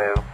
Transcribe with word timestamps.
two, 0.00 0.29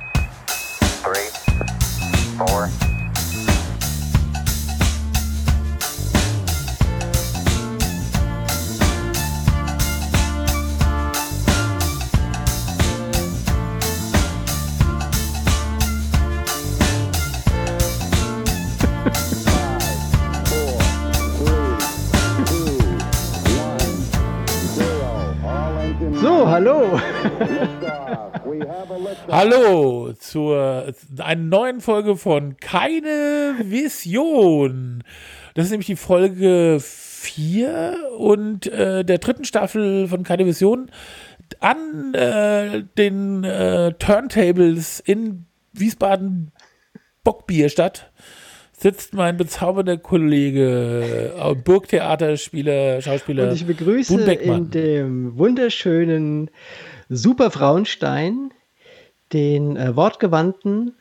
Hallo 29.49 30.13
zur 30.19 30.93
einer 31.19 31.41
neuen 31.41 31.81
Folge 31.81 32.17
von 32.17 32.57
Keine 32.57 33.55
Vision. 33.63 35.05
Das 35.55 35.67
ist 35.67 35.71
nämlich 35.71 35.87
die 35.87 35.95
Folge 35.95 36.79
4 36.81 37.97
und 38.19 38.67
äh, 38.67 39.05
der 39.05 39.19
dritten 39.19 39.45
Staffel 39.45 40.09
von 40.09 40.25
Keine 40.25 40.47
Vision 40.47 40.91
an 41.61 42.13
äh, 42.15 42.83
den 42.99 43.45
äh, 43.45 43.93
Turntables 43.93 44.99
in 44.99 45.47
Wiesbaden 45.73 46.51
Bockbierstadt 47.23 48.11
sitzt 48.77 49.15
mein 49.15 49.37
bezaubernder 49.37 49.97
Kollege, 49.97 51.33
äh, 51.39 51.55
Burgtheaterspieler, 51.55 53.01
Schauspieler. 53.01 53.45
Und 53.45 53.55
ich 53.55 53.65
begrüße 53.65 54.21
in 54.21 54.71
dem 54.73 55.39
wunderschönen 55.39 56.51
Super 57.09 57.53
Frauenstein 57.53 58.51
den 59.33 59.77
äh, 59.77 59.97
wortgewandten 59.97 60.95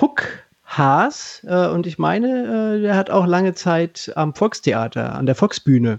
Huck 0.00 0.44
Haas. 0.64 1.44
Äh, 1.48 1.68
und 1.68 1.86
ich 1.86 1.98
meine, 1.98 2.76
äh, 2.76 2.82
der 2.82 2.96
hat 2.96 3.10
auch 3.10 3.26
lange 3.26 3.54
Zeit 3.54 4.12
am 4.14 4.34
Volkstheater, 4.34 5.14
an 5.14 5.26
der 5.26 5.34
Volksbühne, 5.34 5.98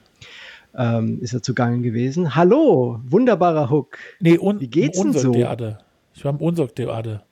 ähm, 0.75 1.19
ist 1.21 1.33
er 1.33 1.41
zugange 1.41 1.81
gewesen. 1.81 2.35
Hallo, 2.35 2.99
wunderbarer 3.03 3.69
Huck. 3.69 3.97
Nee, 4.19 4.37
un 4.37 4.59
Wie 4.59 4.67
geht's 4.67 5.01
denn 5.01 5.13
so? 5.13 5.29
Unsorg-Theater. 5.29 5.79
Ich 6.13 6.25
war 6.25 6.31
im 6.31 6.37
Unsorg-Theater. 6.37 7.23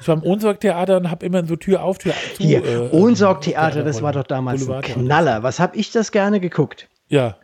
Ich 0.00 0.08
war 0.08 0.16
im 0.16 0.22
Unsorg-Theater 0.22 0.96
und 0.96 1.10
habe 1.10 1.26
immer 1.26 1.44
so 1.44 1.56
Tür 1.56 1.82
auf, 1.82 1.98
Tür 1.98 2.12
zu. 2.34 2.42
Hier, 2.42 2.64
äh, 2.64 2.88
Ohnsorg-Theater, 2.90 3.80
äh, 3.80 3.84
das 3.84 4.02
war 4.02 4.12
doch 4.12 4.22
damals 4.22 4.68
ein. 4.68 4.82
Knaller. 4.82 5.42
Was 5.42 5.60
hab 5.60 5.76
ich 5.76 5.90
das 5.90 6.12
gerne 6.12 6.40
geguckt? 6.40 6.88
Ja. 7.08 7.36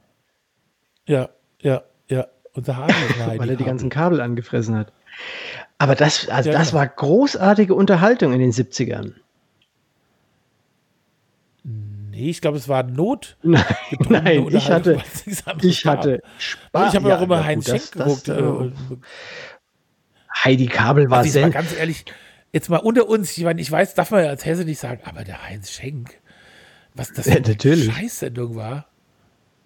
Ja, 1.07 1.29
ja, 1.61 1.83
ja. 2.09 2.27
Unser 2.53 2.77
Hagen 2.77 2.95
weil 3.37 3.51
er 3.51 3.57
die 3.57 3.65
ganzen 3.65 3.91
Kabel 3.91 4.21
angefressen 4.21 4.77
hat. 4.77 4.93
Aber 5.81 5.95
das, 5.95 6.29
also 6.29 6.51
Ja, 6.51 6.59
das 6.59 6.69
genau. 6.69 6.81
war 6.81 6.89
großartige 6.89 7.75
Unterhaltung 7.75 8.35
in 8.35 8.39
den 8.39 8.53
70ern. 8.53 9.15
Nee, 11.65 12.29
ich 12.29 12.43
glaube, 12.43 12.59
es 12.59 12.69
war 12.69 12.83
Not. 12.83 13.39
Nein, 13.43 13.65
nein 14.11 14.47
ich 14.51 14.71
hatte, 14.71 15.03
ich 15.63 15.87
hatte. 15.87 16.21
Spaß. 16.39 16.91
Ich 16.91 16.97
habe 16.97 17.09
Ja, 17.09 17.17
auch 17.17 17.23
immer 17.23 17.45
Heinz 17.45 17.65
Schenk 17.65 17.93
geguckt. 17.93 18.29
das, 18.29 18.37
äh, 18.37 18.41
äh, 18.43 18.73
Heidi 20.45 20.67
Kabel 20.67 21.11
war 21.11 21.19
also 21.19 21.31
sen 21.31 21.51
ganz 21.51 21.75
ehrlich, 21.75 22.05
jetzt 22.53 22.69
mal 22.69 22.77
unter 22.77 23.09
uns, 23.09 23.37
ich 23.39 23.45
meine, 23.45 23.61
ich 23.63 23.71
weiß, 23.71 23.95
darf 23.95 24.11
man 24.11 24.25
ja 24.25 24.29
als 24.31 24.45
Hesse 24.45 24.67
nicht 24.67 24.79
sagen, 24.81 25.01
aber 25.07 25.25
der 25.25 25.43
Heinz 25.49 25.71
Schenk, 25.71 26.21
was 26.95 27.11
das 27.15 27.25
Ja, 27.27 27.37
für 27.37 27.73
eine. 27.73 27.77
Scheißsendung 27.77 28.55
war, 28.55 28.87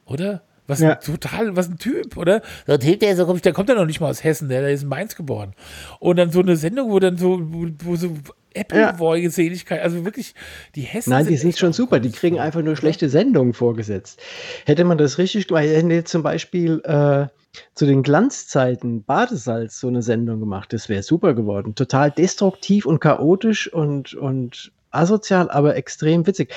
oder? 0.05 0.43
Was 0.67 0.81
Ja. 0.81 0.95
ein 0.95 1.01
total, 1.01 1.57
was 1.57 1.69
ein 1.69 1.79
Typ, 1.79 2.17
oder? 2.17 2.41
Der 2.67 2.79
Typ, 2.79 3.01
der, 3.01 3.17
so 3.17 3.27
kommt, 3.27 3.45
der 3.45 3.53
kommt 3.53 3.69
ja 3.69 3.75
noch 3.75 3.87
nicht 3.87 4.01
mal 4.01 4.11
aus 4.11 4.25
Hessen, 4.25 4.49
der, 4.49 4.63
der 4.63 4.71
ist 4.71 4.83
in 4.83 4.89
Mainz 4.89 5.15
geboren. 5.15 5.55
Und 6.01 6.17
dann 6.17 6.31
so 6.31 6.41
eine 6.41 6.57
Sendung, 6.57 6.91
wo 6.91 6.99
dann 6.99 7.19
so, 7.19 7.41
wo, 7.43 7.67
wo 7.85 7.97
so 7.97 8.17
Apple-Boy-Seligkeit, 8.55 9.83
also 9.83 10.05
wirklich, 10.05 10.35
die 10.75 10.83
Hessen 10.83 11.11
Nein, 11.11 11.27
die 11.27 11.37
sind 11.37 11.59
schon 11.59 11.73
super. 11.73 12.01
Die 12.01 12.11
kriegen 12.13 12.37
so, 12.37 12.43
einfach 12.43 12.63
nur 12.63 12.77
schlechte 12.77 13.09
Sendungen 13.09 13.53
vorgesetzt. 13.53 14.21
Hätte 14.65 14.85
man 14.85 14.97
das 14.97 15.19
richtig 15.19 15.49
gemacht, 15.49 15.65
hätten 15.65 15.91
jetzt 15.91 16.11
zum 16.11 16.23
Beispiel 16.23 16.81
äh, 16.85 17.27
zu 17.75 17.87
den 17.87 18.03
Glanzzeiten 18.03 19.05
Badesalz 19.05 19.81
so 19.81 19.89
eine 19.89 20.03
Sendung 20.03 20.41
gemacht, 20.41 20.73
das 20.73 20.89
wäre 20.89 21.03
super 21.03 21.35
geworden. 21.35 21.75
Total 21.75 22.11
destruktiv 22.11 22.87
und 22.87 23.01
chaotisch 23.01 23.73
und, 23.73 24.15
und 24.15 24.73
asozial, 24.95 25.51
aber 25.51 25.77
extrem 25.77 26.27
witzig. 26.27 26.53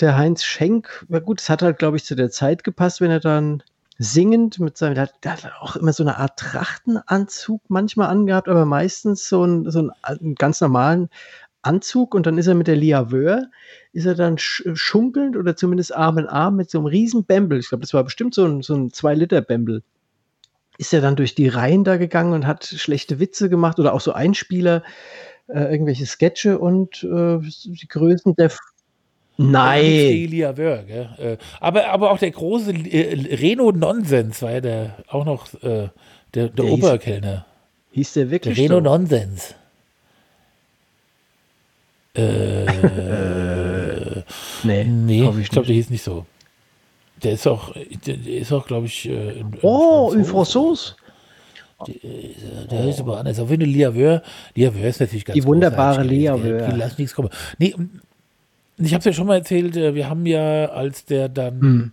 Der 0.00 0.16
Heinz 0.16 0.44
Schenk, 0.44 1.04
na 1.08 1.18
gut, 1.18 1.40
es 1.40 1.48
hat 1.48 1.62
halt, 1.62 1.78
glaube 1.78 1.96
ich, 1.96 2.04
zu 2.04 2.14
der 2.14 2.30
Zeit 2.30 2.64
gepasst, 2.64 3.00
wenn 3.00 3.10
er 3.10 3.20
dann 3.20 3.62
singend 3.98 4.60
mit 4.60 4.76
seinem, 4.76 4.94
der 4.94 5.04
hat, 5.04 5.14
der 5.24 5.32
hat 5.32 5.52
auch 5.60 5.76
immer 5.76 5.92
so 5.92 6.02
eine 6.02 6.18
Art 6.18 6.38
Trachtenanzug 6.38 7.62
manchmal 7.68 8.08
angehabt, 8.08 8.48
aber 8.48 8.66
meistens 8.66 9.28
so, 9.28 9.44
ein, 9.44 9.70
so 9.70 9.78
einen, 9.78 9.90
einen 10.02 10.34
ganz 10.34 10.60
normalen 10.60 11.08
Anzug 11.62 12.14
und 12.14 12.26
dann 12.26 12.38
ist 12.38 12.46
er 12.46 12.54
mit 12.54 12.66
der 12.66 12.76
Lia 12.76 13.10
Wöhr, 13.10 13.46
ist 13.92 14.06
er 14.06 14.14
dann 14.14 14.38
sch 14.38 14.62
schunkelnd 14.74 15.36
oder 15.36 15.56
zumindest 15.56 15.94
Arm 15.94 16.18
in 16.18 16.26
Arm 16.26 16.56
mit 16.56 16.70
so 16.70 16.78
einem 16.78 16.86
riesen 16.86 17.24
Bämbel, 17.24 17.58
ich 17.58 17.68
glaube, 17.68 17.82
das 17.82 17.94
war 17.94 18.04
bestimmt 18.04 18.34
so 18.34 18.44
ein, 18.44 18.62
so 18.62 18.74
ein 18.74 18.90
2-Liter-Bämbel, 18.90 19.82
ist 20.78 20.92
er 20.92 21.00
dann 21.00 21.16
durch 21.16 21.34
die 21.34 21.48
Reihen 21.48 21.84
da 21.84 21.96
gegangen 21.96 22.34
und 22.34 22.46
hat 22.46 22.64
schlechte 22.64 23.18
Witze 23.18 23.48
gemacht 23.48 23.78
oder 23.78 23.94
auch 23.94 24.00
so 24.00 24.12
Einspieler, 24.12 24.82
äh, 25.48 25.60
irgendwelche 25.72 26.06
Sketche 26.06 26.58
und 26.58 27.02
äh, 27.04 27.38
die 27.40 27.86
Größen 27.88 28.34
der... 28.36 28.46
F 28.46 28.58
Nein, 29.38 30.28
gell? 30.30 31.10
Äh, 31.18 31.36
aber, 31.60 31.88
aber 31.88 32.10
auch 32.10 32.18
der 32.18 32.30
große 32.30 32.72
äh, 32.72 33.34
Reno 33.36 33.70
Nonsens 33.70 34.40
war 34.40 34.52
ja 34.52 34.60
der, 34.62 34.96
auch 35.08 35.26
noch 35.26 35.52
äh, 35.56 35.58
der, 35.62 35.90
der, 36.34 36.48
Der 36.48 36.64
hieß- 36.64 36.72
Oberkellner. 36.72 37.44
hieß 37.92 38.12
der 38.14 38.24
Der 38.24 38.30
wirklich 38.30 38.58
Reno 38.58 38.76
so? 38.76 38.80
Nonsens. 38.80 39.54
Nee, 44.64 44.84
Nee, 44.84 45.22
hoffe 45.24 45.40
ich 45.40 45.48
glaube, 45.50 45.66
der 45.66 45.74
hieß 45.76 45.90
nicht 45.90 46.02
so. 46.02 46.24
Der 47.22 47.32
ist 47.32 47.46
auch, 47.46 47.72
der, 48.06 48.16
der 48.16 48.34
ist 48.38 48.52
auch, 48.52 48.66
glaube 48.66 48.86
ich, 48.86 49.08
äh, 49.08 49.44
Oh, 49.62 50.12
in 50.14 50.24
Franzos. 50.24 50.94
Franzos. 50.94 50.96
Der 52.70 52.88
ist 52.88 53.00
aber 53.00 53.18
anders. 53.18 53.38
Auf 53.38 53.50
jeden 53.50 53.62
Fall 53.64 53.70
Lia 53.72 53.94
Wör. 53.94 54.22
Lia 54.54 54.74
Wör 54.74 54.88
ist 54.88 55.00
natürlich 55.00 55.24
ganz 55.24 55.34
Die 55.34 55.44
wunderbare 55.44 55.96
großartig 55.96 56.10
Lia 56.10 56.32
gewesen, 56.36 56.48
gell? 56.50 56.60
Wör. 56.60 56.68
Die 56.68 56.76
lassen 56.78 56.94
nichts 56.98 57.14
kommen. 57.14 57.28
Nee, 57.58 57.74
und 57.74 58.00
ich 58.78 58.92
habe 58.92 58.98
es 59.00 59.04
ja 59.04 59.12
schon 59.12 59.26
mal 59.26 59.36
erzählt, 59.36 59.76
äh, 59.76 59.94
wir 59.94 60.08
haben 60.08 60.24
ja, 60.26 60.66
als 60.66 61.04
der 61.04 61.28
dann 61.28 61.60
Hm. 61.60 61.92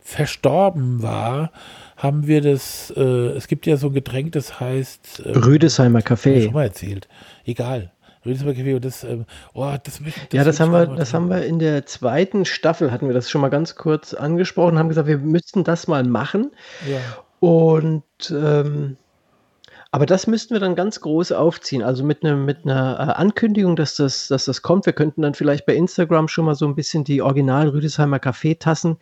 verstorben 0.00 1.02
war, 1.02 1.50
haben 1.96 2.26
wir 2.26 2.40
das, 2.40 2.92
äh, 2.96 3.00
es 3.00 3.46
gibt 3.46 3.66
ja 3.66 3.76
so 3.76 3.88
ein 3.88 3.92
Getränk, 3.92 4.32
das 4.32 4.58
heißt, 4.58 5.22
äh, 5.24 5.30
Rüdesheimer 5.38 6.00
Café. 6.00 6.42
schon 6.44 6.54
mal 6.54 6.64
erzählt. 6.64 7.08
Egal. 7.44 7.92
Rüdesheimer 8.24 8.52
Café 8.52 8.74
und 8.76 8.84
das, 8.84 9.04
ähm, 9.04 9.24
oh, 9.54 9.72
das, 9.82 10.00
möchte- 10.00 10.36
Ja, 10.36 10.44
das 10.44 10.60
haben 10.60 10.72
wir, 10.72 10.86
das 10.86 11.14
haben 11.14 11.28
wir 11.28 11.44
in 11.44 11.58
der 11.58 11.86
zweiten 11.86 12.44
Staffel, 12.44 12.90
hatten 12.90 13.06
wir 13.06 13.14
das 13.14 13.30
schon 13.30 13.40
mal 13.40 13.48
ganz 13.48 13.76
kurz 13.76 14.14
angesprochen, 14.14 14.78
haben 14.78 14.88
gesagt, 14.88 15.08
wir 15.08 15.18
müssten 15.18 15.62
das 15.64 15.86
mal 15.88 16.04
machen. 16.04 16.50
Ja. 16.90 16.98
Und 17.40 18.02
ähm, 18.30 18.96
aber 19.92 20.06
das 20.06 20.26
müssten 20.26 20.54
wir 20.54 20.60
dann 20.60 20.76
ganz 20.76 21.00
groß 21.00 21.32
aufziehen, 21.32 21.82
also 21.82 22.04
mit 22.04 22.24
einer 22.24 22.36
mit 22.36 22.64
einer 22.64 22.94
äh, 22.98 23.12
Ankündigung, 23.20 23.74
dass 23.74 23.96
das, 23.96 24.28
dass 24.28 24.44
das 24.44 24.62
kommt. 24.62 24.86
Wir 24.86 24.92
könnten 24.92 25.22
dann 25.22 25.34
vielleicht 25.34 25.66
bei 25.66 25.74
Instagram 25.74 26.28
schon 26.28 26.44
mal 26.44 26.54
so 26.54 26.66
ein 26.66 26.76
bisschen 26.76 27.02
die 27.02 27.22
Original 27.22 27.68
Rüdesheimer 27.68 28.20
Kaffeetassen 28.20 28.98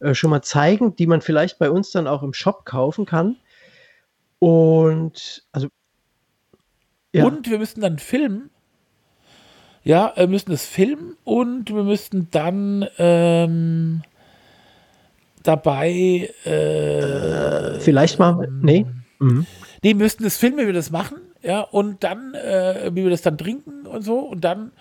äh, 0.00 0.14
schon 0.14 0.30
mal 0.30 0.42
zeigen, 0.42 0.96
die 0.96 1.06
man 1.06 1.20
vielleicht 1.20 1.58
bei 1.58 1.70
uns 1.70 1.90
dann 1.90 2.06
auch 2.06 2.22
im 2.22 2.32
Shop 2.32 2.64
kaufen 2.64 3.04
kann. 3.04 3.36
Und 4.38 5.44
also 5.52 5.68
ja, 7.12 7.24
Und 7.24 7.50
wir 7.50 7.58
müssten 7.58 7.80
dann 7.80 7.98
filmen. 7.98 8.50
Ja, 9.82 10.12
wir 10.14 10.28
müssen 10.28 10.50
das 10.50 10.64
filmen 10.64 11.16
und 11.24 11.74
wir 11.74 11.82
müssten 11.82 12.28
dann 12.30 12.86
ähm, 12.98 14.02
dabei, 15.42 16.30
äh, 16.44 17.80
vielleicht 17.80 18.18
mal, 18.18 18.46
nee, 18.60 18.86
mhm. 19.18 19.46
Nee, 19.82 19.94
müssten 19.94 20.24
das 20.24 20.36
filmen, 20.36 20.58
wie 20.58 20.66
wir 20.66 20.72
das 20.72 20.90
machen, 20.90 21.18
ja, 21.42 21.60
und 21.60 22.02
dann, 22.04 22.34
äh, 22.34 22.90
wie 22.92 23.02
wir 23.04 23.10
das 23.10 23.22
dann 23.22 23.38
trinken 23.38 23.86
und 23.86 24.02
so, 24.02 24.18
und 24.20 24.42
dann 24.42 24.72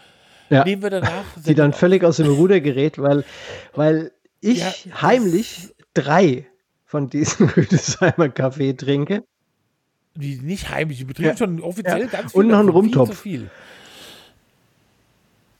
ja. 0.49 0.63
nehmen 0.63 0.81
wir 0.81 0.89
danach. 0.89 1.23
die 1.45 1.55
dann 1.55 1.73
völlig 1.73 2.03
aus 2.03 2.17
dem 2.17 2.27
Ruder 2.27 2.59
gerät, 2.61 2.97
weil, 2.99 3.23
weil 3.75 4.11
ich 4.41 4.59
Ja, 4.59 5.01
heimlich 5.01 5.73
drei 5.93 6.45
von 6.85 7.09
diesen 7.09 7.49
Rüdesheimer 7.55 8.29
Kaffee 8.29 8.73
trinke. 8.73 9.23
die 10.15 10.37
nicht 10.37 10.69
heimlich, 10.69 10.97
die 10.99 11.05
betrieben 11.05 11.29
Ja. 11.29 11.37
schon 11.37 11.61
offiziell 11.61 12.07
ganz 12.07 12.31
viel. 12.31 12.41
Und 12.41 12.47
noch 12.47 12.59
einen 12.59 12.69
Rumtopf. 12.69 13.17
viel. 13.19 13.49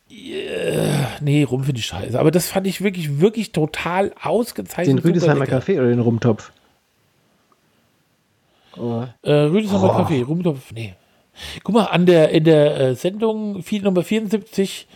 Ja, 0.10 1.08
nee, 1.22 1.44
Rum 1.44 1.64
finde 1.64 1.80
ich 1.80 1.86
scheiße. 1.86 2.20
Aber 2.20 2.32
das 2.32 2.48
fand 2.48 2.66
ich 2.66 2.82
wirklich, 2.82 3.20
wirklich 3.20 3.52
total 3.52 4.12
ausgezeichnet. 4.20 4.98
Den 4.98 5.04
Rüdesheimer. 5.04 5.46
Kaffee 5.46 5.80
oder 5.80 5.90
den 5.90 6.00
Rumtopf? 6.00 6.52
Oh. 8.80 9.04
Äh, 9.24 9.32
Rüdesheimer 9.32 9.90
Kaffee, 9.94 10.22
Rumtopf, 10.22 10.72
nee. 10.72 10.96
Guck 11.64 11.76
mal, 11.76 11.86
an 11.86 12.06
der, 12.06 12.30
in 12.32 12.44
der 12.44 12.80
äh, 12.80 12.96
Sendung 12.96 13.62
viel, 13.64 13.82
Nummer 13.82 14.04
74 14.04 14.88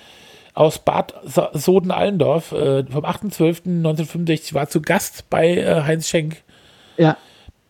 aus 0.54 0.80
Bad 0.80 1.14
Soden-Allendorf 1.54 2.52
äh, 2.52 2.86
vom 2.86 3.04
8.12.1965 3.06 4.54
war 4.54 4.68
zu 4.70 4.82
Gast 4.82 5.30
bei 5.30 5.56
äh, 5.58 5.82
Heinz 5.84 6.08
Schenk. 6.08 6.44
Ja, 6.98 7.18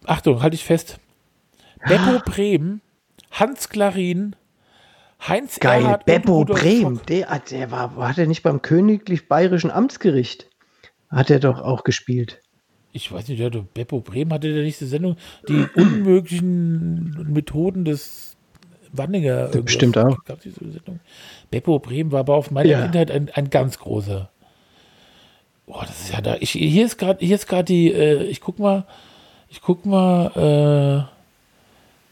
Achtung, 0.05 0.41
halte 0.43 0.55
ich 0.55 0.63
fest. 0.65 0.99
Beppo 1.87 2.19
Brehm, 2.25 2.81
Hans 3.31 3.69
Klarin, 3.69 4.35
Heinz 5.27 5.59
Geil, 5.59 5.83
Erhardt 5.83 6.01
und 6.01 6.05
Beppo 6.05 6.45
Brehm. 6.45 6.99
Der, 7.07 7.29
hat- 7.29 7.51
der 7.51 7.71
war, 7.71 7.95
war 7.95 8.13
der 8.13 8.27
nicht 8.27 8.43
beim 8.43 8.61
Königlich 8.61 9.27
Bayerischen 9.29 9.71
Amtsgericht? 9.71 10.47
Hat 11.09 11.29
er 11.29 11.39
doch 11.39 11.61
auch 11.61 11.83
gespielt. 11.83 12.41
Ich 12.93 13.11
weiß 13.11 13.27
nicht, 13.27 13.41
der 13.41 13.49
Beppo 13.49 13.99
Brehm 13.99 14.31
hatte 14.31 14.53
der 14.53 14.63
nächste 14.63 14.85
Sendung. 14.85 15.17
Die 15.49 15.65
unmöglichen 15.75 17.33
Methoden 17.33 17.83
des 17.85 18.35
Wanninger. 18.91 19.47
bestimmt 19.47 19.97
auch. 19.97 20.23
Gab's 20.25 20.43
diese 20.43 20.59
Sendung? 20.59 20.99
Beppo 21.49 21.79
Brehm 21.79 22.11
war 22.11 22.19
aber 22.21 22.35
auf 22.35 22.51
meiner 22.51 22.69
Ja. 22.69 22.81
Kindheit 22.83 23.09
ein, 23.11 23.29
ein 23.33 23.49
ganz 23.49 23.79
großer. 23.79 24.29
Boah, 25.65 25.85
das 25.87 26.01
ist 26.01 26.13
ja 26.13 26.21
da. 26.21 26.35
Ich, 26.39 26.51
hier 26.51 26.85
ist 26.85 26.97
gerade, 26.97 27.25
hier 27.25 27.35
ist 27.35 27.47
gerade 27.47 27.65
die, 27.65 27.91
äh, 27.91 28.23
ich 28.25 28.41
guck 28.41 28.59
mal, 28.59 28.85
ich 29.49 29.61
guck 29.61 29.85
mal, 29.85 31.07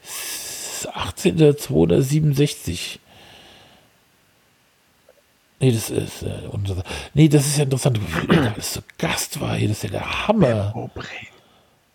äh, 0.06 0.88
18.267. 0.88 3.00
Nee, 5.61 5.71
das 5.71 5.91
ist, 5.91 6.23
äh, 6.23 6.47
unser, 6.51 6.83
nee, 7.13 7.29
das 7.29 7.45
ist 7.45 7.57
ja 7.57 7.65
interessant, 7.65 7.99
wie 8.01 8.35
da 8.35 8.51
alles 8.51 8.73
so 8.73 8.81
Gast 8.97 9.39
war 9.39 9.55
hier, 9.55 9.67
das 9.67 9.77
ist 9.77 9.83
ja 9.83 9.89
der 9.91 10.27
Hammer. 10.27 10.89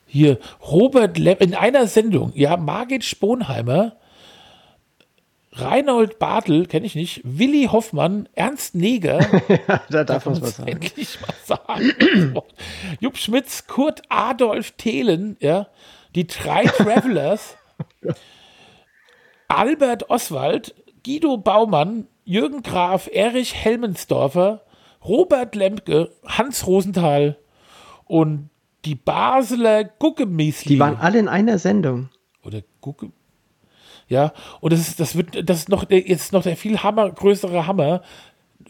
Hier, 0.06 0.38
Robert 0.62 1.18
Lepp, 1.18 1.42
in 1.42 1.52
einer 1.52 1.88
Sendung, 1.88 2.30
ja, 2.36 2.56
Margit 2.56 3.02
Sponheimer, 3.04 3.96
Reinhold 5.50 6.20
Bartel, 6.20 6.66
kenne 6.66 6.86
ich 6.86 6.94
nicht, 6.94 7.22
Willi 7.24 7.68
Hoffmann, 7.72 8.28
Ernst 8.34 8.76
Neger, 8.76 9.18
da 9.90 10.04
darf 10.04 10.26
man 10.26 10.36
uns 10.36 10.42
was 10.44 10.56
sagen. 10.58 10.70
endlich 10.70 11.18
mal 11.20 11.34
sagen. 11.44 12.40
Jupp 13.00 13.16
Schmitz, 13.18 13.66
Kurt 13.66 14.02
Adolf 14.08 14.72
Thelen, 14.72 15.36
ja, 15.40 15.66
die 16.14 16.28
drei 16.28 16.64
Travelers, 16.66 17.56
Albert 19.48 20.08
Oswald, 20.08 20.72
Guido 21.04 21.36
Baumann, 21.36 22.06
Jürgen 22.26 22.62
Graf, 22.62 23.08
Erich 23.10 23.54
Helmensdorfer, 23.54 24.62
Robert 25.04 25.54
Lemke, 25.54 26.10
Hans 26.26 26.66
Rosenthal 26.66 27.38
und 28.04 28.50
die 28.84 28.96
Basler 28.96 29.84
Guckemiesli. 29.84 30.74
Die 30.74 30.80
waren 30.80 30.96
alle 30.98 31.18
in 31.20 31.28
einer 31.28 31.58
Sendung. 31.58 32.08
Oder 32.44 32.62
Gucke. 32.80 33.10
Ja, 34.08 34.32
und 34.60 34.72
das 34.72 34.80
ist, 34.80 35.00
das 35.00 35.16
wird, 35.16 35.48
das 35.48 35.58
ist 35.60 35.68
noch, 35.68 35.84
der- 35.84 36.06
jetzt 36.06 36.32
noch 36.32 36.42
der 36.42 36.56
viel 36.56 36.78
Hammer, 36.82 37.10
größere 37.10 37.66
Hammer. 37.66 38.02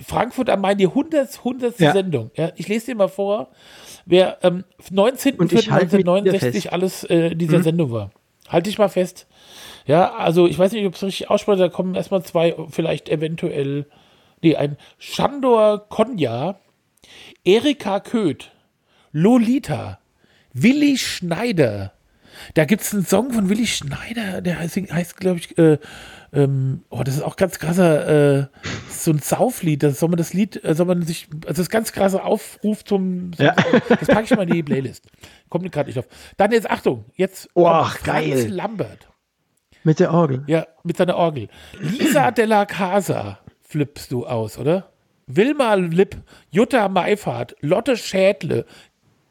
Frankfurt 0.07 0.51
am 0.51 0.61
Main, 0.61 0.77
die 0.77 0.87
100. 0.87 1.39
100. 1.39 1.81
Ja. 1.81 1.93
Sendung. 1.93 2.31
Ja, 2.37 2.53
ich 2.57 2.69
lese 2.69 2.87
dir 2.87 2.97
mal 2.97 3.09
vor, 3.09 3.49
wer 4.05 4.39
ähm, 4.43 4.65
19. 4.91 5.37
Und 5.37 5.53
ich 5.53 5.71
halte 5.71 5.97
mit 5.97 6.07
dir 6.07 6.13
1969 6.13 6.63
fest. 6.65 6.73
alles 6.73 7.05
äh, 7.05 7.29
in 7.33 7.39
dieser 7.39 7.63
Sendung 7.63 7.91
war. 7.91 8.11
Halte 8.49 8.69
ich 8.71 8.79
mal 8.79 8.89
fest. 8.89 9.27
Ja, 9.87 10.15
also 10.15 10.47
ich 10.47 10.59
weiß 10.59 10.73
nicht, 10.73 10.85
ob 10.87 10.95
es 10.95 11.03
richtig 11.03 11.31
ausspreche, 11.31 11.59
da 11.59 11.69
kommen 11.69 11.95
erstmal 11.95 12.23
zwei, 12.25 12.55
vielleicht 12.69 13.09
eventuell, 13.09 13.87
nee, 14.43 14.57
ein 14.57 14.77
Shandor 14.99 15.89
Konja, 15.89 16.59
Erika 17.45 18.01
Köth, 18.01 18.51
Lolita, 19.13 20.01
Willi 20.53 20.99
Schneider. 20.99 21.93
Da 22.55 22.65
gibt 22.67 22.83
es 22.83 22.93
einen 22.93 23.07
Song 23.07 23.31
von 23.33 23.49
Willi 23.49 23.67
Schneider, 23.67 24.43
der 24.43 24.59
heißt, 24.59 24.77
heißt 24.77 25.17
glaube 25.17 25.39
ich, 25.39 25.57
äh, 25.57 25.79
ähm, 26.33 26.83
oh, 26.91 27.03
das 27.03 27.15
ist 27.17 27.23
auch 27.23 27.37
ganz 27.37 27.59
krasser, 27.59 28.41
äh, 28.41 28.47
so 28.91 29.11
ein 29.13 29.21
Sauflied. 29.21 29.83
Das 29.83 30.01
soll 30.01 30.11
man 30.11 30.19
das 30.19 30.35
Lied, 30.35 30.63
äh, 30.63 30.75
soll 30.75 30.85
man 30.87 31.01
sich, 31.03 31.29
also 31.33 31.47
das 31.47 31.59
ist 31.61 31.71
ganz 31.71 31.93
krasser 31.93 32.25
Aufruf 32.25 32.85
zum, 32.85 33.33
zum 33.33 33.47
Ja. 33.47 33.55
das 33.89 34.09
packe 34.09 34.25
ich 34.25 34.31
mal 34.37 34.43
in 34.43 34.53
die 34.53 34.63
Playlist. 34.63 35.07
Kommt 35.49 35.71
gerade 35.73 35.89
nicht 35.89 35.99
auf. 35.99 36.07
Dann 36.37 36.53
jetzt 36.53 36.69
Achtung, 36.69 37.05
jetzt 37.15 37.49
Oh, 37.55 37.65
Franz 37.65 38.03
geil. 38.03 38.49
Lambert. 38.49 39.09
Mit 39.87 40.01
der 40.01 40.13
Orgel. 40.13 40.43
Ja, 40.49 40.67
mit 40.83 40.97
seiner 40.97 41.17
Orgel. 41.17 41.47
Lisa 41.79 42.31
della 42.37 42.67
Casa 42.67 43.39
flippst 43.63 44.11
du 44.11 44.27
aus, 44.27 44.59
oder? 44.59 44.91
Wilma 45.29 45.75
Lipp, 45.75 46.17
Jutta 46.51 46.89
Meifert, 46.89 47.55
Lotte 47.61 47.97
Schädle, 47.97 48.67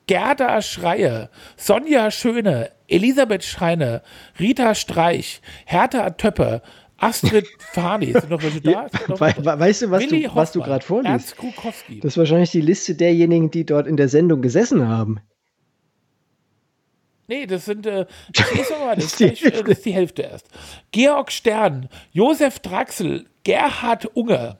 Gerda 0.07 0.61
Schreier, 0.61 1.29
Sonja 1.57 2.09
Schöne, 2.09 2.71
Elisabeth 2.87 3.43
Schreiner, 3.43 4.01
Rita 4.39 4.75
Streich, 4.75 5.41
Hertha 5.65 6.11
Töpper, 6.11 6.61
Astrid 6.99 7.47
Fahni. 7.73 8.13
Sind 8.13 8.29
noch 8.29 8.41
welche 8.41 8.61
da? 8.61 8.87
Noch 9.09 9.19
We 9.19 9.33
we 9.37 9.59
weißt 9.59 9.81
du, 9.81 9.91
was 9.91 10.03
Willi 10.03 10.23
du, 10.23 10.35
was 10.35 10.53
du 10.53 10.61
gerade 10.61 10.85
vorliest? 10.85 11.35
Das 12.01 12.13
ist 12.13 12.17
wahrscheinlich 12.17 12.51
die 12.51 12.61
Liste 12.61 12.95
derjenigen, 12.95 13.51
die 13.51 13.65
dort 13.65 13.87
in 13.87 13.97
der 13.97 14.07
Sendung 14.07 14.41
gesessen 14.41 14.87
haben. 14.87 15.19
Nee, 17.27 17.45
das 17.47 17.65
sind, 17.65 17.85
äh, 17.85 18.05
das, 18.33 18.51
ist 18.51 19.19
die 19.19 19.25
ist, 19.25 19.43
äh, 19.43 19.51
das 19.51 19.63
ist 19.77 19.85
die 19.85 19.93
Hälfte 19.93 20.21
erst. 20.23 20.47
Georg 20.91 21.31
Stern, 21.31 21.89
Josef 22.11 22.59
Draxel, 22.59 23.25
Gerhard 23.43 24.05
Unger, 24.15 24.59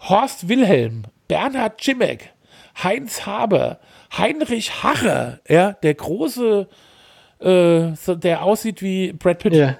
Horst 0.00 0.48
Wilhelm, 0.48 1.04
Bernhard 1.28 1.80
Cimek, 1.80 2.32
Heinz 2.82 3.26
Haber, 3.26 3.80
Heinrich 4.16 4.82
Harrer, 4.82 5.40
ja, 5.48 5.72
der 5.72 5.94
große, 5.94 6.68
äh, 7.40 7.92
der 8.16 8.42
aussieht 8.42 8.82
wie 8.82 9.12
Brad 9.12 9.40
Pitt, 9.40 9.54
Ja. 9.54 9.76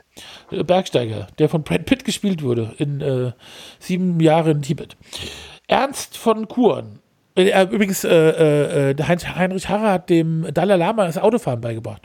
äh, 0.51 0.65
Bergsteiger, 0.65 1.29
der 1.39 1.49
von 1.49 1.63
Brad 1.63 1.85
Pitt 1.87 2.05
gespielt 2.05 2.43
wurde 2.43 2.75
in 2.79 3.01
äh, 3.01 3.33
sieben 3.79 4.19
Jahren 4.21 4.57
in 4.57 4.63
Tibet. 4.63 4.97
Ernst 5.69 6.17
von 6.17 6.49
Kuren. 6.49 7.01
Äh, 7.37 7.65
übrigens, 7.65 8.03
äh, 8.05 8.91
äh, 8.91 8.95
Heinrich 9.03 9.69
Harrer 9.69 9.93
hat 9.93 10.11
dem 10.11 10.47
Dalai 10.55 10.77
Lama 10.77 11.05
das 11.07 11.19
Autofahren 11.19 11.61
beigebracht. 11.61 12.03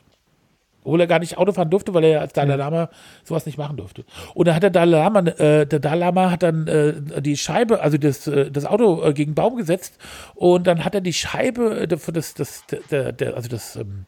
Obwohl 0.83 1.01
er 1.01 1.07
gar 1.07 1.19
nicht 1.19 1.37
Auto 1.37 1.51
fahren 1.53 1.69
durfte, 1.69 1.93
weil 1.93 2.03
er 2.05 2.21
als 2.21 2.33
Dalai 2.33 2.55
Lama 2.55 2.89
sowas 3.23 3.45
nicht 3.45 3.57
machen 3.57 3.77
durfte. 3.77 4.03
Und 4.33 4.47
dann 4.47 4.55
hat 4.55 4.63
der 4.63 4.69
Dalai 4.69 4.97
Lama, 4.97 5.19
äh, 5.19 5.65
der 5.65 5.79
Dalai 5.79 5.97
Lama 5.97 6.31
hat 6.31 6.43
dann 6.43 6.67
äh, 6.67 7.21
die 7.21 7.37
Scheibe, 7.37 7.81
also 7.81 7.97
das, 7.97 8.27
äh, 8.27 8.49
das 8.49 8.65
Auto 8.65 9.03
äh, 9.03 9.13
gegen 9.13 9.35
Baum 9.35 9.57
gesetzt 9.57 9.97
und 10.35 10.67
dann 10.67 10.83
hat 10.83 10.95
er 10.95 11.01
die 11.01 11.13
Scheibe, 11.13 11.81
äh, 11.81 11.87
das, 11.87 12.33
das, 12.33 12.63
der, 12.89 13.11
der, 13.11 13.35
also 13.35 13.49
das, 13.49 13.75
ähm, 13.75 14.05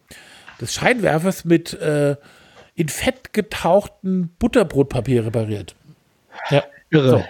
des 0.59 0.73
Scheinwerfers 0.73 1.45
mit 1.45 1.73
äh, 1.73 2.15
in 2.75 2.89
Fett 2.89 3.33
getauchten 3.33 4.29
Butterbrotpapier 4.39 5.25
repariert. 5.25 5.75
Ja. 6.49 6.63
Irre. 6.89 7.09
So. 7.09 7.23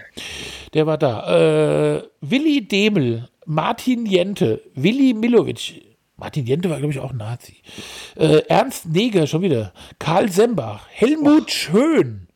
Der 0.74 0.86
war 0.88 0.98
da. 0.98 1.98
Äh, 1.98 2.04
Willi 2.22 2.68
Demel, 2.68 3.30
Martin 3.45 4.06
Jente, 4.06 4.62
Willi 4.75 5.13
Milovic. 5.13 5.93
Martin 6.23 6.45
Jente 6.45 6.69
war, 6.69 6.77
glaube 6.77 6.93
ich, 6.93 6.99
auch 6.99 7.11
Nazi. 7.11 7.57
Äh, 8.15 8.43
Ernst 8.47 8.85
Neger, 8.85 9.27
schon 9.27 9.41
wieder. 9.41 9.73
Karl 9.99 10.31
Sembach, 10.31 10.87
Helmut 10.89 11.51
Schön, 11.51 12.29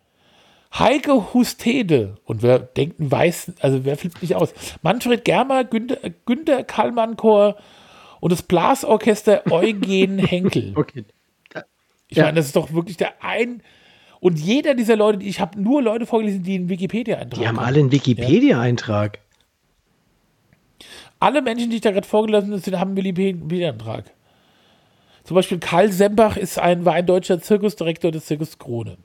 Heike 0.77 1.33
Hustede. 1.33 2.17
Und 2.25 2.43
wer 2.43 2.59
denkt, 2.59 2.95
weiß, 2.99 3.53
also 3.61 3.85
wer 3.85 3.95
flippt 3.95 4.21
nicht 4.21 4.35
aus? 4.35 4.53
Manfred 4.81 5.23
Germer, 5.23 5.63
Günter, 5.63 5.99
Günter 6.25 6.65
Kallmann-Chor 6.65 7.56
und 8.19 8.29
das 8.33 8.41
Blasorchester 8.41 9.44
Eugen 9.49 10.19
Henkel. 10.19 10.73
Okay. 10.75 11.06
Ich 12.09 12.17
Ja. 12.17 12.25
meine, 12.25 12.35
das 12.35 12.47
ist 12.47 12.57
doch 12.57 12.73
wirklich 12.73 12.97
der 12.97 13.23
ein. 13.23 13.61
Und 14.19 14.37
jeder 14.37 14.75
dieser 14.75 14.97
Leute, 14.97 15.23
ich 15.23 15.39
habe 15.39 15.61
nur 15.61 15.81
Leute 15.81 16.06
vorgelesen, 16.06 16.44
die 16.44 16.56
einen 16.56 16.67
Wikipedia-Eintrag 16.67 17.39
Die 17.39 17.47
haben 17.47 17.59
alle 17.59 17.79
einen 17.79 17.91
Wikipedia-Eintrag. 17.94 19.19
Alle 21.19 21.42
Menschen, 21.42 21.69
die 21.69 21.78
ich 21.78 21.81
da 21.81 21.92
gerade 21.92 22.07
vorgelesen 22.07 22.54
habe, 22.54 22.80
haben 22.80 22.92
einen 22.92 23.06
Wikipedia-Eintrag. 23.06 24.12
Zum 25.24 25.36
Beispiel 25.36 25.59
Karl 25.59 25.92
Sembach 25.92 26.38
ist 26.38 26.57
ein, 26.57 26.86
war 26.86 26.94
ein 26.94 27.06
deutscher 27.06 27.42
Zirkusdirektor 27.42 28.12
des 28.12 28.26
Zirkus 28.28 28.57
Krone. 28.59 28.97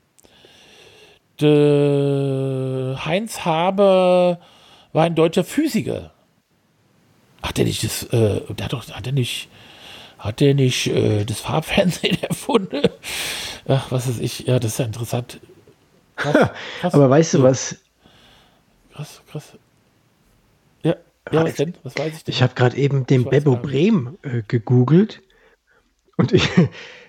De 1.41 2.95
Heinz 3.03 3.43
Haber 3.43 4.39
war 4.93 5.03
ein 5.03 5.15
deutscher 5.15 5.43
Physiker. 5.43 6.11
Hat 7.41 7.57
der 7.57 7.65
nicht 7.65 7.83
das, 7.83 8.03
äh, 8.03 8.41
der 8.53 8.65
hat 8.65 8.73
doch, 8.73 8.89
hat 8.89 9.05
der 9.05 9.11
nicht, 9.11 9.49
hat 10.17 10.39
der 10.39 10.53
nicht 10.53 10.87
äh, 10.87 11.25
das 11.25 11.41
Farbfernsehen 11.41 12.21
erfunden? 12.29 12.83
Ach, 13.67 13.91
was 13.91 14.07
ist 14.07 14.21
ich? 14.21 14.47
Ja, 14.47 14.59
das 14.59 14.73
ist 14.73 14.77
ja 14.79 14.85
interessant. 14.85 15.41
Krass, 16.15 16.51
krass, 16.79 16.93
Aber 16.93 17.09
weißt 17.09 17.33
du 17.33 17.43
was? 17.43 17.77
Krass, 18.93 19.21
krass. 19.29 19.57
Ja, 21.31 21.39
ja, 21.39 21.45
was 21.45 21.55
denn? 21.55 21.73
Was 21.83 21.97
weiß 21.97 22.17
ich 22.17 22.23
denn? 22.23 22.33
Ich 22.33 22.43
habe 22.43 22.53
gerade 22.53 22.77
eben 22.77 23.05
den 23.05 23.23
Beppo. 23.25 23.55
Brehm 23.55 24.17
äh, 24.23 24.41
gegoogelt 24.47 25.21
und 26.17 26.31
ich, 26.31 26.47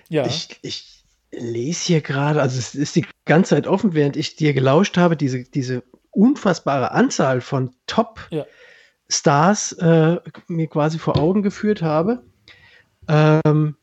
ja. 0.09 0.25
ich, 0.25 0.59
ich 0.61 1.03
lese 1.31 1.85
hier 1.85 2.01
gerade, 2.01 2.41
also 2.41 2.57
es 2.57 2.75
ist 2.75 2.95
die 2.95 3.05
ganze 3.25 3.55
Zeit 3.55 3.67
offen, 3.67 3.93
während 3.93 4.15
ich 4.17 4.35
dir 4.35 4.53
gelauscht 4.53 4.97
habe, 4.97 5.17
diese, 5.17 5.43
diese 5.43 5.83
unfassbare 6.11 6.91
Anzahl 6.91 7.41
von 7.41 7.75
Top-Stars 7.87 9.73
äh, 9.73 10.17
mir 10.47 10.67
quasi 10.67 10.97
vor 10.97 11.17
Augen 11.17 11.43
geführt 11.43 11.81
habe. 11.81 12.23
Ähm, 13.07 13.75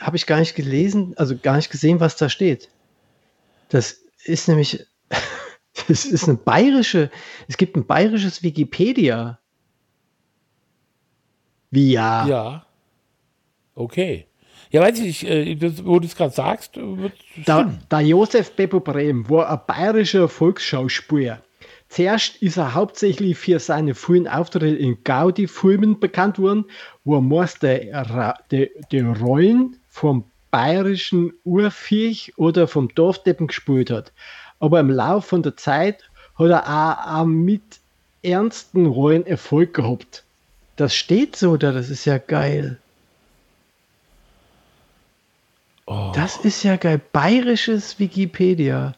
habe 0.00 0.16
ich 0.16 0.26
gar 0.26 0.38
nicht 0.38 0.54
gelesen, 0.54 1.14
also 1.16 1.36
gar 1.36 1.56
nicht 1.56 1.70
gesehen, 1.70 2.00
was 2.00 2.16
da 2.16 2.28
steht. 2.28 2.70
Das 3.68 4.00
ist 4.24 4.48
nämlich, 4.48 4.86
das 5.88 6.04
ist 6.04 6.24
eine 6.28 6.38
bayerische, 6.38 7.10
es 7.48 7.56
gibt 7.56 7.76
ein 7.76 7.86
bayerisches 7.86 8.42
Wikipedia. 8.42 9.38
Wie 11.70 11.92
ja? 11.92 12.26
Ja. 12.26 12.66
Okay. 13.74 14.26
Ja, 14.70 14.82
weiß 14.82 14.98
ich, 15.00 15.22
nicht, 15.22 15.24
äh, 15.24 15.54
das, 15.54 15.84
wo 15.84 15.98
du 15.98 16.06
es 16.06 16.16
gerade 16.16 16.34
sagst, 16.34 16.76
wird 16.76 17.14
Da, 17.46 17.72
der 17.90 18.00
Josef 18.00 18.52
Beppo 18.52 18.80
Brehm 18.80 19.28
war 19.30 19.50
ein 19.50 19.60
bayerischer 19.66 20.28
Volksschauspieler. 20.28 21.40
zuerst 21.88 22.36
ist 22.42 22.58
er 22.58 22.74
hauptsächlich 22.74 23.38
für 23.38 23.58
seine 23.60 23.94
frühen 23.94 24.28
Auftritte 24.28 24.66
in 24.66 24.98
Gaudi-Filmen 25.04 25.98
bekannt 26.00 26.38
worden, 26.38 26.66
wo 27.04 27.16
er 27.16 27.22
meist 27.22 27.62
die, 27.62 27.92
die, 28.50 28.70
die 28.92 29.00
Rollen 29.00 29.76
vom 29.88 30.24
bayerischen 30.50 31.32
Urviech 31.44 32.32
oder 32.36 32.68
vom 32.68 32.94
Dorfdeppen 32.94 33.46
gespielt 33.46 33.90
hat. 33.90 34.12
Aber 34.60 34.80
im 34.80 34.90
Laufe 34.90 35.28
von 35.28 35.42
der 35.42 35.56
Zeit 35.56 36.02
hat 36.38 36.50
er 36.50 36.66
auch, 36.66 37.20
auch 37.20 37.26
mit 37.26 37.62
ernsten 38.22 38.86
Rollen 38.86 39.26
Erfolg 39.26 39.72
gehabt. 39.72 40.24
Das 40.78 40.94
steht 40.94 41.34
so 41.34 41.56
da, 41.56 41.72
das 41.72 41.90
ist 41.90 42.04
ja 42.04 42.18
geil. 42.18 42.78
Oh. 45.86 46.12
Das 46.14 46.36
ist 46.36 46.62
ja 46.62 46.76
geil. 46.76 47.00
Bayerisches 47.12 47.98
Wikipedia. 47.98 48.94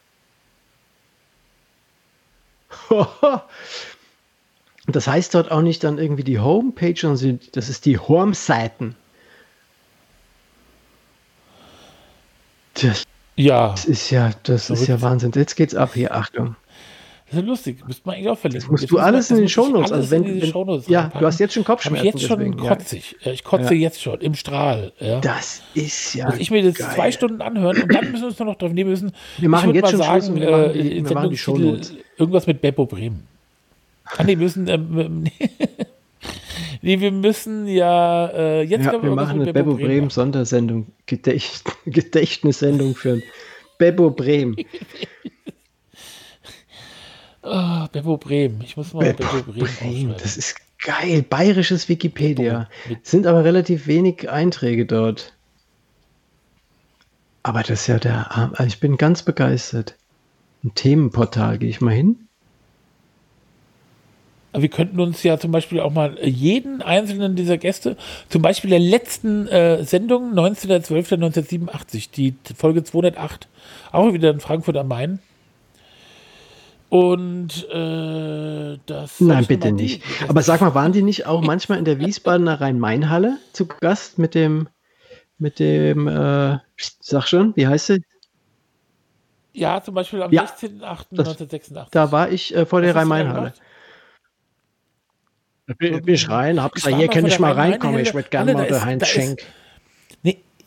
Das 4.87 5.06
heißt 5.06 5.34
dort 5.34 5.52
auch 5.52 5.60
nicht 5.62 5.84
dann 5.84 5.99
irgendwie 5.99 6.25
die 6.25 6.40
Homepage, 6.40 6.96
sondern 6.96 7.38
das 7.52 7.68
ist 7.68 7.84
die 7.84 7.96
Home-Seiten. 7.96 8.96
Das 12.75 13.04
ja, 13.37 13.75
ist 13.87 14.10
ja, 14.10 14.32
das 14.42 14.68
ist 14.68 14.80
ja 14.80 14.99
Verrückt. 14.99 15.02
Wahnsinn. 15.02 15.32
Jetzt 15.37 15.54
geht's 15.54 15.76
ab 15.76 15.94
hier, 15.94 16.12
Achtung. 16.12 16.56
Das 17.30 17.38
ist 17.40 17.46
lustig. 17.46 17.87
Müsste 17.87 18.02
man 18.06 18.16
eigentlich 18.16 18.28
auch 18.28 18.38
verlinken. 18.38 18.62
Das 18.66 18.70
musst 18.70 18.82
Jetzt 18.82 18.90
du 18.90 18.99
alles 18.99 19.30
in 19.30 19.37
den 19.37 19.49
Shownotes. 19.49 19.92
Also 19.92 20.10
wenn, 20.10 20.25
wenn 20.40 20.46
Shownotes 20.50 20.88
ja, 20.88 21.00
reinpacken. 21.00 21.20
du 21.20 21.26
hast 21.26 21.38
jetzt 21.40 21.54
schon 21.54 21.64
Kopfschmerzen. 21.64 22.06
ich 22.06 22.14
jetzt 22.14 22.26
schon 22.26 22.38
deswegen, 22.38 22.56
kotzig. 22.56 23.16
Ja. 23.22 23.32
Ich 23.32 23.44
kotze 23.44 23.75
Ja. 23.75 23.80
jetzt 23.80 24.02
schon 24.02 24.20
im 24.20 24.34
Strahl. 24.34 24.92
Ja. 24.99 25.20
Das 25.20 25.62
ist 25.75 26.14
ja. 26.14 26.26
Muss 26.26 26.38
ich 26.38 26.50
mir 26.50 26.62
das 26.62 26.75
geil. 26.75 26.88
zwei 26.94 27.12
Stunden 27.12 27.40
anhören 27.40 27.82
und 27.82 27.94
dann 27.94 28.10
müssen 28.10 28.22
wir 28.22 28.28
uns 28.28 28.38
nur 28.38 28.46
noch 28.49 28.56
drauf 28.56 28.72
nehmen 28.72 28.90
müssen. 28.90 29.12
Wir 29.38 29.49
machen 29.49 29.75
jetzt 29.75 29.90
schon 29.90 30.02
Schluss 30.02 30.28
und 30.28 30.40
wir 30.40 30.50
machen 30.50 30.72
die- 30.75 30.99
äh, 30.99 31.04
wir 31.08 31.14
machen 31.14 31.30
die 31.30 31.38
Shownotes. 31.38 31.94
Irgendwas 32.18 32.46
mit 32.46 32.60
Beppo 32.60 32.87
Bremen. 32.87 33.26
Ah, 34.16 34.25
nee, 34.25 34.30
wir 34.30 34.38
müssen. 34.38 34.66
Ähm, 34.66 35.25
nee, 36.82 37.00
wir 37.00 37.12
müssen 37.12 37.68
ja. 37.68 38.26
Äh, 38.26 38.62
jetzt 38.62 38.84
Ja, 38.87 39.00
wir 39.02 39.10
machen 39.14 39.40
eine 39.42 39.52
Beppo 39.52 39.75
Bremen 39.75 39.99
machen. 40.06 40.10
Sondersendung, 40.10 40.87
Gedächt 41.06 41.62
Gedächtnissendung 41.87 42.94
für 42.96 43.22
Beppo 43.78 44.10
Bremen. 44.10 44.56
Ah, 47.42 47.88
Beppo 47.90 48.16
Bremen. 48.18 48.61
Ich 48.62 48.76
muss 48.76 48.92
mal 48.92 49.04
Beppo, 49.12 49.25
Beppo 49.37 49.52
Bremen, 49.52 49.68
Bremen, 49.78 50.14
das 50.18 50.37
ist 50.37 50.56
geil. 50.78 51.23
Bayerisches 51.23 51.88
Wikipedia. 51.88 52.68
Sind 53.02 53.26
aber 53.26 53.44
relativ 53.44 53.87
wenig 53.87 54.28
Einträge 54.30 54.87
dort. 54.87 55.32
Aber 57.42 57.62
das 57.62 57.82
ist 57.82 57.87
ja 57.87 57.99
der. 57.99 58.30
Arm- 58.37 58.52
also 58.54 58.66
Ich 58.66 58.80
bin 58.80 58.97
ganz 58.99 59.23
begeistert. 59.23 59.97
Ein 60.62 60.75
Themenportal, 60.75 61.59
gehe 61.59 61.70
ich 61.70 61.80
mal 61.80 61.94
hin. 61.94 62.26
Wir 64.52 64.68
könnten 64.68 64.99
uns 64.99 65.23
ja 65.23 65.38
zum 65.38 65.52
Beispiel 65.52 65.78
auch 65.78 65.92
mal 65.92 66.18
jeden 66.26 66.82
einzelnen 66.82 67.37
dieser 67.37 67.56
Gäste, 67.56 67.97
zum 68.28 68.42
Beispiel 68.42 68.70
der 68.70 68.80
letzten 68.80 69.47
äh, 69.47 69.85
Sendung 69.85 70.35
19.12.1987, 70.35 72.11
die 72.12 72.35
Folge 72.56 72.82
208, 72.82 73.47
auch 73.92 74.12
wieder 74.12 74.30
in 74.30 74.40
Frankfurt 74.40 74.76
am 74.76 74.88
Main. 74.88 75.20
Und 76.90 77.68
äh, 77.70 78.78
das. 78.87 79.20
Nein, 79.20 79.47
bitte 79.47 79.68
die- 79.68 79.82
nicht. 79.85 80.02
Aber 80.28 80.42
sag 80.42 80.61
mal, 80.61 80.75
waren 80.75 80.92
die 80.92 81.02
nicht 81.02 81.25
auch 81.26 81.40
manchmal 81.40 81.78
in 81.78 81.85
der 81.85 81.99
Wiesbadener 82.00 82.61
Rhein-Main-Halle 82.61 83.38
zu 83.52 83.66
Gast 83.66 84.18
mit 84.18 84.35
dem, 84.35 84.68
mit 85.38 85.59
dem, 85.61 86.09
äh, 86.09 86.59
sag 87.00 87.28
schon, 87.28 87.54
wie 87.56 87.66
heißt 87.68 87.87
sie? 87.87 88.02
Ja, 89.52 89.80
zum 89.82 89.94
Beispiel 89.94 90.20
am 90.23 90.32
Ja, 90.32 90.44
16.08.1986. 90.44 91.87
Da 91.92 92.11
war 92.12 92.30
ich 92.30 92.54
äh, 92.54 92.66
vor 92.66 92.80
der 92.82 92.94
Rhein-Main-Halle. 92.94 93.52
Da 95.68 95.75
bin, 95.75 96.02
ich 96.09 96.28
rein, 96.28 96.61
hab 96.61 96.73
gesagt, 96.73 96.97
hier 96.97 97.06
kann 97.09 97.25
ich 97.26 97.38
mal 97.38 97.52
reinkommen, 97.52 98.00
ich 98.00 98.12
würde 98.14 98.28
gerne 98.28 98.52
mal 98.54 98.66
der 98.66 98.78
ist- 98.78 98.85
Heinz 98.85 99.02
ist- 99.04 99.09
Schenk. 99.11 99.38
Nee, 99.38 99.44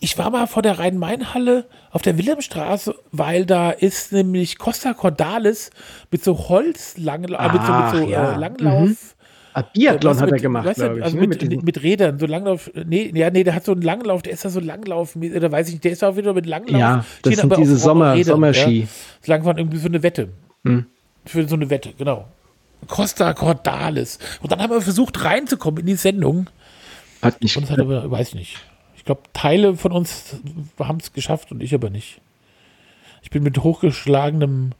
ich 0.03 0.17
war 0.17 0.29
mal 0.29 0.47
vor 0.47 0.61
der 0.61 0.79
Rhein-Main-Halle 0.79 1.65
auf 1.89 2.01
der 2.01 2.17
Wilhelmstraße, 2.17 2.93
weil 3.13 3.45
da 3.45 3.71
ist 3.71 4.11
nämlich 4.11 4.57
Costa 4.57 4.93
Cordalis 4.93 5.69
mit 6.11 6.21
so 6.21 6.49
Holzlanglauf, 6.49 7.39
äh, 7.39 7.53
mit 7.53 7.65
so, 7.65 7.73
mit 7.73 7.89
so 7.91 8.11
ja. 8.11 8.33
äh, 8.33 8.37
Langlauf. 8.37 9.15
Ah, 9.53 9.61
Biathlon 9.61 10.13
Was 10.13 10.21
hat 10.21 10.31
er 10.31 10.39
gemacht, 10.39 10.65
weißt 10.65 10.79
du, 10.79 10.83
glaube 10.83 10.99
ich. 10.99 11.05
Also 11.05 11.15
ne? 11.15 11.27
mit, 11.27 11.49
mit 11.49 11.63
mit 11.63 11.83
Rädern, 11.83 12.19
so 12.19 12.25
Langlauf. 12.25 12.69
Nee, 12.85 13.13
ja, 13.15 13.29
nee, 13.29 13.45
der 13.45 13.55
hat 13.55 13.63
so 13.63 13.71
einen 13.71 13.81
Langlauf, 13.81 14.23
der 14.23 14.33
ist 14.33 14.43
da 14.43 14.49
so 14.49 14.59
Langlauf, 14.59 15.15
oder 15.15 15.51
weiß 15.51 15.67
ich 15.67 15.75
nicht, 15.75 15.85
der 15.85 15.93
ist 15.93 16.03
auch 16.03 16.17
wieder 16.17 16.33
mit 16.33 16.47
Langlauf. 16.47 16.79
ja, 16.79 17.05
das 17.21 17.37
sind 17.37 17.57
diese 17.57 17.77
Sommer, 17.77 18.13
Rädern, 18.13 18.33
Sommerski. 18.33 18.81
Ja. 18.81 18.87
So 19.21 19.31
lang 19.31 19.45
waren 19.45 19.57
irgendwie 19.57 19.77
so 19.77 19.87
eine 19.87 20.03
Wette. 20.03 20.29
Hm. 20.65 20.85
Für 21.25 21.47
so 21.47 21.55
eine 21.55 21.69
Wette, 21.69 21.93
genau. 21.97 22.25
Costa 22.87 23.33
Cordalis. 23.33 24.19
Und 24.41 24.51
dann 24.51 24.61
haben 24.61 24.71
wir 24.71 24.81
versucht 24.81 25.23
reinzukommen 25.23 25.79
in 25.79 25.85
die 25.85 25.95
Sendung. 25.95 26.49
Hat 27.21 27.41
nicht 27.41 27.55
Und 27.55 27.63
es 27.63 27.69
hat 27.69 27.79
aber, 27.79 28.11
weiß 28.11 28.29
ich 28.29 28.35
nicht. 28.35 28.57
Ich 29.03 29.05
glaube, 29.05 29.23
Teile 29.33 29.75
von 29.75 29.91
uns 29.91 30.37
haben 30.79 30.99
es 31.01 31.11
geschafft 31.11 31.51
und 31.51 31.61
ich 31.61 31.75
aber 31.75 31.89
nicht. 31.89 32.21
Ich 33.21 33.31
bin 33.31 33.43
mit 33.43 33.57
hochgeschlagenem 33.57 34.71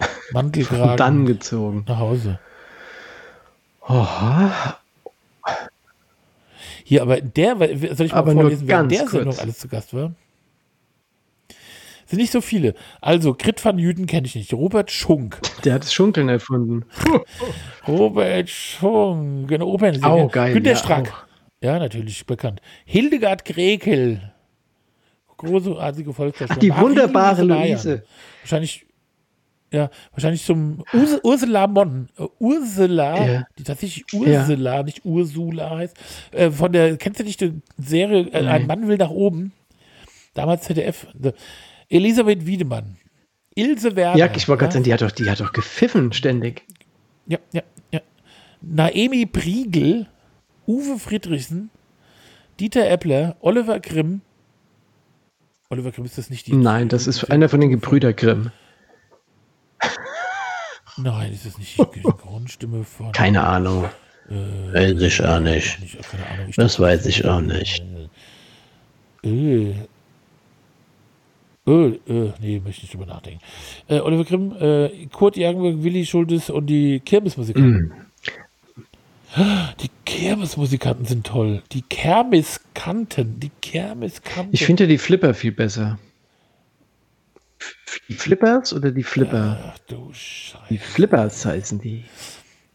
Mantelkragen 0.32 0.96
dann 0.96 1.26
gezogen. 1.26 1.84
nach 1.86 1.98
Hause. 2.00 2.40
Oha. 3.82 4.78
Hier, 6.82 7.02
aber 7.02 7.20
der, 7.20 7.56
soll 7.94 8.06
ich 8.06 8.12
mal 8.12 8.18
Aber 8.18 8.32
vorlesen, 8.32 8.66
wer 8.66 8.80
in 8.80 8.88
der 8.88 8.98
kurz. 9.02 9.12
Sendung 9.12 9.38
alles 9.38 9.58
zu 9.60 9.68
Gast 9.68 9.94
war? 9.94 10.12
Sind 12.06 12.18
nicht 12.18 12.32
so 12.32 12.40
viele. 12.40 12.74
Also, 13.00 13.32
Grit 13.32 13.64
van 13.64 13.78
Jüden 13.78 14.06
kenne 14.06 14.26
ich 14.26 14.34
nicht. 14.34 14.52
Robert 14.54 14.90
Schunk. 14.90 15.38
Der 15.64 15.74
hat 15.74 15.84
das 15.84 15.94
Schunkeln 15.94 16.28
erfunden. 16.28 16.84
Robert 17.86 18.50
Schunk. 18.50 19.46
Genau, 19.48 19.68
Opernsänger. 19.68 20.08
Auch 20.08 20.32
geil, 20.32 20.52
Günter 20.52 20.70
ja, 20.70 20.76
Strack. 20.76 21.12
auch. 21.12 21.27
Ja, 21.62 21.78
natürlich 21.78 22.24
bekannt. 22.26 22.60
Hildegard 22.84 23.44
Grekel. 23.44 24.32
Großartige 25.36 26.12
Volksdarstellerin. 26.12 26.74
Die 26.76 26.80
wunderbare. 26.80 27.42
Luise. 27.42 28.04
Wahrscheinlich, 28.42 28.86
ja, 29.72 29.88
wahrscheinlich 30.12 30.44
zum 30.44 30.82
Urs 30.92 31.20
Ursula 31.22 31.66
Mon. 31.66 32.08
Äh, 32.18 32.24
Ursula, 32.38 33.26
Ja. 33.26 33.46
die 33.58 33.62
tatsächlich 33.62 34.04
Ursula, 34.12 34.82
nicht 34.82 35.04
Ursula 35.04 35.70
heißt. 35.76 35.96
Äh, 36.32 36.50
von 36.50 36.72
der, 36.72 36.96
kennst 36.96 37.20
du 37.20 37.24
nicht 37.24 37.40
die 37.40 37.60
Serie 37.76 38.28
äh, 38.32 38.46
Ein 38.46 38.66
Mann 38.66 38.88
will 38.88 38.96
nach 38.96 39.10
oben? 39.10 39.52
Damals 40.34 40.64
ZDF. 40.64 41.06
Elisabeth 41.88 42.46
Wiedemann. 42.46 42.96
Ilse 43.54 43.96
Werner. 43.96 44.16
Ja, 44.18 44.30
ich 44.34 44.48
wollte 44.48 44.60
gerade 44.62 44.72
sagen, 44.74 44.84
die 44.84 44.92
hat, 44.92 45.02
doch, 45.02 45.10
die 45.10 45.28
hat 45.30 45.40
doch 45.40 45.52
gepfiffen 45.52 46.12
ständig. 46.12 46.62
Ja, 47.26 47.38
ja, 47.52 47.62
ja. 47.92 48.00
Naemi 48.60 49.26
Priegel, 49.26 50.06
Uwe 50.68 50.98
Friedrichsen, 50.98 51.70
Dieter 52.60 52.88
Eppler, 52.90 53.36
Oliver 53.40 53.80
Grimm. 53.80 54.20
Oliver 55.70 55.90
Grimm 55.92 56.04
ist 56.04 56.18
das 56.18 56.28
nicht 56.28 56.46
die. 56.46 56.54
Nein, 56.54 56.90
das 56.90 57.06
ist 57.06 57.24
einer 57.30 57.48
von 57.48 57.60
den 57.60 57.70
Gebrüder 57.70 58.12
Grimm. 58.12 58.50
Nein, 60.98 61.32
ist 61.32 61.46
das 61.46 61.56
nicht 61.56 61.78
die 61.78 62.02
Grundstimme 62.02 62.84
von. 62.84 63.12
Keine 63.12 63.44
Ahnung. 63.44 63.88
Weiß 64.28 65.00
ich 65.00 65.24
auch 65.24 65.40
nicht. 65.40 65.80
Nicht, 65.80 66.02
keine 66.10 66.26
Ahnung. 66.26 66.46
Ich 66.50 66.56
Das 66.56 66.78
weiß 66.78 67.06
ich 67.06 67.24
auch 67.24 67.40
nicht. 67.40 67.82
Äh. 69.24 69.70
Äh, 71.66 71.98
äh, 72.08 72.32
nee, 72.40 72.60
möchte 72.60 72.70
ich 72.70 72.82
nicht 72.82 72.94
drüber 72.94 73.06
nachdenken. 73.06 73.40
Äh, 73.88 74.00
Oliver 74.00 74.24
Grimm, 74.24 74.54
äh, 74.58 75.06
Kurt 75.06 75.36
Jagenberg, 75.36 75.82
Willi 75.82 76.04
Schultes 76.04 76.50
und 76.50 76.66
die 76.66 77.00
Kirmesmusikanten. 77.00 78.07
Die 79.80 79.90
Kirmesmusikanten 80.04 81.04
sind 81.04 81.26
toll. 81.26 81.62
Die 81.72 81.82
Kermiskanten. 81.82 83.38
Die 83.40 83.50
Kermiskanten. 83.60 84.52
Ich 84.52 84.64
finde 84.64 84.86
die 84.86 84.98
Flipper 84.98 85.34
viel 85.34 85.52
besser. 85.52 85.98
Die 88.08 88.14
Flippers 88.14 88.72
oder 88.72 88.90
die 88.90 89.02
Flipper? 89.02 89.72
Ach 89.72 89.78
du 89.86 90.10
Scheiße. 90.12 90.64
Die 90.70 90.78
Flippers 90.78 91.44
heißen 91.44 91.80
die. 91.80 92.04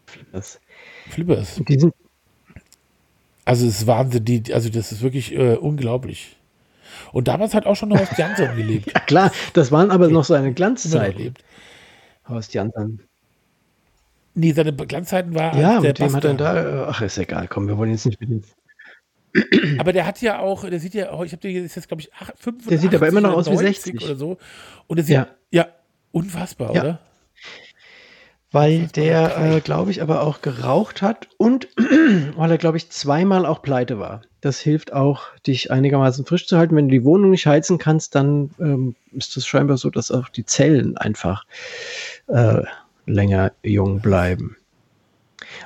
Flippers. 0.05 0.60
Flippers. 1.10 1.62
Die 1.67 1.79
sind, 1.79 1.93
Also 3.46 3.67
es 3.67 3.79
ist 3.79 3.88
Wahnsinn. 3.88 4.25
Die, 4.25 4.53
also 4.53 4.70
das 4.70 4.91
ist 4.91 5.01
wirklich 5.01 5.34
äh, 5.34 5.55
unglaublich. 5.55 6.38
Und 7.12 7.27
damals 7.27 7.53
hat 7.53 7.65
auch 7.65 7.75
schon 7.75 7.98
Horst 7.98 8.17
Jansson 8.17 8.55
gelebt. 8.55 8.91
ja 8.93 9.00
klar, 9.00 9.32
das 9.53 9.72
waren 9.72 9.91
aber 9.91 10.08
noch 10.08 10.24
seine 10.24 10.53
lebt. 11.17 11.43
Horst 12.27 12.53
Janssen. 12.53 13.01
Nee, 14.36 14.52
seine 14.54 14.74
Glanzzeiten 14.74 15.36
war 15.36 15.56
Ja, 15.58 15.80
der 15.80 15.90
mit 15.90 16.00
dem 16.00 16.16
hat 16.16 16.24
er 16.24 16.34
da. 16.34 16.88
Ach, 16.90 17.02
ist 17.02 17.18
egal, 17.18 17.48
komm, 17.48 17.68
wir 17.68 17.78
wollen 17.78 17.92
jetzt 17.92 18.06
nicht 18.06 18.20
mit 18.20 18.30
dem. 18.30 18.44
Aber 19.80 19.94
der 19.94 20.06
hat 20.06 20.22
ja 20.22 20.40
auch, 20.40 20.63
der 20.68 20.80
sieht 20.80 20.94
ja, 20.94 21.06
ich 21.24 21.32
habe 21.32 21.38
dir 21.42 21.63
ist 21.63 21.75
jetzt 21.75 21.88
glaube 21.88 22.02
ich 22.02 22.13
acht- 22.13 22.34
85 22.38 22.70
Der 22.70 22.78
sieht 22.78 22.94
aber 22.96 23.08
immer 23.08 23.22
noch 23.22 23.34
aus 23.34 23.48
wie 23.48 23.54
90 23.56 23.84
60. 23.94 24.04
oder 24.06 24.16
so. 24.16 24.38
Und 24.88 24.98
der 24.98 25.06
sieht 25.06 25.16
ja, 25.16 25.28
Ja. 25.52 25.68
unfassbar, 26.12 26.74
Ja. 26.75 26.82
oder? 26.82 27.00
Weil 28.52 28.82
war 28.82 28.88
der, 28.90 29.38
äh, 29.56 29.60
glaube 29.62 29.90
ich, 29.90 30.04
aber 30.04 30.22
auch 30.22 30.42
geraucht 30.44 31.02
hat 31.02 31.28
und 31.38 31.68
weil 32.36 32.52
er, 32.52 32.60
glaube 32.60 32.78
ich, 32.78 32.92
zweimal 32.92 33.48
auch 33.48 33.63
pleite 33.63 33.98
war. 33.98 34.22
Das 34.42 34.60
hilft 34.60 34.94
auch, 34.94 35.24
dich 35.48 35.72
einigermaßen 35.72 36.25
frisch 36.25 36.46
zu 36.46 36.58
halten. 36.58 36.75
Wenn 36.75 36.88
du 36.90 36.92
die 36.94 37.04
Wohnung 37.06 37.32
nicht 37.32 37.48
heizen 37.48 37.80
kannst, 37.80 38.13
dann 38.13 38.52
ähm, 38.60 38.96
ist 39.13 39.36
das 39.36 39.48
scheinbar 39.48 39.78
so, 39.78 39.90
dass 39.90 40.12
auch 40.12 40.30
die 40.30 40.46
Zellen 40.46 40.98
einfach 40.98 41.46
äh, 42.28 42.62
länger 43.05 43.51
jung 43.63 44.01
bleiben. 44.01 44.57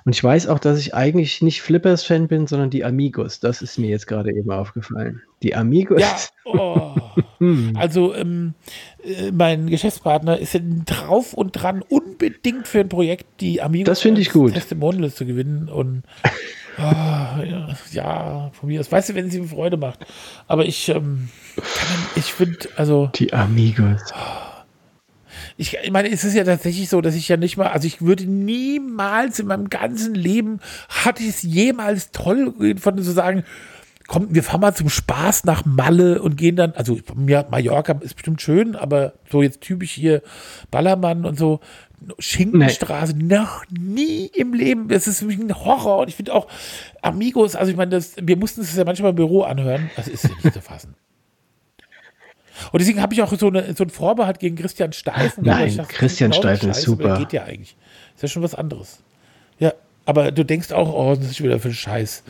Und 0.06 0.16
ich 0.16 0.24
weiß 0.24 0.48
auch, 0.48 0.60
dass 0.60 0.80
ich 0.80 0.94
eigentlich 0.94 1.42
nicht 1.42 1.62
Flippers-Fan 1.62 2.28
bin, 2.28 2.48
sondern 2.48 2.70
die 2.70 2.84
Amigos. 2.84 3.40
Das 3.40 3.62
ist 3.62 3.78
mir 3.78 3.90
jetzt 3.90 4.08
gerade 4.08 4.32
eben 4.32 4.52
aufgefallen. 4.52 5.22
Die 5.44 5.56
Amigos. 5.56 6.02
Ja, 6.02 6.16
oh. 6.46 6.96
Hm. 7.40 7.74
Also 7.76 8.16
ähm, 8.16 8.56
äh, 9.04 9.32
mein 9.32 9.68
Geschäftspartner 9.68 10.40
ist 10.40 10.60
drauf 10.86 11.36
und 11.36 11.52
dran, 11.52 11.84
unbedingt 11.88 12.68
für 12.68 12.80
ein 12.80 12.90
Projekt 12.90 13.42
die 13.42 13.62
Amigos 13.62 13.86
Das 13.86 14.02
finde 14.02 14.22
ich 14.22 14.32
gut. 14.32 14.56
Testimonials 14.56 15.14
zu 15.14 15.26
gewinnen. 15.28 15.70
Und 15.70 16.02
ah, 16.78 17.40
ja, 17.92 18.50
von 18.54 18.70
mir 18.70 18.80
aus. 18.80 18.92
Weißt 18.92 19.10
du, 19.10 19.14
wenn 19.14 19.28
es 19.28 19.36
ihm 19.36 19.48
Freude 19.48 19.78
macht. 19.78 20.00
Aber 20.48 20.66
ich, 20.66 20.90
ähm, 20.90 21.30
ich 22.16 22.34
finde, 22.34 22.70
also 22.76 23.12
Die 23.14 23.32
Amigos. 23.34 24.02
Ich, 25.58 25.78
ich 25.84 25.92
meine, 25.92 26.10
es 26.10 26.24
ist 26.24 26.36
ja 26.36 26.44
tatsächlich 26.44 26.88
so, 26.90 27.02
dass 27.02 27.16
ich 27.16 27.28
ja 27.28 27.38
nicht 27.38 27.58
mal, 27.58 27.68
also 27.68 27.88
ich 27.88 28.02
würde 28.02 28.26
niemals 28.26 29.40
in 29.40 29.48
meinem 29.48 29.70
ganzen 29.70 30.14
Leben, 30.14 30.60
hatte 30.88 31.24
ich 31.24 31.30
es 31.30 31.42
jemals 31.44 32.12
toll 32.12 32.54
von 32.80 32.98
zu 32.98 33.12
sagen, 33.12 33.44
komm, 34.08 34.34
wir 34.34 34.44
fahren 34.44 34.62
mal 34.62 34.76
zum 34.76 34.90
Spaß 34.90 35.44
nach 35.44 35.66
Malle 35.66 36.22
und 36.22 36.38
gehen 36.38 36.56
dann, 36.56 36.72
also 36.74 37.00
mir 37.16 37.46
Mallorca 37.50 37.94
ist 38.02 38.16
bestimmt 38.16 38.42
schön, 38.42 38.76
aber 38.76 39.14
so 39.30 39.42
jetzt 39.42 39.62
typisch 39.62 39.92
hier 39.92 40.22
Ballermann 40.72 41.26
und 41.26 41.38
so, 41.38 41.60
Schinkenstraße, 42.20 43.18
noch 43.18 43.66
nie 43.70 44.28
im 44.28 44.54
Leben. 44.54 44.88
Das 44.88 45.08
ist 45.08 45.20
für 45.20 45.26
mich 45.26 45.40
ein 45.40 45.54
Horror. 45.54 46.00
Und 46.00 46.10
ich 46.10 46.16
finde 46.16 46.34
auch 46.34 46.48
Amigos, 47.02 47.56
also 47.56 47.72
ich 47.72 47.78
meine, 47.78 47.92
das, 47.92 48.14
wir 48.22 48.38
mussten 48.38 48.62
es 48.62 48.76
ja 48.76 48.86
manchmal 48.86 49.10
im 49.12 49.16
Büro 49.16 49.42
anhören. 49.42 49.90
Das 49.96 50.08
ist 50.08 50.24
ja 50.24 50.30
nicht 50.44 50.54
zu 50.54 50.62
fassen. 50.62 50.96
Und 52.72 52.80
deswegen 52.82 53.02
habe 53.02 53.14
ich 53.14 53.22
auch 53.22 53.34
so, 53.38 53.48
eine, 53.48 53.74
so 53.76 53.84
einen 53.84 53.90
Vorbehalt 53.92 54.40
gegen 54.40 54.56
Christian 54.56 54.94
Steifen. 54.94 55.44
Nein, 55.46 55.76
dachte, 55.78 55.94
Christian 55.94 56.34
Steifen 56.34 56.70
ist 56.72 56.82
super. 56.82 57.18
Geht 57.20 57.34
ja 57.34 57.44
eigentlich. 57.44 57.76
Ist 58.16 58.22
ja 58.24 58.28
schon 58.30 58.44
was 58.44 58.56
anderes. 58.56 59.00
Ja, 59.60 59.74
aber 60.06 60.32
du 60.32 60.44
denkst 60.46 60.72
auch, 60.72 60.94
oh, 60.94 61.16
das 61.16 61.32
ist 61.32 61.44
wieder 61.44 61.60
für 61.60 61.70
ein 61.70 61.74
Scheiß. 61.74 62.24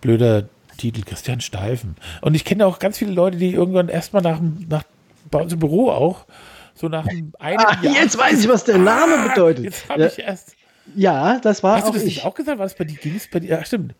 Blöder 0.00 0.48
Titel, 0.76 1.02
Christian 1.02 1.40
Steifen. 1.40 1.96
Und 2.20 2.34
ich 2.34 2.44
kenne 2.44 2.66
auch 2.66 2.78
ganz 2.78 2.98
viele 2.98 3.12
Leute, 3.12 3.36
die 3.36 3.52
irgendwann 3.52 3.88
erstmal 3.88 4.22
nach, 4.22 4.38
dem- 4.38 4.66
nach 4.68 4.82
bei 5.30 5.40
uns 5.40 5.52
im 5.52 5.58
Büro 5.60 5.90
auch, 5.90 6.26
so 6.74 6.88
nach 6.88 7.06
einem 7.06 7.32
Ah, 7.38 7.50
Jahr. 7.50 7.94
jetzt 7.94 8.18
weiß 8.18 8.40
ich, 8.42 8.48
was 8.48 8.64
der 8.64 8.78
Name 8.78 9.28
bedeutet. 9.34 9.64
Jetzt 9.64 9.88
habe 9.88 10.02
Ja, 10.02 10.06
ich 10.08 10.18
erst. 10.18 10.56
ja, 10.96 11.38
das 11.40 11.62
war 11.62 11.76
Hast 11.76 11.84
du 11.84 11.88
auch 11.90 11.94
das 11.94 12.02
ich. 12.02 12.16
nicht 12.16 12.24
auch 12.24 12.34
gesagt? 12.34 12.58
War 12.58 12.66
das 12.66 12.74
bei 12.74 12.84
dir? 12.84 12.96
Ging 12.96 13.14
es 13.16 13.28
bei 13.30 13.40
dir? 13.40 13.50
Ja, 13.50 13.64
stimmt. 13.64 13.94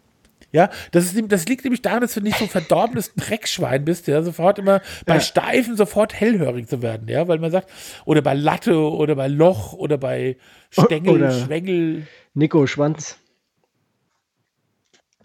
Ja, 0.54 0.70
das, 0.92 1.12
ist, 1.12 1.20
das 1.32 1.46
liegt 1.48 1.64
nämlich 1.64 1.82
daran, 1.82 2.00
dass 2.00 2.14
du 2.14 2.20
nicht 2.20 2.38
so 2.38 2.44
ein 2.44 2.48
verdorbenes 2.48 3.12
Dreckschwein 3.16 3.84
bist, 3.84 4.06
ja, 4.06 4.22
sofort 4.22 4.60
immer 4.60 4.82
bei 5.04 5.14
Ja. 5.14 5.20
Steifen 5.20 5.76
sofort 5.76 6.14
hellhörig 6.14 6.68
zu 6.68 6.80
werden, 6.80 7.08
ja, 7.08 7.26
weil 7.26 7.40
man 7.40 7.50
sagt, 7.50 7.68
oder 8.04 8.22
bei 8.22 8.34
Latte 8.34 8.78
oder 8.78 9.16
bei 9.16 9.26
Loch 9.26 9.72
oder 9.72 9.98
bei 9.98 10.36
Stängel, 10.70 11.16
Oder- 11.16 11.32
Schwengel. 11.32 12.06
Nico 12.34 12.68
Schwanz. 12.68 13.18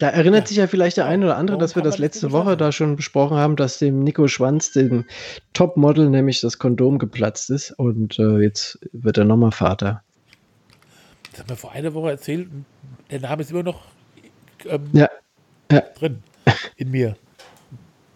Da 0.00 0.08
erinnert 0.08 0.40
Ja. 0.42 0.46
sich 0.48 0.56
ja 0.56 0.66
vielleicht 0.66 0.96
der 0.96 1.06
eine 1.06 1.26
oder 1.26 1.36
andere, 1.36 1.56
Warum 1.58 1.60
dass 1.60 1.76
wir 1.76 1.82
das 1.84 1.98
letzte 1.98 2.32
Woche 2.32 2.56
da 2.56 2.72
schon 2.72 2.96
besprochen 2.96 3.36
haben, 3.36 3.54
dass 3.54 3.78
dem 3.78 4.00
Nico 4.02 4.26
Schwanz, 4.26 4.72
dem 4.72 5.04
Topmodel, 5.52 6.08
nämlich 6.10 6.40
das 6.40 6.58
Kondom 6.58 6.98
geplatzt 6.98 7.50
ist. 7.50 7.70
Und 7.70 8.18
äh, 8.18 8.38
jetzt 8.38 8.80
wird 8.92 9.16
er 9.18 9.24
nochmal 9.26 9.52
Vater. 9.52 10.02
Das 11.30 11.40
haben 11.40 11.50
wir 11.50 11.56
vor 11.56 11.70
einer 11.70 11.94
Woche 11.94 12.10
erzählt. 12.10 12.48
Der 13.12 13.20
Name 13.20 13.42
ist 13.42 13.50
immer 13.52 13.62
noch 13.62 13.82
ähm, 14.68 14.88
Ja. 14.92 15.08
Ja. 15.70 15.80
drin 15.98 16.22
in 16.76 16.90
mir. 16.90 17.16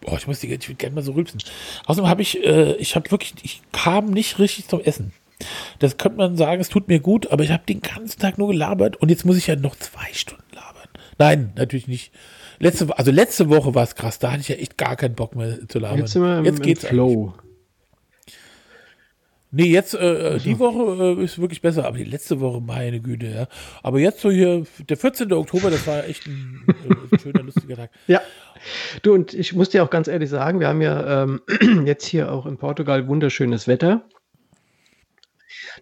Boah, 0.01 0.17
ich 0.17 0.27
muss 0.27 0.41
die, 0.41 0.53
ich 0.53 0.69
würde 0.69 0.77
gerne 0.77 0.95
mal 0.95 1.03
so 1.03 1.13
rülpsen. 1.13 1.41
Außerdem 1.87 2.11
habe 2.11 2.23
ich, 2.23 2.45
äh, 2.45 2.75
ich 2.77 2.95
habe 2.97 3.11
wirklich, 3.11 3.35
ich 3.43 3.63
kam 3.73 4.11
nicht 4.11 4.39
richtig 4.39 4.69
zum 4.69 4.81
Essen. 4.81 5.13
Das 5.79 5.97
könnte 5.97 6.19
man 6.19 6.37
sagen, 6.37 6.61
es 6.61 6.69
tut 6.69 6.89
mir 6.89 7.01
gut, 7.01 7.31
aber 7.33 7.43
ich 7.45 7.51
habe 7.51 7.65
den 7.67 7.81
ganzen 7.81 8.21
Tag 8.21 8.39
nur 8.39 8.49
gelabert 8.49 8.97
und 8.97 9.09
jetzt 9.11 9.25
muss 9.25 9.37
ich 9.37 9.47
ja 9.47 9.57
noch 9.57 9.77
zwei 9.77 10.13
Stunden 10.13 10.45
labern. 10.55 10.89
Nein, 11.19 11.53
natürlich 11.57 11.89
nicht. 11.89 12.13
Letzte, 12.59 12.97
also 12.97 13.11
letzte 13.11 13.49
Woche 13.51 13.75
war 13.75 13.83
es 13.83 13.95
krass, 13.95 14.19
da 14.19 14.31
hatte 14.31 14.41
ich 14.41 14.49
ja 14.49 14.57
echt 14.57 14.79
gar 14.79 14.97
keinen 14.97 15.15
Bock 15.15 15.35
mehr 15.35 15.69
zu 15.69 15.79
labern. 15.79 15.99
Jetzt 16.01 16.13
sind 16.13 16.23
wir 16.23 16.39
im, 16.39 16.45
jetzt 16.45 16.59
im 16.59 16.63
geht's 16.63 16.85
eigentlich. 16.85 17.44
Nee, 19.57 19.67
jetzt, 19.67 19.95
äh, 19.95 20.39
die 20.41 20.59
Woche 20.59 21.21
äh, 21.21 21.23
ist 21.23 21.39
wirklich 21.39 21.63
besser, 21.63 21.87
aber 21.87 21.97
die 21.97 22.03
letzte 22.03 22.41
Woche, 22.41 22.61
meine 22.61 23.01
Güte, 23.01 23.27
ja. 23.27 23.47
Aber 23.85 24.01
jetzt 24.01 24.21
so 24.21 24.29
hier, 24.29 24.65
der 24.89 24.97
14. 24.97 25.33
Oktober, 25.33 25.71
das 25.71 25.87
war 25.87 26.05
echt 26.09 26.27
ein, 26.27 26.67
äh, 27.13 27.19
schöner, 27.21 27.45
lustiger 27.45 27.77
Tag. 27.77 27.91
Ja. 28.09 28.21
Du, 29.03 29.15
und 29.15 29.33
ich 29.33 29.53
muss 29.53 29.69
dir 29.69 29.85
auch 29.85 29.91
ganz 29.91 30.09
ehrlich 30.09 30.29
sagen, 30.29 30.59
wir 30.59 30.67
haben 30.67 30.83
ja 30.83 31.23
ähm, 31.23 31.41
jetzt 31.87 32.05
hier 32.05 32.33
auch 32.33 32.47
in 32.47 32.59
Portugal 32.59 33.07
wunderschönes 33.07 33.69
Wetter. 33.69 34.05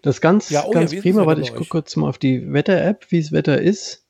Das 0.03 0.21
ganz, 0.21 0.51
Ja, 0.51 0.65
oh 0.67 0.73
ja, 0.75 0.81
ganz 0.81 0.91
das 0.91 1.01
prima. 1.01 1.25
Warte, 1.25 1.41
ich 1.41 1.55
gucke 1.55 1.71
kurz 1.71 1.97
mal 1.97 2.11
auf 2.11 2.19
die 2.19 2.53
Wetter-App, 2.53 3.07
wie 3.09 3.23
das 3.23 3.33
Wetter 3.33 3.59
ist, 3.59 4.05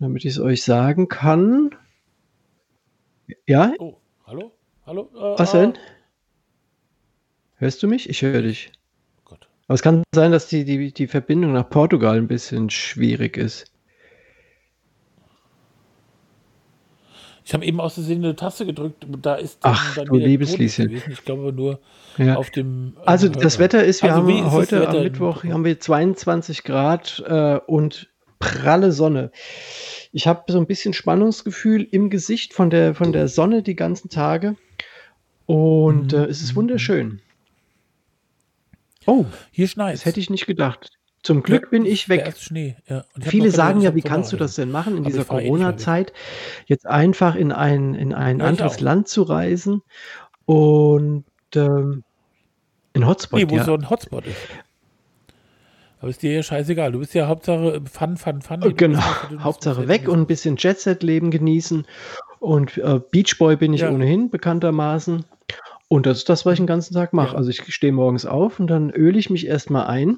damit 0.00 0.26
ich 0.26 0.32
es 0.32 0.38
euch 0.38 0.64
sagen 0.64 1.08
kann. 1.08 1.70
Ja, 3.46 3.72
Oh, 3.78 3.96
hallo? 4.26 4.52
Hallo? 4.84 5.08
Äh, 5.14 5.38
was 5.38 5.52
denn? 5.52 5.78
Hörst 7.56 7.82
du 7.82 7.88
mich? 7.88 8.10
Ich 8.10 8.20
höre 8.20 8.42
dich. 8.42 8.70
Aber 9.68 9.74
es 9.74 9.82
kann 9.82 10.02
sein, 10.14 10.32
dass 10.32 10.48
die, 10.48 10.64
die, 10.64 10.92
die 10.92 11.06
Verbindung 11.06 11.52
nach 11.52 11.68
Portugal 11.68 12.16
ein 12.16 12.28
bisschen 12.28 12.68
schwierig 12.70 13.36
ist. 13.36 13.66
Ich 17.44 17.54
habe 17.54 17.64
eben 17.64 17.80
aus 17.80 17.94
Versehen 17.94 18.24
eine 18.24 18.36
Taste 18.36 18.64
gedrückt, 18.66 19.04
und 19.04 19.26
da 19.26 19.34
ist 19.34 19.58
Ach, 19.62 19.96
dann 19.96 20.06
du 20.06 20.16
liebes 20.16 20.56
Lieschen. 20.58 21.02
Ich 21.10 21.24
glaube 21.24 21.52
nur 21.52 21.80
Ja. 22.18 22.36
auf 22.36 22.50
dem. 22.50 22.96
äh, 22.98 23.06
Also 23.06 23.28
Hörer. 23.28 23.40
das 23.40 23.58
Wetter 23.58 23.84
ist, 23.84 24.02
wir 24.02 24.14
Also 24.14 24.28
wie 24.28 24.32
haben 24.34 24.46
ist 24.46 24.52
heute 24.52 24.88
am 24.88 25.02
Mittwoch 25.02 25.44
haben 25.44 25.64
wir 25.64 25.78
22 25.80 26.62
Grad 26.62 27.22
äh, 27.26 27.58
und 27.66 28.08
pralle 28.38 28.92
Sonne. 28.92 29.32
Ich 30.12 30.26
habe 30.26 30.44
so 30.52 30.58
ein 30.58 30.66
bisschen 30.66 30.92
Spannungsgefühl 30.92 31.82
im 31.90 32.10
Gesicht 32.10 32.52
von 32.52 32.70
der, 32.70 32.94
von 32.94 33.12
der 33.12 33.28
Sonne 33.28 33.62
die 33.62 33.76
ganzen 33.76 34.08
Tage. 34.08 34.56
Und 35.46 36.12
Mhm. 36.12 36.18
äh, 36.18 36.24
es 36.26 36.42
ist 36.42 36.54
wunderschön. 36.54 37.20
Oh, 39.06 39.24
Hier 39.50 39.68
schneit 39.68 39.94
das 39.94 40.04
hätte 40.04 40.20
ich 40.20 40.30
nicht 40.30 40.46
gedacht. 40.46 40.90
Zum 41.22 41.42
Glück 41.44 41.70
bin 41.70 41.84
ich 41.86 42.08
weg. 42.08 42.34
Schnee. 42.36 42.76
Ja. 42.88 43.04
Und 43.14 43.18
ich 43.18 43.24
hab 43.26 43.30
Viele 43.30 43.50
sagen 43.50 43.80
ja, 43.80 43.94
wie 43.94 44.02
kannst 44.02 44.32
du 44.32 44.36
das 44.36 44.56
denn 44.56 44.70
machen 44.72 44.94
in 44.96 45.00
Aber 45.04 45.10
dieser 45.10 45.22
eh. 45.22 45.24
Corona-Zeit? 45.26 46.12
Jetzt 46.66 46.86
einfach 46.86 47.36
in 47.36 47.52
ein, 47.52 47.94
in 47.94 48.12
ein 48.12 48.40
Ja, 48.40 48.46
anderes. 48.46 48.80
Land 48.80 49.06
zu 49.08 49.22
reisen 49.22 49.82
und 50.46 51.24
ähm, 51.54 52.02
in 52.92 53.06
Hotspot, 53.06 53.38
Nee, 53.40 53.50
wo 53.50 53.56
ja. 53.56 53.64
so 53.64 53.74
ein 53.74 53.88
Hotspot 53.88 54.26
ist. 54.26 54.36
Aber 56.00 56.10
ist 56.10 56.22
dir 56.22 56.32
ja 56.32 56.42
scheißegal. 56.42 56.90
Du 56.90 56.98
bist 56.98 57.14
ja 57.14 57.28
Hauptsache 57.28 57.80
Fun, 57.90 58.16
Fun, 58.16 58.42
Fun. 58.42 58.60
Du 58.60 58.74
Genau, 58.74 58.98
Hauptsache 59.38 59.86
weg 59.86 60.00
genießen. 60.02 60.12
und 60.12 60.20
ein 60.22 60.26
bisschen 60.26 60.56
Jet-Set-Leben 60.56 61.30
genießen. 61.30 61.86
Und 62.40 62.76
äh, 62.78 62.98
Beachboy 63.12 63.54
bin 63.56 63.72
ich 63.72 63.82
Ja. 63.82 63.90
ohnehin 63.92 64.28
bekanntermaßen. 64.28 65.24
Und 65.92 66.06
das 66.06 66.16
ist 66.16 66.30
das, 66.30 66.46
was 66.46 66.54
ich 66.54 66.58
den 66.58 66.66
ganzen 66.66 66.94
Tag 66.94 67.12
mache. 67.12 67.32
Ja. 67.32 67.36
Also 67.36 67.50
ich 67.50 67.74
stehe 67.74 67.92
morgens 67.92 68.24
auf 68.24 68.58
und 68.58 68.66
dann 68.68 68.88
öle 68.88 69.18
ich 69.18 69.28
mich 69.28 69.46
erstmal 69.46 69.88
ein. 69.88 70.16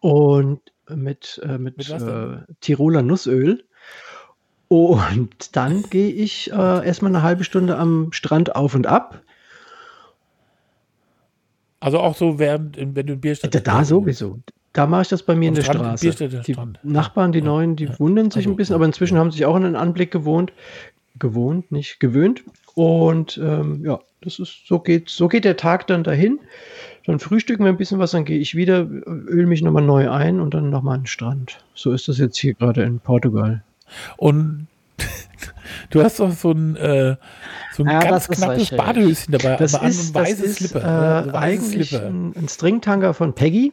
Und 0.00 0.60
mit, 0.88 1.40
äh, 1.44 1.58
mit, 1.58 1.78
Mit 1.78 1.90
äh? 1.90 2.36
Tiroler 2.60 3.02
Nussöl. 3.02 3.64
Und 4.68 5.56
dann 5.56 5.82
gehe 5.90 6.10
ich 6.10 6.52
äh, 6.52 6.86
erstmal 6.86 7.10
eine 7.10 7.24
halbe 7.24 7.42
Stunde 7.42 7.76
am 7.76 8.12
Strand 8.12 8.54
auf 8.54 8.76
und 8.76 8.86
ab. 8.86 9.20
Also 11.80 11.98
auch 11.98 12.14
so, 12.14 12.38
während, 12.38 12.76
wenn 12.78 13.04
du 13.04 13.14
in 13.14 13.20
Bierstadt 13.20 13.52
Da, 13.52 13.58
da 13.58 13.84
sowieso. 13.84 14.38
Da 14.74 14.86
mache 14.86 15.02
ich 15.02 15.08
das 15.08 15.24
bei 15.24 15.34
mir 15.34 15.48
Am 15.48 15.48
in 15.48 15.54
der 15.56 15.62
Strand, 15.62 15.98
Straße. 15.98 16.28
Die 16.46 16.52
Strand. 16.52 16.78
Nachbarn, 16.84 17.32
die 17.32 17.40
Ja, 17.40 17.46
neuen, 17.46 17.74
die 17.74 17.86
ja. 17.86 17.98
wundern 17.98 18.30
sich 18.30 18.44
Also, 18.44 18.50
ein 18.50 18.56
bisschen, 18.56 18.76
aber 18.76 18.84
inzwischen 18.84 19.18
haben 19.18 19.32
sich 19.32 19.44
auch 19.44 19.56
an 19.56 19.62
den 19.64 19.74
Anblick 19.74 20.12
gewohnt. 20.12 20.52
Gewohnt, 21.18 21.72
nicht 21.72 21.98
gewöhnt. 21.98 22.44
Und 22.76 23.38
ähm, 23.42 23.82
ja, 23.84 23.98
das 24.26 24.38
ist, 24.38 24.66
so 24.66 24.78
geht, 24.80 25.08
so 25.08 25.28
geht 25.28 25.44
der 25.44 25.56
Tag 25.56 25.86
dann 25.86 26.04
dahin. 26.04 26.38
Dann 27.06 27.18
frühstücken 27.20 27.64
wir 27.64 27.70
ein 27.72 27.76
bisschen 27.76 27.98
was, 28.00 28.10
dann 28.10 28.24
gehe 28.24 28.38
ich 28.38 28.54
wieder, 28.56 28.80
öle 28.80 29.46
mich 29.46 29.62
nochmal 29.62 29.84
neu 29.84 30.10
ein 30.10 30.40
und 30.40 30.54
dann 30.54 30.70
nochmal 30.70 30.96
an 30.96 31.02
den 31.02 31.06
Strand. 31.06 31.58
So 31.74 31.92
ist 31.92 32.08
das 32.08 32.18
jetzt 32.18 32.36
hier 32.36 32.54
gerade 32.54 32.82
in 32.82 32.98
Portugal. 33.00 33.62
Und 34.16 34.66
du 35.90 36.02
hast 36.02 36.18
doch 36.20 36.32
so 36.32 36.50
ein, 36.50 36.74
äh, 36.76 37.16
so 37.74 37.84
ein 37.84 37.90
Ja, 37.90 38.00
ganz 38.00 38.26
knappes. 38.28 38.70
Badehöschen 38.70 39.32
dabei, 39.32 39.56
Das 39.56 39.74
aber 39.74 39.84
an 39.84 39.90
ist, 39.90 40.00
einem 40.00 40.12
das 40.14 40.22
weißes 40.32 40.44
ist 40.46 40.56
Slipper. 40.70 40.80
äh, 40.80 41.26
ja, 41.28 41.34
eigentlich 41.34 41.90
Slipper. 41.90 42.06
ein, 42.08 42.32
ein 42.36 42.48
Stringtanger 42.48 43.14
von 43.14 43.34
Peggy, 43.34 43.72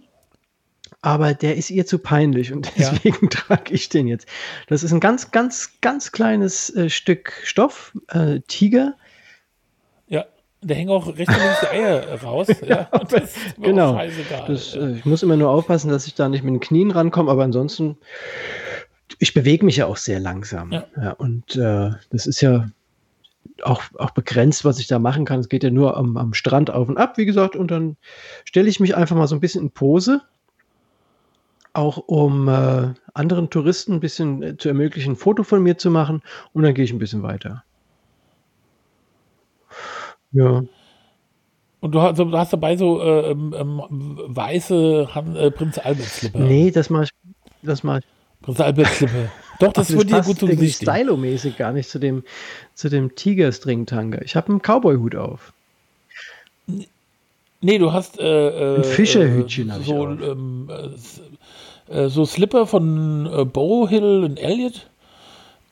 aber 1.02 1.34
der 1.34 1.56
ist 1.58 1.72
ihr 1.72 1.86
zu 1.88 1.98
peinlich 1.98 2.54
und 2.54 2.72
Ja. 2.78 2.92
deswegen 2.92 3.30
trage 3.32 3.74
ich 3.74 3.90
den 3.90 4.08
jetzt. 4.08 4.28
Das 4.68 4.84
ist 4.84 4.92
ein 4.94 5.00
ganz, 5.00 5.32
ganz, 5.32 5.72
ganz 5.82 6.12
kleines 6.12 6.70
äh, 6.76 6.90
Stück 6.90 7.34
Stoff, 7.44 7.94
äh, 8.10 8.42
Tiger. 8.48 8.94
Ja, 10.64 10.68
da 10.68 10.76
hängen 10.76 10.90
auch 10.90 11.08
links 11.16 11.34
die 11.62 11.68
Eier 11.68 12.22
raus. 12.22 12.48
ja, 12.66 12.90
das 13.10 13.36
genau. 13.62 14.00
Das, 14.48 14.74
ja. 14.74 14.82
äh, 14.82 14.98
ich 14.98 15.06
muss 15.06 15.24
immer 15.24 15.38
nur 15.38 15.50
aufpassen, 15.50 15.90
dass 15.90 16.08
ich 16.08 16.16
da 16.16 16.30
nicht 16.30 16.44
mit 16.44 16.54
den 16.54 16.60
Knien 16.60 16.92
rankomme, 16.92 17.32
aber 17.32 17.44
ansonsten, 17.44 17.98
ich 19.20 19.34
bewege 19.34 19.66
mich 19.66 19.78
ja 19.78 19.86
auch 19.86 19.98
sehr 19.98 20.20
langsam. 20.20 20.72
Ja. 20.72 21.12
und 21.18 21.56
äh, 21.56 21.92
das 22.12 22.26
ist 22.26 22.42
ja 22.42 22.70
auch, 23.62 23.84
auch 23.98 24.12
begrenzt, 24.12 24.66
was 24.66 24.80
ich 24.80 24.88
da 24.88 25.00
machen 25.00 25.26
kann. 25.26 25.40
Es 25.40 25.50
geht 25.50 25.64
ja 25.64 25.70
nur 25.70 25.98
am, 25.98 26.18
am 26.18 26.34
Strand 26.34 26.72
auf 26.72 26.90
und 26.90 26.98
ab, 26.98 27.18
wie 27.18 27.26
gesagt, 27.26 27.56
und 27.56 27.70
dann 27.72 27.98
stelle 28.46 28.70
ich 28.70 28.80
mich 28.80 28.96
einfach 28.96 29.16
mal 29.16 29.28
so 29.28 29.36
ein 29.36 29.42
bisschen 29.42 29.64
in 29.64 29.72
Pose 29.72 30.22
auch 31.74 31.98
um 31.98 32.48
äh, 32.48 32.94
anderen 33.14 33.50
Touristen 33.50 33.94
ein 33.94 34.00
bisschen 34.00 34.44
äh, 34.44 34.58
zu 34.58 34.70
ermöglichen, 34.70 35.14
ein 35.14 35.16
Foto 35.16 35.44
von 35.44 35.62
mir 35.62 35.78
zu 35.78 35.90
machen 35.90 36.22
und 36.54 36.64
dann 36.64 36.74
gehe 36.74 36.86
ich 36.86 36.94
ein 36.94 37.00
bisschen 37.00 37.24
weiter. 37.24 37.64
Ja. 40.34 40.64
Und 41.80 41.92
du 41.92 42.02
hast, 42.02 42.18
du 42.18 42.32
hast 42.32 42.54
dabei 42.54 42.78
so 42.78 43.02
äh, 43.02 43.32
ähm, 43.32 43.54
ähm, 43.58 44.18
weiße 44.28 45.10
Han, 45.14 45.36
äh, 45.36 45.52
Prinz 45.52 45.78
Albert 45.78 46.06
Slipper. 46.06 46.40
Nee, 46.40 46.72
das 46.72 46.90
mache 46.90 47.04
ich. 47.04 47.10
Das 47.62 47.84
mache 47.84 48.00
ich. 48.00 48.06
Prinz 48.42 48.60
Albert 48.60 48.88
Slipper. 48.88 49.32
Doch, 49.60 49.74
das 49.74 49.90
Ach, 49.90 49.96
würde 49.96 50.14
dir 50.14 50.22
gut 50.22 50.40
zum 50.40 50.50
Gesicht 50.50 50.78
stehen. 50.78 50.94
stylomäßig 50.94 51.58
gar 51.58 51.74
nicht 51.74 51.90
zu 51.90 52.00
dem, 52.00 52.24
zu 52.74 52.90
dem 52.90 53.16
Tigerstring-Tanga. 53.16 54.22
Ich 54.24 54.36
habe 54.36 54.50
einen 54.50 54.62
Cowboy-Hut 54.62 55.16
auf. 55.16 55.54
Nee, 57.62 57.78
du 57.78 57.94
hast 57.94 58.20
äh, 58.20 58.24
äh, 58.26 58.76
Ein 58.78 58.84
Fischerhütchen 58.84 59.72
ich 59.80 59.86
so, 59.86 60.08
ähm, 60.08 60.70
äh, 61.90 61.94
äh, 61.94 62.10
so 62.10 62.26
Slipper 62.26 62.68
von 62.68 63.26
äh, 63.26 63.46
Bowhill 63.46 64.24
und 64.24 64.38
Elliot 64.38 64.90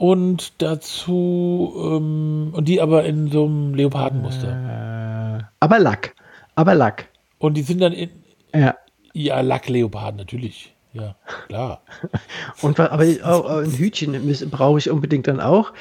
und 0.02 0.54
dazu 0.64 1.76
ähm, 1.78 2.50
und 2.54 2.68
die 2.68 2.82
aber 2.82 3.06
in 3.06 3.30
so 3.30 3.46
einem 3.46 3.76
Leopardenmuster. 3.76 5.38
Äh, 5.38 5.44
aber 5.60 5.78
Lack. 5.78 6.16
Aber 6.56 6.74
Lack. 6.74 7.08
Und 7.38 7.56
die 7.56 7.62
sind 7.62 7.82
dann 7.84 7.94
in 7.94 8.10
Ja. 8.52 8.76
ja 9.14 9.42
Lackleoparden 9.42 10.18
natürlich. 10.18 10.74
Ja, 10.94 11.16
klar. 11.48 11.84
Und 12.64 12.80
aber 12.80 13.06
auch, 13.24 13.46
auch 13.46 13.58
ein 13.60 13.72
Hütchen 13.72 14.14
brauche 14.50 14.80
ich 14.80 14.90
unbedingt 14.90 15.28
dann 15.28 15.40
auch. 15.40 15.72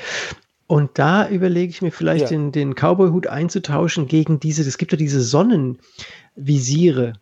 Und 0.66 0.98
da 0.98 1.26
überlege 1.26 1.70
ich 1.70 1.80
mir 1.80 1.90
vielleicht 1.90 2.24
Ja. 2.24 2.28
den, 2.28 2.52
den 2.52 2.74
Cowboy-Hut 2.74 3.26
einzutauschen 3.26 4.06
gegen 4.06 4.38
diese, 4.38 4.60
es 4.62 4.76
gibt 4.76 4.92
ja 4.92 4.98
diese 4.98 5.22
Sonnenvisiere, 5.22 7.14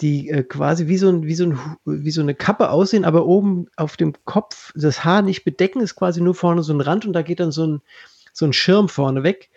die 0.00 0.30
äh, 0.30 0.42
quasi 0.42 0.88
wie 0.88 0.96
so, 0.96 1.08
ein, 1.08 1.24
wie, 1.24 1.34
so 1.34 1.44
ein, 1.44 1.58
wie 1.84 2.10
so 2.10 2.20
eine 2.20 2.34
Kappe 2.34 2.70
aussehen, 2.70 3.04
aber 3.04 3.26
oben 3.26 3.66
auf 3.76 3.96
dem 3.96 4.14
Kopf 4.24 4.72
das 4.74 5.04
Haar 5.04 5.22
nicht 5.22 5.44
bedecken, 5.44 5.80
ist 5.80 5.94
quasi 5.94 6.20
nur 6.20 6.34
vorne 6.34 6.62
so 6.62 6.72
ein 6.72 6.80
Rand 6.80 7.06
und 7.06 7.12
da 7.12 7.22
geht 7.22 7.40
dann 7.40 7.52
so 7.52 7.66
ein, 7.66 7.82
so 8.32 8.46
ein 8.46 8.52
Schirm 8.52 8.88
vorne 8.88 9.22
weg. 9.22 9.50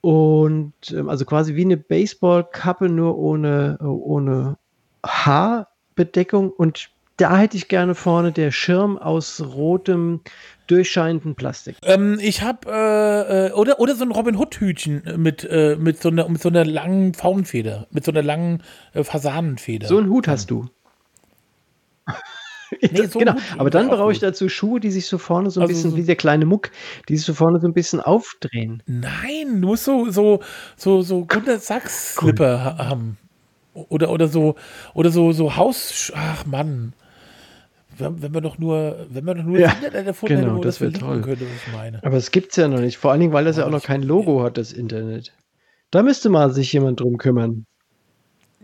Und 0.00 0.74
ähm, 0.90 1.08
also 1.08 1.24
quasi 1.24 1.54
wie 1.56 1.64
eine 1.64 1.76
Baseballkappe, 1.76 2.88
nur 2.88 3.18
ohne, 3.18 3.78
ohne 3.80 4.56
Haarbedeckung. 5.04 6.50
Und 6.50 6.90
da 7.16 7.38
hätte 7.38 7.56
ich 7.56 7.68
gerne 7.68 7.94
vorne 7.94 8.32
der 8.32 8.50
Schirm 8.50 8.98
aus 8.98 9.40
rotem, 9.40 10.20
durchscheinenden 10.66 11.34
Plastik. 11.34 11.76
Ähm, 11.82 12.18
ich 12.20 12.42
habe 12.42 12.68
äh, 12.70 13.46
äh, 13.48 13.52
oder 13.52 13.78
oder 13.80 13.94
so 13.94 14.04
ein 14.04 14.10
Robin 14.10 14.36
Hood 14.36 14.56
Hütchen 14.60 15.02
mit 15.16 15.44
äh, 15.44 15.76
mit 15.78 16.02
so 16.02 16.08
einer 16.10 16.28
mit 16.28 16.42
so 16.42 16.48
einer 16.48 16.64
langen 16.64 17.14
Faunfeder, 17.14 17.86
mit 17.90 18.04
so 18.04 18.10
einer 18.12 18.22
langen 18.22 18.62
äh, 18.92 19.02
Fasanenfeder. 19.04 19.86
So 19.88 19.98
einen 19.98 20.10
Hut 20.10 20.28
hast 20.28 20.50
du. 20.50 20.66
Nee, 22.80 23.06
so 23.10 23.20
genau, 23.20 23.34
aber 23.58 23.70
dann 23.70 23.88
brauche 23.88 24.10
ich 24.10 24.18
dazu 24.18 24.48
Schuhe, 24.48 24.80
die 24.80 24.90
sich 24.90 25.06
so 25.06 25.18
vorne 25.18 25.50
so 25.52 25.60
ein 25.60 25.62
Also 25.62 25.72
bisschen 25.74 25.90
so- 25.92 25.96
wie 25.96 26.02
der 26.02 26.16
kleine 26.16 26.46
Muck, 26.46 26.72
die 27.08 27.16
sich 27.16 27.24
so 27.24 27.32
vorne 27.32 27.60
so 27.60 27.68
ein 27.68 27.72
bisschen 27.72 28.00
aufdrehen. 28.00 28.82
Nein, 28.86 29.60
du 29.60 29.68
musst 29.68 29.84
so 29.84 30.10
so 30.10 30.40
so 30.76 31.00
so 31.02 31.24
Gunter 31.26 31.60
Sachs 31.60 32.16
Slipper 32.16 32.64
ha 32.64 32.88
haben. 32.88 33.18
Oder 33.72 34.10
oder 34.10 34.26
so 34.26 34.56
oder 34.94 35.10
so 35.10 35.30
so 35.30 35.54
Haus 35.56 36.12
ach 36.16 36.44
Mann. 36.44 36.92
Wenn, 37.98 38.22
wenn 38.22 38.32
man 38.32 38.42
doch 38.42 38.58
nur 38.58 39.06
wenn 39.10 39.24
man 39.24 39.36
doch 39.38 39.44
nur 39.44 39.58
Ja, 39.58 39.70
Internet 39.72 40.06
erfunden 40.06 40.36
genau, 40.36 40.46
hätte, 40.48 40.56
wo 40.58 40.62
das 40.62 40.76
verlinken 40.78 41.00
toll. 41.08 41.20
könnte, 41.22 41.44
was 41.44 41.66
ich 41.66 41.72
meine. 41.72 42.00
Aber 42.04 42.16
es 42.16 42.30
gibt's 42.30 42.56
ja 42.56 42.68
noch 42.68 42.80
nicht. 42.80 42.96
Vor 42.98 43.10
allen 43.12 43.20
Dingen, 43.20 43.32
weil 43.32 43.44
das 43.44 43.56
ja 43.56 43.62
Ja, 43.62 43.66
auch 43.68 43.72
noch 43.72 43.78
das- 43.80 43.86
kein 43.86 44.02
Logo 44.02 44.42
hat, 44.42 44.58
das 44.58 44.72
Internet. 44.72 45.32
Da 45.90 46.02
müsste 46.02 46.28
mal 46.28 46.50
sich 46.52 46.72
jemand 46.72 47.00
drum 47.00 47.16
kümmern. 47.18 47.64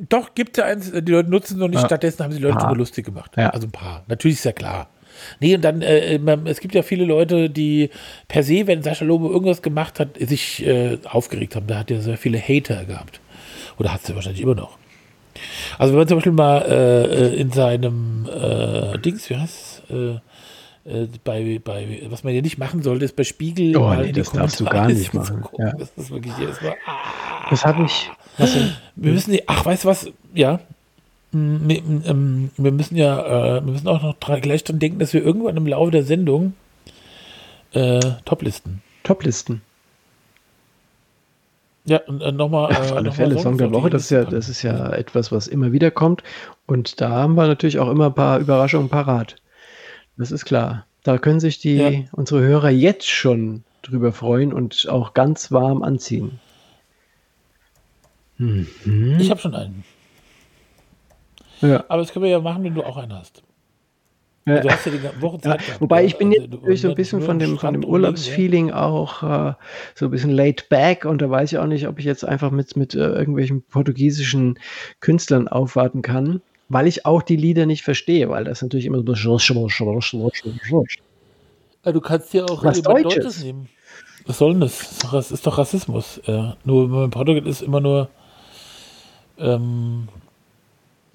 Doch, 0.08 0.34
gibt 0.34 0.56
ja 0.56 0.64
eins, 0.64 0.90
die 0.90 1.12
Leute 1.12 1.30
nutzen 1.30 1.54
es 1.54 1.58
noch 1.60 1.68
nicht, 1.68 1.80
Ja. 1.80 1.86
stattdessen 1.86 2.24
haben 2.24 2.32
sie 2.32 2.38
die 2.38 2.44
Leute 2.44 2.58
drüber 2.58 2.76
lustig 2.76 3.04
gemacht. 3.06 3.32
Ja. 3.36 3.50
Also 3.50 3.66
ein 3.68 3.72
paar. 3.72 4.04
Natürlich 4.08 4.38
ist 4.38 4.44
ja 4.44 4.52
klar. 4.52 4.88
Nee, 5.38 5.54
und 5.54 5.62
dann, 5.62 5.82
äh, 5.82 6.18
man- 6.18 6.46
es 6.46 6.58
gibt 6.60 6.74
ja 6.74 6.82
viele 6.82 7.04
Leute, 7.04 7.50
die 7.50 7.90
per 8.28 8.42
se, 8.42 8.66
wenn 8.66 8.82
Sascha 8.82 9.04
Lobo 9.04 9.30
irgendwas 9.30 9.60
gemacht 9.62 10.00
hat, 10.00 10.18
sich 10.18 10.66
äh, 10.66 10.98
aufgeregt 11.04 11.54
haben. 11.54 11.66
Da 11.66 11.78
hat 11.78 11.90
er 11.90 12.00
sehr 12.00 12.16
viele 12.16 12.40
Hater 12.40 12.84
gehabt. 12.86 13.20
Oder 13.78 13.92
hat 13.92 14.02
sie 14.04 14.14
wahrscheinlich 14.14 14.42
immer 14.42 14.54
noch. 14.54 14.78
Also 15.78 15.92
wenn 15.92 15.98
man 16.00 16.08
zum 16.08 16.16
Beispiel 16.18 16.32
mal 16.32 16.58
äh, 16.62 17.34
in 17.36 17.50
seinem 17.50 18.28
äh, 18.28 18.98
Dings, 18.98 19.28
wie 19.30 19.36
heißt 19.36 19.82
es, 19.88 19.96
äh, 19.96 20.18
äh, 20.84 21.08
bei, 21.24 21.60
bei, 21.62 22.02
was 22.10 22.24
man 22.24 22.34
ja 22.34 22.42
nicht 22.42 22.58
machen 22.58 22.82
sollte, 22.82 23.04
ist 23.04 23.14
bei 23.16 23.24
Spiegel 23.24 23.76
Oh, 23.76 23.92
nee, 23.94 24.12
das 24.12 24.30
darfst 24.32 24.58
du 24.60 24.64
gar 24.64 24.88
nicht 24.88 25.14
machen, 25.14 25.42
gucken. 25.42 25.66
ja. 25.66 25.72
Das 25.78 25.90
ist 25.96 26.10
wirklich 26.10 26.32
jedes 26.38 26.60
Mal, 26.60 26.74
ah. 26.86 27.48
Das 27.50 27.64
habe 27.64 27.84
ich. 27.84 28.10
Wir 28.96 29.12
müssen, 29.12 29.32
die- 29.32 29.48
ach, 29.48 29.64
weißt 29.64 29.84
du 29.84 29.88
was? 29.88 30.08
Ja. 30.34 30.60
Wir, 31.32 31.76
ähm, 31.78 32.50
wir 32.56 32.72
müssen 32.72 32.96
ja, 32.96 33.56
äh, 33.58 33.64
wir 33.64 33.72
müssen 33.72 33.88
auch 33.88 34.02
noch 34.02 34.14
dran, 34.18 34.40
gleich 34.40 34.64
dran 34.64 34.78
denken, 34.78 34.98
dass 34.98 35.12
wir 35.14 35.22
irgendwann 35.22 35.56
im 35.56 35.66
Laufe 35.66 35.90
der 35.90 36.02
Sendung 36.02 36.52
äh, 37.72 38.00
Toplisten. 38.24 38.82
Toplisten. 39.02 39.62
Ja, 41.84 41.98
und 42.06 42.20
äh, 42.20 42.30
nochmal. 42.32 42.70
Äh, 42.72 42.76
Auf 42.76 42.92
alle 42.92 43.08
noch 43.08 43.14
Fälle, 43.14 43.38
Song 43.38 43.56
der 43.58 43.66
Songs 43.66 43.76
auf 43.76 43.82
Woche, 43.82 43.90
das 43.90 44.02
ist, 44.04 44.10
ja, 44.10 44.24
das 44.24 44.48
ist 44.48 44.62
ja 44.62 44.90
etwas, 44.92 45.32
was 45.32 45.48
immer 45.48 45.72
wieder 45.72 45.90
kommt. 45.90 46.22
Und 46.66 47.00
da 47.00 47.10
haben 47.10 47.34
wir 47.34 47.46
natürlich 47.46 47.78
auch 47.78 47.90
immer 47.90 48.06
ein 48.06 48.14
paar 48.14 48.38
Überraschungen 48.38 48.88
parat. 48.88 49.36
Das 50.16 50.30
ist 50.30 50.44
klar. 50.44 50.86
Da 51.02 51.18
können 51.18 51.40
sich 51.40 51.58
die, 51.58 51.76
Ja. 51.76 51.90
unsere 52.12 52.40
Hörer 52.42 52.70
jetzt 52.70 53.08
schon 53.08 53.64
drüber 53.82 54.12
freuen 54.12 54.52
und 54.52 54.86
auch 54.88 55.14
ganz 55.14 55.50
warm 55.50 55.82
anziehen. 55.82 56.38
Mhm. 58.38 59.16
Ich 59.18 59.30
habe 59.30 59.40
schon 59.40 59.54
einen. 59.54 59.84
Ja. 61.60 61.84
Aber 61.88 62.02
das 62.02 62.12
können 62.12 62.24
wir 62.24 62.30
ja 62.30 62.40
machen, 62.40 62.64
wenn 62.64 62.74
du 62.74 62.82
auch 62.84 62.96
einen 62.96 63.12
hast. 63.12 63.42
Ja. 64.44 64.58
Du 64.60 64.68
hast 64.70 64.86
ja 64.86 64.92
die 64.92 65.22
Woche 65.22 65.40
Zeit 65.40 65.64
gehabt. 65.64 65.80
wobei 65.80 66.04
ich 66.04 66.16
bin 66.16 66.28
Also, 66.30 66.40
jetzt 66.42 66.52
du- 66.52 66.56
natürlich 66.56 66.80
so 66.80 66.88
ein 66.88 66.94
bisschen 66.96 67.22
von 67.22 67.38
dem, 67.38 67.58
von 67.58 67.72
dem 67.74 67.84
Urlaubsfeeling 67.84 68.72
auch 68.72 69.22
äh, 69.22 69.54
so 69.94 70.06
ein 70.06 70.10
bisschen 70.10 70.30
laid 70.32 70.68
back 70.68 71.04
und 71.04 71.22
da 71.22 71.30
weiß 71.30 71.52
ich 71.52 71.58
auch 71.58 71.66
nicht, 71.66 71.86
ob 71.86 71.98
ich 72.00 72.04
jetzt 72.04 72.24
einfach 72.24 72.50
mit, 72.50 72.76
mit 72.76 72.94
äh, 72.94 72.98
irgendwelchen 72.98 73.62
portugiesischen 73.62 74.58
Künstlern 75.00 75.46
aufwarten 75.46 76.02
kann, 76.02 76.40
weil 76.68 76.88
ich 76.88 77.06
auch 77.06 77.22
die 77.22 77.36
Lieder 77.36 77.66
nicht 77.66 77.82
verstehe, 77.82 78.28
weil 78.30 78.42
das 78.44 78.62
natürlich 78.62 78.86
immer 78.86 78.96
so 78.98 79.02
Ja. 81.84 81.92
Du 81.92 82.00
kannst 82.00 82.34
ja 82.34 82.44
auch 82.44 82.64
Was 82.64 82.78
jemand 82.78 83.04
Deutsches. 83.04 83.44
nehmen. 83.44 83.68
Was 84.26 84.38
soll 84.38 84.52
denn 84.52 84.60
das? 84.60 85.00
Das 85.12 85.30
ist 85.30 85.46
doch- 85.46 85.58
Rassismus. 85.58 86.20
Ja. 86.26 86.56
Nur 86.64 87.04
in 87.04 87.10
Portugal 87.10 87.46
ist, 87.46 87.62
immer 87.62 87.80
nur. 87.80 88.08
Ähm, 89.38 90.08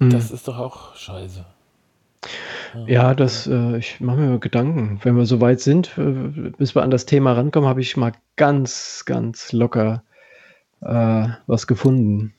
Hm. 0.00 0.10
Das 0.10 0.30
ist 0.30 0.46
doch 0.46 0.58
auch 0.58 0.94
scheiße. 0.94 1.44
Ja, 2.86 3.14
das, 3.14 3.46
äh, 3.46 3.78
ich 3.78 4.00
mache 4.00 4.18
mir 4.18 4.38
Gedanken. 4.38 5.00
Wenn 5.02 5.16
wir 5.16 5.26
so 5.26 5.40
weit 5.40 5.60
sind, 5.60 5.96
äh, 5.98 6.50
bis 6.56 6.74
wir 6.74 6.82
an 6.82 6.90
das 6.90 7.06
Thema 7.06 7.32
rankommen, 7.32 7.68
habe 7.68 7.80
ich 7.80 7.96
mal 7.96 8.12
ganz, 8.36 9.04
ganz 9.06 9.52
locker 9.52 10.02
äh, 10.80 11.28
was 11.46 11.66
gefunden. 11.66 12.34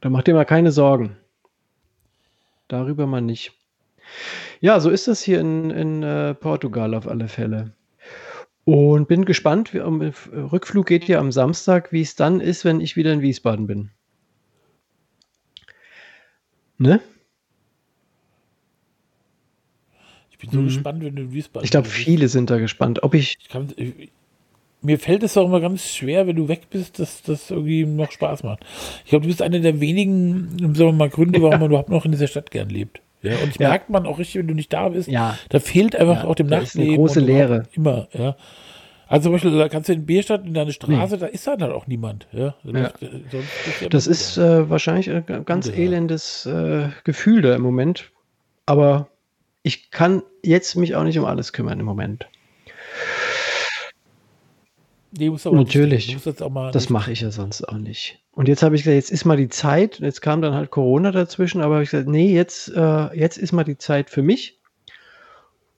Da 0.00 0.10
macht 0.10 0.28
ihr 0.28 0.34
mal 0.34 0.44
keine 0.44 0.72
Sorgen. 0.72 1.16
Darüber 2.68 3.06
mal 3.06 3.20
nicht. 3.20 3.52
Ja, 4.60 4.80
so 4.80 4.90
ist 4.90 5.08
das 5.08 5.22
hier 5.22 5.40
in, 5.40 5.70
in 5.70 6.02
äh, 6.02 6.34
Portugal 6.34 6.94
auf 6.94 7.06
alle 7.06 7.28
Fälle. 7.28 7.72
Und 8.64 9.08
bin 9.08 9.24
gespannt. 9.24 9.74
Wie, 9.74 9.80
am 9.80 10.00
Rückflug 10.00 10.86
geht 10.86 11.04
ja 11.08 11.18
am 11.18 11.32
Samstag, 11.32 11.92
wie 11.92 12.02
es 12.02 12.14
dann 12.14 12.40
ist, 12.40 12.64
wenn 12.64 12.80
ich 12.80 12.96
wieder 12.96 13.12
in 13.12 13.20
Wiesbaden 13.20 13.66
bin. 13.66 13.90
Ne? 16.78 17.00
Ich 20.30 20.31
bin 20.42 20.50
so 20.50 20.58
Mhm. 20.60 20.64
gespannt, 20.66 21.04
wenn 21.04 21.16
du 21.16 21.22
in 21.22 21.32
Wiesbaden 21.32 21.64
Ich 21.64 21.70
glaube, 21.70 21.88
viele 21.88 22.28
sind 22.28 22.50
da 22.50 22.58
gespannt. 22.58 23.02
Ob 23.02 23.14
ich 23.14 23.38
Ich 23.40 23.48
kann, 23.48 23.68
ich, 23.76 24.10
mir 24.82 24.98
fällt 24.98 25.22
es 25.22 25.36
auch 25.36 25.46
immer 25.46 25.60
ganz 25.60 25.88
schwer, 25.94 26.26
wenn 26.26 26.36
du 26.36 26.48
weg 26.48 26.62
bist, 26.70 26.98
dass 26.98 27.22
das 27.22 27.50
irgendwie 27.50 27.84
noch 27.86 28.10
Spaß 28.10 28.42
macht. 28.42 28.64
Ich 29.04 29.10
glaube, 29.10 29.22
du 29.22 29.28
bist 29.28 29.40
einer 29.42 29.60
der 29.60 29.80
wenigen, 29.80 30.56
sagen 30.58 30.76
wir 30.76 30.92
mal, 30.92 31.08
Gründe, 31.08 31.40
warum 31.40 31.60
man 31.60 31.70
überhaupt 31.70 31.88
noch 31.90 32.04
in 32.04 32.10
dieser 32.12 32.26
Stadt 32.26 32.50
gern 32.50 32.68
lebt. 32.68 33.00
Ja, 33.22 33.36
und 33.36 33.50
ich 33.50 33.58
Ja. 33.60 33.68
merkt 33.68 33.88
man 33.90 34.04
auch 34.06 34.18
richtig, 34.18 34.40
wenn 34.40 34.48
du 34.48 34.54
nicht 34.54 34.72
da 34.72 34.88
bist, 34.88 35.08
Ja. 35.08 35.38
da 35.50 35.60
fehlt 35.60 35.94
einfach 35.94 36.24
Ja, 36.24 36.28
auch 36.28 36.34
dem 36.34 36.48
da 36.48 36.58
ist 36.58 36.76
eine 36.76 36.96
große 36.96 37.20
Leere. 37.20 37.68
Immer, 37.74 38.08
ja. 38.12 38.36
Also 39.06 39.24
zum 39.24 39.32
Beispiel, 39.34 39.56
da 39.56 39.68
kannst 39.68 39.88
du 39.90 39.92
in 39.92 40.06
Bierstadt 40.06 40.44
in 40.46 40.54
deine 40.54 40.72
Straße, 40.72 41.18
da 41.18 41.26
ist 41.26 41.46
dann 41.46 41.62
halt 41.62 41.72
auch 41.72 41.86
niemand. 41.86 42.26
Ja. 42.32 42.54
Ja. 42.64 42.72
äh, 42.72 42.90
ja 43.82 43.88
Das 43.90 44.06
ist 44.08 44.38
äh, 44.38 44.68
wahrscheinlich 44.70 45.10
ein 45.10 45.24
ga- 45.26 45.40
ganz 45.40 45.68
Ja. 45.68 45.74
elendes 45.74 46.46
äh, 46.46 46.88
Gefühl 47.04 47.42
da 47.42 47.54
im 47.54 47.60
Moment. 47.62 48.10
Aber 48.66 49.08
ich 49.62 49.90
kann 49.90 50.22
jetzt 50.42 50.74
mich 50.76 50.94
auch 50.94 51.04
nicht 51.04 51.18
um 51.18 51.24
alles 51.24 51.52
kümmern 51.52 51.80
im 51.80 51.86
Moment. 51.86 52.26
Nee, 55.16 55.28
Natürlich. 55.28 56.16
Das 56.72 56.88
mache 56.88 57.12
ich 57.12 57.20
ja 57.20 57.30
sonst 57.30 57.68
auch 57.68 57.76
nicht. 57.76 58.18
Und 58.32 58.48
jetzt 58.48 58.62
habe 58.62 58.74
ich 58.74 58.82
gesagt, 58.82 58.94
jetzt 58.94 59.10
ist 59.10 59.26
mal 59.26 59.36
die 59.36 59.50
Zeit. 59.50 60.00
Und 60.00 60.06
Jetzt 60.06 60.22
kam 60.22 60.40
dann 60.40 60.54
halt 60.54 60.70
Corona 60.70 61.12
dazwischen, 61.12 61.60
aber 61.60 61.74
habe 61.74 61.84
ich 61.84 61.90
gesagt, 61.90 62.08
nee, 62.08 62.34
jetzt, 62.34 62.68
äh, 62.74 63.14
jetzt 63.14 63.36
ist 63.36 63.52
mal 63.52 63.64
die 63.64 63.76
Zeit 63.76 64.08
für 64.08 64.22
mich. 64.22 64.58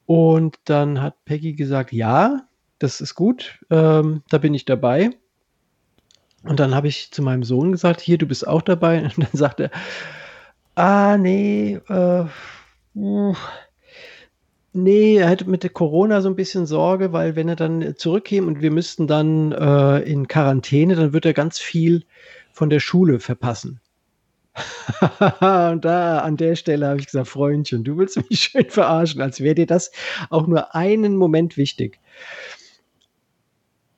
Und 0.06 0.56
dann 0.66 1.02
hat 1.02 1.24
Peggy 1.24 1.54
gesagt, 1.54 1.92
ja, 1.92 2.46
das 2.78 3.00
ist 3.00 3.14
gut, 3.14 3.58
ähm, 3.70 4.22
da 4.28 4.38
bin 4.38 4.54
ich 4.54 4.66
dabei. 4.66 5.10
Und 6.44 6.60
dann 6.60 6.74
habe 6.74 6.88
ich 6.88 7.10
zu 7.10 7.22
meinem 7.22 7.42
Sohn 7.42 7.72
gesagt, 7.72 8.00
hier, 8.00 8.18
du 8.18 8.26
bist 8.26 8.46
auch 8.46 8.62
dabei. 8.62 9.02
Und 9.16 9.18
dann 9.18 9.28
sagt 9.32 9.60
er, 9.60 9.70
ah, 10.76 11.16
nee, 11.16 11.80
äh, 11.88 12.26
Uff. 12.94 13.50
Nee, 14.76 15.18
er 15.18 15.28
hatte 15.28 15.48
mit 15.48 15.62
der 15.62 15.70
Corona 15.70 16.20
so 16.20 16.28
ein 16.28 16.34
bisschen 16.34 16.66
Sorge, 16.66 17.12
weil 17.12 17.36
wenn 17.36 17.48
er 17.48 17.54
dann 17.54 17.94
zurückkäme 17.96 18.48
und 18.48 18.60
wir 18.60 18.72
müssten 18.72 19.06
dann 19.06 19.52
äh, 19.52 20.00
in 20.00 20.26
Quarantäne, 20.26 20.96
dann 20.96 21.12
wird 21.12 21.24
er 21.26 21.32
ganz 21.32 21.60
viel 21.60 22.02
von 22.52 22.70
der 22.70 22.80
Schule 22.80 23.20
verpassen. 23.20 23.80
und 25.00 25.84
da 25.84 26.18
an 26.18 26.36
der 26.36 26.56
Stelle 26.56 26.88
habe 26.88 26.98
ich 26.98 27.06
gesagt, 27.06 27.28
Freundchen, 27.28 27.84
du 27.84 27.96
willst 27.96 28.16
mich 28.28 28.40
schön 28.52 28.68
verarschen, 28.68 29.22
als 29.22 29.40
wäre 29.40 29.54
dir 29.54 29.66
das 29.66 29.92
auch 30.28 30.48
nur 30.48 30.74
einen 30.74 31.16
Moment 31.16 31.56
wichtig. 31.56 32.00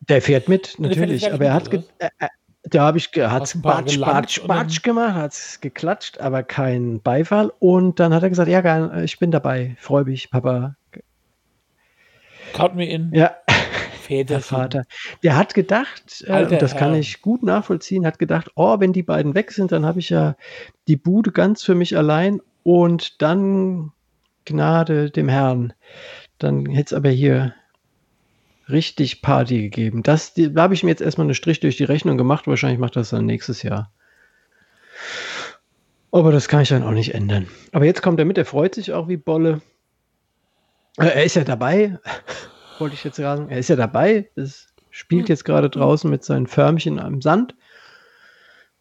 Der 0.00 0.20
fährt 0.20 0.46
mit, 0.46 0.78
natürlich, 0.78 1.32
aber 1.32 1.46
er 1.46 1.54
hat, 1.54 1.72
äh, 1.72 2.10
da 2.68 2.82
habe 2.82 2.98
ich, 2.98 3.10
hat's 3.16 3.60
Batsch, 3.60 4.00
Batsch, 4.00 4.46
Batsch 4.46 4.82
gemacht, 4.82 5.14
hat's 5.14 5.60
geklatscht, 5.60 6.20
aber 6.20 6.42
kein 6.42 7.00
Beifall. 7.00 7.52
Und 7.58 8.00
dann 8.00 8.12
hat 8.12 8.22
er 8.22 8.28
gesagt, 8.28 8.48
ja, 8.48 8.60
geil, 8.60 9.02
ich 9.04 9.18
bin 9.18 9.30
dabei, 9.30 9.76
freue 9.78 10.04
mich, 10.04 10.30
Papa. 10.30 10.76
Count 12.52 12.74
me 12.74 12.88
in. 12.88 13.12
Ja, 13.12 13.36
der 14.08 14.40
Vater. 14.40 14.84
Der 15.22 15.36
hat 15.36 15.54
gedacht, 15.54 16.24
äh, 16.26 16.30
Alter 16.30 16.52
und 16.52 16.62
das 16.62 16.76
kann 16.76 16.94
ich 16.94 17.22
gut 17.22 17.42
nachvollziehen, 17.42 18.06
hat 18.06 18.18
gedacht, 18.18 18.50
oh, 18.54 18.78
wenn 18.78 18.92
die 18.92 19.02
beiden 19.02 19.34
weg 19.34 19.52
sind, 19.52 19.72
dann 19.72 19.84
habe 19.84 19.98
ich 19.98 20.10
ja 20.10 20.36
die 20.86 20.96
Bude 20.96 21.32
ganz 21.32 21.62
für 21.62 21.74
mich 21.74 21.96
allein 21.96 22.40
und 22.62 23.20
dann 23.20 23.92
Gnade 24.44 25.10
dem 25.10 25.28
Herrn. 25.28 25.72
Dann 26.38 26.66
hätte 26.66 26.86
es 26.86 26.92
aber 26.92 27.10
hier 27.10 27.54
richtig 28.68 29.22
Party 29.22 29.62
gegeben. 29.62 30.02
Das, 30.02 30.34
da 30.34 30.62
habe 30.62 30.74
ich 30.74 30.82
mir 30.82 30.90
jetzt 30.90 31.02
erstmal 31.02 31.26
einen 31.26 31.34
Strich 31.34 31.60
durch 31.60 31.76
die 31.76 31.84
Rechnung 31.84 32.18
gemacht. 32.18 32.46
Wahrscheinlich 32.46 32.78
macht 32.80 32.96
das 32.96 33.10
dann 33.10 33.26
nächstes 33.26 33.62
Jahr. 33.62 33.92
Aber 36.10 36.32
das 36.32 36.48
kann 36.48 36.62
ich 36.62 36.68
dann 36.68 36.82
auch 36.82 36.92
nicht 36.92 37.14
ändern. 37.14 37.48
Aber 37.72 37.84
jetzt 37.84 38.02
kommt 38.02 38.18
er 38.18 38.24
mit, 38.24 38.38
er 38.38 38.44
freut 38.44 38.74
sich 38.74 38.92
auch 38.92 39.08
wie 39.08 39.16
Bolle. 39.16 39.60
Äh, 40.98 41.06
Er 41.08 41.24
ist 41.24 41.36
ja 41.36 41.44
dabei, 41.44 41.98
wollte 42.78 42.94
ich 42.94 43.04
jetzt 43.04 43.16
sagen. 43.16 43.48
Er 43.50 43.58
ist 43.58 43.68
ja 43.68 43.76
dabei, 43.76 44.30
es 44.34 44.68
spielt 44.90 45.28
jetzt 45.28 45.44
gerade 45.44 45.68
draußen 45.68 46.10
mit 46.10 46.24
seinen 46.24 46.46
Förmchen 46.46 46.98
am 46.98 47.20
Sand 47.20 47.54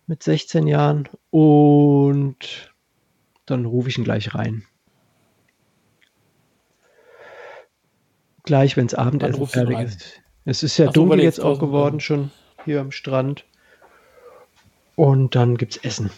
mit 0.07 0.23
16 0.23 0.67
Jahren 0.67 1.09
und 1.29 2.73
dann 3.45 3.65
rufe 3.65 3.89
ich 3.89 3.97
ihn 3.97 4.03
gleich 4.03 4.33
rein. 4.33 4.63
Gleich, 8.45 8.77
wenn 8.77 8.85
es 8.85 8.93
Abendessen 8.93 9.45
fertig 9.47 9.79
ist. 9.79 10.21
Es 10.45 10.61
ist 10.63 10.77
ja 10.77 10.87
Ach 10.89 10.93
dunkel 10.93 11.19
jetzt 11.21 11.39
auch 11.39 11.59
geworden 11.59 11.99
schon 11.99 12.31
hier 12.63 12.79
am 12.81 12.91
Strand. 12.91 13.43
Und 14.95 15.35
dann 15.35 15.57
gibt's 15.57 15.77
Essen. 15.77 16.11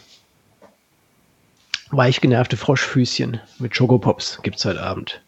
Weich 1.90 2.20
genervte 2.20 2.56
Froschfüßchen 2.58 3.40
mit 3.58 3.74
Schokopops 3.74 4.40
gibt's 4.42 4.64
heute 4.64 4.82
Abend. 4.82 5.22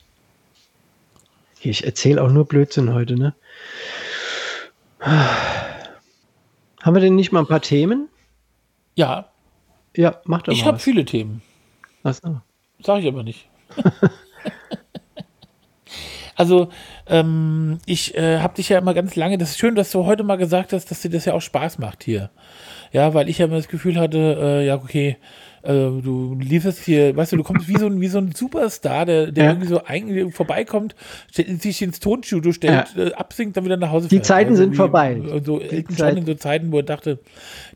Hier, 1.58 1.70
ich 1.70 1.84
erzähle 1.84 2.22
auch 2.22 2.30
nur 2.30 2.44
Blödsinn 2.46 2.92
heute, 2.92 3.14
ne? 3.16 3.34
Haben 5.00 6.94
wir 6.94 7.00
denn 7.00 7.16
nicht 7.16 7.32
mal 7.32 7.40
ein 7.40 7.46
paar 7.46 7.62
Themen? 7.62 8.08
Ja, 8.94 9.30
Ja, 9.96 10.20
mach 10.24 10.42
doch 10.42 10.52
ich 10.52 10.60
mal 10.60 10.66
habe 10.66 10.76
was. 10.76 10.84
viele 10.84 11.04
Themen. 11.06 11.40
So. 12.04 12.40
Sag 12.82 13.00
ich 13.00 13.08
aber 13.08 13.22
nicht. 13.22 13.48
also, 16.40 16.68
ähm, 17.06 17.78
ich 17.86 18.16
äh, 18.16 18.38
habe 18.38 18.54
dich 18.54 18.68
ja 18.70 18.78
immer 18.78 18.94
ganz 18.94 19.14
lange, 19.14 19.36
das 19.38 19.50
ist 19.50 19.58
schön, 19.58 19.74
dass 19.74 19.90
du 19.92 20.06
heute 20.06 20.22
mal 20.24 20.36
gesagt 20.36 20.72
hast, 20.72 20.90
dass 20.90 21.02
dir 21.02 21.10
das 21.10 21.26
ja 21.26 21.34
auch 21.34 21.42
Spaß 21.42 21.78
macht 21.78 22.02
hier. 22.02 22.30
Ja, 22.92 23.14
weil 23.14 23.28
ich 23.28 23.38
ja 23.38 23.46
immer 23.46 23.56
das 23.56 23.68
Gefühl 23.68 23.96
hatte, 24.00 24.18
äh, 24.40 24.66
ja, 24.66 24.74
okay, 24.76 25.16
äh, 25.62 25.68
du 25.72 26.36
lieferst 26.40 26.82
hier, 26.84 27.14
weißt 27.14 27.32
du, 27.32 27.36
du 27.36 27.42
kommst 27.42 27.68
wie 27.68 27.76
so 27.76 27.86
ein, 27.86 28.00
wie 28.00 28.08
so 28.08 28.18
ein 28.18 28.32
Superstar, 28.32 29.04
der, 29.06 29.30
der 29.30 29.44
Ja. 29.44 29.50
irgendwie 29.50 29.68
so 29.68 29.84
eigentlich 29.84 30.34
vorbeikommt, 30.34 30.94
stellt, 31.30 31.60
sich 31.62 31.82
ins 31.82 32.00
Tonstudio 32.00 32.52
stellt, 32.52 32.96
äh, 32.96 33.12
absingt, 33.12 33.56
dann 33.56 33.64
wieder 33.66 33.76
nach 33.76 33.90
Hause 33.90 34.08
Die 34.08 34.16
fährt. 34.16 34.26
Zeiten 34.26 34.56
sind 34.56 34.72
wie- 34.72 34.76
vorbei. 34.76 35.20
So 35.44 35.60
Elton 35.60 35.96
Zeit- 35.96 36.16
in 36.16 36.24
so 36.26 36.34
Zeiten, 36.34 36.72
wo 36.72 36.78
er 36.78 36.82
dachte, 36.84 37.18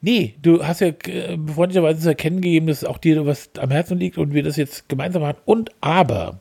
nee, 0.00 0.34
du 0.42 0.64
hast 0.66 0.80
ja 0.80 0.88
äh, 0.88 1.36
freundlicherweise 1.54 2.00
zu 2.00 2.08
erkennen 2.08 2.40
gegeben, 2.40 2.66
dass 2.68 2.82
auch 2.84 2.96
dir 2.98 3.24
was 3.26 3.50
am 3.60 3.70
Herzen 3.70 3.98
liegt 3.98 4.16
und 4.18 4.32
wir 4.32 4.42
das 4.42 4.56
jetzt 4.56 4.88
gemeinsam 4.88 5.20
machen. 5.22 5.36
Und 5.44 5.70
aber, 5.82 6.40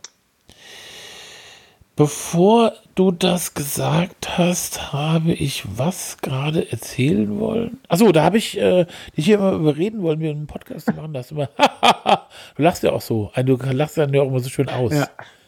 bevor 1.95 2.73
du 2.95 3.11
das 3.11 3.53
gesagt 3.53 4.37
hast, 4.37 4.93
habe 4.93 5.31
ich 5.31 5.63
was 5.77 6.17
gerade 6.17 6.71
erzählen 6.71 7.39
wollen. 7.39 7.79
Achso, 7.87 8.11
da 8.11 8.23
habe 8.23 8.37
ich 8.37 8.57
äh, 8.57 8.85
dich 9.15 9.25
hier 9.25 9.35
immer 9.35 9.53
überreden 9.53 10.01
wollen, 10.01 10.19
wir 10.19 10.31
einen 10.31 10.47
Podcast 10.47 10.85
zu 10.85 10.93
machen. 10.93 11.13
Da 11.13 11.21
du 11.21 11.35
immer, 11.35 11.49
du 12.55 12.63
lachst 12.63 12.83
ja 12.83 12.91
auch 12.91 13.01
so. 13.01 13.31
Du 13.35 13.55
lachst 13.55 13.97
dann 13.97 14.13
ja 14.13 14.21
auch 14.21 14.27
immer 14.27 14.39
so 14.39 14.49
schön 14.49 14.69
aus. 14.69 14.93
Ja. 14.93 15.07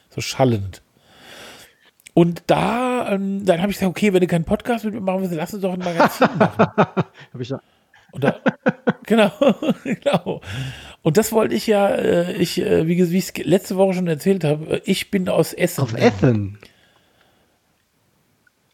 So 0.10 0.22
schallend. 0.22 0.82
Und 2.14 2.44
da, 2.48 3.12
ähm, 3.12 3.46
dann 3.46 3.62
habe 3.62 3.72
ich 3.72 3.78
gesagt, 3.78 3.90
okay, 3.90 4.14
wenn 4.14 4.22
du 4.22 4.28
keinen 4.28 4.46
Podcast 4.46 4.86
mit 4.86 4.94
mir 4.94 5.02
machen 5.02 5.22
willst, 5.22 5.36
lass 5.36 5.54
uns 5.54 5.62
doch 5.62 5.74
ein 5.74 5.80
Magazin 5.80 6.30
machen. 6.40 6.66
Hab 6.78 7.40
ich 7.40 7.50
noch. 7.50 7.60
Und 8.14 8.24
da, 8.24 8.40
genau, 9.04 9.32
genau. 9.84 10.40
Und 11.06 11.18
das 11.18 11.32
wollte 11.32 11.54
ich 11.54 11.68
ja, 11.68 11.90
äh, 11.90 12.34
ich, 12.34 12.60
äh, 12.60 12.88
wie 12.88 12.94
ich 13.00 13.30
es 13.30 13.38
letzte 13.46 13.76
Woche 13.76 13.94
schon 13.94 14.08
erzählt 14.08 14.44
habe, 14.44 14.78
äh, 14.78 14.82
ich 14.86 15.12
bin 15.12 15.30
aus 15.30 15.54
Essen. 15.54 15.82
Auf 15.84 15.94
Essen. 15.94 16.58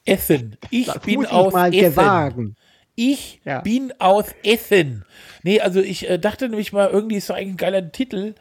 Essen. 0.05 0.55
Ich 0.69 0.85
Das 0.85 0.99
bin 0.99 1.23
ich 1.23 1.29
aus 1.29 1.51
mal 1.51 1.73
Essen. 1.73 1.91
gewagen. 1.91 2.55
Ich 2.95 3.41
Ja. 3.43 3.59
bin 3.59 3.91
aus 3.99 4.27
Essen. 4.45 5.03
Nee, 5.43 5.59
also 5.59 5.81
ich 5.81 6.09
äh, 6.09 6.19
dachte 6.19 6.47
nämlich 6.47 6.71
mal, 6.71 6.89
irgendwie 6.89 7.17
ist 7.17 7.29
doch 7.29 7.35
eigentlich 7.35 7.55
ein 7.55 7.57
geiler 7.57 7.91
Titel, 7.91 8.33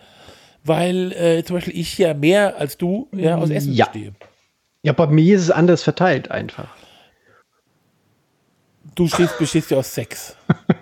weil 0.62 1.10
äh, 1.10 1.42
zum 1.42 1.56
Beispiel 1.56 1.76
ich 1.76 1.98
ja 1.98 2.14
mehr 2.14 2.58
als 2.58 2.78
du 2.78 3.08
ja, 3.10 3.38
aus 3.38 3.50
Essen 3.50 3.72
Ja. 3.72 3.86
stehe. 3.86 4.12
Ja, 4.84 4.92
bei 4.92 5.08
mir 5.08 5.34
ist 5.34 5.42
es 5.42 5.50
anders 5.50 5.82
verteilt 5.82 6.30
einfach. 6.30 6.68
Du 8.94 9.08
stehst, 9.08 9.36
bestehst 9.36 9.72
ja 9.72 9.78
aus 9.78 9.92
Sex. 9.92 10.36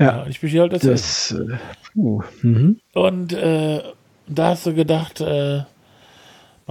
Ja. 0.00 0.26
Ich 0.26 0.40
bestehe 0.40 0.62
halt 0.62 0.74
aus 0.74 0.82
Essen. 0.82 1.48
das. 1.48 1.60
Puh. 1.92 2.22
Mhm. 2.42 2.80
Und 2.94 3.32
äh, 3.34 3.82
da 4.26 4.48
hast 4.48 4.64
du 4.64 4.74
gedacht, 4.74 5.20
äh, 5.20 5.62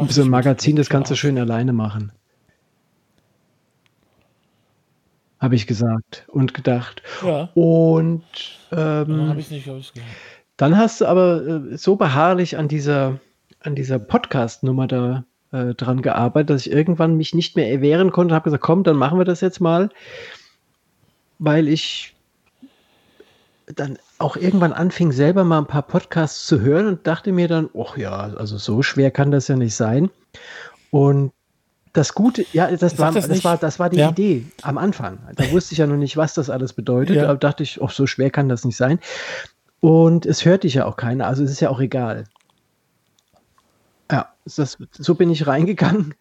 So 0.08 0.24
ein 0.24 0.30
Magazin, 0.30 0.76
das 0.76 0.90
kannst 0.90 1.12
du 1.12 1.16
schön 1.16 1.38
alleine 1.38 1.72
machen. 1.72 2.12
Habe 5.40 5.56
ich 5.56 5.68
gesagt 5.68 6.26
und 6.28 6.54
gedacht. 6.54 7.04
Ja, 7.24 7.50
Und 7.54 8.24
dann 8.72 9.10
ähm, 9.10 9.30
habe 9.30 9.40
ich 9.40 9.52
nicht, 9.52 9.70
dann 10.58 10.78
hast 10.78 11.00
du 11.00 11.06
aber 11.06 11.46
äh, 11.46 11.78
so 11.78 11.96
beharrlich 11.96 12.58
an 12.58 12.68
dieser, 12.68 13.20
an 13.62 13.76
dieser 13.76 14.00
Podcast-Nummer 14.00 14.88
da 14.88 15.24
äh, 15.52 15.76
dran 15.76 16.02
gearbeitet, 16.02 16.50
dass 16.50 16.66
ich 16.66 16.72
irgendwann 16.72 17.16
mich 17.16 17.34
nicht 17.34 17.56
mehr 17.56 17.72
erwehren 17.72 18.12
konnte 18.12 18.34
und 18.34 18.36
habe 18.36 18.44
gesagt, 18.46 18.64
komm, 18.64 18.84
dann 18.84 18.98
machen 18.98 19.18
wir 19.18 19.26
das 19.26 19.40
jetzt 19.40 19.62
mal, 19.62 19.90
weil 21.38 21.68
ich 21.68 22.16
dann 23.76 23.98
auch 24.18 24.36
irgendwann 24.36 24.74
anfing, 24.74 25.12
selber 25.12 25.44
mal 25.44 25.60
ein 25.60 25.68
paar 25.68 25.84
Podcasts 25.84 26.46
zu 26.48 26.60
hören 26.62 26.88
und 26.88 27.06
dachte 27.08 27.32
mir 27.32 27.48
dann, 27.48 27.70
ach 27.78 27.98
ja, 27.98 28.12
also 28.36 28.58
so 28.58 28.82
schwer 28.82 29.12
kann 29.12 29.32
das 29.32 29.48
ja 29.48 29.56
nicht 29.56 29.76
sein. 29.76 30.10
Und 30.92 31.32
das 31.94 32.14
Gute, 32.14 32.46
ja, 32.54 32.68
das, 32.76 32.98
war, 33.00 33.12
das 33.12 33.28
das, 33.28 33.44
war, 33.44 33.58
das 33.58 33.80
war 33.80 33.90
die 33.90 33.98
Ja. 33.98 34.10
Idee 34.10 34.46
am 34.62 34.78
Anfang. 34.78 35.20
Da 35.36 35.50
wusste 35.52 35.74
ich 35.74 35.80
ja 35.80 35.88
noch 35.88 35.98
nicht, 35.98 36.18
was 36.18 36.34
das 36.34 36.50
alles 36.50 36.74
bedeutet. 36.74 37.16
Ja. 37.16 37.24
Da 37.28 37.36
dachte 37.36 37.64
ich, 37.64 37.80
ach, 37.82 37.92
so 37.92 38.08
schwer 38.08 38.30
kann 38.32 38.50
das 38.50 38.64
nicht 38.66 38.78
sein. 38.78 39.00
Und 39.80 40.26
es 40.26 40.46
hört 40.46 40.64
dich 40.64 40.76
ja 40.76 40.86
auch 40.86 40.98
keiner, 40.98 41.28
also 41.28 41.44
es 41.44 41.52
ist 41.52 41.60
ja 41.62 41.70
auch 41.70 41.80
egal. 41.80 42.26
Ja, 44.12 44.34
das, 44.46 44.78
so 44.92 45.14
bin 45.16 45.30
ich 45.30 45.46
reingegangen 45.46 46.16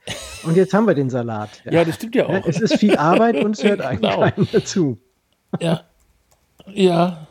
und 0.44 0.56
jetzt 0.56 0.74
haben 0.74 0.86
wir 0.86 0.94
den 0.94 1.08
Salat. 1.10 1.62
Ja, 1.64 1.84
das 1.84 1.94
stimmt 1.96 2.14
ja 2.14 2.30
Ja, 2.30 2.40
auch. 2.40 2.46
es 2.46 2.60
ist 2.60 2.76
viel 2.76 2.96
Arbeit 2.96 3.36
und 3.42 3.56
es 3.56 3.64
hört 3.64 3.80
eigentlich 3.82 4.10
Genau. 4.12 4.28
keiner 4.30 4.46
dazu. 4.52 4.98
Ja. 5.60 5.80
Ja. 6.66 7.26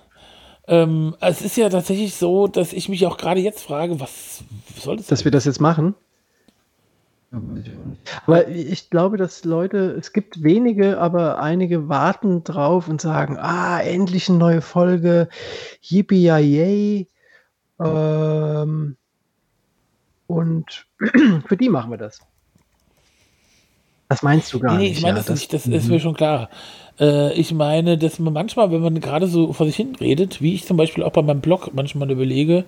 Ähm, 0.67 1.15
es 1.21 1.41
ist 1.41 1.55
ja 1.55 1.69
tatsächlich 1.69 2.15
so, 2.15 2.47
dass 2.47 2.73
ich 2.73 2.89
mich 2.89 3.05
auch 3.05 3.17
gerade 3.17 3.39
jetzt 3.39 3.63
frage, 3.63 3.99
was 3.99 4.43
soll 4.77 4.97
das? 4.97 5.07
Dass 5.07 5.23
wir 5.23 5.31
das 5.31 5.45
jetzt 5.45 5.61
machen. 5.61 5.95
Aber 8.25 8.47
ich 8.47 8.89
glaube, 8.89 9.17
dass 9.17 9.43
Leute, 9.43 9.95
es 9.99 10.13
gibt 10.13 10.43
wenige, 10.43 10.97
aber 10.99 11.39
einige 11.39 11.89
warten 11.89 12.43
drauf 12.43 12.87
und 12.87 13.01
sagen, 13.01 13.37
ah, 13.37 13.81
endlich 13.81 14.29
eine 14.29 14.37
neue 14.37 14.61
Folge, 14.61 15.27
yippie 15.81 16.25
yay. 16.25 17.07
Ähm, 17.79 18.95
und 20.27 20.85
für 21.47 21.57
die 21.57 21.69
machen 21.69 21.91
wir 21.91 21.97
das. 21.97 22.21
Das 24.09 24.23
meinst 24.23 24.53
du 24.53 24.59
gar 24.59 24.73
Nee, 24.73 24.77
nee, 24.77 24.89
nicht. 24.89 24.97
ich 24.97 25.03
meine 25.03 25.17
ja, 25.17 25.23
das, 25.23 25.35
nicht, 25.35 25.53
das 25.53 25.67
ist 25.67 25.85
mhm. 25.85 25.91
mir 25.91 25.99
schon 25.99 26.15
klar. 26.15 26.49
Äh, 26.99 27.33
ich 27.33 27.53
meine, 27.53 27.97
dass 27.97 28.19
man 28.19 28.33
manchmal, 28.33 28.71
wenn 28.71 28.81
man 28.81 28.99
gerade 28.99 29.27
so 29.27 29.53
vor 29.53 29.65
sich 29.65 29.75
hin 29.75 29.95
redet, 29.95 30.41
wie 30.41 30.53
ich 30.53 30.65
zum 30.65 30.77
Beispiel 30.77 31.03
auch 31.03 31.11
bei 31.11 31.21
meinem 31.21 31.41
Blog 31.41 31.71
manchmal 31.73 32.09
überlege, 32.11 32.65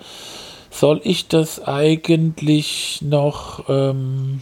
soll 0.70 1.02
ich 1.04 1.28
das 1.28 1.66
eigentlich 1.66 3.02
noch 3.02 3.66
ähm, 3.70 4.42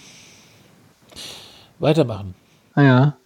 weitermachen? 1.80 2.36
Ah, 2.74 2.84
ja. 2.84 3.18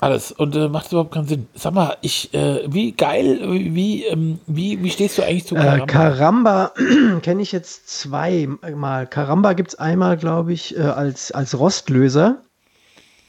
Alles. 0.00 0.30
Und 0.30 0.54
äh, 0.54 0.68
macht 0.68 0.92
überhaupt 0.92 1.12
keinen 1.12 1.26
Sinn. 1.26 1.46
Sag 1.54 1.72
mal, 1.72 1.96
ich, 2.02 2.32
äh, 2.34 2.64
wie 2.68 2.92
geil, 2.92 3.40
wie, 3.74 4.04
ähm, 4.04 4.38
wie, 4.46 4.82
wie 4.82 4.90
stehst 4.90 5.16
du 5.16 5.22
eigentlich 5.22 5.46
zu 5.46 5.54
Karamba? 5.54 5.84
Äh, 5.84 5.86
Karamba 5.86 6.72
kenne 7.22 7.42
ich 7.42 7.52
jetzt 7.52 7.88
zweimal. 7.88 9.06
Karamba 9.06 9.54
gibt 9.54 9.70
es 9.70 9.74
einmal, 9.76 10.18
glaube 10.18 10.52
ich, 10.52 10.76
äh, 10.76 10.82
als, 10.82 11.32
als 11.32 11.58
Rostlöser 11.58 12.42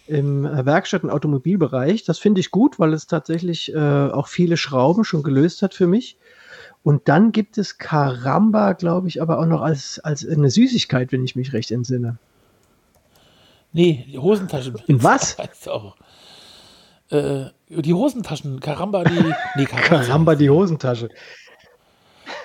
im 0.08 0.46
äh, 0.46 0.66
Werkstatt- 0.66 1.04
und 1.04 1.10
Automobilbereich. 1.10 2.04
Das 2.04 2.20
finde 2.20 2.42
ich 2.42 2.52
gut, 2.52 2.80
weil 2.80 2.94
es 2.94 3.08
tatsächlich 3.08 3.74
äh, 3.74 3.78
auch 3.78 4.28
viele 4.28 4.58
Schrauben 4.58 5.06
schon 5.06 5.24
gelöst 5.24 5.62
hat 5.62 5.74
für 5.74 5.88
mich. 5.88 6.18
Und 6.84 7.08
dann 7.08 7.32
gibt 7.32 7.58
es 7.58 7.78
Karamba, 7.78 8.74
glaube 8.74 9.08
ich, 9.08 9.22
aber 9.22 9.40
auch 9.40 9.46
noch 9.46 9.62
als, 9.62 10.00
als 10.00 10.28
eine 10.28 10.50
Süßigkeit, 10.50 11.12
wenn 11.12 11.24
ich 11.24 11.36
mich 11.36 11.54
recht 11.54 11.72
entsinne. 11.72 12.18
nee, 13.74 14.06
die 14.10 14.18
Hosentaschen. 14.18 14.76
In 14.88 15.02
was? 15.04 15.38
Heißt 15.38 15.70
auch. 15.70 15.96
Äh, 17.10 17.46
die 17.70 17.94
Hosentaschen, 17.94 18.60
Karamba, 18.60 19.04
die. 19.04 19.34
Nee, 19.56 19.66
Karamba. 19.66 20.06
Karamba, 20.06 20.36
die 20.36 20.50
Hosentasche. 20.50 21.10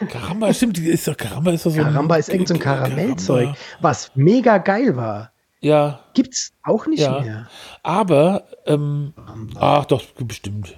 Karamba, 0.08 0.52
stimmt, 0.54 0.76
die 0.76 0.86
ist 0.88 1.06
doch, 1.08 1.16
Karamba 1.16 1.52
ist 1.52 1.66
doch 1.66 1.70
so 1.70 1.80
Karamba 1.82 2.16
ist 2.16 2.28
irgend 2.28 2.48
so 2.48 2.54
ein 2.54 2.60
Karamellzeug, 2.60 3.40
Karamba. 3.44 3.58
was 3.80 4.10
mega 4.14 4.58
geil 4.58 4.96
war. 4.96 5.32
Ja, 5.60 6.00
Gibt's 6.14 6.52
auch 6.64 6.86
nicht 6.86 7.00
Ja. 7.00 7.20
mehr. 7.20 7.48
aber, 7.84 8.44
ähm, 8.66 9.12
ach 9.58 9.84
doch, 9.84 10.02
bestimmt. 10.18 10.74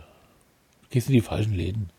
Gehst 0.91 1.09
in 1.09 1.15
die 1.15 1.21
falschen 1.23 1.55
Läden. 1.55 1.91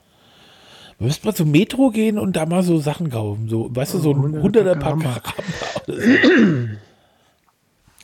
Wir 1.00 1.08
müssten 1.08 1.28
mal 1.28 1.34
zum 1.34 1.52
Metro 1.52 1.89
gehen 1.89 2.17
und 2.19 2.36
da 2.36 2.45
mal 2.45 2.63
so 2.63 2.78
Sachen 2.78 3.10
kaufen. 3.10 3.50
So, 3.50 3.76
weißt 3.76 3.95
du, 3.95 4.00
so 4.00 4.12
ein 4.12 4.41
Hunderter 4.41 4.76
Pack 4.76 4.84
Karamba. 5.02 5.21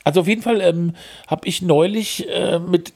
Also 0.04 0.20
auf 0.20 0.26
jeden 0.28 0.42
Fall 0.42 0.60
ähm, 0.60 0.94
habe 1.28 1.46
ich 1.46 1.62
neulich 1.62 2.28
äh, 2.28 2.58
mit 2.58 2.92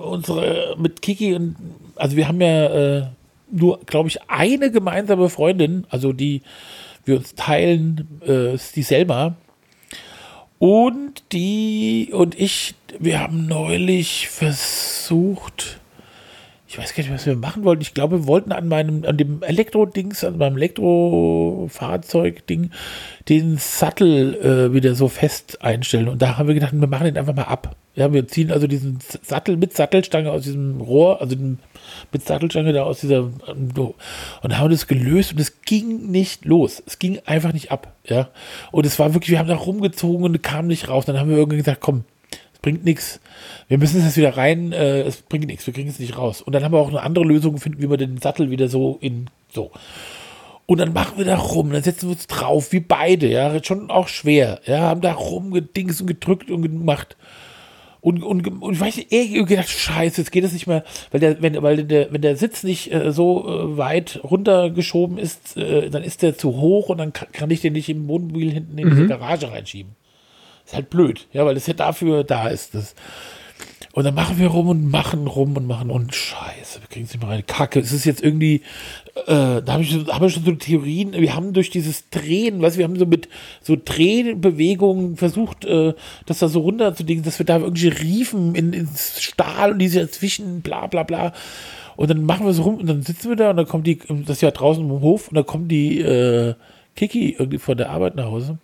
unsere, 0.00 0.76
mit 0.78 1.02
Kiki 1.02 1.34
und 1.34 1.56
also 1.96 2.16
wir 2.16 2.28
haben 2.28 2.40
ja 2.40 2.66
äh, 2.66 3.06
nur, 3.50 3.80
glaube 3.86 4.08
ich, 4.08 4.18
eine 4.28 4.70
gemeinsame 4.70 5.28
Freundin, 5.28 5.86
also 5.90 6.12
die 6.12 6.42
wir 7.04 7.16
uns 7.16 7.34
teilen, 7.34 8.20
äh, 8.26 8.54
ist 8.54 8.76
die 8.76 8.82
Selma. 8.82 9.36
Und 10.58 11.24
die 11.32 12.10
und 12.12 12.38
ich, 12.38 12.74
wir 12.98 13.20
haben 13.20 13.46
neulich 13.46 14.28
versucht, 14.28 15.80
ich 16.72 16.78
weiß 16.78 16.94
gar 16.94 17.02
nicht, 17.02 17.12
was 17.12 17.26
wir 17.26 17.36
machen 17.36 17.64
wollten. 17.64 17.82
Ich 17.82 17.92
glaube, 17.92 18.20
wir 18.20 18.26
wollten 18.26 18.50
an 18.50 18.66
meinem, 18.66 19.04
an 19.04 19.18
dem 19.18 19.42
Elektro-Dings, 19.42 20.24
an 20.24 20.38
meinem 20.38 20.56
Elektrofahrzeug-Ding, 20.56 22.70
den 23.28 23.58
Sattel 23.58 24.34
äh, 24.36 24.72
wieder 24.72 24.94
so 24.94 25.08
fest 25.08 25.62
einstellen. 25.62 26.08
Und 26.08 26.22
da 26.22 26.38
haben 26.38 26.48
wir 26.48 26.54
gedacht, 26.54 26.72
wir 26.72 26.88
machen 26.88 27.04
den 27.04 27.18
einfach 27.18 27.34
mal 27.34 27.42
ab. 27.42 27.76
Ja, 27.94 28.10
wir 28.10 28.26
ziehen 28.26 28.50
also 28.50 28.66
diesen 28.66 29.00
Sattel 29.00 29.58
mit 29.58 29.74
Sattelstange 29.74 30.30
aus 30.30 30.44
diesem 30.44 30.80
Rohr, 30.80 31.20
also 31.20 31.36
mit 32.10 32.24
Sattelstange 32.24 32.72
da 32.72 32.84
aus 32.84 33.00
dieser, 33.00 33.18
ähm, 33.18 33.70
und 34.42 34.58
haben 34.58 34.70
das 34.70 34.86
gelöst 34.86 35.32
und 35.32 35.40
es 35.40 35.60
ging 35.60 36.10
nicht 36.10 36.46
los. 36.46 36.82
Es 36.86 36.98
ging 36.98 37.18
einfach 37.26 37.52
nicht 37.52 37.70
ab. 37.70 37.92
Ja, 38.06 38.30
und 38.70 38.86
es 38.86 38.98
war 38.98 39.12
wirklich, 39.12 39.32
wir 39.32 39.38
haben 39.38 39.48
da 39.48 39.56
rumgezogen 39.56 40.24
und 40.24 40.42
kam 40.42 40.68
nicht 40.68 40.88
raus. 40.88 41.04
Dann 41.04 41.20
haben 41.20 41.28
wir 41.28 41.36
irgendwie 41.36 41.58
gesagt, 41.58 41.82
komm, 41.82 42.06
bringt 42.62 42.84
nichts. 42.84 43.20
Wir 43.68 43.76
müssen 43.76 43.98
es 43.98 44.04
jetzt 44.04 44.16
wieder 44.16 44.36
rein, 44.36 44.72
äh, 44.72 45.02
es 45.02 45.18
bringt 45.22 45.46
nichts, 45.46 45.66
wir 45.66 45.74
kriegen 45.74 45.90
es 45.90 45.98
nicht 45.98 46.16
raus. 46.16 46.40
Und 46.40 46.54
dann 46.54 46.64
haben 46.64 46.72
wir 46.72 46.78
auch 46.78 46.88
eine 46.88 47.02
andere 47.02 47.24
Lösung 47.24 47.54
gefunden, 47.54 47.82
wie 47.82 47.90
wir 47.90 47.96
den 47.96 48.18
Sattel 48.18 48.50
wieder 48.50 48.68
so 48.68 48.98
in 49.00 49.28
so. 49.52 49.72
Und 50.66 50.78
dann 50.78 50.92
machen 50.92 51.18
wir 51.18 51.24
da 51.24 51.36
rum, 51.36 51.72
dann 51.72 51.82
setzen 51.82 52.08
wir 52.08 52.12
uns 52.12 52.28
drauf, 52.28 52.72
wie 52.72 52.80
beide, 52.80 53.28
ja, 53.28 53.62
schon 53.62 53.90
auch 53.90 54.08
schwer, 54.08 54.60
ja, 54.64 54.80
haben 54.80 55.00
da 55.00 55.12
rumgedings 55.12 56.00
und 56.00 56.06
gedrückt 56.06 56.50
und 56.50 56.62
gemacht. 56.62 57.16
Und, 58.00 58.22
und, 58.24 58.46
und 58.48 58.72
ich 58.72 58.80
weiß 58.80 58.96
nicht, 58.96 59.12
irgendwie 59.12 59.44
gedacht, 59.44 59.68
scheiße, 59.68 60.20
jetzt 60.20 60.32
geht 60.32 60.42
es 60.42 60.52
nicht 60.52 60.66
mehr, 60.66 60.82
weil 61.12 61.20
der, 61.20 61.40
wenn, 61.40 61.62
weil 61.62 61.84
der, 61.84 62.12
wenn 62.12 62.20
der 62.20 62.36
Sitz 62.36 62.64
nicht 62.64 62.92
äh, 62.92 63.12
so 63.12 63.46
äh, 63.46 63.76
weit 63.76 64.20
runtergeschoben 64.24 65.18
ist, 65.18 65.56
äh, 65.56 65.88
dann 65.88 66.02
ist 66.02 66.22
der 66.22 66.36
zu 66.36 66.56
hoch 66.56 66.88
und 66.88 66.98
dann 66.98 67.12
kann, 67.12 67.30
kann 67.30 67.50
ich 67.50 67.60
den 67.60 67.74
nicht 67.74 67.88
im 67.88 68.08
Wohnmobil 68.08 68.50
hinten 68.50 68.76
in 68.76 68.90
diese 68.90 69.06
Garage 69.06 69.52
reinschieben. 69.52 69.94
Ist 70.72 70.76
halt 70.76 70.88
blöd, 70.88 71.26
ja, 71.34 71.44
weil 71.44 71.52
das 71.52 71.66
ja 71.66 71.74
dafür 71.74 72.24
da 72.24 72.48
ist. 72.48 72.74
Das. 72.74 72.94
Und 73.92 74.04
dann 74.04 74.14
machen 74.14 74.38
wir 74.38 74.46
rum 74.46 74.70
und 74.70 74.90
machen 74.90 75.26
rum 75.26 75.54
und 75.54 75.66
machen 75.66 75.90
und 75.90 76.14
scheiße, 76.14 76.80
wir 76.80 76.88
kriegen 76.88 77.04
es 77.04 77.12
nicht 77.12 77.20
mehr 77.20 77.28
rein. 77.28 77.44
Kacke, 77.46 77.78
es 77.78 77.92
ist 77.92 78.06
jetzt 78.06 78.22
irgendwie, 78.22 78.62
äh, 79.26 79.60
da 79.60 79.66
habe 79.66 79.82
ich, 79.82 79.94
hab 80.06 80.22
ich 80.22 80.32
schon 80.32 80.46
so 80.46 80.52
Theorien, 80.52 81.12
wir 81.12 81.34
haben 81.34 81.52
durch 81.52 81.68
dieses 81.68 82.08
Drehen, 82.08 82.62
weißt 82.62 82.78
wir 82.78 82.86
haben 82.86 82.98
so 82.98 83.04
mit 83.04 83.28
so 83.60 83.76
Drehbewegungen 83.76 85.18
versucht, 85.18 85.66
äh, 85.66 85.92
das 86.24 86.38
da 86.38 86.48
so 86.48 86.60
runterzulegen, 86.60 87.22
dass 87.22 87.38
wir 87.38 87.44
da 87.44 87.58
irgendwie 87.58 87.88
riefen 87.88 88.54
in, 88.54 88.72
ins 88.72 89.22
Stahl 89.22 89.72
und 89.72 89.78
diese 89.78 90.00
dazwischen, 90.00 90.62
bla 90.62 90.86
bla 90.86 91.02
bla. 91.02 91.34
Und 91.96 92.08
dann 92.08 92.24
machen 92.24 92.46
wir 92.46 92.54
so 92.54 92.62
rum 92.62 92.76
und 92.76 92.86
dann 92.86 93.02
sitzen 93.02 93.28
wir 93.28 93.36
da 93.36 93.50
und 93.50 93.58
dann 93.58 93.68
kommt 93.68 93.86
die, 93.86 93.98
das 93.98 94.36
ist 94.36 94.40
ja 94.40 94.52
draußen 94.52 94.82
im 94.82 95.02
Hof, 95.02 95.28
und 95.28 95.34
dann 95.34 95.44
kommt 95.44 95.70
die 95.70 96.00
äh, 96.00 96.54
Kiki 96.96 97.36
irgendwie 97.38 97.58
von 97.58 97.76
der 97.76 97.90
Arbeit 97.90 98.14
nach 98.14 98.24
Hause 98.24 98.56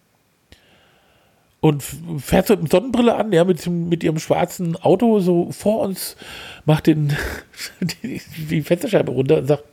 und 1.60 1.82
fährt 2.18 2.46
so 2.46 2.56
mit 2.56 2.70
Sonnenbrille 2.70 3.14
an, 3.14 3.32
ja, 3.32 3.44
mit, 3.44 3.66
mit 3.66 4.04
ihrem 4.04 4.18
schwarzen 4.18 4.76
Auto 4.76 5.20
so 5.20 5.50
vor 5.50 5.80
uns, 5.80 6.16
macht 6.64 6.86
den, 6.86 7.16
die, 7.80 8.20
die 8.50 8.62
Fensterscheibe 8.62 9.10
runter 9.10 9.38
und 9.38 9.46
sagt, 9.46 9.64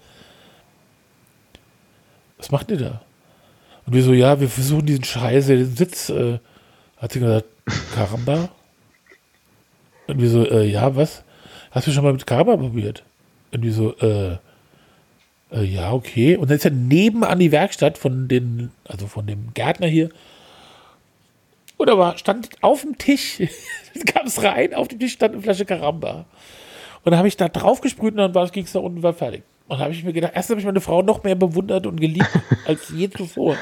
was 2.37 2.51
macht 2.51 2.71
ihr 2.71 2.77
da? 2.77 3.01
Und 3.85 3.93
wir 3.93 4.03
so, 4.03 4.13
ja, 4.13 4.39
wir 4.39 4.49
versuchen 4.49 4.85
diesen 4.85 5.03
Scheiß, 5.03 5.47
den 5.47 5.75
Sitz, 5.75 6.09
äh, 6.09 6.39
hat 6.97 7.11
sie 7.11 7.19
gesagt, 7.19 7.45
Karamba? 7.93 8.49
Und 10.07 10.21
wir 10.21 10.29
so, 10.29 10.43
äh, 10.49 10.65
ja, 10.65 10.95
was? 10.95 11.23
Hast 11.71 11.87
du 11.87 11.91
schon 11.91 12.03
mal 12.03 12.13
mit 12.13 12.25
Karamba 12.25 12.57
probiert? 12.57 13.03
Und 13.51 13.63
wir 13.63 13.73
so, 13.73 13.95
äh, 13.97 14.37
äh, 15.51 15.63
ja, 15.63 15.91
okay. 15.91 16.35
Und 16.35 16.49
dann 16.49 16.57
ist 16.57 16.63
ja 16.63 16.71
nebenan 16.71 17.39
die 17.39 17.51
Werkstatt 17.51 17.97
von 17.97 18.27
den, 18.27 18.71
also 18.85 19.07
von 19.07 19.27
dem 19.27 19.53
Gärtner 19.53 19.87
hier, 19.87 20.09
und 21.77 21.89
da 21.89 21.97
war, 21.97 22.17
stand 22.17 22.49
auf 22.61 22.81
dem 22.81 22.97
Tisch, 22.97 23.41
kam 24.05 24.27
es 24.27 24.43
rein, 24.43 24.73
auf 24.73 24.87
dem 24.87 24.99
Tisch 24.99 25.13
stand 25.13 25.33
eine 25.33 25.41
Flasche 25.41 25.65
Karamba. 25.65 26.25
Und 27.03 27.11
dann 27.11 27.17
habe 27.17 27.27
ich 27.27 27.37
da 27.37 27.49
drauf 27.49 27.81
gesprüht 27.81 28.17
und 28.17 28.35
dann 28.35 28.51
ging 28.51 28.63
es 28.65 28.71
da 28.71 28.79
unten 28.79 28.97
und 28.97 29.03
war 29.03 29.13
fertig. 29.13 29.43
Und 29.67 29.79
habe 29.79 29.91
ich 29.91 30.03
mir 30.03 30.13
gedacht, 30.13 30.33
erst 30.35 30.49
habe 30.49 30.59
ich 30.59 30.65
meine 30.65 30.81
Frau 30.81 31.01
noch 31.01 31.23
mehr 31.23 31.35
bewundert 31.35 31.87
und 31.87 31.99
geliebt 31.99 32.29
als 32.67 32.89
je 32.89 33.09
zuvor. 33.09 33.55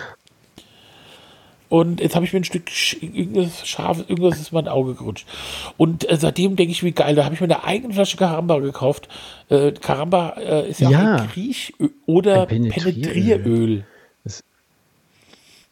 Und 1.70 2.02
jetzt 2.02 2.16
habe 2.16 2.24
ich 2.24 2.32
mir 2.32 2.40
ein 2.40 2.44
Stück 2.44 2.66
irgendwas 3.02 3.68
scharfes, 3.68 4.06
irgendwas 4.08 4.40
ist 4.40 4.52
in 4.52 4.56
mein 4.56 4.68
Auge 4.68 4.94
gerutscht. 4.94 5.28
Und 5.76 6.08
äh, 6.08 6.18
seitdem 6.18 6.56
denke 6.56 6.72
ich, 6.72 6.84
wie 6.84 6.92
geil, 6.92 7.16
da 7.16 7.26
habe 7.26 7.34
ich 7.34 7.42
mir 7.42 7.46
eine 7.46 7.64
eigene 7.64 7.94
Flasche 7.94 8.16
Karamba 8.16 8.60
gekauft. 8.60 9.08
Äh, 9.50 9.72
Karamba 9.72 10.36
äh, 10.38 10.70
ist 10.70 10.82
ja, 10.82 10.92
Ja. 10.92 11.28
Kriechöl 11.34 11.90
oder 12.06 12.46
Penetrieröl. 12.46 12.94
Penetrieröl. 12.94 13.86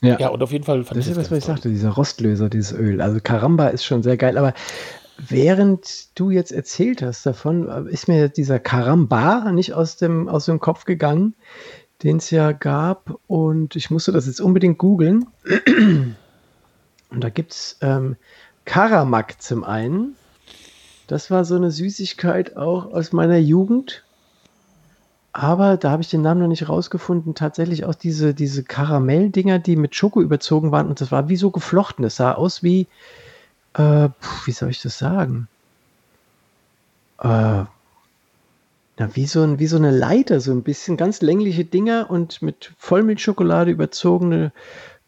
Ja. 0.02 0.20
Ja, 0.20 0.30
und 0.30 0.42
auf 0.42 0.52
jeden 0.52 0.64
Fall 0.64 0.84
fand 0.84 0.98
Das 1.00 1.06
ist 1.06 1.12
ich 1.12 1.18
das, 1.18 1.32
was 1.32 1.38
ich 1.38 1.46
ganz 1.46 1.46
toll. 1.46 1.56
sagte, 1.56 1.70
dieser 1.70 1.90
Rostlöser, 1.92 2.50
dieses 2.50 2.74
Öl. 2.74 3.02
Also 3.02 3.20
Karamba 3.22 3.68
ist 3.68 3.84
schon 3.86 4.02
sehr 4.02 4.18
geil, 4.18 4.38
aber 4.38 4.54
während 5.18 6.18
du 6.18 6.32
jetzt 6.32 6.52
erzählt 6.52 7.04
hast 7.04 7.26
davon, 7.26 7.68
ist 7.88 8.08
mir 8.08 8.28
dieser 8.30 8.60
Karamba 8.60 9.52
nicht 9.52 9.74
aus 9.74 9.98
dem, 9.98 10.28
aus 10.28 10.46
dem 10.46 10.60
Kopf 10.60 10.86
gegangen, 10.86 11.36
den 12.02 12.18
es 12.18 12.32
ja 12.32 12.52
gab 12.52 13.20
und 13.28 13.76
ich 13.76 13.92
musste 13.92 14.12
das 14.12 14.26
jetzt 14.26 14.42
unbedingt 14.42 14.80
googeln. 14.80 15.28
Und 17.12 17.24
da 17.24 17.30
gibt 17.30 17.52
es 17.54 17.78
ähm, 17.82 18.16
Karamak 18.66 19.40
zum 19.42 19.64
einen. 19.64 20.16
Das 21.06 21.30
war 21.30 21.46
so 21.46 21.56
eine 21.56 21.70
Süßigkeit 21.70 22.58
auch 22.58 22.92
aus 22.92 23.12
meiner 23.12 23.38
Jugend. 23.38 24.04
Aber 25.34 25.78
da 25.78 25.92
habe 25.92 26.02
ich 26.02 26.10
den 26.10 26.22
Namen 26.22 26.42
noch 26.42 26.48
nicht 26.48 26.68
rausgefunden. 26.68 27.36
Tatsächlich 27.36 27.86
auch 27.86 27.96
diese, 27.96 28.34
diese 28.34 28.64
Karamelldinger, 28.64 29.60
die 29.60 29.78
mit 29.78 29.96
Schoko 29.96 30.22
überzogen 30.22 30.72
waren. 30.72 30.88
Und 30.88 31.00
das 31.00 31.12
war 31.12 31.30
wie 31.30 31.38
so 31.38 31.52
geflochten. 31.52 32.04
Das 32.04 32.18
sah 32.18 32.34
aus 32.34 32.64
wie, 32.64 32.88
äh, 33.76 34.10
wie 34.46 34.52
soll 34.52 34.70
ich 34.70 34.82
das 34.82 34.98
sagen? 34.98 35.48
Äh, 37.20 37.64
na, 38.98 39.16
wie 39.16 39.26
so, 39.26 39.42
ein, 39.42 39.58
wie 39.58 39.68
so 39.68 39.78
eine 39.78 39.92
Leiter, 39.92 40.42
so 40.42 40.52
ein 40.52 40.64
bisschen 40.64 40.98
ganz 40.98 41.22
längliche 41.22 41.64
Dinger 41.64 42.10
und 42.10 42.42
mit 42.42 42.74
Vollmilchschokolade 42.78 43.72
überzogene 43.72 44.52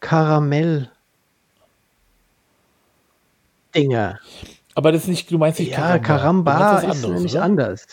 Karamell. 0.00 0.90
Dinger. 3.74 4.20
Aber 4.74 4.90
das 4.90 5.02
ist 5.02 5.08
nicht, 5.08 5.30
du 5.30 5.38
meinst 5.38 5.60
nicht 5.60 5.72
Ja, 5.72 5.98
Karamba 5.98 6.82
was 6.82 6.96
ist 6.96 7.08
nämlich 7.08 7.38
anders. 7.38 7.86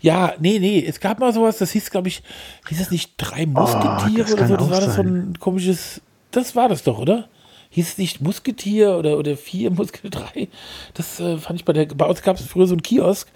Ja, 0.00 0.34
nee, 0.38 0.58
nee, 0.58 0.84
es 0.86 1.00
gab 1.00 1.18
mal 1.18 1.32
sowas, 1.32 1.58
das 1.58 1.70
hieß, 1.72 1.90
glaube 1.90 2.08
ich, 2.08 2.22
hieß 2.68 2.78
das 2.78 2.90
nicht 2.90 3.12
drei 3.16 3.46
Musketiere 3.46 4.24
das 4.24 4.32
oder 4.32 4.46
so? 4.46 4.56
Das 4.56 4.70
war 4.70 4.80
das 4.80 4.94
so 4.96 5.02
ein 5.02 5.34
komisches, 5.38 6.00
das 6.30 6.56
war 6.56 6.68
das 6.68 6.82
doch, 6.82 6.98
oder? 6.98 7.28
Hieß 7.70 7.88
es 7.88 7.98
nicht 7.98 8.20
Musketier 8.20 8.96
oder, 8.96 9.18
oder 9.18 9.36
vier 9.36 9.70
Musketier, 9.70 10.10
drei? 10.10 10.48
Das 10.94 11.20
äh, 11.20 11.38
fand 11.38 11.60
ich 11.60 11.64
bei 11.64 11.72
der, 11.72 11.86
bei 11.86 12.06
uns 12.06 12.22
gab 12.22 12.36
es 12.36 12.46
früher 12.46 12.66
so 12.66 12.74
einen 12.74 12.82
Kiosk 12.82 13.28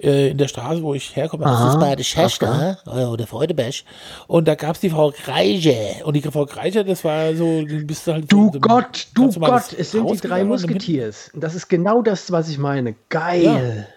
äh, 0.00 0.30
in 0.30 0.38
der 0.38 0.48
Straße, 0.48 0.82
wo 0.82 0.94
ich 0.94 1.14
herkomme. 1.16 1.44
Das 1.44 1.52
Aha, 1.52 1.70
ist 1.72 1.80
bei 1.80 1.96
der 1.96 2.04
Schächter 2.04 2.78
oder 2.86 3.26
Freudebesch. 3.26 3.84
Und 4.26 4.48
da 4.48 4.54
gab 4.54 4.76
es 4.76 4.80
die 4.80 4.90
Frau 4.90 5.10
Greiche. 5.10 6.04
Und 6.04 6.14
die 6.14 6.22
Frau 6.22 6.46
Greiche, 6.46 6.84
das 6.84 7.04
war 7.04 7.34
so, 7.34 7.64
du 7.64 7.84
bist 7.84 8.06
halt 8.06 8.30
Du 8.30 8.50
so 8.52 8.60
Gott, 8.60 9.08
du 9.14 9.30
Gott, 9.32 9.72
es 9.76 9.90
sind 9.90 10.10
die 10.10 10.16
drei 10.16 10.44
Musketiers. 10.44 11.30
Und 11.34 11.42
das 11.42 11.54
ist 11.54 11.68
genau 11.68 12.02
das, 12.02 12.30
was 12.30 12.48
ich 12.48 12.58
meine. 12.58 12.94
Geil. 13.08 13.88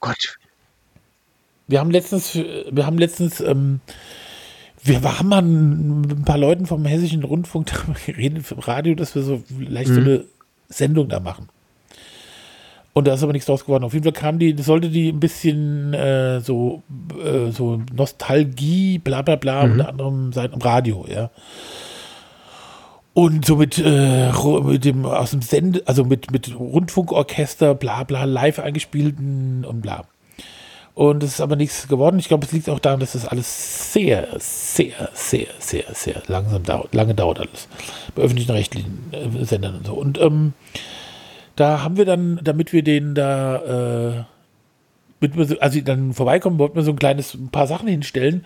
Gott. 0.00 0.38
Wir 1.68 1.78
haben 1.78 1.90
letztens, 1.90 2.34
wir 2.34 2.86
haben 2.86 2.98
letztens, 2.98 3.40
ähm, 3.40 3.80
wir 4.82 5.00
haben 5.02 5.28
mal 5.28 5.42
ein 5.42 6.24
paar 6.24 6.38
Leuten 6.38 6.66
vom 6.66 6.84
Hessischen 6.84 7.22
Rundfunk 7.22 7.66
darüber 7.72 7.98
geredet, 8.04 8.50
im 8.50 8.58
Radio, 8.58 8.94
dass 8.94 9.14
wir 9.14 9.22
so 9.22 9.42
vielleicht 9.46 9.92
so 9.92 10.00
eine 10.00 10.24
Sendung 10.68 11.08
da 11.08 11.20
machen. 11.20 11.48
Und 12.92 13.06
da 13.06 13.14
ist 13.14 13.22
aber 13.22 13.32
nichts 13.32 13.46
draus 13.46 13.64
geworden. 13.64 13.84
Auf 13.84 13.92
jeden 13.92 14.02
Fall 14.02 14.12
kam 14.12 14.40
die, 14.40 14.54
das 14.54 14.66
sollte 14.66 14.88
die 14.88 15.10
ein 15.10 15.20
bisschen 15.20 15.94
äh, 15.94 16.40
so, 16.40 16.82
äh, 17.22 17.52
so 17.52 17.80
Nostalgie, 17.94 18.98
bla 18.98 19.22
bla 19.22 19.36
bla, 19.36 19.62
unter 19.62 19.88
anderem 19.88 20.32
sein 20.32 20.52
im 20.52 20.60
Radio, 20.60 21.06
ja. 21.08 21.30
Und 23.12 23.44
so 23.44 23.56
mit, 23.56 23.76
äh, 23.78 24.30
mit 24.62 24.84
dem 24.84 25.04
aus 25.04 25.32
dem 25.32 25.42
Sende, 25.42 25.82
also 25.86 26.04
mit, 26.04 26.30
mit 26.30 26.58
Rundfunkorchester, 26.58 27.74
bla 27.74 28.04
bla, 28.04 28.24
live 28.24 28.60
eingespielten 28.60 29.64
und 29.64 29.80
bla. 29.80 30.04
Und 30.94 31.22
es 31.22 31.34
ist 31.34 31.40
aber 31.40 31.56
nichts 31.56 31.88
geworden. 31.88 32.18
Ich 32.18 32.28
glaube, 32.28 32.46
es 32.46 32.52
liegt 32.52 32.68
auch 32.68 32.78
daran, 32.78 33.00
dass 33.00 33.12
das 33.12 33.26
alles 33.26 33.92
sehr, 33.92 34.28
sehr, 34.38 35.08
sehr, 35.14 35.46
sehr, 35.58 35.84
sehr 35.92 36.22
langsam 36.26 36.62
dauert, 36.62 36.94
lange 36.94 37.14
dauert 37.14 37.40
alles. 37.40 37.68
Bei 38.14 38.22
öffentlichen 38.22 38.52
rechtlichen 38.52 39.10
äh, 39.12 39.44
Sendern 39.44 39.76
und 39.76 39.86
so. 39.86 39.94
Und 39.94 40.20
ähm, 40.20 40.52
da 41.56 41.82
haben 41.82 41.96
wir 41.96 42.04
dann, 42.04 42.40
damit 42.42 42.72
wir 42.72 42.82
den 42.82 43.14
da, 43.14 44.24
äh, 45.20 45.34
so- 45.44 45.58
als 45.60 45.72
sie 45.72 45.82
dann 45.84 46.12
vorbeikommen, 46.12 46.58
wollten 46.58 46.76
wir 46.76 46.82
so 46.82 46.92
ein 46.92 46.98
kleines, 46.98 47.34
ein 47.34 47.48
paar 47.50 47.66
Sachen 47.66 47.88
hinstellen. 47.88 48.44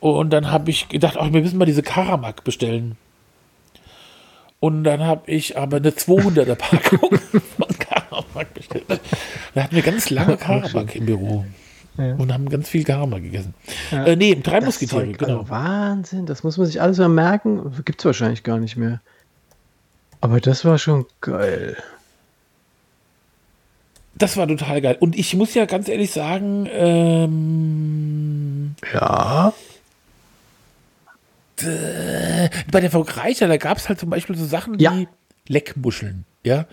Und 0.00 0.30
dann 0.32 0.50
habe 0.50 0.70
ich 0.70 0.88
gedacht, 0.88 1.16
ach, 1.18 1.32
wir 1.32 1.42
müssen 1.42 1.58
mal 1.58 1.64
diese 1.64 1.82
Karamak 1.82 2.44
bestellen. 2.44 2.96
Und 4.60 4.84
dann 4.84 5.02
habe 5.02 5.30
ich 5.30 5.58
aber 5.58 5.76
eine 5.76 5.90
200er 5.90 6.54
Packung 6.56 7.18
von 7.18 7.78
Karamak 7.78 8.54
bestellt. 8.54 8.84
Da 9.54 9.62
hatten 9.62 9.76
wir 9.76 9.82
ganz 9.82 10.10
lange 10.10 10.36
Karamak 10.36 10.94
im 10.96 11.06
Büro. 11.06 11.44
Ja. 11.98 12.14
Und 12.16 12.32
haben 12.32 12.48
ganz 12.48 12.68
viel 12.68 12.84
Karamak 12.84 13.22
gegessen. 13.22 13.54
Äh, 13.90 14.16
nee, 14.16 14.34
drei 14.34 14.60
Das 14.60 14.66
Musketiere, 14.66 15.06
Zeug, 15.06 15.18
genau. 15.18 15.38
also 15.40 15.50
Wahnsinn, 15.50 16.26
das 16.26 16.42
muss 16.42 16.58
man 16.58 16.66
sich 16.66 16.80
alles 16.80 16.98
mal 16.98 17.08
merken. 17.08 17.72
Gibt 17.84 18.00
es 18.00 18.04
wahrscheinlich 18.04 18.42
gar 18.42 18.58
nicht 18.58 18.76
mehr. 18.76 19.00
Aber 20.20 20.40
das 20.40 20.64
war 20.64 20.78
schon 20.78 21.06
geil. 21.20 21.76
Das 24.14 24.36
war 24.36 24.48
total 24.48 24.80
geil. 24.80 24.96
Und 24.98 25.16
ich 25.16 25.34
muss 25.34 25.54
ja 25.54 25.66
ganz 25.66 25.88
ehrlich 25.88 26.10
sagen, 26.10 26.66
ähm, 26.72 28.74
Ja. 28.92 29.52
Äh, 31.64 32.50
bei 32.70 32.80
der 32.80 32.90
Frau 32.90 33.00
Reicher, 33.02 33.48
da 33.48 33.56
gab 33.56 33.78
es 33.78 33.88
halt 33.88 33.98
zum 34.00 34.10
Beispiel 34.10 34.36
so 34.36 34.44
Sachen 34.44 34.78
Ja. 34.78 34.94
wie 34.96 35.08
Leckmuscheln, 35.48 36.24
ja. 36.44 36.66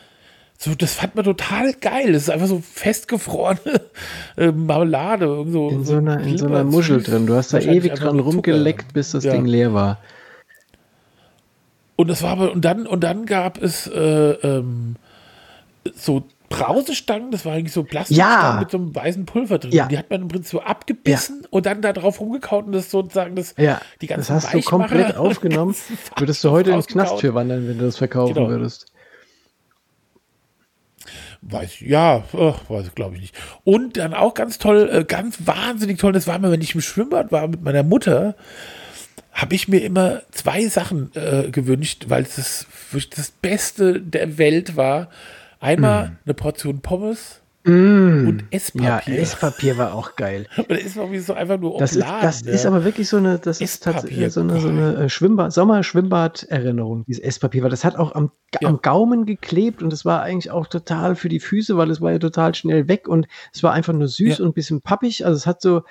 So, 0.58 0.76
das 0.76 0.94
fand 0.94 1.16
man 1.16 1.26
total 1.26 1.74
geil. 1.74 2.14
Das 2.14 2.24
ist 2.24 2.30
einfach 2.30 2.48
so 2.48 2.60
festgefrorene 2.62 3.82
äh, 4.38 4.52
Marmelade. 4.52 5.26
So, 5.50 5.70
In 5.70 5.84
so 5.84 5.98
einer, 5.98 6.20
in 6.22 6.38
so 6.38 6.46
einer. 6.46 6.64
Muschel 6.64 7.04
drin. 7.04 7.26
Du 7.28 7.34
hast 7.36 7.54
da 7.54 7.60
ewig 7.60 7.94
dran 7.96 8.20
rumgeleckt, 8.20 8.94
bis 8.94 9.12
das 9.12 9.26
Ja. 9.26 9.34
Ding 9.34 9.46
leer 9.46 9.74
war. 9.74 10.00
Und 11.96 12.08
das 12.10 12.22
war 12.24 12.32
aber, 12.32 12.52
und 12.54 12.64
dann, 12.64 12.88
und 12.88 13.04
dann 13.04 13.26
gab 13.26 13.62
es 13.62 13.88
äh, 13.88 14.00
ähm, 14.32 14.96
so 15.96 16.24
Brausestangen, 16.58 17.32
das 17.32 17.45
war 17.45 17.54
eigentlich 17.54 17.74
so 17.74 17.84
Plastikstangen 17.84 18.54
Ja. 18.56 18.60
mit 18.60 18.72
so 18.72 18.78
einem 18.78 18.93
weißen 18.95 19.26
Pulver 19.26 19.58
drin. 19.60 19.72
Ja. 19.72 19.88
Die 19.88 19.97
hat 19.97 20.10
man 20.10 20.22
im 20.24 20.28
Prinzip 20.28 20.51
so 20.51 20.62
abgebissen 20.62 21.45
und 21.49 21.66
dann 21.66 21.82
da 21.82 21.93
drauf 21.93 22.20
rumgekaut 22.20 22.66
und 22.66 22.74
das 22.74 22.91
sozusagen 22.91 23.36
das, 23.36 23.56
Ja, 23.58 23.82
die 24.01 24.08
das 24.08 24.16
ganzen 24.28 24.36
hast 24.36 24.54
du 24.54 24.62
komplett 24.62 25.16
aufgenommen. 25.18 25.76
Würdest 26.18 26.43
du 26.43 26.51
heute 26.51 26.70
in 26.70 26.74
den 26.74 26.80
rausgekaut. 26.80 27.08
Knast 27.08 27.22
für 27.22 27.34
wandern, 27.34 27.68
wenn 27.68 27.78
du 27.80 27.86
das 27.86 27.97
verkaufen 27.97 28.34
Genau. 28.36 28.49
würdest. 28.49 28.88
Weiß 31.41 31.82
ja, 31.82 32.24
ach, 32.32 32.60
weiß 32.70 32.88
ich, 32.88 32.95
glaube 32.95 33.16
ich 33.16 33.22
nicht. 33.22 33.36
Und 33.66 33.97
dann 33.97 34.14
auch 34.14 34.34
ganz 34.34 34.60
toll, 34.60 34.89
äh, 34.91 35.04
ganz 35.04 35.39
wahnsinnig 35.45 35.99
toll, 35.99 36.14
das 36.14 36.26
war 36.26 36.39
mal, 36.39 36.51
wenn 36.51 36.62
ich 36.62 36.74
im 36.74 36.80
Schwimmbad 36.82 37.32
war 37.34 37.47
mit 37.49 37.62
meiner 37.64 37.84
Mutter, 37.84 38.36
habe 39.34 39.56
ich 39.56 39.68
mir 39.68 39.80
immer 39.84 40.22
zwei 40.32 40.68
Sachen 40.68 41.12
äh, 41.16 41.49
gewünscht, 41.51 42.06
weil 42.08 42.24
es 42.24 42.36
das, 42.36 42.66
das 43.10 43.32
Beste 43.32 43.99
der 43.99 44.38
Welt 44.38 44.78
war. 44.78 45.10
Einmal 45.64 46.18
eine 46.26 46.34
Portion 46.34 46.82
Pommes 46.82 47.41
und 47.66 48.39
Ja, 48.41 48.47
Esspapier. 48.51 49.20
Esspapier 49.22 49.78
war 49.78 49.93
auch 49.93 50.18
geil. 50.18 50.47
und 50.57 50.70
da 50.70 50.76
ist 50.76 50.95
so 51.26 51.34
einfach 51.34 51.57
nur 51.57 51.78
Das 51.80 51.95
ist, 51.95 52.05
das 52.22 52.41
ja. 52.41 52.51
ist 52.51 52.66
aber 52.66 52.84
wirklich 52.84 53.07
so 53.07 53.16
eine, 53.18 53.39
das 53.39 53.61
ist 53.61 53.76
Esspapier, 53.86 54.01
tatsächlich 54.01 54.34
so 54.34 54.41
eine, 54.41 54.59
so 54.59 54.68
eine 54.68 54.95
äh, 54.95 55.09
Schwimmbad, 55.09 55.53
Sommer-Schwimmbad-Erinnerung, 55.53 57.05
dieses 57.07 57.24
Esspapier, 57.24 57.64
weil 57.64 57.70
das 57.70 57.86
hat 57.86 57.95
auch 57.95 58.16
am, 58.16 58.32
Ja. 58.59 58.68
am 58.68 58.82
Gaumen 58.82 59.26
geklebt 59.26 59.82
und 59.82 59.93
es 59.93 60.03
war 60.03 60.22
eigentlich 60.24 60.51
auch 60.51 60.68
total 60.68 61.16
für 61.16 61.30
die 61.30 61.39
Füße, 61.39 61.78
weil 61.78 61.89
es 61.89 62.01
war 62.01 62.11
ja 62.11 62.20
total 62.20 62.53
schnell 62.53 62.89
weg 62.89 63.07
und 63.07 63.28
es 63.53 63.64
war 63.64 63.72
einfach 63.72 63.93
nur 63.93 64.09
süß 64.09 64.39
Ja. 64.39 64.43
und 64.43 64.51
ein 64.51 64.53
bisschen 64.53 64.82
pappig. 64.82 65.26
Also 65.26 65.38
es 65.38 65.47
hat 65.47 65.61
so 65.61 65.84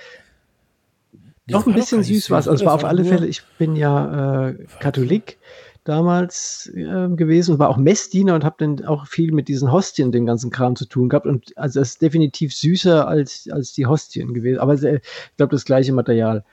noch 1.48 1.66
ein 1.66 1.72
doch 1.72 1.74
bisschen 1.74 2.02
süß 2.02 2.30
war 2.30 2.38
es. 2.38 2.48
Also 2.48 2.62
es 2.64 2.66
war 2.66 2.74
auf 2.74 2.84
alle 2.84 3.04
Fälle, 3.06 3.26
ich 3.26 3.42
bin 3.58 3.76
ja 3.76 4.48
äh, 4.50 4.54
Katholik 4.78 5.38
damals 5.84 6.70
äh, 6.74 7.08
gewesen 7.08 7.52
und 7.52 7.58
war 7.58 7.68
auch 7.68 7.76
Messdiener 7.76 8.34
und 8.34 8.44
habe 8.44 8.56
dann 8.58 8.84
auch 8.86 9.06
viel 9.06 9.32
mit 9.32 9.48
diesen 9.48 9.72
Hostien, 9.72 10.12
dem 10.12 10.26
ganzen 10.26 10.50
Kram 10.50 10.76
zu 10.76 10.86
tun 10.86 11.08
gehabt. 11.08 11.26
Und 11.26 11.56
also 11.56 11.80
es 11.80 11.90
ist 11.90 12.02
definitiv 12.02 12.54
süßer 12.54 13.06
als, 13.08 13.48
als 13.50 13.72
die 13.72 13.86
Hostien 13.86 14.34
gewesen. 14.34 14.60
Aber 14.60 14.76
sehr, 14.76 14.96
ich 14.96 15.36
glaube, 15.36 15.54
das 15.54 15.64
gleiche 15.64 15.92
Material. 15.92 16.44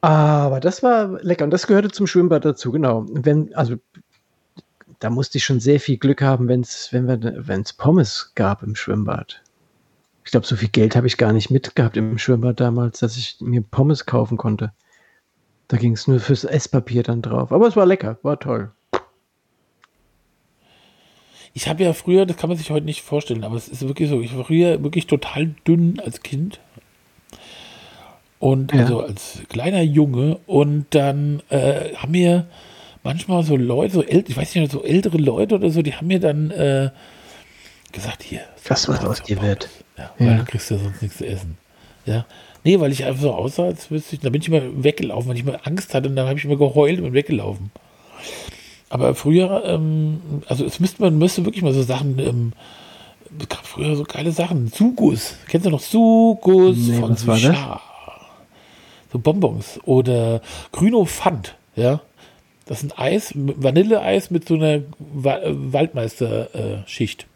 Aber 0.00 0.60
das 0.60 0.82
war 0.82 1.22
lecker 1.22 1.44
und 1.44 1.50
das 1.50 1.66
gehörte 1.66 1.90
zum 1.90 2.06
Schwimmbad 2.06 2.44
dazu, 2.44 2.70
genau. 2.70 3.06
Wenn, 3.10 3.54
also 3.54 3.76
da 4.98 5.10
musste 5.10 5.38
ich 5.38 5.44
schon 5.44 5.60
sehr 5.60 5.80
viel 5.80 5.98
Glück 5.98 6.22
haben, 6.22 6.48
wenn's, 6.48 6.88
wenn 6.92 7.60
es 7.60 7.72
Pommes 7.72 8.32
gab 8.34 8.62
im 8.62 8.74
Schwimmbad. 8.74 9.42
Ich 10.24 10.30
glaube, 10.30 10.46
so 10.46 10.56
viel 10.56 10.68
Geld 10.68 10.96
habe 10.96 11.06
ich 11.06 11.18
gar 11.18 11.32
nicht 11.32 11.50
mitgehabt 11.50 11.96
im 11.96 12.18
Schwimmbad 12.18 12.60
damals, 12.60 13.00
dass 13.00 13.16
ich 13.16 13.38
mir 13.40 13.62
Pommes 13.62 14.06
kaufen 14.06 14.36
konnte. 14.36 14.72
Da 15.68 15.76
ging 15.76 15.92
es 15.92 16.06
nur 16.06 16.20
fürs 16.20 16.44
Esspapier 16.44 17.02
dann 17.02 17.22
drauf. 17.22 17.50
Aber 17.52 17.66
es 17.66 17.76
war 17.76 17.86
lecker, 17.86 18.18
war 18.22 18.38
toll. 18.38 18.70
Ich 21.54 21.68
habe 21.68 21.82
ja 21.82 21.92
früher, 21.92 22.26
das 22.26 22.36
kann 22.36 22.48
man 22.50 22.58
sich 22.58 22.70
heute 22.70 22.84
nicht 22.84 23.02
vorstellen, 23.02 23.42
aber 23.42 23.56
es 23.56 23.68
ist 23.68 23.86
wirklich 23.86 24.10
so, 24.10 24.20
ich 24.20 24.36
war 24.36 24.44
früher 24.44 24.82
wirklich 24.82 25.06
total 25.06 25.54
dünn 25.66 25.98
als 26.04 26.22
Kind. 26.22 26.60
Und 28.38 28.72
Ja. 28.72 28.80
also 28.80 29.00
als 29.00 29.38
kleiner 29.48 29.80
Junge. 29.82 30.38
Und 30.46 30.86
dann 30.90 31.42
äh, 31.48 31.94
haben 31.94 32.12
mir 32.12 32.46
manchmal 33.02 33.42
so 33.42 33.56
Leute, 33.56 33.94
so 33.94 34.02
ält, 34.02 34.28
ich 34.28 34.36
weiß 34.36 34.54
nicht, 34.54 34.70
so 34.70 34.84
ältere 34.84 35.16
Leute 35.16 35.54
oder 35.54 35.70
so, 35.70 35.80
die 35.82 35.94
haben 35.94 36.06
mir 36.08 36.20
dann 36.20 36.50
äh, 36.50 36.90
gesagt, 37.92 38.22
hier. 38.22 38.42
Das, 38.68 38.88
was 38.88 39.04
aus 39.04 39.22
dir 39.22 39.40
wird. 39.40 39.70
Ja, 39.96 40.10
weil 40.18 40.26
Ja. 40.28 40.34
du 40.38 40.44
kriegst 40.44 40.70
ja 40.70 40.76
sonst 40.78 41.00
nichts 41.00 41.18
zu 41.18 41.26
essen. 41.26 41.56
Ja. 42.04 42.26
Nee, 42.66 42.80
weil 42.80 42.90
ich 42.90 43.04
einfach 43.04 43.22
so 43.22 43.32
aussah, 43.32 43.66
als 43.66 43.92
wüsste 43.92 44.16
ich, 44.16 44.22
da 44.22 44.28
bin 44.28 44.42
ich 44.42 44.48
immer 44.48 44.60
weggelaufen, 44.82 45.28
weil 45.28 45.36
ich 45.36 45.44
immer 45.44 45.60
Angst 45.62 45.94
hatte 45.94 46.08
und 46.08 46.16
dann 46.16 46.26
habe 46.26 46.36
ich 46.36 46.44
immer 46.44 46.56
geheult 46.56 46.98
und 46.98 47.04
bin 47.04 47.12
weggelaufen. 47.12 47.70
Aber 48.88 49.14
früher, 49.14 49.62
ähm, 49.64 50.20
also 50.48 50.64
es 50.64 50.80
müsste 50.80 51.00
man 51.00 51.16
müsste 51.16 51.44
wirklich 51.44 51.62
mal 51.62 51.72
so 51.72 51.82
Sachen, 51.82 52.18
ähm, 52.18 52.54
es 53.38 53.48
gab 53.48 53.64
früher 53.64 53.94
so 53.94 54.02
geile 54.02 54.32
Sachen. 54.32 54.66
Sugus. 54.66 55.36
Kennst 55.46 55.64
du 55.64 55.70
noch 55.70 55.78
Sugus 55.78 56.76
Nee, 56.76 56.98
von 56.98 57.12
was 57.12 57.26
war 57.28 57.38
das? 57.38 57.56
So 59.12 59.20
Bonbons. 59.20 59.78
Oder 59.84 60.42
Grüno 60.72 61.04
Pfand, 61.04 61.54
ja. 61.76 62.00
Das 62.64 62.80
sind 62.80 62.98
Eis, 62.98 63.30
Vanilleeis 63.36 64.32
mit 64.32 64.48
so 64.48 64.54
einer 64.54 64.80
Wa 64.98 65.38
Waldmeister-Schicht. 65.44 67.26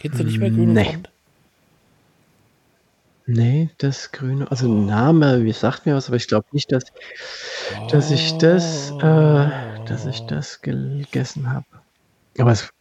Kennst 0.00 0.20
du 0.20 0.24
nicht 0.24 0.38
mehr 0.38 0.50
Grüno 0.50 0.74
Nee. 0.74 0.84
Pfand? 0.84 1.11
Nee, 3.26 3.70
das 3.78 4.10
Grüne, 4.12 4.50
also 4.50 4.68
Name, 4.68 5.44
wie 5.44 5.52
sagt 5.52 5.86
mir 5.86 5.94
was, 5.94 6.08
aber 6.08 6.16
ich 6.16 6.26
glaube 6.26 6.46
nicht, 6.52 6.72
dass, 6.72 6.84
dass 7.88 8.10
ich 8.10 8.36
das, 8.38 8.90
äh, 9.00 9.48
dass 9.86 10.06
ich 10.06 10.26
das 10.26 10.60
gegessen 10.60 11.50
habe. 11.52 11.66
Aber 12.38 12.50
es, 12.52 12.72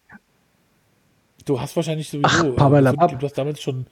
Du 1.46 1.60
hast 1.60 1.76
wahrscheinlich 1.76 2.10
sowieso. 2.10 2.28
Ach, 2.28 2.44
äh, 2.44 2.52
Pabalabab. 2.52 3.20
du 3.20 3.26
hast 3.26 3.38
damals 3.38 3.62
schon 3.62 3.88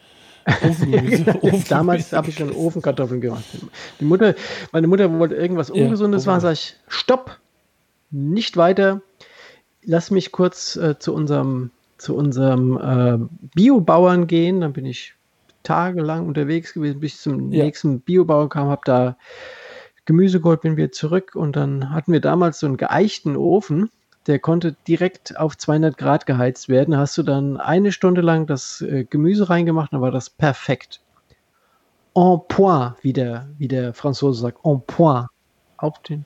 Ofengemüse. 0.46 1.26
Ofengemüse 1.36 1.70
damals 1.70 2.14
habe 2.14 2.30
ich 2.30 2.36
schon 2.36 2.52
Ofenkartoffeln 2.52 3.22
gemacht. 3.22 3.44
Die 4.00 4.06
Mutter, 4.06 4.36
meine 4.72 4.88
Mutter 4.88 5.12
wollte 5.20 5.36
irgendwas 5.36 5.70
Ja, 5.70 5.84
Ungesundes 5.84 6.26
machen, 6.26 6.42
sage 6.42 6.54
ich, 6.54 6.76
stopp, 6.88 7.40
nicht 8.12 8.58
weiter. 8.58 9.02
Lass 9.84 10.12
mich 10.12 10.32
kurz 10.32 10.76
äh, 10.76 11.00
zu 11.00 11.14
unserem, 11.14 11.72
zu 11.98 12.16
unserem 12.16 12.78
äh, 12.78 13.18
Biobauern 13.56 14.28
gehen. 14.28 14.62
Dann 14.62 14.74
bin 14.74 14.86
ich 14.86 15.16
tagelang 15.70 16.26
unterwegs 16.28 16.74
gewesen, 16.74 17.00
bis 17.00 17.14
ich 17.14 17.20
zum 17.22 17.52
Ja. 17.52 17.64
nächsten 17.64 18.02
Biobauern 18.02 18.50
kam, 18.50 18.70
habe 18.70 18.82
da 18.86 19.18
Gemüse 20.06 20.42
geholt, 20.42 20.62
bin 20.62 20.78
wieder 20.78 20.92
zurück 20.92 21.36
und 21.36 21.56
dann 21.56 21.92
hatten 21.92 22.12
wir 22.12 22.20
damals 22.22 22.60
so 22.60 22.66
einen 22.66 22.78
geeichten 22.78 23.38
Ofen, 23.38 23.92
der 24.26 24.40
konnte 24.40 24.76
direkt 24.88 25.38
auf 25.38 25.56
200 25.56 25.96
Grad 25.96 26.26
geheizt 26.26 26.70
werden. 26.70 26.98
Hast 26.98 27.16
du 27.20 27.24
dann 27.24 27.58
eine 27.58 27.92
Stunde 27.92 28.22
lang 28.22 28.48
das 28.48 28.82
äh, 28.82 29.06
Gemüse 29.08 29.50
reingemacht, 29.50 29.94
dann 29.94 30.02
war 30.02 30.12
das 30.12 30.32
perfekt. 30.32 31.02
En 32.16 32.40
point, 32.48 32.96
wie 33.04 33.14
der, 33.14 33.48
wie 33.60 33.68
der 33.68 33.94
Franzose 33.94 34.42
sagt, 34.42 34.66
en 34.66 34.82
point. 34.88 35.28
Auf 35.78 36.00
den. 36.02 36.26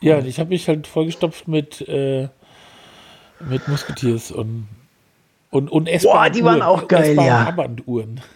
Ja, 0.00 0.18
ich 0.20 0.40
habe 0.40 0.48
mich 0.48 0.66
halt 0.66 0.86
vollgestopft 0.86 1.46
mit, 1.46 1.86
äh, 1.86 2.28
mit 3.48 3.68
Musketiers 3.68 4.30
und 4.32 4.66
Und, 5.50 5.70
und 5.70 5.88
Boah, 6.02 6.28
die 6.28 6.44
waren 6.44 6.62
auch 6.62 6.88
geil, 6.88 7.16
ja. 7.16 7.46
Armbanduhren. 7.46 8.20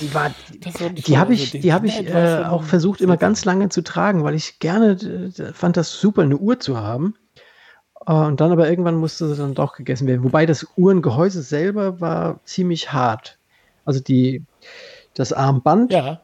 Die, 0.00 0.14
war, 0.14 0.30
war 0.30 0.90
die 0.90 1.18
habe 1.18 1.34
ich, 1.34 1.50
die 1.50 1.72
habe 1.72 1.88
ich 1.88 2.12
war 2.12 2.42
äh, 2.42 2.44
auch 2.44 2.62
versucht, 2.62 3.00
immer 3.00 3.16
ganz 3.16 3.44
lange 3.44 3.68
zu 3.68 3.82
tragen, 3.82 4.22
weil 4.22 4.34
ich 4.34 4.60
gerne 4.60 4.92
äh, 4.92 5.52
fand 5.52 5.76
das 5.76 5.92
super, 5.92 6.22
eine 6.22 6.36
Uhr 6.36 6.60
zu 6.60 6.78
haben. 6.78 7.14
Äh, 8.06 8.12
und 8.12 8.40
dann 8.40 8.52
aber 8.52 8.70
irgendwann 8.70 8.96
musste 8.96 9.28
sie 9.28 9.36
dann 9.36 9.54
doch 9.54 9.74
gegessen 9.74 10.06
werden. 10.06 10.22
Wobei 10.22 10.46
das 10.46 10.66
Uhrengehäuse 10.76 11.42
selber 11.42 12.00
war 12.00 12.38
ziemlich 12.44 12.92
hart. 12.92 13.38
Also 13.84 14.00
die, 14.00 14.44
das 15.14 15.32
Armband, 15.32 15.92
ja, 15.92 16.20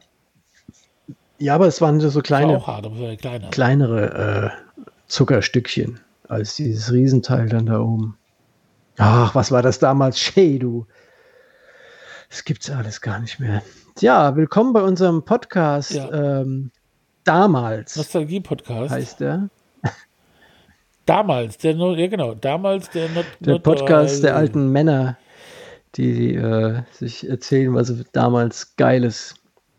Ja, 1.39 1.57
aber 1.57 1.67
es 1.67 1.81
waren 1.81 1.99
so 2.01 2.15
war 2.15 2.23
kleine, 2.23 2.59
auch 2.59 2.67
hart, 2.69 2.85
war 2.85 3.51
kleinere 3.51 4.53
äh, 4.55 4.85
Zuckerstückchen 5.09 5.99
als 6.29 6.57
dieses 6.57 6.93
Riesenteil 6.93 7.49
dann 7.49 7.67
da 7.67 7.81
oben. 7.81 8.17
Ach, 8.99 9.35
was 9.35 9.51
war 9.51 9.63
das 9.63 9.79
damals? 9.79 10.19
Shay, 10.21 10.59
du. 10.59 10.87
Das 12.29 12.45
gibt's 12.45 12.71
alles 12.71 13.01
gar 13.01 13.19
nicht 13.19 13.39
mehr. 13.41 13.63
Ja, 14.01 14.35
willkommen 14.37 14.73
bei 14.73 14.83
unserem 14.83 15.25
Podcast. 15.25 15.93
Ja. 15.93 16.41
Ähm, 16.41 16.71
damals 17.25 17.97
Nostalgie-Podcast. 17.97 18.91
heißt 18.93 19.21
der. 19.21 19.49
Damals, 21.07 21.59
der, 21.59 21.75
No- 21.75 21.95
ja 21.95 22.07
genau, 22.07 22.35
damals 22.35 22.89
der 22.91 23.09
Not, 23.11 23.27
Der 23.41 23.59
Podcast 23.59 24.23
der 24.25 24.31
äh, 24.31 24.37
alten 24.37 24.71
Männer, 24.73 25.19
die 25.97 26.35
äh, 26.35 26.83
sich 26.93 27.29
erzählen, 27.29 27.75
was 27.75 27.89
sie 27.89 28.05
damals 28.13 28.75
Geiles 28.77 29.35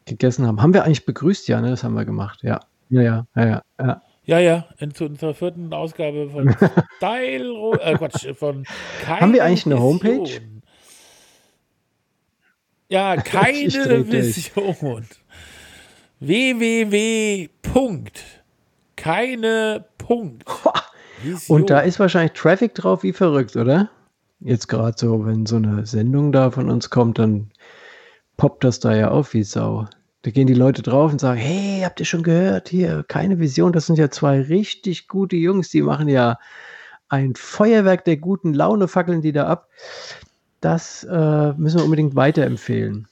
gegessen 0.06 0.46
haben. 0.46 0.62
Haben 0.62 0.74
wir 0.76 0.84
eigentlich 0.84 1.06
begrüßt, 1.06 1.48
ja, 1.48 1.62
ne? 1.62 1.72
Das 1.72 1.84
haben 1.84 1.96
wir 1.96 2.06
gemacht, 2.06 2.44
ja. 2.44 2.60
Ja, 2.90 3.02
ja, 3.02 3.26
ja, 3.36 3.64
ja. 3.80 4.02
Ja. 4.26 4.40
Ja, 4.40 4.66
in 4.80 4.94
zu 4.94 5.06
unserer 5.06 5.34
vierten 5.34 5.74
Ausgabe 5.74 6.30
von 6.30 6.56
Style, 6.98 7.80
äh, 7.82 7.96
Quatsch, 7.96 8.28
von 8.36 8.66
keine 9.02 9.22
Haben 9.22 9.34
wir 9.34 9.44
eigentlich 9.44 9.66
eine 9.66 9.76
Vision. 9.76 10.02
Homepage? 10.02 10.42
Ja, 12.90 13.16
keine. 13.22 14.08
Vision. 14.08 15.06
www. 16.20 17.50
Punkt. 17.62 18.24
Keine 18.96 19.86
Punkt. 19.98 20.46
Vision. 21.22 21.62
Und 21.62 21.70
da 21.70 21.80
ist 21.82 22.00
wahrscheinlich 22.00 22.34
Traffic 22.34 22.76
drauf 22.76 23.04
wie 23.04 23.14
verrückt, 23.14 23.56
oder? 23.56 23.90
Jetzt 24.40 24.68
gerade 24.68 24.96
so, 24.98 25.26
wenn 25.26 25.46
so 25.46 25.56
eine 25.56 25.86
Sendung 25.86 26.32
da 26.32 26.52
von 26.52 26.70
uns 26.70 26.90
kommt, 26.90 27.20
dann 27.20 27.52
poppt 28.38 28.64
das 28.64 28.80
da 28.80 28.96
ja 28.96 29.10
auf 29.10 29.34
wie 29.34 29.44
Sau. 29.44 29.88
Da 30.26 30.32
gehen 30.32 30.48
die 30.48 30.56
Leute 30.56 30.82
drauf 30.82 31.12
und 31.12 31.22
sagen, 31.22 31.40
hey, 31.40 31.82
habt 31.84 32.00
ihr 32.00 32.06
schon 32.08 32.24
gehört? 32.24 32.70
Hier, 32.70 33.06
keine 33.08 33.38
Vision, 33.38 33.72
das 33.74 33.86
sind 33.86 34.00
ja 34.00 34.10
zwei 34.10 34.42
richtig 34.42 35.08
gute 35.08 35.36
Jungs, 35.36 35.70
die 35.70 35.84
machen 35.84 36.10
ja 36.10 36.40
ein 37.10 37.36
Feuerwerk 37.36 38.06
der 38.06 38.18
guten 38.18 38.52
Laune, 38.52 38.88
fackeln 38.88 39.22
die 39.22 39.34
da 39.34 39.46
ab. 39.46 39.70
Das 40.62 41.04
äh, 41.04 41.54
müssen 41.54 41.78
wir 41.78 41.84
unbedingt 41.84 42.16
weiterempfehlen. 42.16 43.08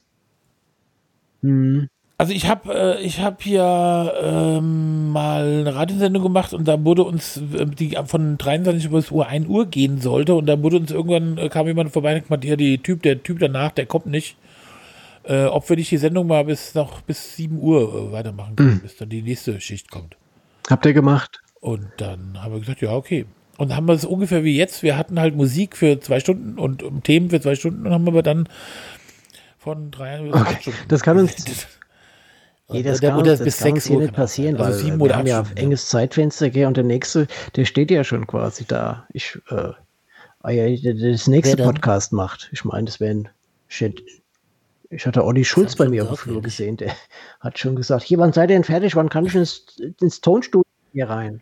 Hm. 1.42 1.86
Also 2.18 2.32
ich 2.32 2.48
habe 2.48 2.74
äh, 2.74 3.00
ich 3.00 3.20
hab 3.20 3.42
hier 3.44 4.12
ähm, 4.20 5.10
mal 5.10 5.60
eine 5.60 5.72
Radiosendung 5.72 6.24
gemacht 6.24 6.52
und 6.52 6.66
da 6.66 6.84
wurde 6.84 7.04
uns, 7.04 7.36
äh, 7.36 7.64
die 7.64 7.96
von 8.06 8.38
23 8.38 8.90
bis 8.90 9.12
Uhr 9.12 9.28
1 9.28 9.46
Uhr 9.46 9.66
gehen 9.66 10.00
sollte 10.00 10.34
und 10.34 10.46
da 10.46 10.60
wurde 10.60 10.78
uns 10.78 10.90
irgendwann, 10.90 11.38
äh, 11.38 11.48
kam 11.48 11.68
jemand 11.68 11.92
vorbei 11.92 12.16
und 12.16 12.28
meinte, 12.28 12.48
ja, 12.48 12.56
die 12.56 12.78
Typ, 12.78 13.02
der 13.02 13.22
Typ 13.22 13.38
danach, 13.38 13.70
der 13.70 13.86
kommt 13.86 14.06
nicht. 14.06 14.36
Äh, 15.26 15.44
ob 15.46 15.68
wir 15.68 15.76
nicht 15.76 15.90
die 15.90 15.96
Sendung 15.98 16.26
mal 16.26 16.44
bis 16.44 16.74
noch 16.74 17.00
bis 17.00 17.36
7 17.36 17.58
Uhr 17.58 18.08
äh, 18.10 18.12
weitermachen 18.12 18.56
können, 18.56 18.80
bis 18.80 18.96
dann 18.96 19.08
die 19.08 19.22
nächste 19.22 19.60
Schicht 19.60 19.90
kommt. 19.90 20.16
Habt 20.68 20.84
ihr 20.86 20.92
gemacht? 20.92 21.40
Und 21.60 21.86
dann 21.96 22.42
haben 22.42 22.52
wir 22.52 22.60
gesagt, 22.60 22.82
ja, 22.82 22.92
okay. 22.92 23.24
Und 23.56 23.68
dann 23.70 23.76
haben 23.78 23.86
wir 23.86 23.94
es 23.94 24.04
ungefähr 24.04 24.44
wie 24.44 24.56
jetzt. 24.56 24.82
Wir 24.82 24.98
hatten 24.98 25.18
halt 25.18 25.34
Musik 25.36 25.76
für 25.76 25.98
zwei 26.00 26.20
Stunden 26.20 26.58
und 26.58 26.82
ähm, 26.82 27.02
Themen 27.02 27.30
für 27.30 27.40
zwei 27.40 27.54
Stunden 27.54 27.86
und 27.86 27.92
haben 27.92 28.06
aber 28.06 28.22
dann 28.22 28.48
von 29.58 29.90
drei 29.90 30.20
bis 30.20 30.34
acht 30.34 30.60
Stunden. 30.62 30.78
das 30.88 31.02
kann 31.02 31.18
uns-. 31.18 31.66
Nee, 32.70 32.82
das 32.82 33.02
kann, 33.02 33.18
oder 33.18 33.32
uns, 33.32 33.40
das 33.40 33.44
bis 33.44 33.58
kann 33.58 33.72
uns 33.72 33.86
hier 33.86 33.96
Uhr 33.96 34.02
nicht 34.02 34.14
passieren. 34.14 34.56
Also 34.56 34.88
weil 34.88 34.98
wir 34.98 35.16
haben 35.16 35.26
ja 35.26 35.44
Stunden, 35.44 35.58
enges 35.60 35.86
Zeitfenster 35.90 36.48
gell, 36.48 36.66
und 36.66 36.78
der 36.78 36.84
nächste, 36.84 37.26
der 37.56 37.66
steht 37.66 37.90
ja 37.90 38.04
schon 38.04 38.26
quasi 38.26 38.64
da. 38.64 39.06
Ich, 39.12 39.38
äh, 39.50 39.72
ah 40.40 40.50
ja, 40.50 40.64
der- 40.74 40.94
der 40.94 41.12
das 41.12 41.26
nächste? 41.26 41.62
Podcast 41.62 42.14
macht. 42.14 42.48
Ich 42.52 42.64
meine, 42.64 42.86
das 42.86 43.00
wären 43.00 43.28
shit. 43.68 44.02
Ich 44.94 45.06
hatte 45.06 45.24
Olli 45.24 45.44
Schulz 45.44 45.72
hab 45.72 45.78
bei 45.78 45.88
mir 45.88 46.02
auf 46.02 46.08
dem 46.08 46.12
gesagt, 46.12 46.28
Flur 46.28 46.42
gesehen. 46.42 46.76
Der 46.76 46.92
hat 47.40 47.58
schon 47.58 47.74
gesagt, 47.76 48.04
hier, 48.04 48.18
wann 48.18 48.32
seid 48.32 48.50
ihr 48.50 48.56
denn 48.56 48.64
fertig? 48.64 48.94
Wann 48.96 49.08
kann 49.08 49.26
ich 49.26 49.34
ins, 49.34 49.66
ins 50.00 50.20
Tonstudio 50.20 50.64
hier 50.92 51.08
rein? 51.08 51.40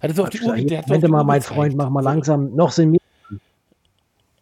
Hat 0.00 0.10
es 0.10 0.18
auf 0.18 0.30
die 0.30 0.38
gesagt, 0.38 0.58
Uhr, 0.60 0.66
der 0.66 0.78
hat 0.78 1.02
die 1.02 1.08
mal, 1.08 1.24
mein. 1.24 1.42
Freund, 1.42 1.76
mach 1.76 1.90
mal 1.90 2.02
langsam. 2.02 2.54
Noch 2.54 2.70
sind 2.72 2.92
wir. 2.92 3.00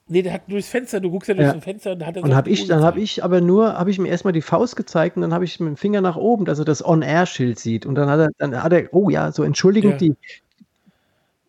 Nee, 0.08 0.22
der 0.22 0.34
hat 0.34 0.42
durchs 0.46 0.68
Fenster, 0.68 1.00
du 1.00 1.10
guckst 1.10 1.28
ja 1.28 1.34
durch 1.34 1.52
Ja. 1.52 1.60
Fenster 1.60 1.92
und 1.92 2.06
hat 2.06 2.16
er 2.16 2.22
Und 2.22 2.34
habe 2.34 2.48
ich, 2.48 2.68
dann 2.68 2.82
habe 2.82 3.00
ich 3.00 3.24
aber 3.24 3.40
nur, 3.40 3.72
habe 3.76 3.90
ich 3.90 3.98
ihm 3.98 4.04
erstmal 4.06 4.32
die 4.32 4.42
Faust 4.42 4.76
gezeigt 4.76 5.16
und 5.16 5.22
dann 5.22 5.34
habe 5.34 5.44
ich 5.44 5.58
mit 5.58 5.68
dem 5.68 5.76
Finger 5.76 6.00
nach 6.00 6.14
oben, 6.14 6.44
dass 6.44 6.60
er 6.60 6.64
das 6.64 6.84
On-Air-Schild 6.84 7.58
sieht. 7.58 7.86
Und 7.86 7.96
dann 7.96 8.08
hat 8.08 8.20
er, 8.20 8.28
dann 8.38 8.62
hat 8.62 8.72
er, 8.72 8.94
oh 8.94 9.10
ja, 9.10 9.32
so 9.32 9.42
Entschuldigung, 9.42 9.92
Ja. 9.92 9.96
die, 9.96 10.14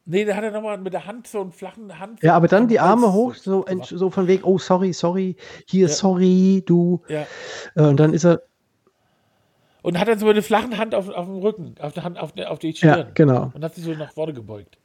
Nee, 0.09 0.23
der 0.23 0.37
hat 0.37 0.43
er 0.45 0.51
nochmal 0.51 0.77
mit 0.77 0.93
der 0.93 1.05
Hand 1.05 1.27
so 1.27 1.41
einen 1.41 1.51
flachen 1.51 1.99
Hand. 1.99 2.23
Ja, 2.23 2.33
aber 2.33 2.47
dann 2.47 2.69
die 2.69 2.79
Arme 2.79 3.11
hoch, 3.11 3.35
so, 3.35 3.65
so 3.83 4.09
von 4.09 4.25
wegen, 4.27 4.43
oh, 4.45 4.57
sorry, 4.57 4.93
sorry, 4.93 5.35
hier, 5.67 5.87
Ja. 5.87 5.93
sorry, 5.93 6.63
du. 6.65 7.01
Ja. 7.09 7.25
Äh, 7.75 7.81
und 7.89 7.99
dann 7.99 8.13
ist 8.13 8.23
er, 8.25 8.41
Und 9.81 9.99
hat 9.99 10.07
dann 10.07 10.17
so 10.17 10.31
der 10.31 10.43
flachen 10.43 10.77
Hand 10.77 10.95
auf, 10.95 11.09
auf 11.09 11.25
dem 11.25 11.35
Rücken, 11.39 11.75
auf 11.81 11.91
der 11.91 12.03
Hand, 12.03 12.17
auf, 12.19 12.31
der, 12.31 12.51
auf 12.51 12.59
die 12.59 12.69
ja, 12.71 12.75
Stirn. 12.75 13.07
genau. 13.15 13.51
Und 13.53 13.63
hat 13.63 13.75
sich 13.75 13.83
so 13.83 13.91
nach 13.91 14.13
vorne 14.13 14.31
gebeugt. 14.33 14.77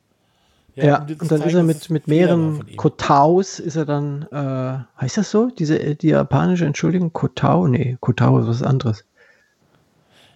Ja, 0.74 1.00
dir 1.00 1.16
zu 1.18 1.22
und 1.22 1.30
dann 1.30 1.38
zeigen, 1.40 1.50
ist 1.50 1.56
er 1.56 1.62
mit, 1.64 1.90
mit 1.90 2.08
mehreren. 2.08 2.76
Kotaus, 2.76 3.58
ist 3.60 3.76
er 3.76 3.84
dann, 3.84 4.22
äh, 4.32 5.00
heißt 5.02 5.18
das 5.18 5.30
so? 5.30 5.50
Diese, 5.50 5.78
äh, 5.78 5.94
die 5.94 6.08
japanische 6.08 6.64
Entschuldigung, 6.64 7.12
Kotau? 7.12 7.66
Nee, 7.68 7.96
Kotau 8.00 8.38
ist 8.38 8.48
was 8.48 8.62
anderes. 8.62 9.04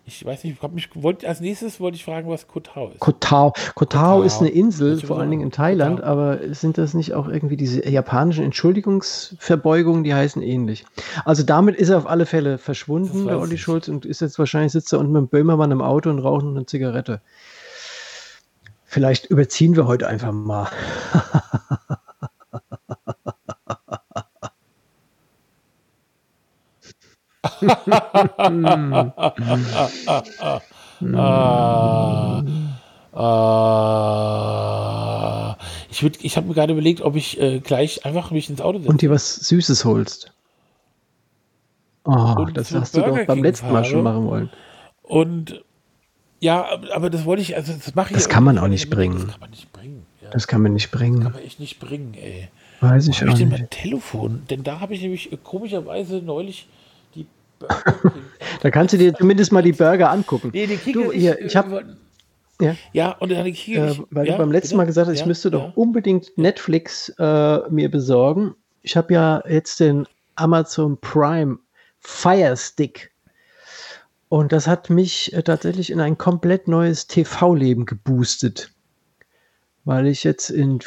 Ich 0.09 0.24
weiß 0.24 0.44
nicht, 0.44 0.59
ich 0.76 1.02
wollt, 1.02 1.24
als 1.24 1.40
nächstes 1.40 1.80
wollte 1.80 1.96
ich 1.96 2.04
fragen, 2.04 2.28
was 2.28 2.46
Kotau 2.46 2.90
ist. 2.90 3.00
Kotau. 3.00 3.52
Kotau 3.74 4.22
ist 4.22 4.38
eine 4.38 4.50
Insel, 4.50 5.00
vor 5.00 5.18
allen? 5.18 5.30
Dingen 5.30 5.42
in 5.42 5.50
Thailand, 5.50 5.96
Kotau. 5.96 6.09
aber 6.09 6.54
sind 6.54 6.78
das 6.78 6.94
nicht 6.94 7.14
auch 7.14 7.26
irgendwie 7.26 7.57
diese 7.57 7.84
japanischen 7.88 8.44
Entschuldigungsverbeugungen, 8.44 10.04
die 10.04 10.14
heißen 10.14 10.42
ähnlich. 10.42 10.86
Also 11.24 11.42
damit 11.42 11.74
ist 11.74 11.88
er 11.88 11.98
auf 11.98 12.07
alle 12.07 12.24
Fälle 12.24 12.59
verschwunden, 12.59 13.26
der 13.26 13.40
Olli 13.40 13.57
ich. 13.57 13.62
Schulz, 13.62 13.88
und 13.88 14.07
ist 14.07 14.20
jetzt 14.20 14.38
wahrscheinlich 14.38 14.70
sitzt 14.70 14.92
er 14.92 15.00
unten 15.00 15.11
mit 15.11 15.22
dem 15.22 15.28
Böhmermann 15.28 15.72
im 15.72 15.82
Auto 15.82 16.09
und 16.09 16.20
raucht 16.20 16.44
eine 16.44 16.66
Zigarette. 16.66 17.20
Vielleicht 18.84 19.26
überziehen 19.26 19.74
wir 19.74 19.88
heute 19.88 20.07
einfach 20.07 20.30
mal. 20.30 20.68
Ah, 31.14 32.42
ah, 34.26 35.57
ich 35.90 36.03
würd, 36.03 36.18
ich 36.22 36.36
habe 36.36 36.47
mir 36.49 36.55
gerade 36.55 36.72
überlegt, 36.72 37.01
ob 37.03 37.16
ich 37.16 37.40
äh, 37.40 37.61
gleich 37.61 38.05
einfach 38.05 38.30
mich 38.30 38.51
ins 38.51 38.61
Auto 38.61 38.78
setze. 38.78 38.90
Und 38.90 39.01
dir 39.03 39.11
was 39.11 39.34
Süßes 39.36 39.84
holst. 39.84 40.32
Oh, 42.05 42.47
das 42.53 42.72
hast 42.72 42.97
du 42.97 43.01
doch 43.01 43.16
beim 43.16 43.26
King 43.26 43.42
letzten 43.42 43.72
Mal 43.72 43.84
schon 43.84 44.03
machen 44.03 44.26
wollen. 44.26 44.51
Und 45.03 45.64
ja, 46.40 46.66
aber- 46.94 47.11
das 47.11 47.24
wollte 47.24 47.42
ich, 47.42 47.57
also 47.57 47.72
das 47.72 47.94
mache 47.94 48.11
ich. 48.11 48.14
Das 48.14 48.28
kann 48.28 48.44
man 48.44 48.59
auch 48.59 48.68
nicht 48.68 48.90
bringen. 48.90 49.18
Das 49.26 49.30
kann 49.32 49.40
man 49.40 49.51
nicht 49.51 49.72
bringen. 49.72 50.07
Ja, 50.22 50.28
Das 50.30 50.47
kann 50.47 50.62
man 50.62 50.72
nicht 50.74 50.90
kann 50.92 51.01
bringen. 51.01 51.22
man 51.24 51.34
echt 51.38 51.59
nicht 51.61 51.78
bringen, 51.80 52.14
ey. 52.14 52.49
Weiß 52.80 53.07
Wo 53.07 53.11
ich 53.11 53.20
habe 53.22 53.30
auch 53.30 53.34
ich 53.34 53.38
denn 53.40 53.49
nicht. 53.49 53.59
mein 53.61 53.70
Telefon? 53.70 54.42
Denn 54.51 54.62
da 54.62 54.80
habe 54.80 54.94
ich 54.94 55.01
nämlich 55.01 55.32
äh, 55.32 55.38
komischerweise 55.42 56.16
neulich 56.18 56.68
Da 58.62 58.70
kannst 58.70 58.94
du 58.94 58.98
dir 58.98 59.14
zumindest 59.14 59.52
mal 59.52 59.62
die 59.62 59.72
Burger 59.72 60.11
angucken. 60.11 60.50
Nee, 60.52 60.66
die 60.66 60.76
Du, 60.76 60.82
Kicker, 60.82 61.12
hier, 61.12 61.40
ich 61.40 61.57
hab- 61.57 61.70
wollte- 61.70 61.96
Ja. 62.61 62.74
Ja, 62.92 63.12
und 63.12 63.30
dann 63.30 63.44
Kicker, 63.52 63.88
Äh, 63.88 63.92
ich, 63.92 64.02
weil 64.11 64.26
ja, 64.26 64.32
du 64.32 64.38
beim 64.38 64.50
letzten 64.52 64.68
bitte? 64.70 64.76
Mal 64.78 64.86
gesagt 64.86 65.09
hast, 65.09 65.14
ich 65.14 65.20
Ja, 65.20 65.26
müsste 65.26 65.50
doch 65.50 65.76
unbedingt 65.76 66.36
Netflix 66.38 67.11
äh, 67.18 67.59
mir 67.70 67.90
besorgen. 67.90 68.54
Ich 68.82 68.96
habe 68.96 69.12
ja 69.12 69.42
jetzt 69.48 69.80
den 69.80 70.07
Amazon 70.36 70.98
Prime 71.00 71.59
Fire 71.98 72.57
Stick. 72.57 73.12
Und 74.28 74.52
das 74.52 74.66
hat 74.66 74.90
mich 74.90 75.32
äh, 75.34 75.42
tatsächlich 75.42 75.90
in 75.90 76.00
ein 76.00 76.18
komplett 76.18 76.66
neues 76.68 77.07
TV-Leben 77.07 77.84
geboostet. 77.84 78.70
Weil 79.84 80.07
ich 80.07 80.24
jetzt 80.24 80.50
in 80.50 80.80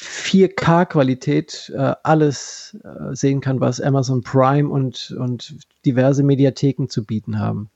4K-Qualität 0.00 1.72
äh, 1.74 1.94
alles 2.02 2.76
äh, 2.82 3.14
sehen 3.14 3.40
kann, 3.40 3.60
was 3.60 3.80
Amazon 3.80 4.22
Prime 4.22 4.68
und, 4.68 5.14
und 5.18 5.56
diverse 5.84 6.22
Mediatheken 6.22 6.88
zu 6.88 7.04
bieten 7.04 7.38
haben. 7.38 7.70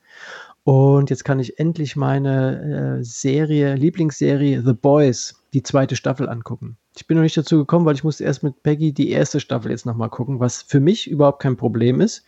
Und 0.64 1.08
jetzt 1.10 1.24
kann 1.24 1.40
ich 1.40 1.58
endlich 1.58 1.96
meine 1.96 2.98
äh, 2.98 3.04
Serie, 3.04 3.74
Lieblingsserie 3.74 4.62
The 4.62 4.74
Boys, 4.74 5.42
die 5.54 5.62
zweite 5.62 5.96
Staffel 5.96 6.28
angucken. 6.28 6.76
Ich 6.96 7.06
bin 7.06 7.16
noch 7.16 7.22
nicht 7.22 7.36
dazu 7.36 7.58
gekommen, 7.58 7.86
weil 7.86 7.94
ich 7.94 8.04
musste 8.04 8.24
erst 8.24 8.42
mit 8.42 8.62
Peggy 8.62 8.92
die 8.92 9.10
erste 9.10 9.40
Staffel 9.40 9.70
jetzt 9.70 9.86
nochmal 9.86 10.10
gucken, 10.10 10.40
was 10.40 10.62
für 10.62 10.80
mich 10.80 11.08
überhaupt 11.08 11.40
kein 11.40 11.56
Problem 11.56 12.00
ist, 12.00 12.24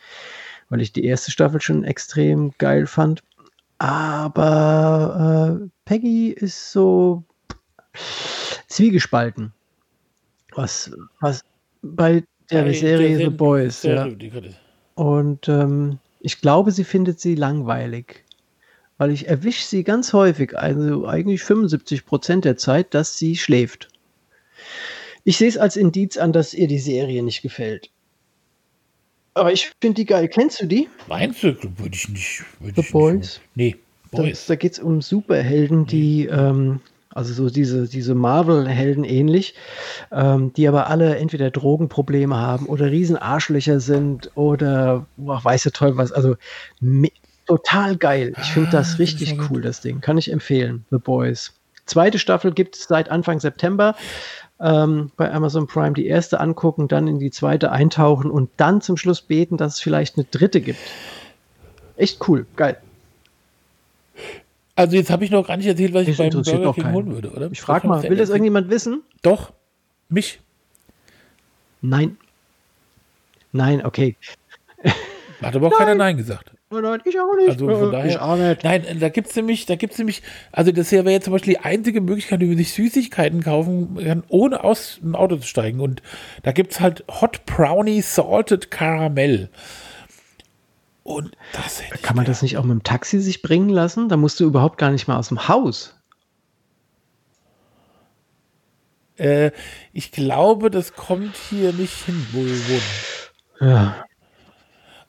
weil 0.68 0.80
ich 0.80 0.92
die 0.92 1.04
erste 1.04 1.30
Staffel 1.30 1.60
schon 1.60 1.84
extrem 1.84 2.52
geil 2.56 2.86
fand. 2.86 3.22
Aber 3.78 5.60
äh, 5.62 5.68
Peggy 5.84 6.30
ist 6.30 6.72
so 6.72 7.24
zwiegespalten. 8.68 9.52
Was, 10.54 10.90
was 11.20 11.42
bei 11.82 12.24
der 12.50 12.62
Bei 12.62 12.72
Serie 12.72 13.16
The 13.16 13.28
Boys, 13.28 13.82
ja. 13.82 14.08
Und 14.94 15.48
ähm, 15.48 15.98
ich 16.20 16.40
glaube, 16.40 16.72
sie 16.72 16.84
findet 16.84 17.20
sie 17.20 17.34
langweilig. 17.34 18.24
Weil 18.98 19.12
ich 19.12 19.28
erwische 19.28 19.64
sie 19.64 19.82
ganz 19.82 20.12
häufig, 20.12 20.58
also 20.58 21.06
eigentlich 21.06 21.42
75 21.42 22.04
Prozent 22.04 22.44
der 22.44 22.58
Zeit, 22.58 22.92
dass 22.92 23.16
sie 23.16 23.34
schläft. 23.34 23.88
Ich 25.24 25.38
sehe 25.38 25.48
es 25.48 25.56
als 25.56 25.76
Indiz 25.76 26.18
an, 26.18 26.34
dass 26.34 26.52
ihr 26.52 26.68
die 26.68 26.78
Serie 26.78 27.22
nicht 27.22 27.40
gefällt. 27.40 27.90
Aber 29.32 29.52
ich 29.52 29.72
finde 29.80 29.94
die 29.94 30.04
geil. 30.04 30.28
Kennst 30.28 30.60
du 30.60 30.66
die? 30.66 30.88
Meinst 31.08 31.42
du? 31.42 31.56
Würde 31.78 31.94
ich 31.94 32.08
nicht. 32.10 32.44
Würde 32.58 32.74
The 32.74 32.80
ich 32.82 32.92
Boys? 32.92 33.16
Nicht. 33.16 33.40
Nee, 33.54 33.76
Boys. 34.10 34.46
da 34.46 34.54
geht 34.56 34.72
es 34.72 34.78
um 34.78 35.00
Superhelden, 35.00 35.86
die, 35.86 36.26
ähm, 36.26 36.80
also 37.12 37.32
so 37.34 37.50
diese, 37.50 37.88
diese 37.88 38.14
Marvel-Helden 38.14 39.04
ähnlich, 39.04 39.54
ähm, 40.12 40.52
die 40.52 40.68
aber 40.68 40.86
alle 40.88 41.16
entweder 41.16 41.50
Drogenprobleme 41.50 42.36
haben 42.36 42.66
oder 42.66 42.90
riesen 42.90 43.16
Arschlöcher 43.16 43.80
sind 43.80 44.30
oder 44.36 45.06
boah, 45.16 45.44
weiß 45.44 45.64
der 45.64 45.72
Teufel 45.72 45.96
was. 45.96 46.12
Also 46.12 46.36
total 47.46 47.96
geil. 47.96 48.32
Ich 48.40 48.52
finde 48.52 48.68
Ah, 48.68 48.72
das 48.72 48.90
das 48.92 48.98
richtig 49.00 49.36
gut. 49.36 49.50
cool, 49.50 49.60
das 49.62 49.80
Ding. 49.80 50.00
Kann 50.00 50.18
ich 50.18 50.30
empfehlen, 50.30 50.84
The 50.90 50.98
Boys. 50.98 51.52
Zweite 51.86 52.20
Staffel 52.20 52.52
gibt 52.52 52.76
es 52.76 52.84
seit 52.84 53.10
Anfang 53.10 53.40
September 53.40 53.96
ähm, 54.60 55.10
bei 55.16 55.32
Amazon 55.32 55.66
Prime. 55.66 55.94
Die 55.94 56.06
erste 56.06 56.38
angucken, 56.38 56.86
dann 56.86 57.08
in 57.08 57.18
die 57.18 57.32
zweite 57.32 57.72
eintauchen 57.72 58.30
und 58.30 58.50
dann 58.58 58.80
zum 58.80 58.96
Schluss 58.96 59.20
beten, 59.20 59.56
dass 59.56 59.74
es 59.74 59.80
vielleicht 59.80 60.16
eine 60.16 60.26
dritte 60.30 60.60
gibt. 60.60 60.78
Echt 61.96 62.26
cool, 62.28 62.46
geil. 62.54 62.76
Also 64.80 64.96
jetzt 64.96 65.10
habe 65.10 65.24
ich 65.24 65.30
noch 65.30 65.46
gar 65.46 65.58
nicht 65.58 65.66
erzählt, 65.66 65.92
was 65.92 66.08
ich 66.08 66.16
beim 66.16 66.30
Burger 66.30 66.72
King 66.72 66.92
holen 66.92 67.12
würde, 67.12 67.30
oder? 67.32 67.50
Ich 67.52 67.60
frage 67.60 67.86
mal, 67.86 68.02
will 68.02 68.16
das 68.16 68.30
irgendjemand 68.30 68.70
wissen? 68.70 69.02
Doch, 69.20 69.52
mich. 70.08 70.40
Nein. 71.82 72.16
Nein, 73.52 73.84
okay. 73.84 74.16
Hat 75.42 75.54
aber 75.54 75.66
auch 75.66 75.76
keiner 75.76 75.94
Nein 75.94 76.16
gesagt. 76.16 76.52
Nein, 76.70 77.02
ich 77.04 77.20
auch 77.20 77.36
nicht. 77.36 77.50
Also 77.50 77.68
von 77.68 77.92
daher. 77.92 78.06
ich 78.06 78.18
auch 78.18 78.36
nicht. 78.36 78.64
Nein, 78.64 78.84
da 79.00 79.10
gibt 79.10 79.28
es 79.28 79.36
nämlich, 79.36 79.66
da 79.66 79.76
gibt's 79.76 79.98
nämlich, 79.98 80.22
also 80.50 80.72
das 80.72 80.88
hier 80.88 81.04
wäre 81.04 81.12
jetzt 81.12 81.24
zum 81.24 81.32
Beispiel 81.32 81.54
die 81.54 81.60
einzige 81.60 82.00
Möglichkeit, 82.00 82.40
wie 82.40 82.46
man 82.46 82.56
sich 82.56 82.72
Süßigkeiten 82.72 83.42
kaufen 83.42 83.98
kann, 84.02 84.22
ohne 84.28 84.64
aus 84.64 84.98
dem 85.02 85.14
Auto 85.14 85.36
zu 85.36 85.46
steigen. 85.46 85.80
Und 85.80 86.00
da 86.42 86.52
gibt 86.52 86.72
es 86.72 86.80
halt 86.80 87.04
Hot 87.20 87.44
Brownie 87.44 88.00
Salted 88.00 88.70
Caramel. 88.70 89.50
Und 91.10 91.36
das 91.52 91.82
hätte 91.82 91.96
ich 91.96 92.02
Kann 92.02 92.14
man 92.14 92.24
das 92.24 92.40
nicht 92.40 92.56
auch 92.56 92.62
mit 92.62 92.70
dem 92.70 92.82
Taxi 92.84 93.18
sich 93.18 93.42
bringen 93.42 93.68
lassen? 93.68 94.08
Da 94.08 94.16
musst 94.16 94.38
du 94.38 94.44
überhaupt 94.44 94.78
gar 94.78 94.92
nicht 94.92 95.08
mal 95.08 95.16
aus 95.18 95.28
dem 95.28 95.48
Haus. 95.48 95.96
Äh, 99.16 99.50
ich 99.92 100.12
glaube, 100.12 100.70
das 100.70 100.94
kommt 100.94 101.34
hier 101.36 101.72
nicht 101.72 102.04
hin, 102.04 102.26
wo 102.30 102.38
wir 102.38 102.68
wohnen. 102.68 103.72
Ja. 103.72 104.04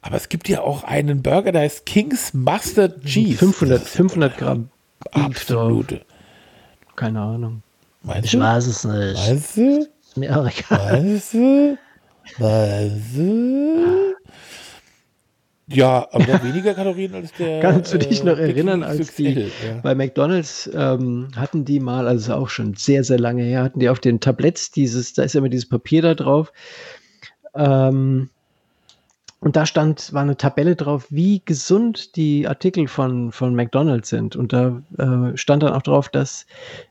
Aber 0.02 0.18
es 0.18 0.28
gibt 0.28 0.50
ja 0.50 0.62
auch 0.62 0.84
einen 0.84 1.22
Burger, 1.22 1.52
der 1.52 1.62
heißt 1.62 1.86
King's 1.86 2.34
Mustard 2.34 3.06
Cheese. 3.06 3.38
500, 3.38 3.84
500 3.84 4.38
Gramm. 4.40 4.70
Absolute. 5.12 6.04
Keine 6.96 7.22
Ahnung. 7.22 7.62
Meinst 8.02 8.34
du? 8.34 8.40
weiß 8.40 8.66
es 8.66 8.84
nicht. 8.84 9.30
Weißt 9.30 9.58
du? 9.58 9.88
Ist 10.02 10.18
mir 10.18 10.36
auch 10.36 10.50
egal. 10.50 11.04
Weißt 11.04 11.34
du? 11.36 11.78
Weißt 12.40 13.16
du? 13.16 14.11
Ja, 15.74 16.08
aber 16.12 16.44
weniger 16.44 16.74
Kalorien 16.74 17.14
als 17.16 17.34
der. 17.34 17.60
Kannst 17.62 17.94
du 17.94 17.98
dich 17.98 18.22
äh, 18.22 18.26
noch 18.26 18.38
erinnern, 18.38 18.84
als 18.84 19.16
die 19.16 19.34
XL, 19.34 19.52
ja. 19.66 19.80
bei 19.82 19.96
McDonalds 19.96 20.70
ähm, 20.74 21.30
hatten 21.36 21.66
die 21.66 21.80
mal, 21.80 22.08
also 22.08 22.34
auch 22.34 22.50
schon 22.50 22.76
sehr, 22.76 23.04
sehr 23.04 23.20
lange 23.20 23.44
her, 23.44 23.64
hatten 23.64 23.80
die 23.80 23.90
auf 23.90 24.00
den 24.00 24.20
Tabletts 24.20 24.72
dieses, 24.72 25.14
da 25.14 25.24
ist 25.24 25.34
ja 25.34 25.40
immer 25.40 25.50
dieses 25.50 25.70
Papier 25.70 26.02
da 26.02 26.16
drauf. 26.16 26.52
Ähm, 27.56 28.30
und 29.42 29.56
da 29.56 29.66
stand, 29.66 30.14
war 30.14 30.22
eine 30.22 30.38
Tabelle 30.38 30.76
drauf, 30.76 31.08
wie 31.10 31.42
gesund 31.44 32.16
die 32.16 32.48
Artikel 32.48 32.88
von, 32.88 33.32
von 33.32 33.56
McDonalds 33.56 34.10
sind. 34.10 34.36
Und 34.36 34.54
da 34.54 34.84
äh, 35.00 35.36
stand 35.36 35.64
dann 35.64 35.74
auch 35.74 35.82
drauf, 35.82 36.10
dass 36.10 36.46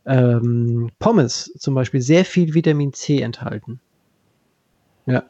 ähm, 0.05 0.91
Pommes 0.99 1.53
zum 1.59 1.75
Beispiel 1.75 2.01
sehr 2.01 2.25
viel 2.25 2.53
Vitamin 2.53 2.93
C 2.93 3.21
enthalten. 3.21 3.79
Ja. 5.07 5.23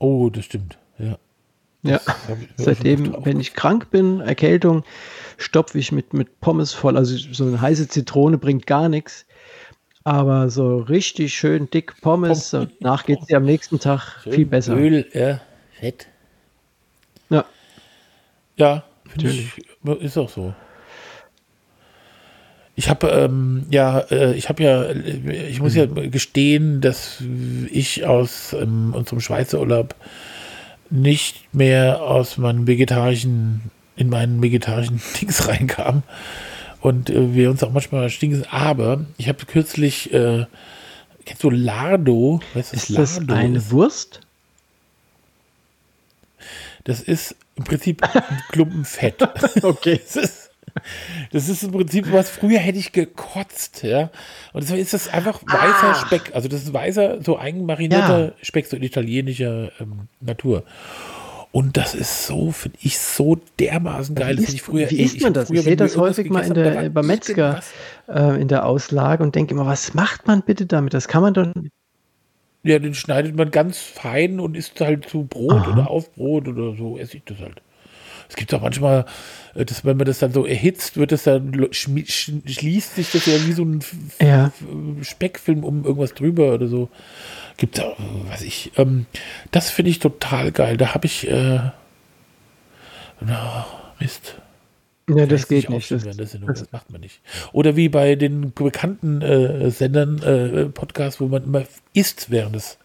Oh, 0.00 0.28
das 0.28 0.44
stimmt. 0.44 0.76
Ja. 0.98 1.18
Ja. 1.82 2.00
Seitdem, 2.56 3.16
wenn 3.24 3.38
ich 3.38 3.54
krank 3.54 3.90
bin, 3.90 4.20
Erkältung, 4.20 4.84
stopfe 5.36 5.78
ich 5.78 5.92
mit, 5.92 6.12
mit 6.14 6.40
Pommes 6.40 6.72
voll. 6.72 6.96
Also 6.96 7.16
so 7.16 7.44
eine 7.44 7.60
heiße 7.60 7.88
Zitrone 7.88 8.38
bringt 8.38 8.66
gar 8.66 8.88
nichts. 8.88 9.26
Aber 10.04 10.50
so 10.50 10.78
richtig 10.78 11.34
schön 11.34 11.68
dick 11.70 12.00
Pommes, 12.00 12.50
Pommes. 12.50 12.70
danach 12.80 13.04
geht 13.04 13.20
es 13.22 13.26
dir 13.26 13.38
am 13.38 13.44
nächsten 13.44 13.80
Tag 13.80 14.00
aufgeschrieben. 14.18 14.36
viel 14.36 14.46
besser. 14.46 14.76
Öl, 14.76 15.06
ja. 15.12 15.40
Fett. 15.72 16.06
Ja. 17.28 17.44
Ja, 18.56 18.84
finde 19.08 19.30
ich, 19.30 19.64
ist 20.00 20.16
auch 20.16 20.28
so. 20.30 20.54
Ich 22.76 22.90
habe 22.90 23.08
ähm, 23.08 23.66
ja, 23.70 24.00
äh, 24.10 24.34
ich 24.34 24.48
habe 24.48 24.62
ja, 24.62 24.90
ich 24.90 25.60
muss 25.60 25.74
ja 25.74 25.86
gestehen, 25.86 26.80
dass 26.80 27.22
ich 27.72 28.04
aus 28.04 28.52
ähm, 28.52 28.92
unserem 28.94 29.20
Schweizer 29.20 29.60
Urlaub 29.60 29.94
nicht 30.90 31.54
mehr 31.54 32.02
aus 32.02 32.38
meinen 32.38 32.66
vegetarischen, 32.66 33.70
in 33.96 34.08
meinen 34.08 34.42
vegetarischen 34.42 35.00
Dings 35.20 35.48
reinkam 35.48 36.02
und 36.80 37.10
äh, 37.10 37.34
wir 37.34 37.50
uns 37.50 37.62
auch 37.62 37.72
manchmal 37.72 38.10
stinken. 38.10 38.44
Aber 38.50 39.04
ich 39.18 39.28
habe 39.28 39.44
kürzlich, 39.46 40.12
äh, 40.12 40.46
kennst 41.24 41.42
du 41.42 41.50
Lardo? 41.50 42.40
Weißt 42.54 42.72
du, 42.72 42.76
was 42.76 42.90
Ist 42.90 42.98
das 42.98 43.16
Lardo 43.18 43.34
eine 43.34 43.58
ist? 43.58 43.70
Wurst? 43.70 44.20
Das 46.84 47.00
ist 47.00 47.34
im 47.56 47.64
Prinzip 47.64 48.02
ein 48.02 48.42
Klumpen 48.50 48.84
Fett. 48.84 49.16
Okay. 49.62 50.00
Das 50.14 50.16
ist, 50.16 50.45
das 51.32 51.48
ist 51.48 51.62
im 51.62 51.72
Prinzip 51.72 52.10
was, 52.12 52.30
früher 52.30 52.58
hätte 52.58 52.78
ich 52.78 52.92
gekotzt, 52.92 53.82
ja. 53.82 54.10
Und 54.52 54.62
deswegen 54.62 54.82
ist 54.82 54.94
das 54.94 55.08
einfach 55.08 55.42
weißer 55.42 55.94
Speck. 56.06 56.30
Also 56.34 56.48
das 56.48 56.62
ist 56.62 56.72
weißer, 56.72 57.22
so 57.22 57.38
eigenmarinierter 57.38 58.24
Ja. 58.26 58.32
Speck, 58.42 58.66
so 58.66 58.76
in 58.76 58.82
italienischer 58.82 59.70
ähm, 59.80 60.08
Natur. 60.20 60.64
Und 61.52 61.78
das 61.78 61.94
ist 61.94 62.26
so, 62.26 62.50
finde 62.50 62.76
ich, 62.82 62.98
so 62.98 63.38
dermaßen 63.58 64.14
geil. 64.14 64.36
Wie 64.36 64.42
isst, 64.42 64.60
früher, 64.60 64.90
wie 64.90 64.98
ey, 64.98 65.04
isst 65.04 65.22
man 65.22 65.32
das? 65.32 65.48
früher, 65.48 65.60
Ich 65.60 65.64
sehe 65.64 65.76
das 65.76 65.96
häufig 65.96 66.28
mal 66.28 66.44
in 66.44 66.52
der, 66.52 66.90
beim 66.90 67.06
Metzger 67.06 67.60
äh, 68.08 68.38
in 68.40 68.48
der 68.48 68.66
Auslage 68.66 69.22
und 69.22 69.34
denke 69.34 69.54
immer, 69.54 69.64
was 69.64 69.94
macht 69.94 70.26
man 70.26 70.42
bitte 70.42 70.66
damit? 70.66 70.92
Das 70.92 71.08
kann 71.08 71.22
man 71.22 71.32
doch. 71.32 71.46
Ja, 72.62 72.78
den 72.78 72.94
schneidet 72.94 73.36
man 73.36 73.50
ganz 73.52 73.78
fein 73.78 74.38
und 74.40 74.56
isst 74.56 74.80
halt 74.80 75.08
zu 75.08 75.22
Brot 75.24 75.52
Aha. 75.52 75.70
oder 75.72 75.90
auf 75.90 76.12
Brot 76.14 76.48
oder 76.48 76.76
so 76.76 76.98
esse 76.98 77.16
ich 77.18 77.24
das 77.24 77.38
halt. 77.38 77.62
Es 78.28 78.36
gibt 78.36 78.52
auch 78.54 78.62
manchmal, 78.62 79.04
äh, 79.54 79.64
dass 79.64 79.84
wenn 79.84 79.96
man 79.96 80.06
das 80.06 80.18
dann 80.18 80.32
so 80.32 80.46
erhitzt, 80.46 80.96
wird 80.96 81.12
das 81.12 81.24
dann 81.24 81.68
schließt 81.72 82.94
sich 82.96 83.12
das 83.12 83.26
ja 83.26 83.34
wie 83.46 83.52
so 83.52 83.64
ein 83.64 83.80
Ja. 84.20 84.46
F- 84.46 85.08
Speckfilm 85.08 85.64
um 85.64 85.84
irgendwas 85.84 86.14
drüber 86.14 86.54
oder 86.54 86.66
so. 86.68 86.88
Gibt 87.56 87.80
auch, 87.80 87.96
was 88.30 88.42
ich. 88.42 88.72
Ähm, 88.76 89.06
das 89.50 89.70
finde 89.70 89.90
ich 89.90 89.98
total 89.98 90.52
geil. 90.52 90.76
Da 90.76 90.94
habe 90.94 91.06
ich. 91.06 91.28
Äh, 91.28 91.60
na, 93.20 93.66
Mist. 93.98 94.34
Ja, 95.08 95.24
das 95.26 95.46
geht 95.48 95.70
nicht. 95.70 95.90
Das, 95.90 96.02
Sendung. 96.02 96.48
Das, 96.48 96.70
macht 96.72 96.90
man 96.90 97.00
nicht. 97.00 97.20
Oder 97.52 97.76
wie 97.76 97.88
bei 97.88 98.16
den 98.16 98.52
bekannten 98.52 99.22
äh, 99.22 99.70
Sendern, 99.70 100.20
äh, 100.22 100.66
Podcasts, 100.66 101.20
wo 101.20 101.28
man 101.28 101.44
immer 101.44 101.62
isst 101.94 102.30
während 102.30 102.56
des 102.56 102.78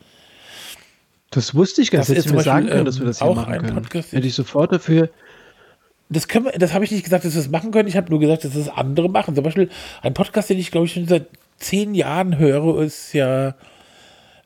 das 1.34 1.56
wusste 1.56 1.82
ich 1.82 1.92
gar 1.92 2.00
Das 2.00 2.10
nicht. 2.10 2.18
ist 2.20 2.26
Hättest 2.26 2.34
du 2.34 2.38
mir 2.38 2.44
zum 2.44 2.46
sagen 2.46 2.66
Beispiel, 2.68 2.76
können, 2.76 2.86
dass 2.86 2.96
wir 2.98 3.04
ähm, 3.04 3.08
das 3.08 3.20
hier 3.20 3.28
auch 3.28 3.36
machen 3.38 3.54
ein 3.54 3.62
können. 3.62 3.76
Podcast. 3.76 4.12
Hätte 4.12 4.28
ich 4.28 4.36
sofort 4.36 4.72
dafür. 4.74 5.10
Das 6.12 6.28
können 6.28 6.46
wir, 6.46 6.52
das 6.52 6.74
habe 6.74 6.84
ich 6.84 6.92
nicht 6.92 7.04
gesagt, 7.04 7.26
dass 7.26 7.34
wir 7.34 7.42
es 7.42 7.50
machen 7.50 7.72
können. 7.72 7.88
Ich 7.88 7.96
habe 7.98 8.10
nur 8.10 8.20
gesagt, 8.20 8.44
dass 8.44 8.54
das 8.54 8.70
andere 8.70 9.10
machen. 9.10 9.34
Zum 9.36 9.44
Beispiel 9.44 9.70
ein 10.02 10.14
Podcast, 10.14 10.50
den 10.50 10.60
ich 10.60 10.72
glaube 10.72 10.86
ich 10.86 10.94
schon 10.94 11.08
seit 11.08 11.28
zehn 11.58 11.96
Jahren 11.96 12.38
höre, 12.38 12.82
ist 12.82 13.14
ja, 13.14 13.56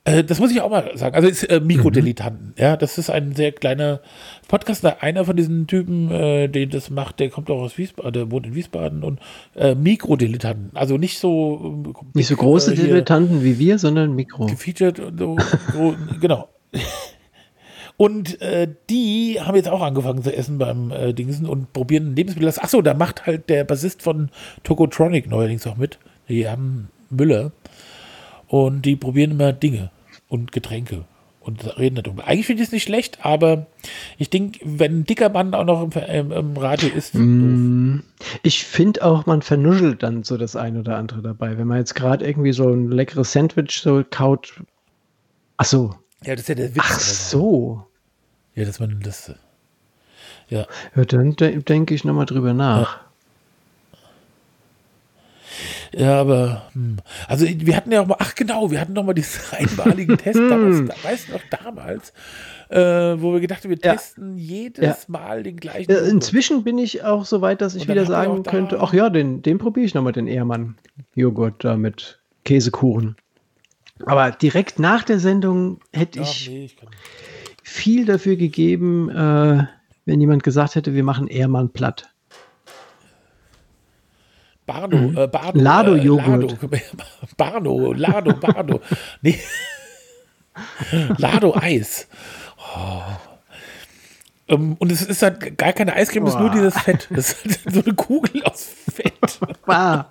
äh, 0.04 0.24
das 0.24 0.40
muss 0.40 0.52
ich 0.52 0.62
auch 0.62 0.70
mal 0.70 0.96
sagen. 0.96 1.16
Also 1.16 1.28
ist 1.28 1.44
äh, 1.44 1.60
Mikrodilettanten. 1.60 2.54
Ja, 2.58 2.78
das 2.78 2.98
ist 2.98 3.10
ein 3.10 3.34
sehr 3.34 3.52
kleiner 3.52 4.02
Podcast. 4.48 4.86
Einer 4.86 5.26
von 5.26 5.36
diesen 5.36 5.66
Typen, 5.66 6.12
äh, 6.12 6.48
der 6.48 6.68
das 6.68 6.90
macht, 6.90 7.20
der 7.20 7.30
kommt 7.30 7.50
auch 7.50 7.62
aus 7.62 7.78
Wiesbaden, 7.78 8.14
der 8.14 8.32
wohnt 8.32 8.46
in 8.46 8.54
Wiesbaden 8.54 9.04
und 9.04 9.20
äh, 9.56 9.74
Mikrodilettanten. 9.74 10.72
Also 10.76 10.98
nicht 10.98 11.18
so 11.18 11.84
äh, 11.88 12.18
Nicht 12.18 12.28
so 12.28 12.36
große 12.36 12.74
äh, 12.74 12.76
Dilettanten 12.76 13.44
wie 13.44 13.58
wir, 13.58 13.80
sondern 13.80 14.14
Mikro. 14.16 14.46
gefeatured 14.46 15.00
und 15.00 15.42
so 15.74 15.96
genau. 16.22 16.50
Und 17.98 18.42
äh, 18.42 18.68
die 18.90 19.40
haben 19.40 19.56
jetzt 19.56 19.70
auch 19.70 19.82
angefangen 19.82 20.22
zu 20.22 20.36
essen 20.36 20.58
beim 20.58 20.92
äh, 20.92 21.14
Dingsen 21.14 21.46
und 21.46 21.72
probieren 21.72 22.16
Lebensmittel. 22.16 22.50
Achso, 22.60 22.82
da 22.82 22.94
macht 22.94 23.26
halt 23.26 23.50
der 23.50 23.64
Bassist 23.64 24.02
von 24.02 24.30
Tokotronic 24.64 25.30
neuerdings 25.30 25.66
auch 25.66 25.78
mit. 25.78 25.98
Die 26.28 26.48
haben 26.48 26.90
Müller. 27.10 27.52
Und 28.48 28.84
die 28.84 28.96
probieren 28.96 29.32
immer 29.32 29.54
Dinge 29.54 29.92
und 30.28 30.52
Getränke 30.52 31.06
und 31.40 31.78
reden 31.78 32.02
darüber. 32.02 32.26
Eigentlich 32.26 32.48
finde 32.48 32.64
ich 32.64 32.70
es 32.70 32.74
nicht 32.74 32.84
schlecht, 32.84 33.20
aber 33.24 33.68
ich 34.18 34.30
denke, 34.30 34.60
wenn 34.64 35.00
ein 35.00 35.04
dicker 35.06 35.30
Mann 35.30 35.54
auch 35.54 35.64
noch 35.64 35.84
im, 35.84 35.92
im, 36.04 36.32
im 36.32 36.58
Radio 36.58 36.90
ist. 36.90 37.14
Mm, 37.14 38.00
Ich 38.44 38.64
finde 38.64 39.04
auch, 39.06 39.26
man 39.26 39.42
vernuschelt 39.42 40.04
dann 40.04 40.24
so 40.24 40.38
das 40.38 40.56
ein 40.56 40.78
oder 40.78 40.98
andere 40.98 41.22
dabei. 41.22 41.58
Wenn 41.58 41.68
man 41.68 41.78
jetzt 41.78 41.94
gerade 41.96 42.26
irgendwie 42.26 42.52
so 42.52 42.68
ein 42.70 42.92
leckeres 42.92 43.32
Sandwich 43.32 43.80
so 43.82 44.04
kaut, 44.10 44.54
Ach 45.58 45.66
so. 45.66 45.96
Ja, 46.24 46.34
das 46.36 46.42
ist 46.42 46.50
ja 46.50 46.56
der 46.56 46.76
Witz. 46.76 46.84
Ach 46.86 47.00
so. 47.00 47.86
Ja, 48.56 48.66
dass 48.66 48.80
man 48.80 49.00
das. 49.02 49.34
Ja. 50.50 50.66
Ja, 50.96 51.06
dann 51.06 51.36
de 51.36 51.58
denke 51.62 51.94
ich 51.94 52.04
nochmal 52.04 52.26
drüber 52.26 52.54
nach. 52.54 53.00
Ja, 55.94 56.20
aber, 56.20 56.64
hm. 56.74 56.98
also 57.28 57.46
wir 57.48 57.76
hatten 57.76 57.92
ja 57.92 58.02
auch 58.02 58.08
mal, 58.08 58.18
ach 58.20 58.36
genau, 58.36 58.70
wir 58.70 58.82
hatten 58.82 58.92
noch 58.94 59.04
mal 59.04 59.14
diesen 59.14 59.42
einmaligen 59.52 60.18
Test 60.18 60.38
damals, 60.38 60.90
da- 60.90 61.10
weißt 61.10 61.30
du 61.30 61.34
noch, 61.34 61.42
damals, 61.64 62.12
äh, 62.70 63.22
wo 63.22 63.32
wir 63.32 63.40
gedacht 63.40 63.64
haben, 63.64 63.70
wir 63.70 63.78
Ja. 63.82 63.94
testen 63.94 64.38
jedes 64.38 64.84
Ja. 64.84 64.98
Mal 65.08 65.44
den 65.44 65.56
gleichen. 65.58 65.90
Äh, 65.90 66.00
inzwischen 66.10 66.64
bin 66.66 66.78
ich 66.80 67.04
auch 67.06 67.24
so 67.26 67.40
weit, 67.40 67.62
dass 67.62 67.76
ich 67.76 67.88
wieder 67.88 68.06
sagen 68.06 68.44
könnte, 68.44 68.82
ach 68.82 68.92
ja, 68.94 69.10
den, 69.10 69.42
den 69.42 69.58
probiere 69.58 69.86
ich 69.86 69.94
nochmal, 69.94 70.12
den 70.12 70.28
Ehrmann-Joghurt 70.28 71.64
da 71.64 71.78
mit 71.78 72.20
Käsekuchen. 72.44 73.16
Aber 74.04 74.32
direkt 74.32 74.80
nach 74.80 75.04
der 75.04 75.20
Sendung 75.20 75.80
hätte 75.94 76.22
Ach, 76.22 76.26
ich 76.26 76.50
nee, 76.50 76.66
ich 76.66 76.76
viel 77.64 78.06
dafür 78.06 78.36
gegeben, 78.36 79.10
äh, 79.10 79.66
wenn 80.06 80.22
jemand 80.22 80.44
gesagt 80.44 80.76
hätte, 80.76 80.94
wir 80.94 81.04
machen 81.04 81.28
Ehrmann 81.28 81.72
platt. 81.72 82.14
Barno, 84.66 85.24
äh, 85.24 85.28
Barno. 85.28 85.62
Lado-Joghurt. 85.62 86.64
Äh, 86.64 86.66
Lado, 86.66 86.84
Barno, 87.38 87.94
Lado, 87.94 88.34
Barno. 88.34 88.82
nee. 89.22 89.40
Lado-Eis. 91.18 92.08
Oh. 92.76 93.02
Ähm, 94.48 94.76
und 94.78 94.92
es 94.92 95.02
ist 95.02 95.22
halt 95.22 95.58
gar 95.58 95.74
keine 95.74 95.94
Eiscreme, 95.94 96.28
es 96.28 96.34
ist 96.34 96.40
nur 96.40 96.52
dieses 96.52 96.78
Fett. 96.78 97.08
Das 97.16 97.34
ist 97.46 97.72
so 97.72 97.82
eine 97.82 97.94
Kugel 97.94 98.44
aus 98.44 98.68
Fett. 98.94 99.40
Ah, 99.68 100.10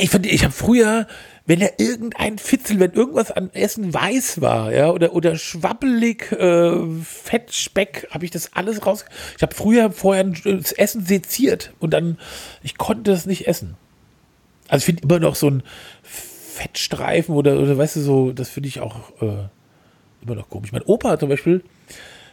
Ich 0.00 0.10
fand, 0.10 0.26
ich 0.26 0.44
habe 0.44 0.52
früher, 0.52 1.06
wenn 1.46 1.60
er 1.60 1.78
irgendein 1.78 2.38
Fitzel, 2.38 2.80
wenn 2.80 2.92
irgendwas 2.92 3.30
an 3.30 3.50
Essen 3.52 3.92
weiß 3.92 4.40
war, 4.40 4.72
ja, 4.72 4.90
oder, 4.90 5.14
oder 5.14 5.36
schwabbelig, 5.36 6.32
äh, 6.32 6.72
Fettspeck, 7.04 8.08
habe 8.10 8.24
ich 8.24 8.30
das 8.30 8.54
alles 8.54 8.86
raus. 8.86 9.04
Ich 9.36 9.42
habe 9.42 9.54
früher 9.54 9.92
vorher 9.92 10.24
das 10.24 10.72
Essen 10.72 11.04
seziert 11.04 11.72
und 11.80 11.92
dann, 11.92 12.18
ich 12.62 12.78
konnte 12.78 13.10
das 13.10 13.26
nicht 13.26 13.46
essen. 13.46 13.76
Also 14.68 14.82
ich 14.82 14.86
finde 14.86 15.02
immer 15.02 15.18
noch 15.18 15.34
so 15.34 15.50
ein 15.50 15.62
Fettstreifen 16.02 17.34
oder, 17.34 17.58
oder 17.58 17.76
weißt 17.76 17.96
du, 17.96 18.00
so, 18.00 18.32
das 18.32 18.48
finde 18.48 18.68
ich 18.68 18.80
auch 18.80 19.10
äh, 19.20 19.48
immer 20.22 20.34
noch 20.36 20.48
komisch. 20.48 20.72
Mein 20.72 20.82
Opa 20.82 21.18
zum 21.18 21.28
Beispiel, 21.28 21.62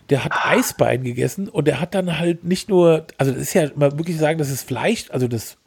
der 0.09 0.23
hat 0.23 0.31
Eisbein 0.33 1.03
gegessen 1.03 1.49
und 1.49 1.67
der 1.67 1.81
hat 1.81 1.95
dann 1.95 2.17
halt 2.17 2.45
nicht 2.45 2.69
nur, 2.69 3.07
also 3.17 3.31
das 3.31 3.41
ist 3.41 3.53
ja 3.53 3.69
mal 3.75 3.97
wirklich 3.97 4.17
sagen, 4.17 4.37
das 4.37 4.49
ist 4.49 4.67
Fleisch, 4.67 5.05
also 5.09 5.27
das 5.27 5.57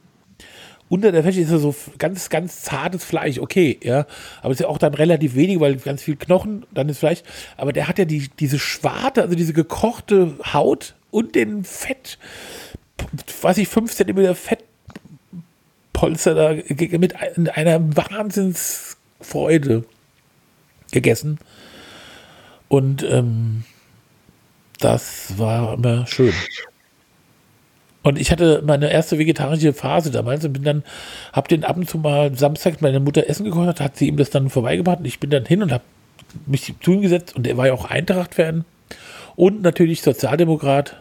unter 0.91 1.11
der 1.13 1.23
Fläche 1.23 1.41
ist 1.41 1.51
ja 1.51 1.57
so 1.59 1.75
ganz, 1.99 2.29
ganz 2.29 2.61
zartes 2.63 3.05
Fleisch, 3.05 3.39
okay, 3.39 3.79
ja. 3.83 4.07
Aber 4.43 4.51
es 4.53 4.57
ist 4.59 4.65
ja 4.65 4.69
auch 4.69 4.77
dann 4.79 4.93
relativ 4.93 5.35
wenig, 5.37 5.59
weil 5.61 5.77
ganz 5.77 6.03
viel 6.03 6.17
Knochen, 6.17 6.67
dann 6.73 6.89
ist 6.91 6.99
Fleisch. 6.99 7.21
Aber 7.57 7.73
der 7.73 7.89
hat 7.89 7.99
ja 7.99 8.05
die, 8.05 8.29
diese 8.39 8.59
Schwarte, 8.59 9.23
also 9.23 9.35
diese 9.37 9.53
gekochte 9.55 10.35
Haut 10.53 10.95
und 11.11 11.35
den 11.37 11.65
Fett, 11.65 12.19
weiß 13.41 13.57
ich, 13.59 13.69
5 13.69 13.95
cm 13.95 14.35
Fettpolster 15.93 16.35
da 16.35 16.55
mit 16.99 17.15
ein- 17.17 17.49
einer 17.49 17.97
Wahnsinnsfreude 17.97 19.85
gegessen. 20.91 21.39
Und 22.69 23.03
ähm, 23.05 23.65
das 24.81 25.39
war 25.39 25.75
immer 25.75 26.07
schön. 26.07 26.33
Und 28.03 28.19
ich 28.19 28.31
hatte 28.31 28.63
meine 28.65 28.91
erste 28.91 29.19
vegetarische 29.19 29.73
Phase 29.73 30.11
damals 30.11 30.45
und 30.45 30.55
bin 30.55 30.63
dann, 30.63 30.85
hab 31.33 31.49
den 31.49 31.65
ab 31.65 31.77
und 31.77 31.89
zu 31.89 31.99
mal 31.99 32.35
Samstag 32.35 32.81
meine 32.81 33.01
Mutter 33.01 33.29
Essen 33.29 33.45
gekocht, 33.45 33.67
hat, 33.67 33.81
hat 33.81 33.97
sie 33.97 34.09
ihm 34.09 34.17
das 34.17 34.31
dann 34.31 34.49
vorbeigebracht 34.49 35.01
und 35.01 35.05
ich 35.05 35.21
bin 35.21 35.31
dann 35.31 35.45
hin 35.45 35.63
und 35.63 35.71
habe 35.71 35.85
mich 36.47 36.75
zu 36.81 36.93
ihm 36.93 37.03
gesetzt 37.03 37.37
und 37.37 37.47
er 37.47 37.57
war 37.57 37.67
ja 37.67 37.75
auch 37.75 37.85
Eintracht-Fan 37.85 38.65
und 39.37 39.63
natürlich 39.63 40.03
Sozialdemokrat, 40.03 40.97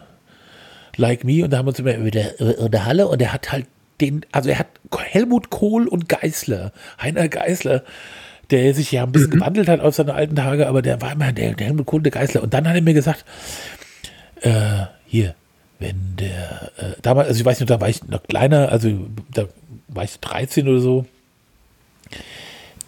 like 0.96 1.24
me. 1.24 1.44
Und 1.44 1.50
da 1.50 1.58
haben 1.58 1.66
wir 1.66 1.70
uns 1.70 1.78
immer 1.78 1.96
über 1.96 2.10
der, 2.10 2.38
über 2.40 2.68
der 2.68 2.84
Halle 2.84 3.08
und 3.08 3.22
er 3.22 3.32
hat 3.32 3.52
halt 3.52 3.66
den, 4.00 4.24
also 4.32 4.50
er 4.50 4.58
hat 4.58 4.68
Helmut 4.98 5.50
Kohl 5.50 5.88
und 5.88 6.08
Geißler, 6.08 6.72
Heiner 7.00 7.28
Geißler, 7.28 7.82
der 8.50 8.74
sich 8.74 8.92
ja 8.92 9.04
ein 9.04 9.12
bisschen 9.12 9.30
gewandelt 9.30 9.68
hat 9.68 9.80
aus 9.80 9.96
seinen 9.96 10.10
alten 10.10 10.36
Tage, 10.36 10.66
aber 10.66 10.82
der 10.82 11.00
war 11.00 11.12
immer 11.12 11.32
der, 11.32 11.54
der 11.54 11.66
Helmut 11.66 11.86
Kohl 11.86 12.02
der 12.02 12.12
Geißler. 12.12 12.42
Und 12.42 12.52
dann 12.52 12.68
hat 12.68 12.74
er 12.74 12.82
mir 12.82 12.94
gesagt, 12.94 13.24
äh, 14.40 14.86
hier, 15.06 15.34
wenn 15.80 16.16
der, 16.16 16.72
äh, 16.76 16.92
damals, 17.02 17.28
also 17.28 17.40
ich 17.40 17.46
weiß 17.46 17.58
nicht, 17.58 17.70
da 17.70 17.80
war 17.80 17.88
ich 17.88 18.06
noch 18.06 18.22
kleiner, 18.22 18.70
also 18.70 18.90
da 19.34 19.46
war 19.88 20.04
ich 20.04 20.20
13 20.20 20.68
oder 20.68 20.80
so. 20.80 21.06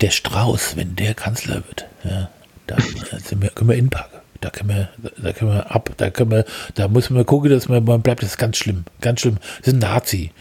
Der 0.01 0.11
Strauß, 0.11 0.77
wenn 0.77 0.95
der 0.95 1.15
Kanzler 1.15 1.57
wird, 1.67 1.87
ja, 2.05 2.29
da 2.67 2.77
wir, 2.77 3.49
können 3.51 3.71
wir 3.71 3.77
inpacken. 3.77 4.21
Da 4.41 4.51
können 4.51 4.71
wir, 4.71 4.89
da 5.23 5.33
können 5.33 5.53
wir 5.53 5.71
ab, 5.71 5.91
da 5.97 6.11
können 6.11 6.33
wir, 6.33 6.45
da 6.75 6.89
muss 6.89 7.11
man 7.11 7.25
gucken, 7.25 7.49
dass 7.51 7.69
man, 7.69 7.85
man 7.85 8.03
bleibt, 8.03 8.23
das 8.23 8.31
ist 8.31 8.39
ganz 8.39 8.57
schlimm, 8.57 8.85
ganz 9.01 9.21
schlimm. 9.21 9.39
Das 9.59 9.69
ist 9.69 9.75
ein 9.75 9.79
Nazi. 9.79 10.33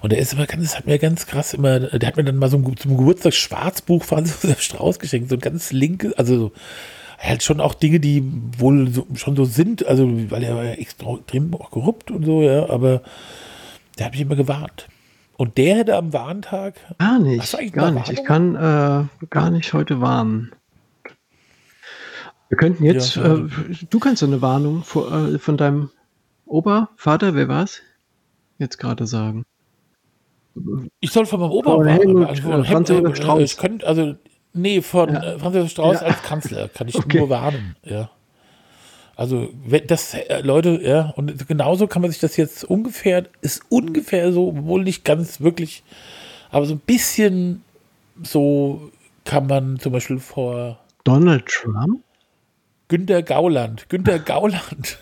Und 0.00 0.12
der 0.12 0.18
ist 0.18 0.32
immer 0.32 0.46
ganz, 0.46 0.62
das 0.62 0.78
hat 0.78 0.86
mir 0.86 0.98
ganz 0.98 1.26
krass 1.26 1.52
immer, 1.52 1.78
der 1.80 2.06
hat 2.06 2.16
mir 2.16 2.24
dann 2.24 2.36
mal 2.36 2.48
so 2.48 2.56
ein, 2.56 2.76
zum 2.76 2.96
Geburtstag 2.96 3.34
Schwarzbuch 3.34 4.02
von 4.04 4.24
Josef 4.24 4.62
Strauß 4.62 4.98
geschenkt, 4.98 5.28
so 5.28 5.36
ein 5.36 5.40
ganz 5.40 5.72
linke, 5.72 6.14
also 6.16 6.36
so, 6.36 6.52
halt 7.18 7.42
schon 7.42 7.60
auch 7.60 7.74
Dinge, 7.74 8.00
die 8.00 8.24
wohl 8.58 8.88
so, 8.90 9.06
schon 9.14 9.36
so 9.36 9.44
sind, 9.44 9.86
also 9.86 10.08
weil 10.30 10.42
er 10.42 10.56
war 10.56 10.64
ja 10.64 10.72
extrem 10.72 11.54
auch 11.54 11.70
korrupt 11.70 12.10
und 12.10 12.24
so, 12.24 12.42
ja, 12.42 12.68
aber 12.68 13.02
der 13.98 14.06
hat 14.06 14.12
mich 14.12 14.22
immer 14.22 14.36
gewarnt. 14.36 14.88
Und 15.36 15.58
der 15.58 15.76
hätte 15.76 15.96
am 15.96 16.12
Warntag, 16.12 16.74
gar 16.98 17.18
nicht. 17.18 17.72
Gar 17.72 17.90
nicht. 17.90 18.10
Ich 18.10 18.24
kann 18.24 18.54
äh, 18.54 19.26
gar 19.30 19.50
nicht 19.50 19.72
heute 19.72 20.00
warnen. 20.00 20.52
Wir 22.48 22.58
könnten 22.58 22.84
jetzt, 22.84 23.16
Ja, 23.16 23.34
äh, 23.34 23.48
du 23.90 23.98
kannst 23.98 24.20
so 24.20 24.26
eine 24.26 24.40
Warnung 24.40 24.84
vor, 24.84 25.12
äh, 25.12 25.38
von 25.38 25.56
deinem 25.56 25.90
Opa, 26.46 26.90
Vater, 26.96 27.34
wer 27.34 27.48
war's? 27.48 27.80
Jetzt 28.58 28.78
gerade 28.78 29.06
sagen. 29.06 29.44
ich 31.00 31.10
soll 31.10 31.26
von 31.26 31.40
meinem 31.40 31.50
Opa 31.50 31.78
warnen, 31.78 32.24
also 32.24 32.48
äh, 32.52 32.64
Franz 32.64 32.88
Helmut, 32.90 33.08
Josef 33.08 33.16
Strauß. 33.16 33.42
Ich 33.42 33.56
könnte, 33.56 33.86
also, 33.86 34.14
nee, 34.54 34.80
von 34.80 35.12
Ja. 35.14 35.22
äh, 35.34 35.38
Franz 35.38 35.54
Josef 35.56 35.70
Strauß 35.72 36.00
Ja. 36.00 36.06
als 36.06 36.22
Kanzler 36.22 36.68
kann 36.68 36.88
ich 36.88 36.94
Okay. 36.98 37.18
nur 37.18 37.28
warnen, 37.28 37.76
ja. 37.84 38.10
Also, 39.16 39.48
wenn 39.64 39.86
das, 39.86 40.14
äh, 40.14 40.40
Leute, 40.42 40.80
ja, 40.82 41.10
und 41.16 41.46
genauso 41.46 41.86
kann 41.86 42.02
man 42.02 42.10
sich 42.10 42.18
das 42.20 42.36
jetzt 42.36 42.64
ungefähr, 42.64 43.24
ist 43.42 43.62
ungefähr 43.68 44.32
so, 44.32 44.52
wohl 44.64 44.82
nicht 44.82 45.04
ganz 45.04 45.40
wirklich, 45.40 45.84
aber 46.50 46.66
so 46.66 46.74
ein 46.74 46.80
bisschen 46.80 47.62
so 48.22 48.90
kann 49.24 49.46
man 49.46 49.78
zum 49.78 49.92
Beispiel 49.92 50.18
vor 50.18 50.78
Donald 51.04 51.46
Trump? 51.46 52.02
Günter 52.88 53.22
Gauland, 53.22 53.88
Günter 53.88 54.18
Gauland 54.18 54.98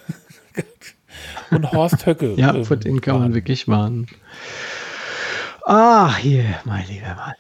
und 1.51 1.73
Horst 1.73 2.07
Höcke. 2.07 2.35
Ja, 2.37 2.55
ähm, 2.55 2.65
vor 2.65 2.77
denen 2.77 3.01
kann 3.01 3.19
man 3.19 3.35
wirklich 3.35 3.67
warnen. 3.69 4.07
Ah, 5.67 6.17
hier, 6.17 6.45
mein 6.65 6.87
lieber 6.89 7.15
Mann. 7.15 7.33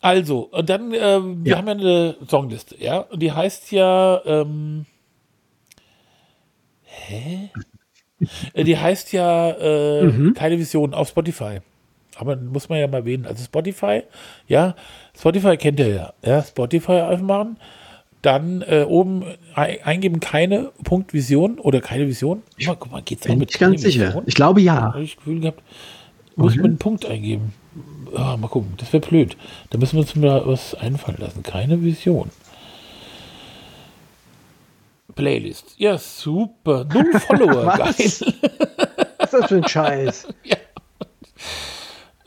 Also, 0.00 0.48
und 0.52 0.68
dann, 0.70 0.92
ähm, 0.94 1.44
wir 1.44 1.52
Ja. 1.52 1.58
haben 1.58 1.66
ja 1.66 1.74
eine 1.74 2.16
Songliste, 2.26 2.76
ja, 2.82 2.98
und 3.00 3.20
die 3.20 3.32
heißt 3.32 3.72
ja, 3.72 4.20
ähm, 4.24 4.86
hä? 6.84 7.50
Äh, 8.52 8.64
Die 8.64 8.76
heißt 8.78 9.12
ja 9.12 9.50
äh, 9.50 10.04
Mhm. 10.04 10.34
keine 10.34 10.58
Vision 10.58 10.92
auf 10.94 11.08
Spotify. 11.08 11.58
Aber 12.16 12.34
muss 12.36 12.68
man 12.68 12.80
ja 12.80 12.88
mal 12.88 12.98
erwähnen. 12.98 13.26
Also 13.26 13.44
Spotify, 13.44 14.02
ja, 14.48 14.74
Spotify 15.16 15.56
kennt 15.56 15.78
ihr 15.78 15.88
ja. 15.88 16.12
Ja, 16.24 16.42
Spotify 16.42 17.00
aufmachen. 17.02 17.58
Dann 18.22 18.62
äh, 18.62 18.82
oben 18.88 19.24
ei- 19.54 19.78
eingeben 19.84 20.18
keine 20.18 20.72
Punkt 20.82 21.14
Vision 21.14 21.60
oder 21.60 21.80
keine 21.80 22.08
Vision. 22.08 22.42
Guck 22.58 22.66
mal, 22.66 22.74
guck 22.76 22.90
mal 22.92 23.02
geht's 23.02 23.22
auch 23.22 23.28
Bin 23.28 23.38
mit 23.38 23.50
ich 23.52 23.58
ganz 23.60 23.80
keine 23.80 23.92
sicher. 23.92 24.06
Vision? 24.08 24.24
Ich 24.26 24.34
glaube 24.34 24.60
ja. 24.60 24.80
Habe 24.94 25.02
ich 25.04 25.14
das 25.14 25.18
Gefühl 25.24 25.40
gehabt, 25.40 25.62
muss 26.34 26.56
man 26.56 26.64
einen 26.64 26.78
Punkt 26.78 27.06
eingeben. 27.06 27.52
Ah, 28.14 28.36
mal 28.36 28.48
gucken, 28.48 28.74
das 28.76 28.92
wäre 28.92 29.06
blöd. 29.06 29.36
Da 29.70 29.78
müssen 29.78 29.94
wir 29.96 30.00
uns 30.00 30.16
mal 30.16 30.46
was 30.46 30.74
einfallen 30.74 31.18
lassen. 31.18 31.42
Keine 31.42 31.82
Vision. 31.82 32.30
Playlist. 35.14 35.74
Ja, 35.78 35.98
super. 35.98 36.84
Null 36.84 37.12
Follower. 37.20 37.76
Geil. 37.76 37.78
Was? 37.88 37.98
Ist 38.00 38.24
das 39.32 39.46
für 39.46 39.56
ein 39.56 39.68
Scheiß? 39.68 40.28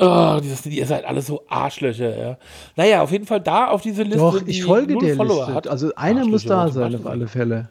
Oh, 0.03 0.39
dieses, 0.41 0.65
ihr 0.65 0.87
seid 0.87 1.05
alle 1.05 1.21
so 1.21 1.43
Arschlöcher, 1.47 2.17
ja. 2.17 2.37
Naja, 2.75 3.03
auf 3.03 3.11
jeden 3.11 3.27
Fall 3.27 3.39
da 3.39 3.67
auf 3.67 3.83
diese 3.83 4.01
Liste. 4.01 4.17
Doch, 4.17 4.41
ich 4.47 4.63
folge 4.63 4.97
der 4.97 5.15
Follower 5.15 5.41
Liste. 5.41 5.53
Hat. 5.53 5.67
Also 5.67 5.93
einer 5.93 6.25
muss 6.25 6.43
da 6.43 6.69
sein 6.69 6.95
auf 6.95 7.05
alle? 7.05 7.27
Fälle. 7.27 7.69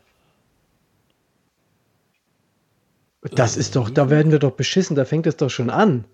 Das 3.22 3.56
ist 3.56 3.74
doch, 3.74 3.90
da 3.90 4.10
werden 4.10 4.30
wir 4.30 4.38
doch 4.38 4.52
beschissen, 4.52 4.94
da 4.94 5.04
fängt 5.04 5.26
es 5.26 5.38
doch 5.38 5.50
schon 5.50 5.70
an. 5.70 6.04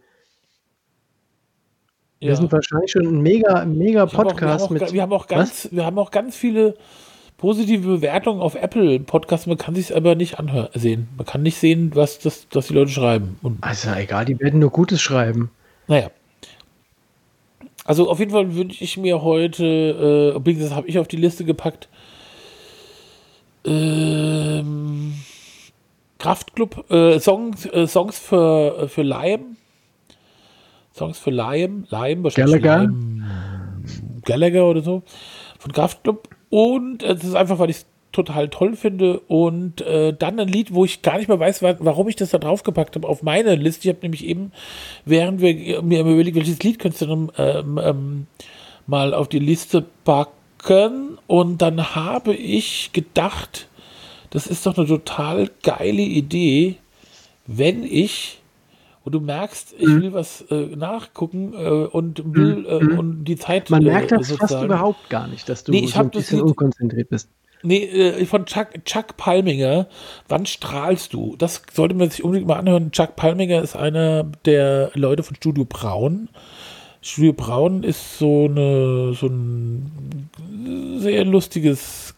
Wir 2.26 2.32
Ja. 2.32 2.36
sind 2.36 2.52
wahrscheinlich 2.52 2.90
schon 2.90 3.06
ein 3.06 3.20
mega, 3.22 3.64
mega 3.64 4.06
Podcast 4.06 4.40
wir 4.40 4.48
haben 4.50 4.60
auch, 4.62 4.70
mit. 4.70 4.92
wir 4.92 5.02
haben 5.02 5.12
auch 5.12 5.26
ganz, 5.26 5.68
wir 5.70 5.84
haben 5.86 5.98
auch 5.98 6.10
ganz 6.10 6.36
viele 6.36 6.74
positive 7.38 7.86
Bewertungen 7.86 8.40
auf 8.40 8.54
Apple 8.54 9.00
Podcasts. 9.00 9.46
Man 9.46 9.58
kann 9.58 9.74
sich 9.74 9.94
aber 9.94 10.14
nicht 10.14 10.38
anhören, 10.38 10.68
sehen. 10.74 11.08
Man 11.16 11.26
kann 11.26 11.42
nicht 11.42 11.56
sehen, 11.58 11.92
was 11.94 12.18
das, 12.18 12.46
was 12.52 12.68
die 12.68 12.74
Leute 12.74 12.90
schreiben. 12.90 13.38
Und 13.42 13.58
Also 13.62 13.90
egal, 13.92 14.24
die 14.24 14.38
werden 14.40 14.60
nur 14.60 14.70
Gutes 14.70 15.00
schreiben. 15.00 15.50
naja. 15.86 16.10
Also 17.84 18.10
auf 18.10 18.18
jeden 18.18 18.32
Fall 18.32 18.56
wünsche 18.56 18.82
ich 18.82 18.96
mir 18.96 19.22
heute, 19.22 19.64
äh, 19.64 20.36
übrigens 20.36 20.74
habe 20.74 20.88
ich 20.88 20.98
auf 20.98 21.06
die 21.06 21.16
Liste 21.18 21.44
gepackt, 21.44 21.88
ähm, 23.64 25.14
Kraftclub, 26.18 26.90
äh, 26.90 27.20
Songs, 27.20 27.66
äh, 27.66 27.86
Songs 27.86 28.18
für, 28.18 28.76
äh, 28.82 28.88
für 28.88 29.02
Lime. 29.02 29.44
Songs 30.96 31.18
für 31.18 31.30
Lime, 31.30 31.84
Lime, 31.90 32.24
wahrscheinlich 32.24 32.62
Gallagher? 32.62 32.82
Lime, 32.84 33.82
Gallagher 34.24 34.66
oder 34.66 34.80
so, 34.82 35.02
von 35.58 35.72
Kraftclub. 35.72 36.28
Und 36.50 37.02
äh, 37.02 37.14
das 37.14 37.24
ist 37.24 37.34
einfach, 37.34 37.58
weil 37.58 37.70
ich 37.70 37.76
es 37.76 37.86
total 38.12 38.48
toll 38.48 38.76
finde. 38.76 39.20
Und 39.20 39.82
äh, 39.82 40.14
dann 40.14 40.40
ein 40.40 40.48
Lied, 40.48 40.72
wo 40.72 40.84
ich 40.84 41.02
gar 41.02 41.18
nicht 41.18 41.28
mehr 41.28 41.38
weiß, 41.38 41.62
wa- 41.62 41.76
warum 41.80 42.08
ich 42.08 42.16
das 42.16 42.30
da 42.30 42.38
draufgepackt 42.38 42.96
habe 42.96 43.06
auf 43.06 43.22
meine 43.22 43.54
Liste. 43.56 43.88
Ich 43.88 43.94
habe 43.94 44.02
nämlich 44.02 44.24
eben, 44.24 44.52
während 45.04 45.40
wir 45.40 45.82
mir 45.82 46.00
überlegt, 46.00 46.36
welches 46.36 46.62
Lied 46.62 46.78
könntest 46.78 47.02
du 47.02 47.06
dann 47.06 47.32
ähm, 47.36 47.80
ähm, 47.82 48.26
mal 48.86 49.12
auf 49.12 49.28
die 49.28 49.38
Liste 49.38 49.84
packen. 50.04 51.18
Und 51.26 51.60
dann 51.62 51.94
habe 51.94 52.34
ich 52.34 52.90
gedacht, 52.92 53.68
das 54.30 54.46
ist 54.46 54.66
doch 54.66 54.76
eine 54.76 54.86
total 54.86 55.50
geile 55.62 56.02
Idee, 56.02 56.76
wenn 57.46 57.84
ich 57.84 58.40
und 59.06 59.12
du 59.12 59.20
merkst, 59.20 59.74
ich 59.78 59.86
Mhm. 59.88 60.02
will 60.02 60.12
was 60.12 60.42
äh, 60.50 60.74
nachgucken 60.76 61.54
äh, 61.54 61.68
und 61.68 62.22
will 62.34 62.66
äh, 62.68 62.96
und 62.98 63.24
die 63.24 63.36
Zeit 63.36 63.70
Man 63.70 63.82
äh, 63.82 63.84
merkt 63.92 64.10
das 64.12 64.28
fast 64.28 64.40
sozusagen- 64.40 64.66
überhaupt 64.66 65.08
gar 65.08 65.28
nicht, 65.28 65.48
dass 65.48 65.62
du 65.64 65.70
Nee, 65.72 65.84
ich 65.84 65.92
so 65.94 66.00
ein 66.00 66.10
bisschen 66.10 66.42
unkonzentriert 66.42 67.08
bist. 67.08 67.30
Nee, 67.62 67.84
äh, 67.84 68.26
von 68.26 68.44
Chuck, 68.46 68.84
Chuck 68.84 69.16
Palminger. 69.16 69.86
Wann 70.28 70.44
strahlst 70.44 71.14
du? 71.14 71.36
Das 71.38 71.62
sollte 71.72 71.94
man 71.94 72.10
sich 72.10 72.22
unbedingt 72.22 72.48
mal 72.48 72.56
anhören. 72.58 72.90
Chuck 72.90 73.16
Palminger 73.16 73.62
ist 73.62 73.76
einer 73.76 74.24
der 74.44 74.90
Leute 74.94 75.22
von 75.22 75.36
Studio 75.36 75.64
Braun. 75.64 76.28
Studio 77.00 77.32
Braun 77.32 77.82
ist 77.84 78.18
so, 78.18 78.44
eine, 78.46 79.14
so 79.14 79.28
ein 79.28 80.28
sehr 80.98 81.24
lustiges 81.24 82.14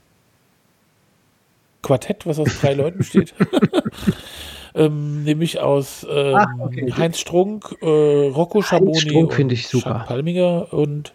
Quartett, 1.82 2.26
was 2.26 2.38
aus 2.38 2.58
drei 2.60 2.72
Leuten 2.74 2.98
besteht. 2.98 3.34
ähm, 4.78 5.24
nämlich 5.24 5.60
aus 5.60 6.06
ähm, 6.08 6.36
Ach, 6.36 6.46
okay. 6.60 6.92
Heinz 6.96 7.18
Strunk, 7.18 7.76
äh, 7.82 8.28
Rocco 8.28 8.62
Schaboni 8.62 9.12
und 9.12 9.32
finde 9.34 9.54
ich 9.54 9.68
super. 9.68 10.04
Palminger 10.06 10.72
und 10.72 11.12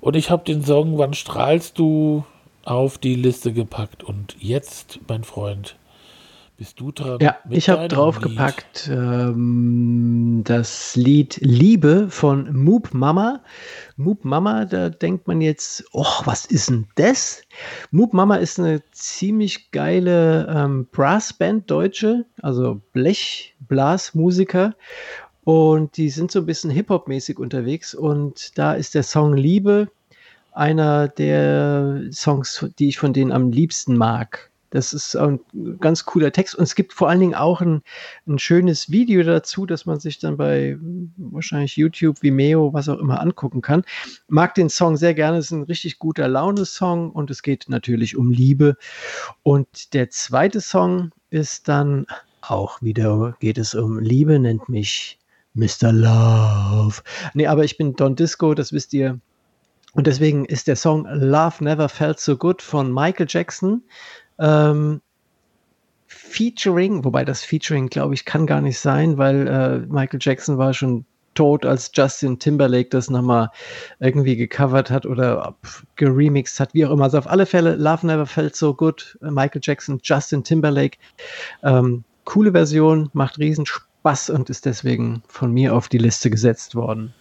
und 0.00 0.16
ich 0.16 0.30
habe 0.30 0.44
den 0.44 0.62
Song 0.64 0.98
Wann 0.98 1.14
strahlst 1.14 1.78
du 1.78 2.24
auf 2.64 2.98
die 2.98 3.14
Liste 3.14 3.52
gepackt 3.52 4.02
und 4.02 4.36
jetzt, 4.38 5.00
mein 5.08 5.24
Freund, 5.24 5.76
bist 6.64 6.80
du 6.80 6.92
dran. 6.92 7.18
Ja, 7.20 7.36
ich 7.50 7.68
habe 7.68 7.88
draufgepackt 7.88 8.88
ähm, 8.90 10.40
das 10.44 10.96
Lied 10.96 11.38
Liebe 11.42 12.06
von 12.08 12.56
Moop 12.56 12.94
Mama. 12.94 13.42
Moop 13.98 14.24
Mama, 14.24 14.64
da 14.64 14.88
denkt 14.88 15.28
man 15.28 15.42
jetzt, 15.42 15.84
oh, 15.92 16.22
was 16.24 16.46
ist 16.46 16.70
denn 16.70 16.86
das? 16.94 17.42
Moop 17.90 18.14
Mama 18.14 18.36
ist 18.36 18.58
eine 18.58 18.82
ziemlich 18.92 19.72
geile 19.72 20.46
ähm, 20.48 20.86
Brassband, 20.90 21.70
deutsche, 21.70 22.24
also 22.40 22.80
Blech-Blasmusiker. 22.94 24.74
Und 25.44 25.98
die 25.98 26.08
sind 26.08 26.32
so 26.32 26.38
ein 26.38 26.46
bisschen 26.46 26.70
Hip-Hop-mäßig 26.70 27.38
unterwegs. 27.38 27.94
Und 27.94 28.56
da 28.56 28.72
ist 28.72 28.94
der 28.94 29.02
Song 29.02 29.36
Liebe 29.36 29.88
einer 30.52 31.08
der 31.08 32.04
Songs, 32.10 32.64
die 32.78 32.88
ich 32.88 32.96
von 32.96 33.12
denen 33.12 33.32
am 33.32 33.50
liebsten 33.50 33.98
mag. 33.98 34.50
Das 34.74 34.92
ist 34.92 35.14
ein 35.14 35.38
ganz 35.78 36.04
cooler 36.04 36.32
Text 36.32 36.56
und 36.56 36.64
es 36.64 36.74
gibt 36.74 36.94
vor 36.94 37.08
allen 37.08 37.20
Dingen 37.20 37.36
auch 37.36 37.60
ein, 37.60 37.82
ein 38.26 38.40
schönes 38.40 38.90
Video 38.90 39.22
dazu, 39.22 39.66
das 39.66 39.86
man 39.86 40.00
sich 40.00 40.18
dann 40.18 40.36
bei 40.36 40.76
wahrscheinlich 41.16 41.76
YouTube, 41.76 42.20
Vimeo, 42.24 42.72
was 42.72 42.88
auch 42.88 42.98
immer 42.98 43.20
angucken 43.20 43.62
kann. 43.62 43.84
Mag 44.26 44.56
den 44.56 44.68
Song 44.68 44.96
sehr 44.96 45.14
gerne, 45.14 45.38
es 45.38 45.44
ist 45.44 45.52
ein 45.52 45.62
richtig 45.62 46.00
guter 46.00 46.26
Laune-Song 46.26 47.12
und 47.12 47.30
es 47.30 47.44
geht 47.44 47.66
natürlich 47.68 48.16
um 48.16 48.32
Liebe. 48.32 48.76
Und 49.44 49.94
der 49.94 50.10
zweite 50.10 50.60
Song 50.60 51.12
ist 51.30 51.68
dann 51.68 52.06
auch 52.40 52.82
wieder, 52.82 53.36
geht 53.38 53.58
es 53.58 53.76
um 53.76 54.00
Liebe, 54.00 54.40
nennt 54.40 54.68
mich 54.68 55.20
Mr. 55.52 55.92
Love. 55.92 57.00
Nee, 57.34 57.46
aber 57.46 57.62
ich 57.62 57.76
bin 57.76 57.94
Don 57.94 58.16
Disco, 58.16 58.54
das 58.54 58.72
wisst 58.72 58.92
ihr. 58.92 59.20
Und 59.92 60.08
deswegen 60.08 60.44
ist 60.44 60.66
der 60.66 60.74
Song 60.74 61.06
Love 61.08 61.62
Never 61.62 61.88
Felt 61.88 62.18
So 62.18 62.36
Good 62.36 62.60
von 62.60 62.92
Michael 62.92 63.26
Jackson 63.28 63.84
ähm, 64.38 65.00
featuring, 66.06 67.04
wobei 67.04 67.24
das 67.24 67.44
Featuring, 67.44 67.88
glaube 67.88 68.14
ich, 68.14 68.24
kann 68.24 68.46
gar 68.46 68.60
nicht 68.60 68.78
sein, 68.78 69.18
weil 69.18 69.46
äh, 69.46 69.78
Michael 69.92 70.18
Jackson 70.22 70.58
war 70.58 70.74
schon 70.74 71.04
tot, 71.34 71.66
als 71.66 71.90
Justin 71.92 72.38
Timberlake 72.38 72.88
das 72.90 73.10
nochmal 73.10 73.50
irgendwie 74.00 74.36
gecovert 74.36 74.90
hat 74.90 75.04
oder 75.04 75.56
pf, 75.64 75.84
geremixed 75.96 76.60
hat, 76.60 76.74
wie 76.74 76.86
auch 76.86 76.90
immer. 76.90 77.04
Also 77.04 77.18
auf 77.18 77.26
alle 77.26 77.46
Fälle, 77.46 77.76
Love 77.76 78.06
Never 78.06 78.26
Felt 78.26 78.56
So 78.56 78.74
Good, 78.74 79.18
äh, 79.22 79.30
Michael 79.30 79.60
Jackson, 79.62 80.00
Justin 80.02 80.44
Timberlake. 80.44 80.98
Ähm, 81.62 82.04
coole 82.24 82.52
Version, 82.52 83.10
macht 83.12 83.38
riesen 83.38 83.66
Spaß 83.66 84.30
und 84.30 84.50
ist 84.50 84.66
deswegen 84.66 85.22
von 85.28 85.52
mir 85.52 85.74
auf 85.74 85.88
die 85.88 85.98
Liste 85.98 86.30
gesetzt 86.30 86.74
worden. 86.74 87.12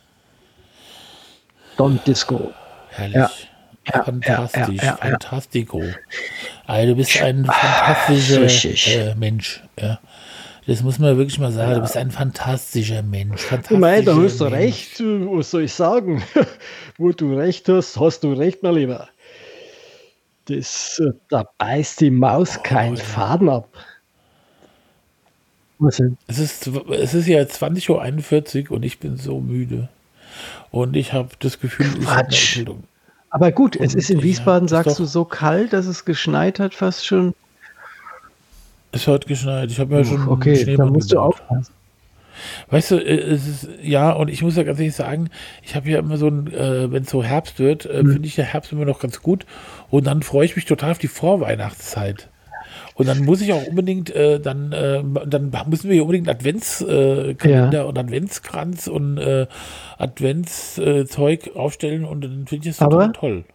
Don 1.78 2.00
Disco. 2.06 2.54
Herrlich. 2.90 3.16
Ja. 3.16 3.30
Ja, 3.86 4.04
Fantastisch, 4.04 4.82
ja, 4.82 4.84
ja, 4.84 4.84
ja. 4.84 4.96
fantastico. 4.98 5.84
Also 6.66 6.88
du 6.92 6.96
bist 6.96 7.22
ein 7.22 7.46
fantastischer 7.46 8.42
richtig. 8.42 8.96
äh, 8.96 9.16
Mensch. 9.16 9.62
Ja. 9.80 10.00
Das 10.66 10.82
muss 10.82 11.00
man 11.00 11.18
wirklich 11.18 11.40
mal 11.40 11.52
sagen. 11.52 11.74
Du 11.76 11.82
bist 11.82 11.98
ein 11.98 12.12
fantastischer 12.12 13.02
Mensch. 13.04 13.42
Fantastischer 13.42 13.80
Mei, 13.80 14.02
da 14.02 14.16
hast 14.16 14.40
du 14.40 14.46
Mensch. 14.46 14.56
recht. 14.56 15.00
Was 15.02 15.52
soll 15.52 15.64
ich 15.64 15.74
sagen? 15.74 16.24
Wo 16.98 17.12
du 17.12 17.36
recht 17.38 17.68
hast, 17.68 18.00
hast 18.00 18.24
du 18.24 18.32
recht, 18.34 18.64
mein 18.64 18.76
Lieber. 18.76 19.10
Das, 20.46 21.02
da 21.30 21.46
beißt 21.58 22.02
die 22.02 22.12
Maus 22.12 22.62
keinen 22.64 22.98
Faden 22.98 23.50
ab. 23.50 23.68
Was 25.80 25.98
denn? 25.98 26.18
Es 26.28 26.38
ist, 26.40 26.68
es 26.68 27.14
ist 27.14 27.28
ja 27.28 27.42
20.41 27.42 28.70
Uhr 28.70 28.78
und 28.78 28.84
ich 28.84 29.00
bin 29.00 29.18
so 29.18 29.40
müde. 29.42 29.90
Und 30.72 30.96
ich 30.96 31.12
habe 31.14 31.30
das 31.40 31.60
Gefühl, 31.60 31.88
ich 32.00 32.08
habe 32.08 32.20
eine. 32.20 32.28
Erkältung. 32.34 32.84
Aber 33.34 33.52
gut, 33.52 33.76
es 33.76 33.96
ist 33.96 34.12
in 34.12 34.20
Ja, 34.20 34.26
Wiesbaden, 34.26 34.68
ist 34.68 34.72
sagst 34.72 35.00
du, 35.00 35.06
so 35.06 35.26
kalt, 35.26 35.74
dass 35.74 35.88
es 35.88 36.06
geschneit 36.06 36.60
hat, 36.60 36.76
fast 36.76 37.04
schon. 37.06 37.34
Es 38.92 39.08
hat 39.08 39.26
geschneit. 39.26 39.72
Ich 39.72 39.80
habe 39.80 39.96
ja 39.96 40.06
schon 40.06 40.28
okay, 40.28 40.54
da 40.54 40.62
Schneemann 40.62 40.90
musst 40.92 41.12
du 41.12 41.16
gebaut. 41.16 41.42
aufpassen. 41.42 41.74
Weißt 42.70 42.92
du, 42.92 42.98
äh, 42.98 43.34
es 43.34 43.48
ist, 43.48 43.70
ja, 43.82 44.12
und 44.12 44.30
ich 44.30 44.44
muss 44.44 44.56
ja 44.56 44.62
ganz 44.64 44.78
ehrlich 44.80 44.96
sagen, 44.96 45.32
ich 45.64 45.76
habe 45.76 45.90
ja 45.90 45.98
immer 46.00 46.18
so 46.18 46.28
ein, 46.28 46.48
äh, 46.54 46.92
wenn 46.92 47.04
es 47.04 47.10
so 47.10 47.24
Herbst 47.24 47.58
wird, 47.60 47.86
äh, 47.88 48.06
finde 48.06 48.28
ich 48.28 48.36
der 48.36 48.46
Herbst 48.46 48.72
immer 48.72 48.86
noch 48.86 49.00
ganz 49.00 49.22
gut. 49.24 49.48
Und 49.90 50.06
dann 50.06 50.22
freue 50.22 50.46
ich 50.46 50.56
mich 50.56 50.66
total 50.66 50.92
auf 50.92 51.00
die 51.00 51.08
Vorweihnachtszeit. 51.08 52.30
Und 52.96 53.08
dann 53.08 53.26
muss 53.26 53.42
ich 53.42 53.52
auch 53.54 53.66
unbedingt, 53.66 54.10
äh, 54.16 54.40
dann, 54.40 54.72
äh, 54.72 55.04
dann 55.26 55.52
müssen 55.68 55.90
wir 55.90 55.94
hier 55.94 56.04
unbedingt 56.04 56.30
Adventskalender 56.30 57.34
Kalender 57.36 57.78
Ja. 57.80 57.84
und 57.86 57.98
Adventskranz 57.98 58.88
und 58.88 59.18
äh, 59.18 59.48
Adventszeug 59.98 61.52
aufstellen 61.56 62.06
und 62.06 62.22
dann 62.24 62.48
finde 62.48 62.70
ich 62.70 62.78
das 62.78 62.88
total 62.88 63.12
toll. 63.14 63.46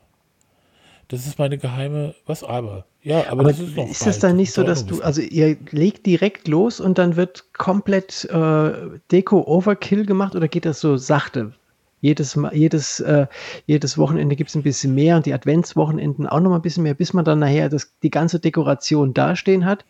Das 1.09 1.27
ist 1.27 1.39
meine 1.39 1.57
geheime, 1.57 2.15
was 2.27 2.45
aber? 2.45 2.85
Ja, 3.03 3.21
aber, 3.31 3.41
Aber 3.41 3.45
das 3.45 3.61
ist 3.61 3.77
noch 3.77 3.89
ist 3.89 4.05
das 4.07 4.17
bald. 4.19 4.25
dann 4.25 4.37
nicht 4.37 4.53
so, 4.53 4.63
dass 4.63 4.85
du, 4.85 5.01
also 5.03 5.23
ihr 5.23 5.57
legt 5.71 6.05
direkt 6.05 6.49
los 6.49 6.81
und 6.81 6.99
dann 6.99 7.17
wird 7.17 7.47
komplett 7.55 8.27
äh, 8.31 8.71
Deko-Overkill 9.11 10.05
gemacht 10.05 10.35
oder 10.35 10.49
geht 10.49 10.67
das 10.67 10.81
so 10.81 10.97
sachte? 10.99 11.53
Jedes, 12.01 12.39
jedes, 12.53 13.01
äh, 13.01 13.27
jedes 13.67 13.99
Wochenende 13.99 14.37
gibt 14.37 14.51
es 14.51 14.57
ein 14.57 14.63
bisschen 14.63 14.95
mehr 14.95 15.17
und 15.17 15.27
die 15.27 15.33
Adventswochenenden 15.35 16.27
auch 16.29 16.41
noch 16.41 16.51
mal 16.51 16.57
ein 16.57 16.63
bisschen 16.63 16.85
mehr, 16.85 16.95
bis 16.95 17.13
man 17.13 17.25
dann 17.25 17.41
nachher 17.41 17.69
das, 17.69 17.93
die 18.03 18.11
ganze 18.11 18.39
Dekoration 18.39 19.15
dastehen 19.15 19.65
hat? 19.65 19.85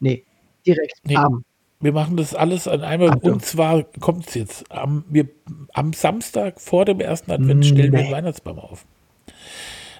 Nee, 0.00 0.24
direkt. 0.66 0.94
Nee. 1.04 1.14
Bam. 1.14 1.44
Wir 1.80 1.92
machen 1.92 2.16
das 2.16 2.34
alles 2.34 2.66
an 2.68 2.82
einmal. 2.82 3.10
Achtung. 3.10 3.32
Und 3.34 3.44
zwar 3.44 3.82
kommt 4.00 4.28
es 4.28 4.34
jetzt. 4.34 4.70
Am, 4.72 5.04
wir, 5.08 5.26
am 5.74 5.92
Samstag 5.92 6.60
vor 6.60 6.84
dem 6.84 7.00
ersten 7.00 7.30
Advent 7.30 7.66
stellen 7.66 7.92
wir 7.92 8.00
den 8.00 8.06
Nee. 8.06 8.12
Weihnachtsbaum 8.12 8.58
auf. 8.58 8.84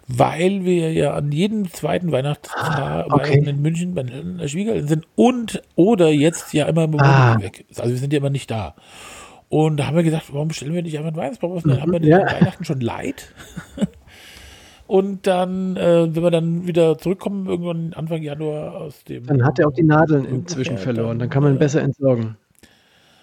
Weil 0.06 0.64
wir 0.64 0.92
ja 0.92 1.14
an 1.14 1.32
jedem 1.32 1.70
zweiten 1.72 2.12
Weihnachtstag 2.12 2.78
Ah, 2.78 3.06
okay. 3.10 3.38
In 3.38 3.62
München 3.62 3.94
bei 3.94 4.02
den 4.02 4.46
Schwiegereltern 4.48 4.88
sind 4.88 5.06
und 5.16 5.62
oder 5.76 6.10
jetzt 6.10 6.52
ja 6.52 6.66
immer 6.66 6.84
im 6.84 7.00
Ah. 7.00 7.38
Weg. 7.40 7.64
Also 7.76 7.90
wir 7.90 7.96
sind 7.98 8.12
ja 8.12 8.18
immer 8.18 8.30
nicht 8.30 8.50
da. 8.50 8.74
Und 9.54 9.76
da 9.76 9.86
haben 9.86 9.94
wir 9.94 10.02
gesagt, 10.02 10.34
warum 10.34 10.50
stellen 10.50 10.74
wir 10.74 10.82
nicht 10.82 10.98
einfach 10.98 11.10
einen 11.12 11.16
Weihnachtsbaum 11.16 11.52
auf? 11.52 11.64
Und 11.64 11.70
dann 11.70 11.80
haben 11.80 11.92
wir 11.92 12.00
den 12.00 12.10
ja. 12.10 12.26
Weihnachten 12.26 12.64
schon 12.64 12.80
leid. 12.80 13.32
Und 14.88 15.28
dann, 15.28 15.76
äh, 15.76 16.12
wenn 16.12 16.24
wir 16.24 16.32
dann 16.32 16.66
wieder 16.66 16.98
zurückkommen, 16.98 17.46
irgendwann 17.46 17.92
Anfang 17.92 18.20
Januar 18.20 18.74
aus 18.74 19.04
dem. 19.04 19.24
Dann 19.26 19.44
hat 19.44 19.60
er 19.60 19.68
auch 19.68 19.72
die 19.72 19.84
Nadeln 19.84 20.24
inzwischen 20.24 20.74
dann, 20.74 20.82
verloren. 20.82 21.18
Dann 21.20 21.30
kann 21.30 21.44
man 21.44 21.54
äh, 21.54 21.58
besser 21.58 21.82
entsorgen. 21.82 22.36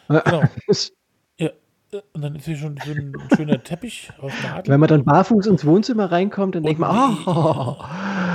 Genau. 0.08 0.44
Ja, 1.38 1.50
äh, 1.92 2.02
und 2.14 2.22
dann 2.22 2.36
ist 2.38 2.46
hier 2.46 2.56
schon 2.56 2.80
so 2.86 2.92
ein 2.92 3.14
schöner 3.36 3.62
Teppich 3.62 4.14
aus 4.22 4.32
Nadeln. 4.42 4.72
Wenn 4.72 4.80
man 4.80 4.88
dann 4.88 5.04
barfuß 5.04 5.48
ins 5.48 5.66
Wohnzimmer 5.66 6.14
reinkommt, 6.14 6.56
dann 6.56 6.64
denkt 6.64 6.80
man, 6.80 7.10
Und 7.10 7.28
oh, 7.28 7.76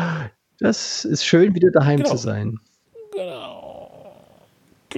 das 0.59 1.07
ist 1.07 1.25
schön, 1.25 1.55
wieder 1.55 1.71
daheim 1.71 2.01
Genau. 2.01 2.11
zu 2.11 2.19
sein. 2.19 2.59
Genau. 3.15 3.56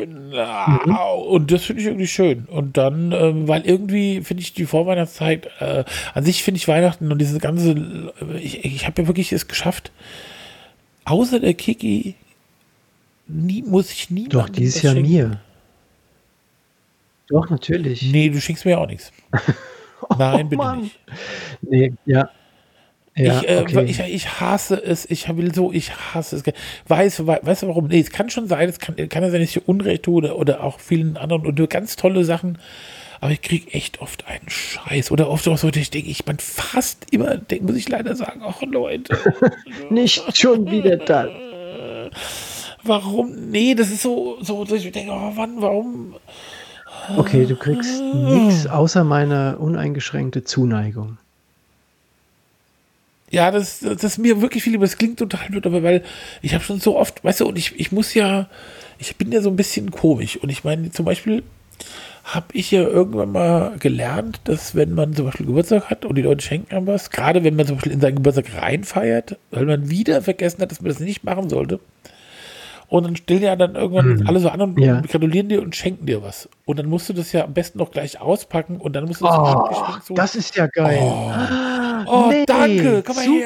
Genau. 0.07 1.21
Und 1.21 1.51
das 1.51 1.65
finde 1.65 1.83
ich 1.83 1.87
irgendwie 1.89 2.07
schön. 2.07 2.45
Und 2.47 2.77
dann, 2.77 3.13
ähm, 3.13 3.49
weil 3.49 3.67
irgendwie 3.67 4.23
finde 4.23 4.43
ich 4.43 4.55
die 4.55 4.67
Vorweihnachtszeit, 4.67 5.49
äh, 5.61 5.85
an 6.15 6.25
sich 6.25 6.43
finde 6.43 6.59
ich 6.59 6.69
Weihnachten 6.69 7.11
und 7.11 7.19
diese 7.19 7.39
ganze, 7.39 7.73
äh, 7.73 8.39
ich, 8.39 8.65
ich 8.65 8.87
habe 8.87 9.03
ja 9.03 9.09
wirklich 9.09 9.33
es 9.33 9.49
geschafft, 9.49 9.93
außer 11.05 11.41
der 11.41 11.55
Kiki, 11.55 12.15
nie, 13.27 13.63
muss 13.63 13.91
ich 13.93 14.11
nie. 14.11 14.29
Doch, 14.29 14.49
dieses 14.49 14.83
Jahr 14.83 14.95
mir. 14.95 15.41
Doch, 17.29 17.51
natürlich. 17.51 18.03
Nee, 18.03 18.31
du 18.31 18.41
schenkst 18.41 18.65
mir 18.65 18.79
auch 18.79 18.87
nichts. 18.87 19.13
Nein, 20.19 20.49
bitte 20.49 20.63
Mann. 20.63 20.83
nicht. 20.83 20.99
Nee, 21.63 21.93
ja. 22.07 22.31
Ja, 23.19 23.41
ich, 23.41 23.49
äh, 23.49 23.61
okay. 23.61 23.85
ich, 23.85 24.01
ich 24.01 24.41
hasse 24.41 24.77
es, 24.83 25.05
ich 25.11 25.29
will 25.37 25.55
so, 25.55 25.73
ich 25.73 25.93
hasse 26.14 26.37
es. 26.37 26.43
Weiß, 26.87 27.27
wei- 27.27 27.41
weißt 27.43 27.62
du 27.64 27.69
warum? 27.69 27.89
Nee, 27.89 28.01
es 28.01 28.11
kann 28.11 28.31
schon 28.31 28.47
sein, 28.49 28.69
es 28.69 28.79
kann, 28.79 28.97
kann 29.09 29.23
ja 29.23 29.31
sein, 29.31 29.41
dass 29.41 29.51
ich 29.51 29.66
Unrecht 29.69 30.05
tue 30.05 30.14
oder, 30.14 30.37
oder 30.39 30.62
auch 30.62 30.79
vielen 30.81 31.16
anderen 31.16 31.45
und 31.47 31.59
nur 31.59 31.66
ganz 31.69 31.97
tolle 31.97 32.25
Sachen, 32.25 32.59
aber 33.21 33.33
ich 33.33 33.43
kriege 33.43 33.73
echt 33.73 34.01
oft 34.01 34.27
einen 34.29 34.49
Scheiß 34.49 35.11
oder 35.11 35.29
oft 35.29 35.47
auch 35.49 35.59
so, 35.59 35.69
ich 35.69 35.91
denke, 35.91 36.09
ich 36.09 36.25
bin 36.25 36.39
fast 36.39 37.07
immer, 37.11 37.37
denk, 37.37 37.62
muss 37.62 37.77
ich 37.77 37.89
leider 37.89 38.14
sagen, 38.14 38.41
ach 38.45 38.62
Leute, 38.62 39.19
Nicht 39.91 40.37
schon 40.37 40.71
wieder 40.71 40.97
das. 40.97 41.29
warum? 42.85 43.51
Nee, 43.51 43.75
das 43.75 43.91
ist 43.91 44.03
so, 44.03 44.39
so, 44.41 44.64
dass 44.64 44.85
ich 44.85 44.93
denke, 44.93 45.12
oh 45.12 45.31
Mann, 45.33 45.57
warum? 45.59 46.14
Okay, 47.16 47.47
du 47.47 47.57
kriegst 47.57 48.03
nichts 48.03 48.66
außer 48.66 49.03
meine 49.05 49.59
uneingeschränkte 49.59 50.45
Zuneigung. 50.45 51.19
Ja, 53.31 53.51
das, 53.51 53.81
das 53.81 54.03
ist 54.03 54.18
mir 54.18 54.41
wirklich 54.41 54.62
viel, 54.62 54.79
das 54.79 54.97
klingt 54.97 55.18
total 55.18 55.49
blöd, 55.49 55.66
aber 55.66 55.83
weil 55.83 56.03
ich 56.41 56.55
habe 56.55 56.64
schon 56.64 56.81
so 56.81 56.97
oft, 56.97 57.22
weißt 57.22 57.41
du, 57.41 57.49
und 57.49 57.59
ich, 57.59 57.79
ich 57.79 57.93
muss 57.93 58.14
ja, 58.14 58.49
ich 58.99 59.16
bin 59.16 59.31
ja 59.33 59.41
so 59.43 59.51
ein 59.51 59.57
bisschen 59.57 59.91
komisch. 59.91 60.37
Und 60.39 60.49
ich 60.51 60.64
meine, 60.64 60.91
zum 60.91 61.05
Beispiel 61.05 61.43
habe 62.24 62.47
ich 62.53 62.70
ja 62.70 62.83
irgendwann 62.83 63.33
mal 63.33 63.76
gelernt, 63.79 64.41
dass 64.45 64.74
wenn 64.74 64.95
man 64.95 65.14
zum 65.14 65.26
Beispiel 65.26 65.47
Geburtstag 65.47 65.89
hat 65.91 66.05
und 66.05 66.14
die 66.16 66.22
Leute 66.22 66.45
schenken 66.45 66.74
einem 66.74 66.87
was, 66.87 67.11
gerade 67.11 67.45
wenn 67.45 67.57
man 67.57 67.66
zum 67.66 67.76
Beispiel 67.76 67.93
in 67.93 68.01
seinen 68.01 68.16
Geburtstag 68.16 68.47
reinfeiert, 68.61 69.39
weil 69.51 69.64
man 69.66 69.89
wieder 69.91 70.20
vergessen 70.22 70.61
hat, 70.61 70.70
dass 70.70 70.81
man 70.81 70.91
das 70.91 71.01
nicht 71.01 71.24
machen 71.24 71.49
sollte. 71.49 71.81
Und 72.89 73.05
dann 73.05 73.16
stellen 73.16 73.43
ja 73.43 73.55
dann 73.55 73.74
irgendwann 73.74 74.26
alle 74.26 74.41
so 74.41 74.49
an 74.49 74.62
und 74.62 74.81
Ja. 74.81 75.03
gratulieren 75.03 75.51
dir 75.51 75.61
und 75.61 75.76
schenken 75.76 76.07
dir 76.07 76.22
was. 76.22 76.49
Und 76.64 76.79
dann 76.79 76.87
musst 76.87 77.09
du 77.09 77.12
das 77.12 77.33
ja 77.33 77.45
am 77.45 77.53
besten 77.53 77.79
noch 77.79 77.91
gleich 77.91 78.18
auspacken 78.20 78.79
und 78.79 78.97
dann 78.97 79.05
musst 79.05 79.20
du 79.20 79.26
das 79.26 79.35
Oh, 79.35 80.14
das 80.14 80.35
ist 80.35 80.57
ja 80.57 80.66
geil. 80.68 80.99
Oh, 81.03 81.35
Nee, 82.29 82.45
danke, 82.47 83.03
komm 83.07 83.17
mal 83.17 83.25
super. 83.25 83.39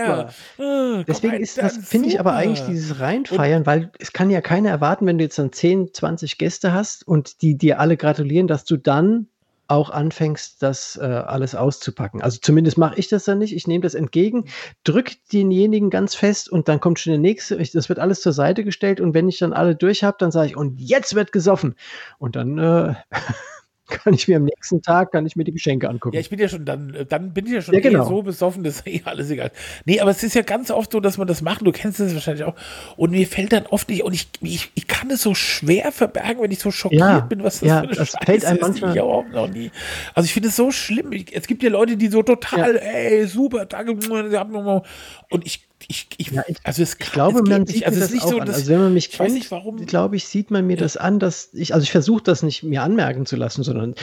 her. 0.59 1.01
Äh, 1.01 1.05
Deswegen 1.05 1.37
ist 1.37 1.59
das, 1.59 1.77
finde 1.77 2.09
ich 2.09 2.21
aber 2.21 2.35
eigentlich 2.35 2.65
dieses 2.67 3.01
Reinfeiern, 3.01 3.67
weil 3.67 3.91
es 3.99 4.13
kann 4.13 4.31
ja 4.31 4.41
keiner 4.41 4.71
erwarten, 4.71 5.07
wenn 5.07 5.19
du 5.19 5.25
jetzt 5.25 5.39
dann 5.39 5.53
10, 5.53 5.95
20 5.95 6.39
Gäste 6.39 6.73
hast 6.73 7.07
und 7.07 7.43
die 7.43 7.57
dir 7.57 7.81
alle 7.81 7.97
gratulieren, 7.97 8.47
dass 8.47 8.65
du 8.65 8.77
dann 8.77 9.29
auch 9.73 9.91
anfängst, 9.91 10.63
das 10.63 10.99
äh, 11.01 11.05
alles 11.05 11.55
auszupacken. 11.55 12.21
Also 12.21 12.39
zumindest 12.43 12.77
mache 12.77 12.99
ich 12.99 13.09
das 13.09 13.25
dann 13.25 13.39
nicht. 13.39 13.57
Ich 13.57 13.67
nehme 13.67 13.83
das 13.83 13.95
entgegen, 13.95 14.45
drück 14.85 15.13
denjenigen 15.33 15.89
ganz 15.89 16.15
fest 16.15 16.51
und 16.51 16.69
dann 16.69 16.79
kommt 16.79 16.99
schon 16.99 17.13
der 17.13 17.21
nächste. 17.21 17.57
Ich, 17.57 17.73
das 17.73 17.89
wird 17.89 17.99
alles 17.99 18.21
zur 18.21 18.33
Seite 18.33 18.65
gestellt 18.65 19.01
und 19.01 19.15
wenn 19.15 19.29
ich 19.29 19.39
dann 19.39 19.55
alle 19.55 19.75
durch 19.75 20.05
habe, 20.05 20.17
dann 20.21 20.31
sage 20.31 20.49
ich, 20.49 20.57
und 20.57 20.79
jetzt 20.79 21.15
wird 21.15 21.33
gesoffen. 21.33 21.75
Und 22.19 22.37
dann 22.37 22.59
äh, 22.59 22.95
kann 23.93 24.15
ich 24.15 24.27
mir 24.29 24.37
am 24.39 24.45
nächsten 24.45 24.83
Tag, 24.83 25.13
kann 25.13 25.27
ich 25.27 25.37
mir 25.37 25.45
die 25.45 25.53
Geschenke 25.53 25.89
angucken. 25.89 26.15
Ja, 26.15 26.21
ich 26.21 26.31
bin 26.31 26.39
ja 26.39 26.49
schon 26.49 26.65
dann, 26.65 26.95
äh, 26.95 27.05
dann 27.07 27.33
bin 27.33 27.47
ich 27.47 27.53
ja 27.53 27.61
schon 27.63 27.75
Ja, 27.75 27.81
genau. 27.81 28.05
eh 28.05 28.09
so 28.09 28.23
besoffen, 28.23 28.65
das 28.65 28.77
ist 28.77 28.87
eh 28.87 29.03
alles 29.05 29.31
egal. 29.31 29.51
Nee, 29.85 30.01
aber 30.01 30.11
es 30.11 30.23
ist 30.23 30.35
ja 30.35 30.43
ganz 30.43 30.71
oft 30.71 30.93
so, 30.93 31.01
dass 31.01 31.19
man 31.19 31.27
das 31.27 31.43
macht, 31.43 31.67
du 31.67 31.73
kennst 31.73 32.01
es 32.01 32.15
wahrscheinlich 32.15 32.45
auch. 32.45 32.55
Und 32.97 33.11
mir 33.13 33.27
fällt 33.27 33.53
dann 33.53 33.67
oft 33.67 33.89
nicht, 33.89 34.03
und 34.03 34.13
ich, 34.15 34.29
ich, 34.41 34.71
ich 34.75 34.87
kann 34.89 35.11
es 35.11 35.23
so 35.23 35.35
schwer 35.35 35.93
verbergen, 35.93 36.43
wenn 36.43 36.51
ich 36.51 36.59
so 36.61 36.71
schockiert 36.71 37.01
Ja, 37.01 37.21
bin, 37.21 37.43
was 37.43 37.61
das 37.61 37.69
ja, 37.69 37.77
für 37.81 37.83
eine 37.89 37.97
das 37.97 38.09
Scheiße 38.09 38.25
fällt 38.25 38.45
einem 38.45 38.57
ist, 38.57 38.61
die 38.61 38.65
manchmal- 38.83 38.91
ich 38.91 38.97
überhaupt 39.03 39.33
noch 39.33 39.49
nie. 39.49 39.71
Also 40.15 40.25
ich 40.27 40.33
finde 40.33 40.49
es 40.49 40.57
so 40.57 40.71
schlimm. 40.71 41.13
Ich, 41.13 41.35
es 41.35 41.47
gibt 41.47 41.63
ja 41.63 41.71
Leute, 41.71 41.97
die 41.97 42.09
so 42.09 42.23
total, 42.23 42.77
ey, 42.77 43.27
super, 43.27 43.67
danke. 43.67 43.93
Und 45.31 45.47
ich, 45.47 45.65
ich, 45.89 46.09
ich, 46.19 46.31
Ja, 46.31 46.43
ich- 46.47 46.57
also 46.65 46.83
es, 46.83 46.95
Ich 46.99 47.13
glaube, 47.13 47.41
es 47.41 47.49
man 47.49 47.63
nicht. 47.63 47.73
sieht 47.75 47.85
also 47.87 47.99
mir 47.99 48.05
es 48.05 48.09
das 48.11 48.15
nicht 48.15 48.25
auch 48.25 48.31
so, 48.31 48.39
an. 48.41 48.49
Also 48.49 48.67
wenn 48.73 48.81
man 48.81 48.95
mich 48.95 49.09
ich 49.09 49.19
weiß 49.19 49.27
kennt, 49.27 49.39
nicht, 49.39 49.51
warum. 49.51 49.77
glaube 49.87 50.17
ich, 50.17 50.27
sieht 50.27 50.51
man 50.51 50.67
mir 50.67 50.77
das 50.77 50.97
an, 50.97 51.19
dass 51.19 51.51
ich, 51.53 51.75
also 51.75 51.83
ich 51.85 51.91
versuche 51.93 52.23
das 52.23 52.43
nicht 52.43 52.63
mir 52.63 52.83
anmerken 52.83 53.27
zu 53.27 53.37
lassen, 53.37 53.63
sondern, 53.63 53.95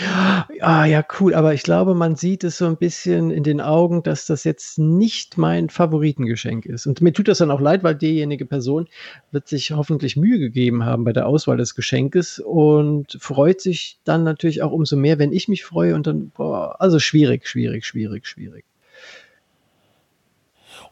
ah 0.62 0.86
ja, 0.86 1.04
cool, 1.20 1.34
aber 1.34 1.54
ich 1.54 1.64
glaube, 1.64 1.96
man 1.96 2.16
sieht 2.16 2.44
es 2.44 2.58
so 2.58 2.66
ein 2.66 2.78
bisschen 2.78 3.32
in 3.32 3.44
den 3.44 3.62
Augen, 3.62 4.04
dass 4.04 4.26
das 4.26 4.44
jetzt 4.44 4.78
nicht 4.80 5.38
mein 5.38 5.70
Favoritengeschenk 5.70 6.66
ist. 6.66 6.86
Und 6.88 7.02
mir 7.02 7.14
tut 7.14 7.28
das 7.28 7.40
dann 7.40 7.52
auch 7.52 7.62
leid, 7.62 7.84
weil 7.84 7.96
diejenige 7.96 8.46
Person 8.46 8.88
wird 9.32 9.48
sich 9.48 9.72
hoffentlich 9.72 10.16
Mühe 10.18 10.40
gegeben 10.40 10.86
haben 10.86 11.04
bei 11.04 11.14
der 11.14 11.28
Auswahl 11.28 11.58
des 11.58 11.76
Geschenkes 11.76 12.40
und 12.40 13.18
freut 13.20 13.62
sich 13.62 14.00
dann 14.04 14.24
natürlich 14.24 14.62
auch 14.62 14.72
umso 14.72 14.96
mehr, 14.96 15.20
wenn 15.20 15.32
ich 15.34 15.48
mich 15.48 15.64
freue 15.66 15.96
und 15.96 16.08
dann, 16.08 16.30
boah, 16.36 16.76
also 16.80 17.00
schwierig, 17.00 17.48
schwierig, 17.48 17.86
schwierig, 17.86 18.28
schwierig. 18.28 18.66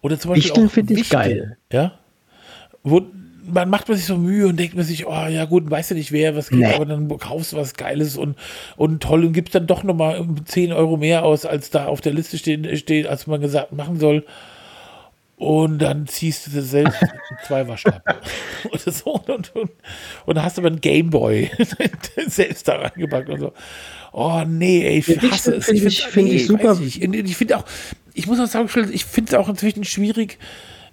Oder 0.01 0.19
zum 0.19 0.29
Beispiel 0.29 0.49
Wichteln 0.49 0.69
finde 0.69 0.93
ich 0.93 1.09
geil. 1.09 1.57
Ja. 1.71 1.93
Wo 2.83 3.01
man 3.49 3.69
macht 3.69 3.87
man 3.87 3.97
sich 3.97 4.05
so 4.05 4.17
Mühe 4.17 4.47
und 4.47 4.59
denkt 4.59 4.75
man 4.75 4.83
sich, 4.83 5.07
oh 5.07 5.27
ja 5.27 5.45
gut, 5.45 5.69
weißt 5.69 5.91
du 5.91 5.95
nicht, 5.95 6.11
wer 6.11 6.35
was 6.35 6.49
kriegt, 6.49 6.61
Nee. 6.63 6.73
aber 6.73 6.85
dann 6.85 7.07
kaufst 7.17 7.53
du 7.53 7.57
was 7.57 7.75
Geiles 7.75 8.17
und, 8.17 8.37
und 8.75 9.01
toll 9.01 9.25
und 9.25 9.33
gibst 9.33 9.55
dann 9.55 9.67
doch 9.67 9.83
nochmal 9.83 10.23
10 10.45 10.73
Euro 10.73 10.97
mehr 10.97 11.23
aus, 11.23 11.45
als 11.45 11.69
da 11.69 11.85
auf 11.85 12.01
der 12.01 12.13
Liste 12.13 12.37
stehen, 12.37 12.75
steht, 12.75 13.07
als 13.07 13.25
man 13.25 13.39
gesagt 13.39 13.71
machen 13.71 13.99
soll. 13.99 14.25
Und 15.37 15.77
dann 15.79 16.07
ziehst 16.07 16.47
du 16.47 16.51
dir 16.51 16.63
selbst 16.63 16.99
zwei 17.45 17.67
Waschlappen. 17.67 18.15
Oder 18.71 18.91
so. 18.91 19.11
Und, 19.11 19.29
und, 19.29 19.55
und, 19.55 19.71
und 20.25 20.35
dann 20.35 20.43
hast 20.43 20.57
du 20.57 20.61
aber 20.61 20.69
einen 20.69 20.81
Gameboy 20.81 21.51
selbst 22.27 22.67
da 22.67 22.77
reingepackt 22.77 23.29
und 23.29 23.39
so. 23.39 23.53
Oh 24.19 24.41
nee, 24.47 24.83
ey, 24.83 24.97
ich 24.97 25.07
Ja, 25.07 25.21
hasse 25.29 25.51
Wichteln 25.51 25.57
es. 25.59 25.65
finde 25.65 25.81
find's- 25.81 25.99
ich- 25.99 26.05
finde 26.07 26.31
ich 26.31 26.47
super. 26.47 26.79
Ich, 26.81 27.01
ich 27.03 27.37
finde 27.37 27.57
auch, 27.57 27.65
ich 28.15 28.25
muss 28.25 28.39
auch 28.39 28.47
sagen, 28.47 28.67
ich 28.91 29.05
finde 29.05 29.29
es 29.31 29.37
auch 29.37 29.47
inzwischen 29.47 29.83
schwierig, 29.83 30.39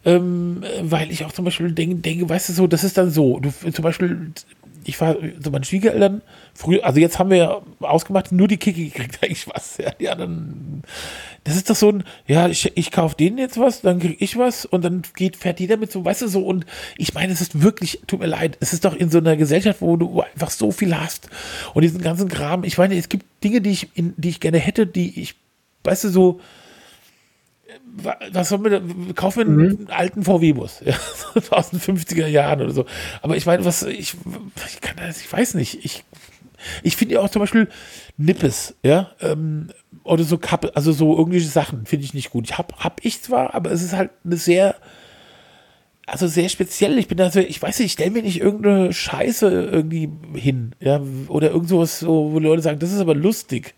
ähm, 0.04 0.62
weil 0.82 1.10
ich 1.10 1.24
auch 1.24 1.32
zum 1.32 1.46
Beispiel 1.46 1.72
denke, 1.72 1.96
denke, 1.96 2.28
weißt 2.28 2.50
du 2.50 2.52
so, 2.52 2.66
das 2.66 2.84
ist 2.84 2.98
dann 2.98 3.10
so. 3.10 3.40
Du, 3.40 3.50
zum 3.72 3.82
Beispiel, 3.82 4.30
ich 4.84 5.00
war 5.00 5.16
zu 5.40 5.50
meinen 5.50 5.64
Schwiegereltern, 5.64 6.20
früher, 6.52 6.84
also 6.84 7.00
jetzt 7.00 7.18
haben 7.18 7.30
wir 7.30 7.36
ja 7.38 7.62
ausgemacht, 7.80 8.30
nur 8.30 8.46
die 8.46 8.58
Kiki 8.58 8.90
kriegt 8.94 9.22
eigentlich 9.22 9.46
was. 9.48 9.78
Ja, 9.78 9.90
die 9.98 10.10
anderen, 10.10 10.82
das 11.44 11.56
ist 11.56 11.68
doch 11.68 11.76
so 11.76 11.90
ein, 11.90 12.04
ja, 12.26 12.48
ich, 12.48 12.72
ich 12.74 12.90
kaufe 12.90 13.16
denen 13.16 13.36
jetzt 13.38 13.58
was, 13.60 13.82
dann 13.82 14.00
krieg 14.00 14.16
ich 14.20 14.36
was 14.38 14.64
und 14.64 14.82
dann 14.84 15.02
geht, 15.14 15.36
fährt 15.36 15.58
die 15.58 15.66
damit 15.66 15.92
so, 15.92 16.04
weißt 16.04 16.22
du 16.22 16.28
so, 16.28 16.40
und 16.44 16.64
ich 16.96 17.12
meine, 17.14 17.32
es 17.32 17.40
ist 17.42 17.62
wirklich, 17.62 18.00
tut 18.06 18.20
mir 18.20 18.26
leid, 18.26 18.56
es 18.60 18.72
ist 18.72 18.84
doch 18.84 18.94
in 18.94 19.10
so 19.10 19.18
einer 19.18 19.36
Gesellschaft, 19.36 19.82
wo 19.82 19.96
du 19.96 20.22
einfach 20.22 20.50
so 20.50 20.70
viel 20.70 20.98
hast 20.98 21.28
und 21.74 21.82
diesen 21.82 22.00
ganzen 22.00 22.28
Kram, 22.28 22.64
ich 22.64 22.78
meine, 22.78 22.96
es 22.96 23.08
gibt 23.10 23.26
Dinge, 23.44 23.60
die 23.60 23.70
ich, 23.70 23.88
in, 23.94 24.14
die 24.16 24.30
ich 24.30 24.40
gerne 24.40 24.58
hätte, 24.58 24.86
die 24.86 25.20
ich, 25.20 25.34
weißt 25.84 26.04
du, 26.04 26.08
so, 26.08 26.40
wa- 27.96 28.18
was 28.32 28.48
soll 28.48 28.58
man 28.58 28.72
da, 28.72 29.12
kaufen 29.14 29.38
wir 29.38 29.46
einen 29.46 29.90
alten 29.90 30.24
VW-Bus, 30.24 30.80
ja, 30.84 30.94
aus 31.50 31.70
den 31.70 31.80
50er 31.80 32.26
Jahren 32.26 32.60
oder 32.62 32.72
so. 32.72 32.86
Aber 33.22 33.36
ich 33.36 33.46
meine, 33.46 33.64
was, 33.64 33.82
ich, 33.82 34.14
ich 34.68 34.80
kann 34.80 34.96
das, 34.96 35.20
ich 35.20 35.32
weiß 35.32 35.54
nicht, 35.54 35.84
ich, 35.84 36.04
ich 36.82 36.96
finde 36.96 37.14
ja 37.16 37.20
auch 37.20 37.28
zum 37.30 37.40
Beispiel 37.40 37.68
Nippes, 38.16 38.74
ja, 38.82 39.10
ähm, 39.20 39.70
oder 40.04 40.22
so 40.22 40.38
Kappe, 40.38 40.76
also 40.76 40.92
so 40.92 41.16
irgendwelche 41.16 41.48
Sachen 41.48 41.86
finde 41.86 42.04
ich 42.04 42.14
nicht 42.14 42.30
gut. 42.30 42.44
Ich 42.50 42.58
hab, 42.58 42.78
hab 42.78 43.04
ich 43.04 43.22
zwar, 43.22 43.54
aber 43.54 43.72
es 43.72 43.82
ist 43.82 43.94
halt 43.94 44.10
eine 44.24 44.36
sehr, 44.36 44.76
also 46.06 46.26
sehr 46.26 46.48
speziell. 46.50 46.98
Ich 46.98 47.08
bin 47.08 47.16
da 47.16 47.30
so, 47.30 47.40
ich 47.40 47.60
weiß 47.60 47.78
nicht, 47.78 47.86
ich 47.86 47.92
stelle 47.92 48.10
mir 48.10 48.22
nicht 48.22 48.40
irgendeine 48.40 48.92
Scheiße 48.92 49.50
irgendwie 49.50 50.10
hin, 50.34 50.72
ja, 50.78 51.00
oder 51.28 51.50
irgend 51.50 51.70
sowas, 51.70 52.00
so, 52.00 52.32
wo 52.32 52.38
Leute 52.38 52.62
sagen, 52.62 52.78
das 52.78 52.92
ist 52.92 53.00
aber 53.00 53.14
lustig, 53.14 53.74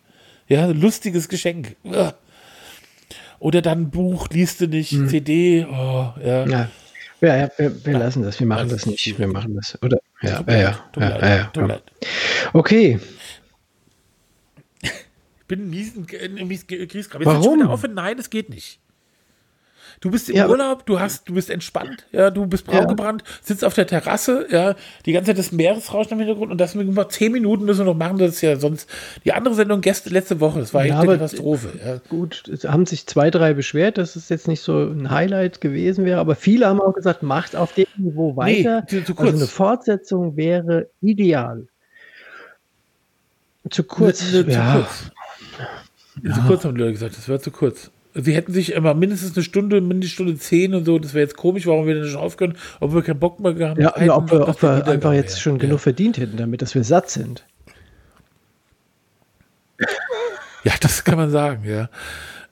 ja, 0.49 0.67
ein 0.67 0.81
lustiges 0.81 1.29
Geschenk. 1.29 1.77
Oder 3.39 3.63
dann 3.63 3.91
Buch, 3.91 4.29
liest 4.31 4.61
du 4.61 4.67
nicht, 4.67 4.91
CD, 5.09 5.65
oh, 5.71 6.13
ja. 6.25 6.47
Ja. 6.47 6.69
Ja, 7.21 7.35
ja, 7.37 7.49
wir, 7.57 7.87
wir 7.87 7.99
lassen 7.99 8.23
das, 8.23 8.39
wir 8.39 8.47
machen 8.47 8.69
Das 8.69 8.83
das 8.83 8.87
nicht. 8.87 9.19
Wir 9.19 9.27
machen 9.27 9.55
das. 9.57 9.79
Oder? 9.83 9.99
Ja, 10.21 10.45
ja, 10.47 10.79
ja. 10.99 11.51
ja. 11.55 11.81
Okay. 12.53 13.01
Ich 15.47 15.49
bin 15.49 15.61
ein 15.67 15.71
miesen, 15.71 16.09
äh, 16.09 16.29
mies 16.45 16.67
Kriegskram. 16.67 17.25
Warum? 17.25 17.43
Jetzt 17.45 17.55
wieder 17.55 17.71
auf, 17.71 17.85
nein, 17.89 18.17
das 18.17 18.31
geht 18.31 18.51
nicht. 18.51 18.81
Du 20.01 20.11
bist 20.11 20.29
im 20.29 20.35
Ja, 20.37 20.49
Urlaub, 20.49 20.85
du 20.87 20.99
hast, 20.99 21.29
du 21.29 21.35
bist 21.35 21.49
entspannt, 21.51 22.05
ja, 22.11 22.31
du 22.31 22.47
bist 22.47 22.67
braun 22.67 22.81
Ja. 22.81 22.85
gebrannt, 22.87 23.23
sitzt 23.41 23.65
auf 23.65 23.73
der 23.75 23.87
Terrasse, 23.87 24.47
ja, 24.51 24.75
die 25.07 25.13
ganze 25.13 25.29
Zeit 25.31 25.39
das 25.39 25.53
Meeresrauschen 25.53 26.13
im 26.15 26.19
Hintergrund 26.19 26.51
und 26.51 26.59
das 26.61 26.75
müssen 26.75 26.95
wir 26.97 27.09
zehn 27.09 27.31
Minuten 27.33 27.65
müssen 27.65 27.79
wir 27.79 27.85
noch 27.87 27.95
machen, 27.97 28.19
das 28.19 28.33
ist 28.35 28.41
ja 28.43 28.57
sonst 28.59 28.91
die 29.25 29.33
andere 29.33 29.55
Sendung 29.55 29.81
gestern, 29.83 30.13
letzte 30.13 30.41
Woche, 30.41 30.59
das 30.59 30.75
war 30.75 30.85
Ja, 30.85 30.99
eine 31.01 31.13
Katastrophe. 31.13 31.79
Ja. 31.83 31.99
Gut, 32.11 32.47
es 32.49 32.65
haben 32.65 32.85
sich 32.85 33.07
zwei, 33.07 33.31
drei 33.31 33.55
beschwert, 33.55 33.97
dass 33.97 34.17
es 34.17 34.29
jetzt 34.29 34.49
nicht 34.49 34.61
so 34.61 34.77
ein 34.83 35.11
Highlight 35.11 35.61
gewesen 35.63 36.05
wäre, 36.05 36.19
aber 36.21 36.35
viele 36.35 36.67
haben 36.67 36.81
auch 36.83 36.93
gesagt, 36.93 37.23
macht 37.23 37.55
auf 37.57 37.73
dem 37.73 37.87
Niveau 37.97 38.33
Nee, 38.45 38.65
weiter. 38.67 38.87
zu- 38.89 38.97
zu 39.05 39.13
also 39.13 39.15
kurz. 39.15 39.35
eine 39.37 39.47
Fortsetzung 39.47 40.37
wäre 40.37 40.91
ideal. 41.01 41.69
Zu 43.71 43.83
kurz. 43.85 44.19
Zu, 44.19 44.45
zu 44.45 44.51
ja. 44.51 44.75
kurz. 44.75 45.11
Zu 46.35 46.41
kurz 46.47 46.65
haben 46.65 46.75
die 46.75 46.81
Leute 46.81 46.93
gesagt, 46.93 47.17
das 47.17 47.29
war 47.29 47.39
zu 47.41 47.51
kurz. 47.51 47.91
Sie 48.15 48.35
hätten 48.35 48.53
sich 48.53 48.73
immer 48.73 48.95
mindestens 48.95 49.37
eine 49.37 49.45
Stunde, 49.45 49.81
mindestens 49.83 50.13
Stunde 50.15 50.37
zehn 50.39 50.75
und 50.75 50.87
so, 50.87 50.99
das 50.99 51.13
wäre 51.13 51.25
jetzt 51.25 51.37
komisch, 51.37 51.67
warum 51.67 51.87
wir 51.87 51.95
denn 51.95 52.05
nicht 52.05 52.17
aufgehören, 52.17 52.57
ob 52.81 52.95
wir 52.95 53.03
keinen 53.03 53.19
Bock 53.21 53.41
mehr 53.41 53.53
gehabt 53.53 53.79
Ja, 53.79 53.95
hätten, 53.95 54.07
ja, 54.07 54.17
ob 54.17 54.31
wir, 54.31 54.49
ob 54.49 54.63
wir 54.63 54.87
einfach 54.87 55.13
jetzt 55.13 55.33
wären. 55.35 55.41
schon 55.41 55.53
ja. 55.57 55.59
genug 55.61 55.81
verdient 55.81 56.17
hätten, 56.17 56.39
damit, 56.39 56.63
dass 56.63 56.75
wir 56.75 56.83
satt 56.85 57.11
sind. 57.11 57.45
Ja, 60.65 60.73
das 60.81 61.05
kann 61.05 61.17
man 61.19 61.31
sagen, 61.31 61.65
ja. 61.65 61.89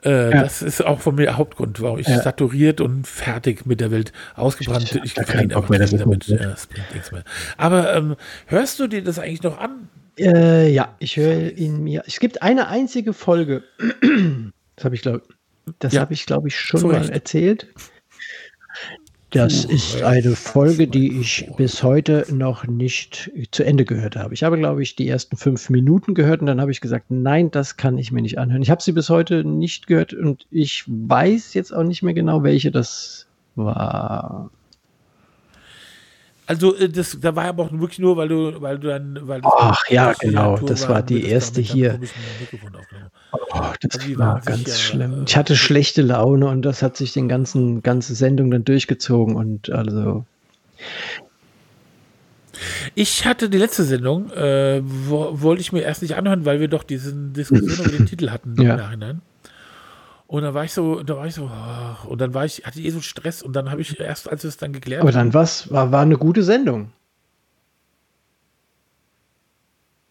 Äh, 0.05 0.31
Ja. 0.35 0.43
Das 0.43 0.61
ist 0.61 0.85
auch 0.85 1.01
von 1.01 1.15
mir 1.15 1.23
der 1.25 1.37
Hauptgrund, 1.39 1.81
warum 1.81 1.99
ich 1.99 2.07
Ja. 2.09 2.21
saturiert 2.21 2.81
und 2.83 3.07
fertig 3.07 3.65
mit 3.65 3.81
der 3.81 3.91
Welt 3.91 4.13
ausgebrannt. 4.37 4.85
Ich 4.85 4.95
hab 4.95 5.05
Ich 5.05 5.15
verdiene 5.15 5.37
keinen 5.39 5.49
Bock 5.49 5.71
einfach 5.71 5.91
mehr, 5.91 5.99
damit. 6.01 6.27
Ja, 6.27 6.37
das 6.37 6.67
bringt 6.67 6.93
nichts 6.93 7.11
mehr. 7.11 7.25
Aber 7.57 7.95
ähm, 7.97 8.17
hörst 8.47 8.79
du 8.81 8.87
dir 8.87 9.03
das 9.03 9.19
eigentlich 9.19 9.43
noch 9.43 9.59
an? 9.59 9.89
Äh, 10.19 10.71
ja, 10.73 10.95
ich 11.01 11.17
höre 11.17 11.53
ihn 11.57 11.83
mir. 11.83 12.03
Es 12.07 12.21
gibt 12.21 12.43
eine 12.43 12.69
einzige 12.69 13.13
Folge. 13.13 13.65
Das 14.77 14.85
habe 14.85 14.95
ich, 14.95 15.03
glaube 15.03 15.23
das 15.79 15.95
Ja. 15.95 16.03
habe 16.03 16.13
ich, 16.13 16.27
glaube 16.27 16.49
ich, 16.49 16.57
schon 16.59 16.81
Zu 16.81 16.87
mal 16.89 16.97
Recht. 16.99 17.11
erzählt. 17.11 17.67
Das 19.31 19.65
ist 19.65 20.01
eine 20.05 20.37
Folge, 20.37 20.87
die 20.87 21.19
ich 21.19 21.51
bis 21.57 21.83
heute 21.83 22.25
noch 22.31 22.69
nicht 22.69 23.33
zu 23.51 23.65
Ende 23.65 23.85
gehört 23.85 24.15
habe. 24.15 24.33
Ich 24.33 24.45
habe, 24.45 24.57
glaube 24.59 24.83
ich, 24.85 24.95
die 24.95 25.09
ersten 25.09 25.37
fünf 25.37 25.71
Minuten 25.71 26.15
gehört 26.15 26.41
und 26.41 26.47
dann 26.47 26.61
habe 26.61 26.71
ich 26.71 26.81
gesagt, 26.81 27.07
nein, 27.09 27.51
das 27.51 27.77
kann 27.77 27.99
ich 27.99 28.13
mir 28.13 28.23
nicht 28.23 28.39
anhören. 28.39 28.63
Ich 28.63 28.71
habe 28.71 28.81
sie 28.81 28.93
bis 28.93 29.11
heute 29.11 29.43
nicht 29.43 29.89
gehört 29.89 30.15
und 30.15 30.47
ich 30.53 30.85
weiß 30.87 31.55
jetzt 31.55 31.73
auch 31.75 31.83
nicht 31.83 32.05
mehr 32.05 32.15
genau, 32.15 32.45
welche 32.45 32.71
das 32.71 33.27
war. 33.57 34.51
Also 36.47 36.77
äh, 36.77 36.89
das, 36.89 37.19
da 37.21 37.35
war 37.37 37.45
aber 37.45 37.65
auch 37.65 37.73
wirklich 37.73 37.99
nur, 37.99 38.17
weil 38.17 38.29
du, 38.29 38.61
weil 38.61 38.79
du 38.79 38.89
dann, 38.89 39.19
weil 39.23 39.41
das 39.41 39.53
Ach, 39.57 39.89
ja, 39.89 40.13
genau, 40.13 40.59
das 40.59 40.89
war 40.89 41.03
die 41.03 41.25
erste 41.25 41.61
hier. 41.61 41.99
Oh, 43.33 43.39
das 43.81 44.01
Also 44.01 44.19
war 44.19 44.41
ganz 44.41 44.59
sicher, 44.65 44.77
schlimm. 44.77 45.21
äh, 45.21 45.25
Ich 45.27 45.37
hatte 45.37 45.57
schlechte 45.57 46.03
Laune 46.03 46.47
und 46.49 46.63
das 46.63 46.83
hat 46.83 46.97
sich 46.97 47.13
den 47.13 47.29
ganzen 47.29 47.83
ganze 47.83 48.15
Sendung 48.15 48.51
dann 48.51 48.65
durchgezogen 48.65 49.37
und 49.37 49.71
also 49.71 50.25
Ich 52.95 53.27
hatte 53.27 53.49
die 53.51 53.59
letzte 53.59 53.83
Sendung, 53.85 54.31
äh, 54.31 54.81
wo, 54.85 55.41
wollte 55.43 55.61
ich 55.61 55.73
mir 55.73 55.81
erst 55.83 56.03
nicht 56.03 56.15
anhören, 56.15 56.45
weil 56.45 56.61
wir 56.61 56.69
doch 56.69 56.85
diesen 56.85 57.33
Diskussion 57.33 57.87
über 57.87 57.97
den 57.97 58.07
Titel 58.07 58.31
hatten 58.31 58.55
Ja. 58.61 58.73
im 58.73 58.77
Nachhinein. 58.77 59.23
Und 60.27 60.43
dann 60.43 60.55
war 60.55 60.65
ich 60.65 60.73
so, 60.73 61.03
da 61.03 61.17
war 61.17 61.27
ich 61.27 61.35
so, 61.35 61.51
und 62.09 62.21
dann 62.21 62.33
war 62.33 62.45
ich, 62.45 62.65
hatte 62.65 62.81
ich 62.81 62.87
eh 62.87 62.91
so 62.91 63.01
Stress 63.01 63.43
und 63.43 63.55
dann 63.55 63.71
habe 63.71 63.83
ich 63.83 64.01
erst, 64.01 64.29
als 64.29 64.45
es 64.45 64.57
dann 64.57 64.73
geklärt 64.73 65.03
aber 65.03 65.13
dann 65.13 65.35
was 65.35 65.71
war 65.71 65.93
war 65.93 66.03
eine 66.03 66.17
gute 66.17 66.43
Sendung. 66.43 66.93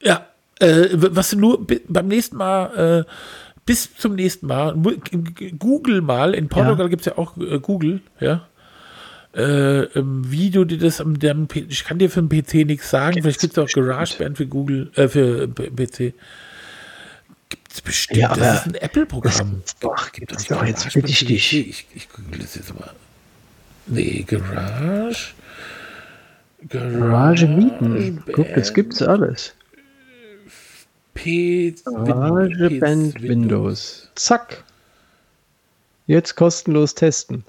Ja, 0.02 0.28
äh, 0.60 0.90
was 0.94 1.34
nur 1.34 1.66
beim 1.88 2.08
nächsten 2.08 2.38
Mal, 2.38 3.06
äh, 3.06 3.12
bis 3.66 3.96
zum 3.96 4.16
nächsten 4.16 4.48
Mal, 4.48 4.76
Google 5.58 6.02
mal, 6.02 6.36
in 6.36 6.48
Portugal 6.50 6.90
gibt 6.90 7.02
es 7.02 7.06
ja 7.08 7.18
auch 7.18 7.36
äh, 7.38 7.60
Google, 7.60 8.02
ja. 8.20 8.48
Äh, 9.34 9.88
wie 9.96 10.52
du 10.52 10.64
dir 10.64 10.78
das 10.78 11.02
am 11.02 11.16
ich 11.54 11.84
kann 11.86 11.98
dir 11.98 12.12
für 12.12 12.22
den 12.22 12.30
PC 12.30 12.68
nichts 12.68 12.92
sagen, 12.92 13.20
vielleicht 13.20 13.42
gibt 13.42 13.58
es 13.58 13.64
auch 13.64 13.68
GarageBand 13.68 14.38
für 14.38 14.46
Google, 14.46 14.92
äh, 14.94 15.08
für 15.08 15.48
PC. 15.48 16.14
Gibt 17.74 17.78
es 17.78 17.82
bestimmt, 17.82 18.20
Ja, 18.20 18.30
aber 18.30 18.40
das 18.40 18.60
ist 18.60 18.68
ein 18.68 18.76
Apple-Programm. 18.76 19.52
gibt's 19.56 19.80
doch, 19.80 20.12
Gibt 20.12 20.28
gibt's 20.30 20.44
nicht 20.44 20.52
doch 20.52 20.64
jetzt 20.64 20.84
GarageBand 20.84 20.94
bitte 20.94 21.10
ich 21.10 21.20
für 21.20 21.26
dich. 21.26 21.54
Ich, 21.70 21.88
ich 21.96 22.10
google 22.10 22.40
das 22.40 22.54
jetzt 22.56 22.74
mal. 22.80 22.92
Nee, 23.88 24.24
Garage. 24.28 25.34
Garage 26.70 27.48
mieten. 27.48 28.24
Guck, 28.32 28.36
das 28.54 28.74
GarageBand. 28.74 28.74
gibt's 28.76 29.02
alles. 29.02 29.56
P 31.16 31.74
Garage 31.84 32.70
Band 32.80 33.22
Windows. 33.22 34.08
Zack. 34.16 34.64
Jetzt 36.06 36.36
kostenlos 36.36 36.94
testen. 36.94 37.44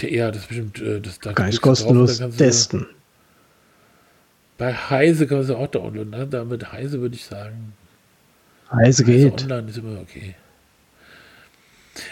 Ja, 0.00 0.30
das 0.30 0.42
ist 0.42 0.48
bestimmt, 0.48 0.80
äh, 0.82 1.00
das 1.00 1.18
da 1.18 1.32
kostenlos 1.32 2.18
testen. 2.36 2.86
Bei 4.62 4.72
Heise 4.74 5.26
kann 5.26 5.38
man 5.38 5.46
sie 5.48 5.56
auch 5.56 5.66
downloaden, 5.66 6.10
ne? 6.10 6.24
Da 6.24 6.44
mit 6.44 6.70
Heise 6.70 7.00
würde 7.00 7.16
ich 7.16 7.24
sagen. 7.24 7.72
Heise 8.70 8.78
Heise 8.86 9.04
geht. 9.04 9.42
online 9.42 9.68
ist 9.68 9.76
immer 9.78 10.00
okay. 10.00 10.36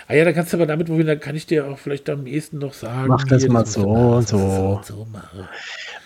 Ah 0.09 0.14
ja, 0.14 0.24
da 0.24 0.32
kannst 0.32 0.53
du 0.53 0.57
aber 0.57 0.66
damit 0.66 0.88
probieren, 0.88 1.07
dann 1.07 1.20
kann 1.20 1.36
ich 1.36 1.46
dir 1.46 1.68
auch 1.68 1.78
vielleicht 1.78 2.11
am 2.11 2.26
ehesten 2.26 2.59
noch 2.59 2.74
sagen. 2.74 3.07
Mach 3.07 3.22
das 3.22 3.46
mal 3.46 3.61
musst 3.61 3.76
du 3.76 3.82
so 3.82 3.88
und 3.88 4.22
das 4.24 4.30
so. 4.30 4.36
und 4.36 4.84
so. 4.84 5.07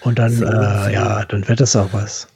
Und 0.03 0.19
dann, 0.19 0.31
So, 0.33 0.45
äh, 0.45 0.49
so. 0.85 0.91
ja, 0.91 1.25
dann 1.25 1.49
wird 1.49 1.61
das 1.61 1.75
auch 1.77 1.91
was. 1.95 2.29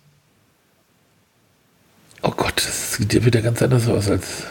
Oh 2.22 2.30
Gott, 2.30 2.56
das 2.56 2.94
sieht 2.94 3.24
wieder 3.26 3.42
ganz 3.42 3.60
anders 3.60 3.86
aus 3.88 4.08
als. 4.08 4.44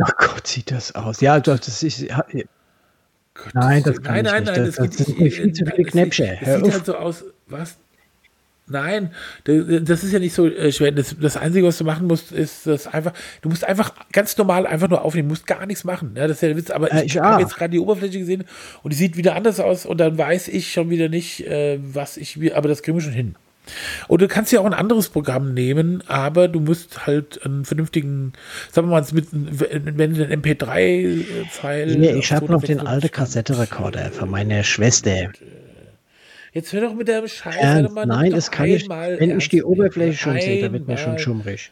Ach 0.00 0.12
Gott, 0.16 0.46
sieht 0.46 0.70
das 0.70 0.94
aus. 0.94 1.20
Ja, 1.20 1.40
doch, 1.40 1.58
das 1.58 1.82
ist. 1.82 1.98
ja, 1.98 2.24
Gott, 3.34 3.52
Nein, 3.54 3.82
das 3.82 4.00
kann 4.00 4.22
nein, 4.22 4.26
ich 4.26 4.30
nein, 4.32 4.42
nicht. 4.44 4.56
nein, 4.56 4.66
Das- 4.66 4.78
es 4.78 4.96
das 4.96 5.06
sind 5.08 5.18
mir 5.18 5.32
viel 5.32 5.52
zu 5.52 5.64
nein, 5.64 5.72
viele 5.74 5.88
es 5.88 5.92
Knäpsche. 5.92 6.22
sieht- 6.38 6.42
Es 6.48 6.62
sieht 6.62 6.72
halt 6.72 6.86
so 6.86 6.94
aus. 6.96 7.24
Was? 7.48 7.76
Nein, 8.72 9.10
das, 9.44 10.02
ist 10.02 10.12
ja 10.12 10.18
nicht 10.18 10.34
so 10.34 10.46
äh, 10.46 10.72
schwer. 10.72 10.92
Das, 10.92 11.14
das 11.20 11.36
Einzige, 11.36 11.66
was 11.66 11.78
du 11.78 11.84
machen 11.84 12.06
musst, 12.06 12.32
ist 12.32 12.66
das 12.66 12.86
einfach. 12.86 13.12
Du 13.42 13.48
musst 13.48 13.64
einfach 13.64 13.94
ganz 14.12 14.36
normal 14.36 14.66
einfach 14.66 14.88
nur 14.88 15.04
aufnehmen. 15.04 15.28
Du 15.28 15.32
musst 15.34 15.46
gar 15.46 15.66
nichts 15.66 15.84
machen. 15.84 16.12
Ja, 16.16 16.26
das 16.26 16.38
ist 16.38 16.42
ja 16.42 16.48
der 16.48 16.56
Witz. 16.56 16.70
Aber 16.70 16.92
Äh, 16.92 17.04
ich 17.04 17.12
ich 17.14 17.20
habe 17.20 17.42
jetzt 17.42 17.56
gerade 17.56 17.70
die 17.70 17.78
Oberfläche 17.78 18.18
gesehen 18.18 18.44
und 18.82 18.92
die 18.92 18.96
sieht 18.96 19.16
wieder 19.16 19.34
anders 19.34 19.60
aus 19.60 19.86
und 19.86 19.98
dann 19.98 20.18
weiß 20.18 20.48
ich 20.48 20.72
schon 20.72 20.90
wieder 20.90 21.08
nicht, 21.08 21.46
äh, 21.46 21.78
was 21.82 22.16
ich 22.16 22.40
will. 22.40 22.54
Aber 22.54 22.68
das 22.68 22.82
kriegen 22.82 22.96
wir 22.96 23.02
schon 23.02 23.12
hin. 23.12 23.34
Und 24.08 24.20
du 24.20 24.26
kannst 24.26 24.50
ja 24.50 24.60
auch 24.60 24.64
ein 24.64 24.74
anderes 24.74 25.08
Programm 25.08 25.54
nehmen, 25.54 26.02
aber 26.08 26.48
du 26.48 26.58
musst 26.58 27.06
halt 27.06 27.44
einen 27.44 27.64
vernünftigen, 27.64 28.32
sagen 28.72 28.88
wir 28.88 29.00
mal, 29.00 29.06
mit, 29.12 29.28
wenn 29.30 30.14
du 30.14 30.26
den 30.26 30.42
MP3-File. 30.42 31.96
Nee, 31.96 32.12
ich 32.14 32.32
habe 32.32 32.50
noch 32.50 32.62
den 32.62 32.80
alten 32.80 33.10
Kassettenrekorder 33.10 34.10
von 34.10 34.30
meiner 34.30 34.64
Schwester. 34.64 35.30
Jetzt 36.52 36.72
hör 36.74 36.82
doch 36.82 36.94
mit 36.94 37.08
der 37.08 37.26
Scheiße. 37.26 37.88
Mal 37.94 38.04
nein, 38.04 38.30
das 38.30 38.50
kann 38.50 38.66
ich, 38.66 38.82
einmal 38.82 39.18
wenn 39.18 39.38
ich 39.38 39.48
die. 39.48 39.62
Oberfläche 39.62 40.18
schon 40.18 40.38
sehe, 40.38 40.62
da 40.62 40.72
wird 40.72 40.86
mir 40.86 40.98
schon 40.98 41.18
schummrig. 41.18 41.70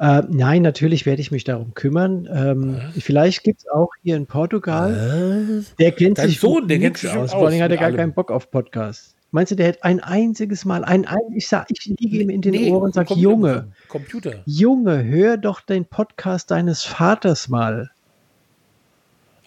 Äh, 0.00 0.22
nein, 0.28 0.62
natürlich 0.62 1.06
werde 1.06 1.20
ich 1.20 1.30
mich 1.30 1.44
darum 1.44 1.74
kümmern. 1.74 2.28
Ähm, 2.32 2.80
vielleicht 2.98 3.44
gibt 3.44 3.60
es 3.60 3.68
auch 3.68 3.90
hier 4.02 4.16
in 4.16 4.26
Portugal, 4.26 5.64
der 5.78 5.92
kennt 5.92 6.18
Dein 6.18 6.28
sich 6.28 6.40
Sohn, 6.40 6.66
der 6.66 6.80
kennt 6.80 6.98
sich 6.98 7.10
aus. 7.10 7.30
Vor 7.32 7.46
allem 7.46 7.60
hat 7.62 7.70
er 7.70 7.76
gar 7.76 7.86
allem. 7.86 7.96
keinen 7.96 8.14
Bock 8.14 8.32
auf 8.32 8.50
Podcasts. 8.50 9.14
Meinst 9.32 9.52
du, 9.52 9.56
der 9.56 9.68
hätte 9.68 9.84
ein 9.84 10.00
einziges 10.00 10.64
Mal, 10.64 10.84
ein, 10.84 11.06
ein 11.06 11.18
ich 11.36 11.46
sag, 11.46 11.66
ich 11.70 11.84
liege 11.84 12.16
ihm 12.16 12.30
in 12.30 12.42
den 12.42 12.50
Nee, 12.50 12.70
Ohren 12.72 12.82
und 12.82 12.94
sage, 12.94 13.14
Junge, 13.14 13.68
Computer. 13.86 14.42
Junge, 14.44 15.04
hör 15.04 15.36
doch 15.36 15.60
den 15.60 15.84
Podcast 15.84 16.50
deines 16.50 16.82
Vaters 16.82 17.48
mal. 17.48 17.90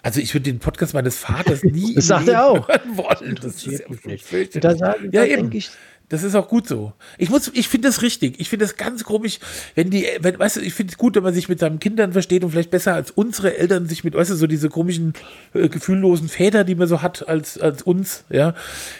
Also 0.03 0.19
ich 0.19 0.33
würde 0.35 0.43
den 0.43 0.59
Podcast 0.59 0.93
meines 0.93 1.17
Vaters 1.17 1.63
nie 1.63 1.95
Das 1.95 2.07
sagt 2.07 2.27
er 2.27 2.45
auch. 2.45 2.67
hören 2.67 2.97
wollen. 2.97 3.35
Das 3.41 3.55
ist 3.55 3.67
interessiert 3.67 4.53
ja 4.55 4.61
da 4.75 4.95
ja, 5.11 5.23
eben. 5.25 5.51
ich, 5.53 5.71
Das 6.09 6.23
ist 6.23 6.35
auch 6.35 6.49
gut 6.49 6.67
so. 6.67 6.91
Ich 7.17 7.29
muss, 7.29 7.49
ich 7.53 7.69
finde 7.69 7.87
das 7.87 8.01
richtig. 8.01 8.39
Ich 8.39 8.49
finde 8.49 8.65
das 8.65 8.75
ganz 8.75 9.05
komisch, 9.05 9.39
wenn 9.75 9.89
die, 9.89 10.05
wenn, 10.19 10.37
weißt 10.37 10.57
du, 10.57 10.59
ich 10.59 10.73
finde 10.73 10.91
es 10.91 10.97
gut, 10.97 11.15
wenn 11.15 11.23
man 11.23 11.33
sich 11.33 11.47
mit 11.47 11.57
seinen 11.59 11.79
Kindern 11.79 12.11
versteht 12.11 12.43
und 12.43 12.51
vielleicht 12.51 12.69
besser 12.69 12.93
als 12.93 13.11
unsere 13.11 13.57
Eltern 13.57 13.87
sich 13.87 14.03
mit, 14.03 14.13
weißt 14.13 14.29
du, 14.31 14.35
so 14.35 14.45
diese 14.45 14.67
komischen, 14.69 15.13
äh, 15.53 15.69
gefühllosen 15.69 16.27
Väter, 16.27 16.65
die 16.65 16.75
man 16.75 16.87
so 16.89 17.01
hat 17.01 17.27
als, 17.27 17.57
als 17.57 17.81
uns, 17.81 18.25
ja. 18.29 18.53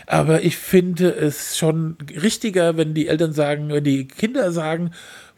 Aber 0.07 0.41
ich 0.41 0.55
finde 0.57 1.09
es 1.13 1.57
schon 1.57 1.97
richtiger, 2.09 2.77
wenn 2.77 2.93
die 2.93 3.07
Eltern 3.07 3.33
sagen, 3.33 3.69
wenn 3.69 3.83
die 3.83 4.07
Kinder 4.07 4.51
sagen, 4.53 4.91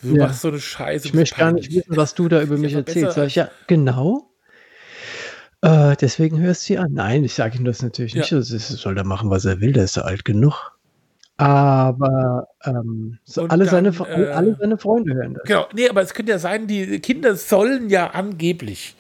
du 0.03 0.15
Ja. 0.15 0.27
machst 0.27 0.41
so 0.41 0.49
eine 0.49 0.59
Scheiße. 0.59 1.07
Ich 1.07 1.13
möchte 1.15 1.37
gar 1.39 1.51
nicht 1.51 1.71
wissen, 1.73 1.97
was 1.97 2.13
du 2.13 2.27
da 2.29 2.41
über 2.41 2.53
Ist 2.55 2.61
mich 2.61 2.73
erzählst. 2.73 3.01
besser 3.07 3.21
Sag 3.21 3.27
ich, 3.27 3.35
ja, 3.35 3.49
genau. 3.67 4.29
Äh, 5.65 5.95
deswegen 5.99 6.39
hörst 6.39 6.61
du 6.63 6.65
sie 6.73 6.77
an. 6.77 6.93
Nein, 6.93 7.23
ich 7.23 7.33
sage 7.33 7.57
ihm 7.57 7.65
das 7.65 7.81
natürlich 7.81 8.13
nicht. 8.15 8.31
Ja. 8.31 8.37
Das 8.37 8.51
ist, 8.51 8.67
soll 8.69 8.97
er 8.97 9.03
machen, 9.03 9.29
was 9.29 9.45
er 9.45 9.61
will. 9.61 9.73
Der 9.73 9.83
ist 9.85 9.95
ja 9.95 10.03
alt 10.03 10.23
genug. 10.25 10.77
Aber 11.37 12.47
ähm, 12.63 13.17
so 13.25 13.43
alle, 13.47 13.65
dann, 13.65 13.91
seine, 13.91 14.09
äh, 14.09 14.31
alle 14.31 14.55
seine 14.59 14.77
Freunde 14.77 15.15
hören 15.15 15.33
das. 15.33 15.43
Genau, 15.43 15.65
nee, 15.73 15.89
aber 15.89 16.01
es 16.01 16.13
könnte 16.13 16.31
ja 16.31 16.39
sein, 16.39 16.67
die 16.67 16.99
Kinder 16.99 17.35
sollen 17.35 17.89
ja 17.89 18.11
angeblich 18.11 18.95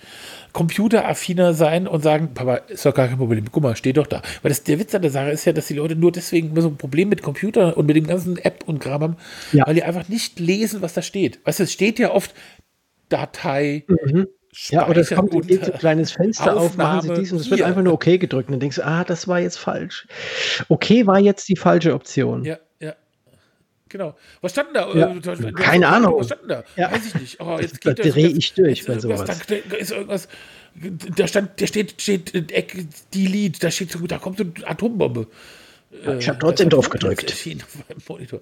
computeraffiner 0.51 1.53
sein 1.53 1.85
und 1.87 2.01
sagen, 2.01 2.33
Papa, 2.33 2.55
ist 2.67 2.85
doch 2.85 2.93
gar 2.93 3.07
kein 3.09 3.17
Problem, 3.17 3.45
guck 3.51 3.61
mal, 3.63 3.75
steht 3.75 3.97
doch 3.97 4.07
da. 4.07 4.21
Weil 4.41 4.49
das, 4.49 4.63
der 4.63 4.79
Witz 4.79 4.95
an 4.95 5.01
der 5.01 5.11
Sache 5.11 5.29
ist 5.31 5.43
ja, 5.45 5.51
dass 5.53 5.67
die 5.67 5.73
Leute 5.73 5.95
nur 5.97 6.11
deswegen 6.13 6.59
so 6.61 6.69
ein 6.69 6.77
Problem 6.77 7.09
mit 7.09 7.21
Computer 7.21 7.75
und 7.77 7.85
mit 7.85 7.95
dem 7.97 8.07
ganzen 8.07 8.37
App 8.37 8.63
und 8.65 8.79
Kram 8.79 9.01
haben, 9.01 9.17
Ja. 9.51 9.67
weil 9.67 9.75
die 9.75 9.83
einfach 9.83 10.07
nicht 10.07 10.39
lesen, 10.39 10.81
was 10.81 10.93
da 10.93 11.01
steht. 11.01 11.39
Weißt 11.45 11.59
du, 11.59 11.63
es 11.63 11.73
steht 11.73 11.99
ja 11.99 12.11
oft 12.11 12.33
Datei, 13.09 13.83
Mhm. 14.05 14.27
Ja, 14.69 14.87
oder 14.87 15.01
es 15.01 15.09
kommt 15.09 15.31
so 15.33 15.39
ein 15.39 15.47
kleines 15.79 16.11
Fenster 16.13 16.55
auf, 16.55 16.77
machen 16.77 17.01
sie 17.01 17.07
Aufnahme 17.09 17.19
dies 17.19 17.31
und 17.31 17.39
es 17.39 17.49
wird 17.51 17.61
einfach 17.61 17.81
nur 17.81 17.93
okay 17.93 18.17
gedrückt. 18.17 18.47
Und 18.49 18.53
dann 18.53 18.59
denkst 18.61 18.77
du, 18.77 18.85
ah, 18.85 19.03
das 19.03 19.27
war 19.27 19.39
jetzt 19.39 19.57
falsch. 19.57 20.07
Okay 20.69 21.05
war 21.07 21.19
jetzt 21.19 21.47
die 21.49 21.55
falsche 21.57 21.93
Option. 21.93 22.45
Ja, 22.45 22.57
ja. 22.79 22.93
Genau. 23.89 24.15
Was 24.41 24.51
stand 24.53 24.69
da? 24.73 24.93
Ja. 24.93 25.11
Äh, 25.11 25.19
du- 25.19 25.35
du- 25.35 25.51
Keine 25.53 25.87
Ahnung. 25.87 26.15
Was 26.19 26.27
stand 26.27 26.49
da? 26.49 26.63
Ja. 26.75 26.91
Weiß 26.91 27.05
ich 27.05 27.15
nicht. 27.15 27.39
Oh, 27.41 27.57
jetzt 27.59 27.85
Da 27.85 27.93
geht 27.93 28.05
das- 28.05 28.13
dreh 28.13 28.23
das- 28.29 28.33
ich 28.37 28.53
durch 28.53 28.77
jetzt 28.79 28.87
bei 28.87 28.99
sowas. 28.99 29.25
Da 29.47 29.75
ist 29.77 29.91
irgendwas. 29.91 30.27
Da 31.15 31.27
stand, 31.27 31.59
der 31.59 31.67
steht, 31.67 32.01
steht 32.01 32.33
äh, 32.35 32.43
Eck, 32.53 32.75
Delete, 33.13 33.59
da 33.59 33.71
steht, 33.71 33.91
so- 33.91 34.05
da 34.07 34.17
kommt 34.17 34.37
so 34.37 34.43
eine 34.43 34.67
Atombombe. 34.67 35.27
Ich 36.19 36.27
habe 36.27 36.37
Äh, 36.37 36.39
trotzdem 36.39 36.69
drauf 36.69 36.89
gedrückt. 36.89 37.31
auf 37.31 37.45
meinem 37.45 38.01
Monitor. 38.07 38.41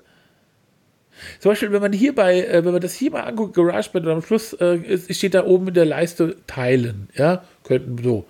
Zum 1.40 1.52
Beispiel, 1.52 1.72
wenn 1.72 1.82
man 1.82 1.94
hier 1.94 2.14
bei, 2.14 2.46
äh, 2.46 2.66
wenn 2.66 2.72
man 2.72 2.82
das 2.82 2.94
hier 2.94 3.12
mal 3.12 3.22
anguckt, 3.22 3.56
GarageBand 3.56 4.06
und 4.06 4.12
am 4.12 4.22
Schluss 4.22 4.54
äh, 4.54 4.78
ist, 4.78 5.16
steht 5.16 5.34
da 5.34 5.46
oben 5.46 5.70
in 5.70 5.74
der 5.74 5.86
Leiste 5.86 6.38
Teilen, 6.48 7.10
ja, 7.16 7.44
könnten 7.64 8.02
so. 8.04 8.26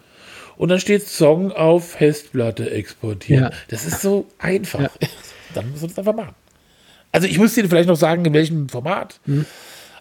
Und 0.55 0.69
dann 0.69 0.80
steht 0.80 1.07
Song 1.07 1.51
auf 1.51 1.91
Festplatte 1.91 2.69
exportieren. 2.69 3.45
Ja. 3.45 3.51
Das 3.69 3.85
ist 3.85 4.01
so 4.01 4.27
einfach. 4.38 4.89
Dann 5.53 5.69
muss 5.72 5.81
man 5.81 5.89
das 5.89 5.99
einfach 5.99 6.15
machen. 6.15 6.35
Also 7.11 7.27
ich 7.27 7.38
muss 7.38 7.53
dir 7.53 7.68
vielleicht 7.68 7.89
noch 7.89 7.95
sagen, 7.95 8.26
in 8.26 8.34
welchem 8.34 8.69
Format. 8.69 9.19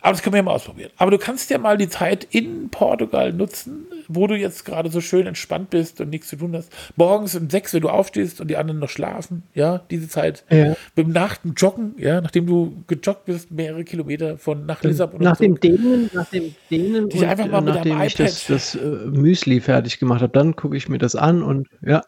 Aber 0.04 0.12
das 0.14 0.22
können 0.22 0.32
wir 0.34 0.38
ja 0.38 0.42
mal 0.42 0.54
ausprobieren. 0.54 0.90
Aber 0.96 1.12
du 1.12 1.18
kannst 1.18 1.48
ja 1.50 1.58
mal 1.58 1.78
die 1.78 1.88
Zeit 1.88 2.26
in 2.30 2.70
Portugal 2.70 3.32
nutzen, 3.32 3.86
wo 4.08 4.26
du 4.26 4.36
jetzt 4.36 4.64
gerade 4.64 4.90
so 4.90 5.00
schön 5.00 5.28
entspannt 5.28 5.70
bist 5.70 6.00
und 6.00 6.10
nichts 6.10 6.26
zu 6.26 6.34
tun 6.36 6.56
hast. 6.56 6.72
Morgens 6.96 7.36
um 7.36 7.48
sechs, 7.48 7.72
wenn 7.72 7.82
du 7.82 7.88
aufstehst 7.88 8.40
und 8.40 8.48
die 8.48 8.56
anderen 8.56 8.80
noch 8.80 8.88
schlafen, 8.88 9.44
ja, 9.54 9.78
diese 9.90 10.08
Zeit. 10.08 10.44
Ja. 10.50 10.74
Beim 10.96 11.10
Nach 11.10 11.36
dem 11.36 11.54
Joggen, 11.54 11.94
ja, 11.98 12.20
nachdem 12.20 12.46
du 12.46 12.82
gejoggt 12.88 13.26
bist, 13.26 13.52
mehrere 13.52 13.84
Kilometer 13.84 14.38
von 14.38 14.66
nach 14.66 14.82
Lissabon 14.82 15.22
Nach 15.22 15.36
dem. 15.36 15.60
Dehnen, 15.60 16.10
nach 16.12 16.28
dem 16.30 16.52
Dehnen 16.68 17.08
Dich 17.08 17.24
einfach 17.24 17.46
mal 17.48 17.58
äh, 17.58 17.60
mit 17.62 17.74
nachdem 17.76 17.92
deinem 17.98 18.06
ich 18.08 18.14
das, 18.16 18.44
iPad- 18.48 18.54
das 18.56 18.74
äh, 18.74 18.78
Müsli 19.06 19.60
fertig 19.60 20.00
gemacht 20.00 20.20
habe, 20.20 20.32
dann 20.32 20.56
gucke 20.56 20.76
ich 20.76 20.88
mir 20.88 20.98
das 20.98 21.14
an 21.14 21.44
und 21.44 21.68
ja, 21.80 22.02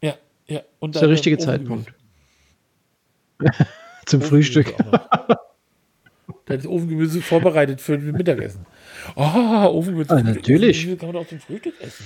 Ja, 0.00 0.14
ja. 0.46 0.60
Und 0.78 0.94
ist 0.94 1.00
der 1.00 1.08
richtige. 1.08 1.38
Zeitpunkt. 1.38 1.92
Zum 4.06 4.20
Frühstück. 4.22 4.74
Auch 6.50 6.56
noch. 6.56 6.62
Da 6.62 6.68
ist 6.68 6.74
Ofengemüse 6.74 7.20
vorbereitet 7.22 7.80
für 7.80 7.98
das 7.98 8.12
Mittagessen. 8.16 8.66
Oh, 9.16 9.22
Ofengemüse. 9.22 10.10
Ah, 10.10 10.22
natürlich. 10.22 10.78
Ofengemüse 10.78 10.96
kann 10.96 11.08
man 11.12 11.22
doch 11.22 11.28
zum 11.28 11.40
Frühstück 11.40 11.74
essen. 11.80 12.04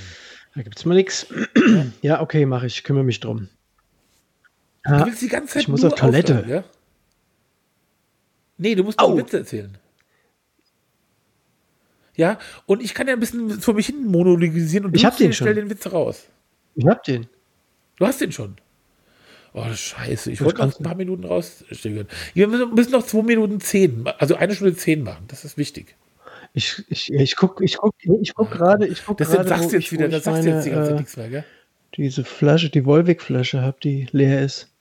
Da 0.54 0.62
gibt 0.62 0.78
es 0.78 0.84
mal 0.84 0.94
nichts. 0.94 1.26
Ja, 2.02 2.20
okay, 2.20 2.46
mache 2.46 2.66
ich. 2.66 2.84
Kümmere 2.84 3.04
mich 3.04 3.20
drum. 3.20 3.48
Du 4.84 4.92
Ja, 4.92 5.06
willst 5.06 5.22
die 5.22 5.28
ganze 5.28 5.54
Zeit 5.54 5.62
ich 5.62 5.68
muss 5.68 5.84
auf 5.84 5.94
Toilette. 5.94 6.38
aufhören, 6.40 6.50
ja? 6.50 6.64
Nee, 8.58 8.74
du 8.76 8.84
musst 8.84 8.98
Au. 9.00 9.08
nur 9.10 9.18
Witze 9.18 9.38
erzählen. 9.38 9.76
Ja, 12.16 12.38
und 12.66 12.80
ich 12.82 12.94
kann 12.94 13.08
ja 13.08 13.14
ein 13.14 13.20
bisschen 13.20 13.60
vor 13.60 13.74
mich 13.74 13.86
hin 13.86 14.06
monologisieren 14.06 14.86
und 14.86 14.94
Ich 14.94 15.02
du 15.02 15.08
hab 15.08 15.16
den 15.16 15.32
stell 15.32 15.48
schon. 15.48 15.56
den 15.56 15.70
Witz 15.70 15.86
raus. 15.90 16.26
ich 16.76 16.86
hab 16.86 17.02
den. 17.02 17.26
Du 17.96 18.06
hast 18.06 18.20
den 18.20 18.30
schon. 18.30 18.56
Oh, 19.54 19.72
scheiße. 19.72 20.32
Ich 20.32 20.38
Das 20.40 20.46
wollte 20.46 20.66
noch 20.66 20.78
ein 20.78 20.82
paar 20.82 20.96
Minuten 20.96 21.24
rausstellen. 21.24 22.08
Wir 22.34 22.48
müssen, 22.48 22.90
noch 22.90 23.06
zwei 23.06 23.22
Minuten 23.22 23.60
zehn, 23.60 24.04
also 24.18 24.34
eine 24.34 24.52
Stunde 24.54 24.74
zehn 24.74 25.04
machen. 25.04 25.24
Das 25.28 25.44
ist 25.44 25.56
wichtig. 25.56 25.96
Ich, 26.52 26.84
ich, 26.88 27.12
ich 27.12 27.36
gucke 27.36 27.64
ich 27.64 27.76
guck, 27.76 27.94
ich 28.00 28.34
guck 28.34 28.50
gerade, 28.50 28.86
ich 28.86 29.04
guck 29.04 29.16
Deshalb 29.16 29.46
gerade, 29.46 29.48
sagst 29.48 29.72
du 29.72 29.76
jetzt 29.76 29.92
wieder, 29.92 30.06
wo 30.06 30.10
da 30.10 30.16
ich 30.18 30.22
sagst 30.24 30.44
du 30.44 30.48
jetzt 30.50 30.66
die 30.66 30.70
ganze 30.70 30.90
äh, 30.90 30.94
nichts 30.94 31.16
mehr, 31.16 31.28
gell? 31.28 31.44
diese 31.96 32.24
Flasche, 32.24 32.70
die 32.70 32.84
Volvic-Flasche 32.84 33.62
habe, 33.62 33.76
die 33.82 34.08
leer 34.10 34.42
ist. 34.42 34.72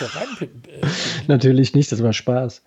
Äh, 0.00 0.86
Natürlich 1.26 1.74
nicht, 1.74 1.92
das 1.92 2.02
war 2.02 2.12
Spaß. 2.12 2.62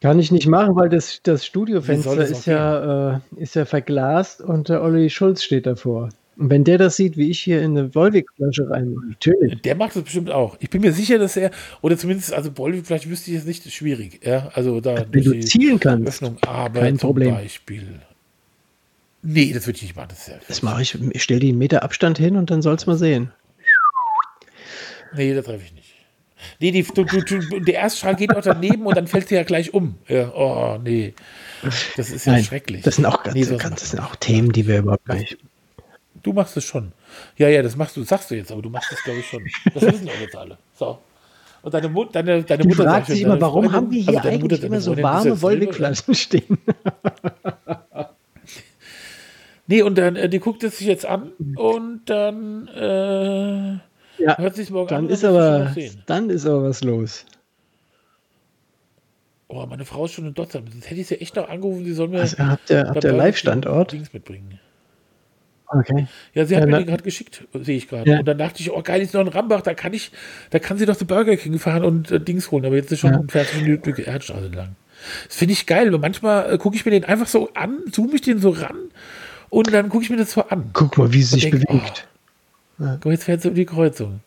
Kann 0.00 0.18
ich 0.18 0.30
nicht 0.30 0.46
machen, 0.46 0.76
weil 0.76 0.88
das, 0.88 1.20
das 1.22 1.44
Studiofenster 1.44 2.16
das 2.16 2.30
ist 2.30 2.46
ja, 2.46 3.16
äh, 3.16 3.20
ist 3.36 3.54
ja 3.54 3.64
verglast 3.64 4.40
und 4.40 4.68
der 4.68 4.82
Olli 4.82 5.10
Schulz 5.10 5.42
steht 5.42 5.66
davor. 5.66 6.10
Und 6.38 6.50
wenn 6.50 6.64
der 6.64 6.76
das 6.76 6.96
sieht, 6.96 7.16
wie 7.16 7.30
ich 7.30 7.40
hier 7.40 7.62
in 7.62 7.76
eine 7.78 7.94
Volvic-Flasche 7.94 8.68
rein, 8.68 8.94
natürlich. 9.08 9.62
Der 9.62 9.74
macht 9.74 9.96
das 9.96 10.02
bestimmt 10.02 10.30
auch. 10.30 10.56
Ich 10.60 10.68
bin 10.68 10.82
mir 10.82 10.92
sicher, 10.92 11.18
dass 11.18 11.36
er, 11.36 11.50
oder 11.80 11.96
zumindest, 11.96 12.34
also 12.34 12.50
Bolli, 12.50 12.82
vielleicht 12.84 13.08
wüsste 13.08 13.30
ich 13.30 13.38
es 13.38 13.44
nicht, 13.46 13.64
ist 13.64 13.72
schwierig. 13.72 14.20
Ja, 14.24 14.50
also 14.52 14.80
da 14.82 15.06
Wenn 15.10 15.24
du 15.24 15.32
die 15.32 15.40
zielen 15.40 15.80
kannst, 15.80 16.06
Öffnung, 16.08 16.36
aber 16.42 16.80
kein 16.80 16.98
zum 16.98 17.08
Problem. 17.08 17.34
Beispiel. 17.34 18.00
Nee, 19.22 19.52
das 19.52 19.66
würde 19.66 19.76
ich 19.76 19.82
nicht 19.82 19.96
machen. 19.96 20.08
Das 20.10 20.30
das 20.46 20.62
mache 20.62 20.82
ich. 20.82 20.96
Ich 21.12 21.22
stelle 21.22 21.40
die 21.40 21.48
einen 21.48 21.58
Meter 21.58 21.82
Abstand 21.82 22.18
hin 22.18 22.36
und 22.36 22.50
dann 22.50 22.60
soll's 22.60 22.86
mal 22.86 22.96
sehen. 22.96 23.32
nee, 25.14 25.34
das 25.34 25.46
treffe 25.46 25.64
ich 25.64 25.72
nicht. 25.72 25.94
Nee, 26.60 26.70
die, 26.70 26.82
du, 26.82 27.04
du, 27.04 27.22
du, 27.22 27.60
der 27.60 27.74
Erststrahl 27.74 28.14
geht 28.14 28.36
auch 28.36 28.42
daneben 28.42 28.86
und 28.86 28.94
dann 28.96 29.06
fällt 29.06 29.28
sie 29.28 29.34
ja 29.34 29.42
gleich 29.42 29.72
um. 29.74 29.96
Ja, 30.06 30.32
oh, 30.34 30.78
nee. 30.82 31.14
Das 31.96 32.10
ist 32.10 32.26
ja 32.26 32.34
Nein, 32.34 32.44
schrecklich. 32.44 32.82
das 32.82 32.96
sind 32.96 33.06
auch 33.06 33.22
ganz, 33.22 33.34
Nee, 33.34 33.56
ganz 33.56 33.80
das 33.80 33.90
sind 33.90 34.00
auch 34.00 34.14
Themen, 34.16 34.52
die 34.52 34.66
wir 34.66 34.78
überhaupt 34.78 35.08
nicht. 35.08 35.38
Du 36.26 36.32
machst 36.32 36.56
es 36.56 36.64
schon. 36.64 36.92
Ja, 37.36 37.48
ja, 37.48 37.62
das 37.62 37.76
machst 37.76 37.96
du, 37.96 38.02
sagst 38.02 38.30
du 38.30 38.34
jetzt, 38.34 38.50
aber 38.50 38.60
du 38.62 38.68
machst 38.68 38.90
es, 38.92 39.02
glaube 39.04 39.20
ich, 39.20 39.26
schon. 39.26 39.44
Das 39.72 39.82
wissen 39.82 40.08
auch 40.08 40.20
jetzt 40.20 40.34
alle. 40.36 40.58
So. 40.74 40.98
Und 41.62 41.72
deine, 41.72 41.88
Mut, 41.88 42.14
deine, 42.14 42.42
deine 42.42 42.62
Die 42.62 42.68
Mutter 42.68 42.82
fragt 42.84 43.06
sich 43.06 43.22
immer, 43.22 43.40
warum 43.40 43.64
Freundin- 43.64 43.72
haben 43.76 43.90
wir 43.92 44.00
hier 44.02 44.16
also 44.18 44.28
eigentlich 44.28 44.42
Mutter, 44.60 44.64
immer 44.66 44.80
so 44.80 44.96
warme 45.02 45.40
Volvic-Flaschen 45.40 46.14
stehen? 46.14 46.58
Nee, 49.68 49.82
und 49.82 49.98
dann, 49.98 50.14
äh, 50.14 50.28
die 50.28 50.38
guckt 50.38 50.62
es 50.62 50.78
sich 50.78 50.86
jetzt 50.86 51.04
an 51.06 51.32
und 51.56 52.02
dann 52.06 52.68
äh, 52.68 53.72
Ja, 54.22 54.38
hört 54.38 54.54
sich 54.54 54.70
morgen 54.70 54.88
dann 54.88 55.04
an. 55.06 55.10
ist 55.10 55.24
aber, 55.24 55.74
dann 56.06 56.30
ist 56.30 56.46
aber 56.46 56.62
was 56.68 56.84
los. 56.84 57.26
Oh, 59.48 59.66
meine 59.66 59.84
Frau 59.84 60.04
ist 60.04 60.12
schon 60.12 60.26
in 60.26 60.34
Dotzheim. 60.34 60.66
Jetzt 60.72 60.88
hätte 60.90 61.00
ich 61.00 61.08
sie 61.08 61.20
echt 61.20 61.34
noch 61.34 61.48
angerufen, 61.48 61.84
sie 61.84 61.94
soll 61.94 62.06
mir 62.08 62.20
Also, 62.20 62.38
habt 62.38 62.70
ihr, 62.70 62.86
habt 62.88 63.02
ihr 63.02 63.12
Live-Standort? 63.12 63.90
Dings 63.90 64.12
mitbringen. 64.12 64.60
Okay. 65.68 66.06
Ja, 66.34 66.46
sie 66.46 66.56
hat 66.56 66.62
Ja, 66.64 66.70
mir 66.70 66.78
den 66.78 66.86
gerade 66.86 67.02
geschickt, 67.02 67.44
sehe 67.54 67.76
ich 67.76 67.88
gerade. 67.88 68.08
Ja. 68.10 68.18
Und 68.20 68.26
dann 68.26 68.38
dachte 68.38 68.60
ich, 68.60 68.70
oh 68.70 68.82
geil, 68.82 69.02
ist 69.02 69.14
noch 69.14 69.20
in 69.20 69.28
Rambach, 69.28 69.62
da 69.62 69.74
kann 69.74 69.92
ich, 69.94 70.12
da 70.50 70.58
kann 70.58 70.78
sie 70.78 70.86
doch 70.86 70.96
zu 70.96 71.06
Burger 71.06 71.36
King 71.36 71.58
fahren 71.58 71.84
und 71.84 72.10
äh, 72.10 72.20
Dings 72.20 72.50
holen. 72.50 72.64
Aber 72.64 72.76
jetzt 72.76 72.92
ist 72.92 73.00
schon 73.00 73.12
Ja. 73.12 73.20
40 73.28 73.62
Minuten 73.62 73.94
Erdstraße 74.00 74.48
lang. 74.48 74.76
Das 75.26 75.36
finde 75.36 75.52
ich 75.52 75.66
geil, 75.66 75.92
weil 75.92 75.98
manchmal 75.98 76.52
äh, 76.54 76.58
gucke 76.58 76.76
ich 76.76 76.84
mir 76.84 76.92
den 76.92 77.04
einfach 77.04 77.26
so 77.26 77.50
an, 77.54 77.80
zoome 77.90 78.14
ich 78.14 78.22
den 78.22 78.38
so 78.38 78.50
ran 78.50 78.76
und 79.50 79.72
dann 79.72 79.88
gucke 79.88 80.04
ich 80.04 80.10
mir 80.10 80.16
das 80.16 80.32
so 80.32 80.42
an. 80.42 80.70
Guck 80.72 80.96
mal, 80.98 81.12
wie 81.12 81.22
sie 81.22 81.34
sich 81.40 81.50
denk, 81.50 81.66
bewegt. 81.66 82.06
Guck, 82.78 83.04
mal, 83.04 83.10
jetzt 83.12 83.24
fährt 83.24 83.42
sie 83.42 83.48
um 83.48 83.54
die 83.54 83.66
Kreuzung. 83.66 84.20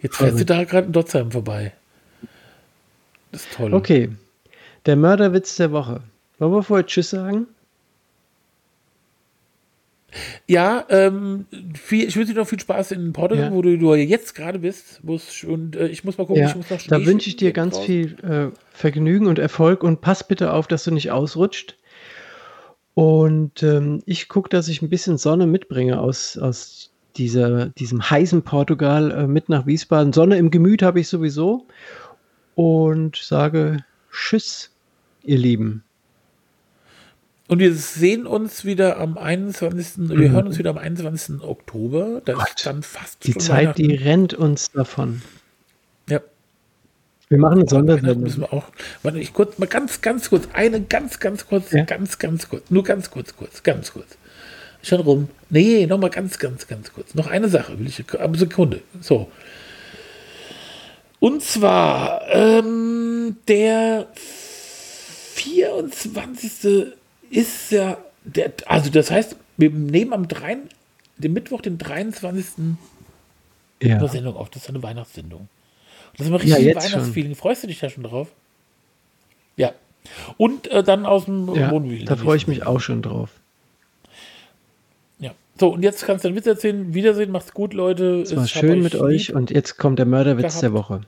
Jetzt 0.00 0.16
fährt 0.16 0.36
sie 0.36 0.44
da 0.44 0.64
gerade 0.64 0.86
in 0.88 0.92
Dotzheim 0.92 1.30
vorbei. 1.30 1.72
Das 3.32 3.42
ist 3.42 3.52
toll. 3.54 3.72
Okay. 3.72 4.10
Der 4.86 4.96
Mörderwitz 4.96 5.56
der 5.56 5.72
Woche. 5.72 6.02
Wollen 6.38 6.52
wir 6.52 6.62
vorher 6.62 6.86
Tschüss 6.86 7.10
sagen? 7.10 7.46
Ja, 10.46 10.84
ähm, 10.90 11.46
viel, 11.74 12.06
ich 12.08 12.16
wünsche 12.16 12.32
dir 12.34 12.40
noch 12.40 12.48
viel 12.48 12.60
Spaß 12.60 12.92
in 12.92 13.12
Portugal, 13.12 13.46
Ja. 13.46 13.52
wo 13.52 13.62
du, 13.62 13.76
du 13.78 13.94
jetzt 13.94 14.34
gerade 14.34 14.58
bist. 14.60 15.00
Wo's- 15.02 15.44
Und 15.44 15.76
äh, 15.76 15.88
ich 15.88 16.04
muss 16.04 16.18
mal 16.18 16.26
gucken, 16.26 16.42
Ja, 16.42 16.48
ich 16.50 16.56
muss 16.56 16.70
noch 16.70 16.80
da 16.86 17.04
wünsche 17.04 17.28
ich 17.28 17.36
dir 17.36 17.52
ganz 17.52 17.74
draußen. 17.74 17.86
viel 17.86 18.16
äh, 18.24 18.48
Vergnügen 18.72 19.26
und 19.26 19.38
Erfolg 19.38 19.82
und 19.82 20.00
pass 20.00 20.26
bitte 20.26 20.52
auf, 20.52 20.66
dass 20.68 20.84
du 20.84 20.90
nicht 20.92 21.10
ausrutscht. 21.10 21.76
Und 22.94 23.62
ähm, 23.62 24.02
ich 24.06 24.28
gucke, 24.28 24.48
dass 24.48 24.68
ich 24.68 24.80
ein 24.82 24.88
bisschen 24.88 25.18
Sonne 25.18 25.46
mitbringe 25.46 26.00
aus, 26.00 26.38
aus 26.38 26.92
dieser, 27.16 27.66
diesem 27.70 28.08
heißen 28.08 28.42
Portugal 28.42 29.10
äh, 29.10 29.26
mit 29.26 29.48
nach 29.48 29.66
Wiesbaden. 29.66 30.12
Sonne 30.12 30.36
im 30.38 30.50
Gemüt 30.50 30.82
habe 30.82 31.00
ich 31.00 31.08
sowieso. 31.08 31.66
Und 32.54 33.16
sage 33.16 33.78
Tschüss, 34.12 34.70
ihr 35.24 35.38
Lieben. 35.38 35.82
Und 37.54 37.60
wir 37.60 37.72
sehen 37.72 38.26
uns 38.26 38.64
wieder 38.64 38.98
am 38.98 39.16
21. 39.16 40.08
Wir 40.08 40.32
hören 40.32 40.48
uns 40.48 40.58
wieder 40.58 40.70
am 40.70 40.78
21. 40.78 41.40
Oktober. 41.40 42.20
Da 42.24 42.32
Mhm. 42.32 42.38
Gott, 42.38 42.48
ist 42.56 42.66
dann 42.66 42.82
fast 42.82 43.24
Die 43.24 43.36
Zeit, 43.38 43.78
die 43.78 43.94
rennt 43.94 44.34
uns 44.34 44.72
davon. 44.72 45.22
Ja, 46.10 46.18
Wir 47.28 47.38
machen 47.38 47.60
eine 47.60 47.68
Sondersendung. 47.68 48.22
müssen 48.22 48.40
wir 48.40 48.52
auch. 48.52 48.64
Warte, 49.04 49.20
ich 49.20 49.32
kurz, 49.32 49.56
mal 49.58 49.66
ganz, 49.66 50.00
ganz 50.00 50.30
kurz. 50.30 50.48
Eine 50.52 50.80
ganz, 50.82 51.20
ganz 51.20 51.46
kurz, 51.46 51.70
Ja. 51.70 51.84
ganz, 51.84 52.18
ganz 52.18 52.48
kurz. 52.48 52.72
Nur 52.72 52.82
ganz 52.82 53.08
kurz, 53.12 53.36
kurz, 53.36 53.62
ganz 53.62 53.92
kurz. 53.92 54.18
Schon 54.82 54.98
rum. 55.02 55.28
Nee, 55.48 55.86
nochmal 55.86 56.10
ganz, 56.10 56.40
ganz, 56.40 56.66
ganz 56.66 56.92
kurz. 56.92 57.14
Noch 57.14 57.28
eine 57.28 57.48
Sache 57.48 57.78
will 57.78 57.86
ich. 57.86 58.02
Aber 58.18 58.36
Sekunde. 58.36 58.80
So. 59.00 59.30
Und 61.20 61.40
zwar, 61.40 62.20
ähm, 62.32 63.36
der 63.46 64.08
24. 65.34 66.94
ist 67.34 67.70
ja, 67.72 67.98
der, 68.24 68.52
also 68.66 68.90
das 68.90 69.10
heißt, 69.10 69.36
wir 69.56 69.70
nehmen 69.70 70.12
am 70.12 70.28
3, 70.28 70.56
den 71.18 71.32
Mittwoch, 71.32 71.60
den 71.60 71.78
23. 71.78 72.76
Ja. 73.82 73.98
eine 73.98 74.08
Sendung 74.08 74.36
auf. 74.36 74.50
Das 74.50 74.62
ist 74.62 74.68
eine 74.68 74.82
Weihnachtssendung. 74.82 75.48
Das 76.16 76.26
ist 76.26 76.28
immer 76.28 76.42
Ja, 76.44 76.56
richtig 76.56 76.74
jetzt 76.74 76.92
Weihnachtsfeeling. 76.92 77.34
Freust 77.34 77.62
du 77.62 77.66
dich 77.66 77.80
da 77.80 77.90
schon 77.90 78.04
drauf? 78.04 78.28
Ja. 79.56 79.72
Und 80.36 80.68
äh, 80.68 80.82
dann 80.82 81.06
aus 81.06 81.24
dem 81.26 81.54
Ja, 81.54 81.70
Wohnmobil. 81.70 82.04
da 82.04 82.16
freue 82.16 82.36
ich 82.36 82.46
mich 82.46 82.64
auch 82.66 82.80
schon 82.80 83.02
drauf. 83.02 83.30
Ja. 85.18 85.32
So, 85.58 85.70
und 85.74 85.82
jetzt 85.82 86.04
kannst 86.06 86.24
du 86.24 86.28
einen 86.28 86.36
Witz 86.36 86.46
erzählen. 86.46 86.94
Wiedersehen, 86.94 87.30
macht's 87.30 87.52
gut, 87.52 87.74
Leute. 87.74 88.22
Es 88.22 88.34
war 88.34 88.46
schön 88.46 88.82
mit 88.82 88.94
euch 88.94 89.34
und 89.34 89.50
jetzt 89.50 89.76
kommt 89.76 89.98
der 89.98 90.06
Mörderwitz 90.06 90.46
gehabt. 90.46 90.62
der 90.62 90.72
Woche. 90.72 91.00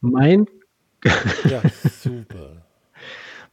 Mein, 0.00 0.46
Ja, 1.48 1.62
super. 2.02 2.63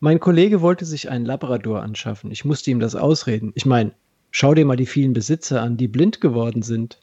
Mein 0.02 0.20
Kollege 0.20 0.62
wollte 0.62 0.84
sich 0.84 1.10
einen 1.10 1.26
Labrador 1.26 1.84
anschaffen. 1.84 2.32
Ich 2.32 2.44
musste 2.44 2.72
ihm 2.72 2.80
das 2.80 2.96
ausreden. 2.96 3.52
Ich 3.54 3.68
meine, 3.68 3.94
schau 4.32 4.56
dir 4.56 4.66
mal 4.66 4.76
die 4.76 4.88
vielen 4.88 5.14
Besitzer 5.14 5.62
an, 5.62 5.78
die 5.78 5.88
blind 5.88 6.20
geworden 6.20 6.64
sind. 6.64 7.00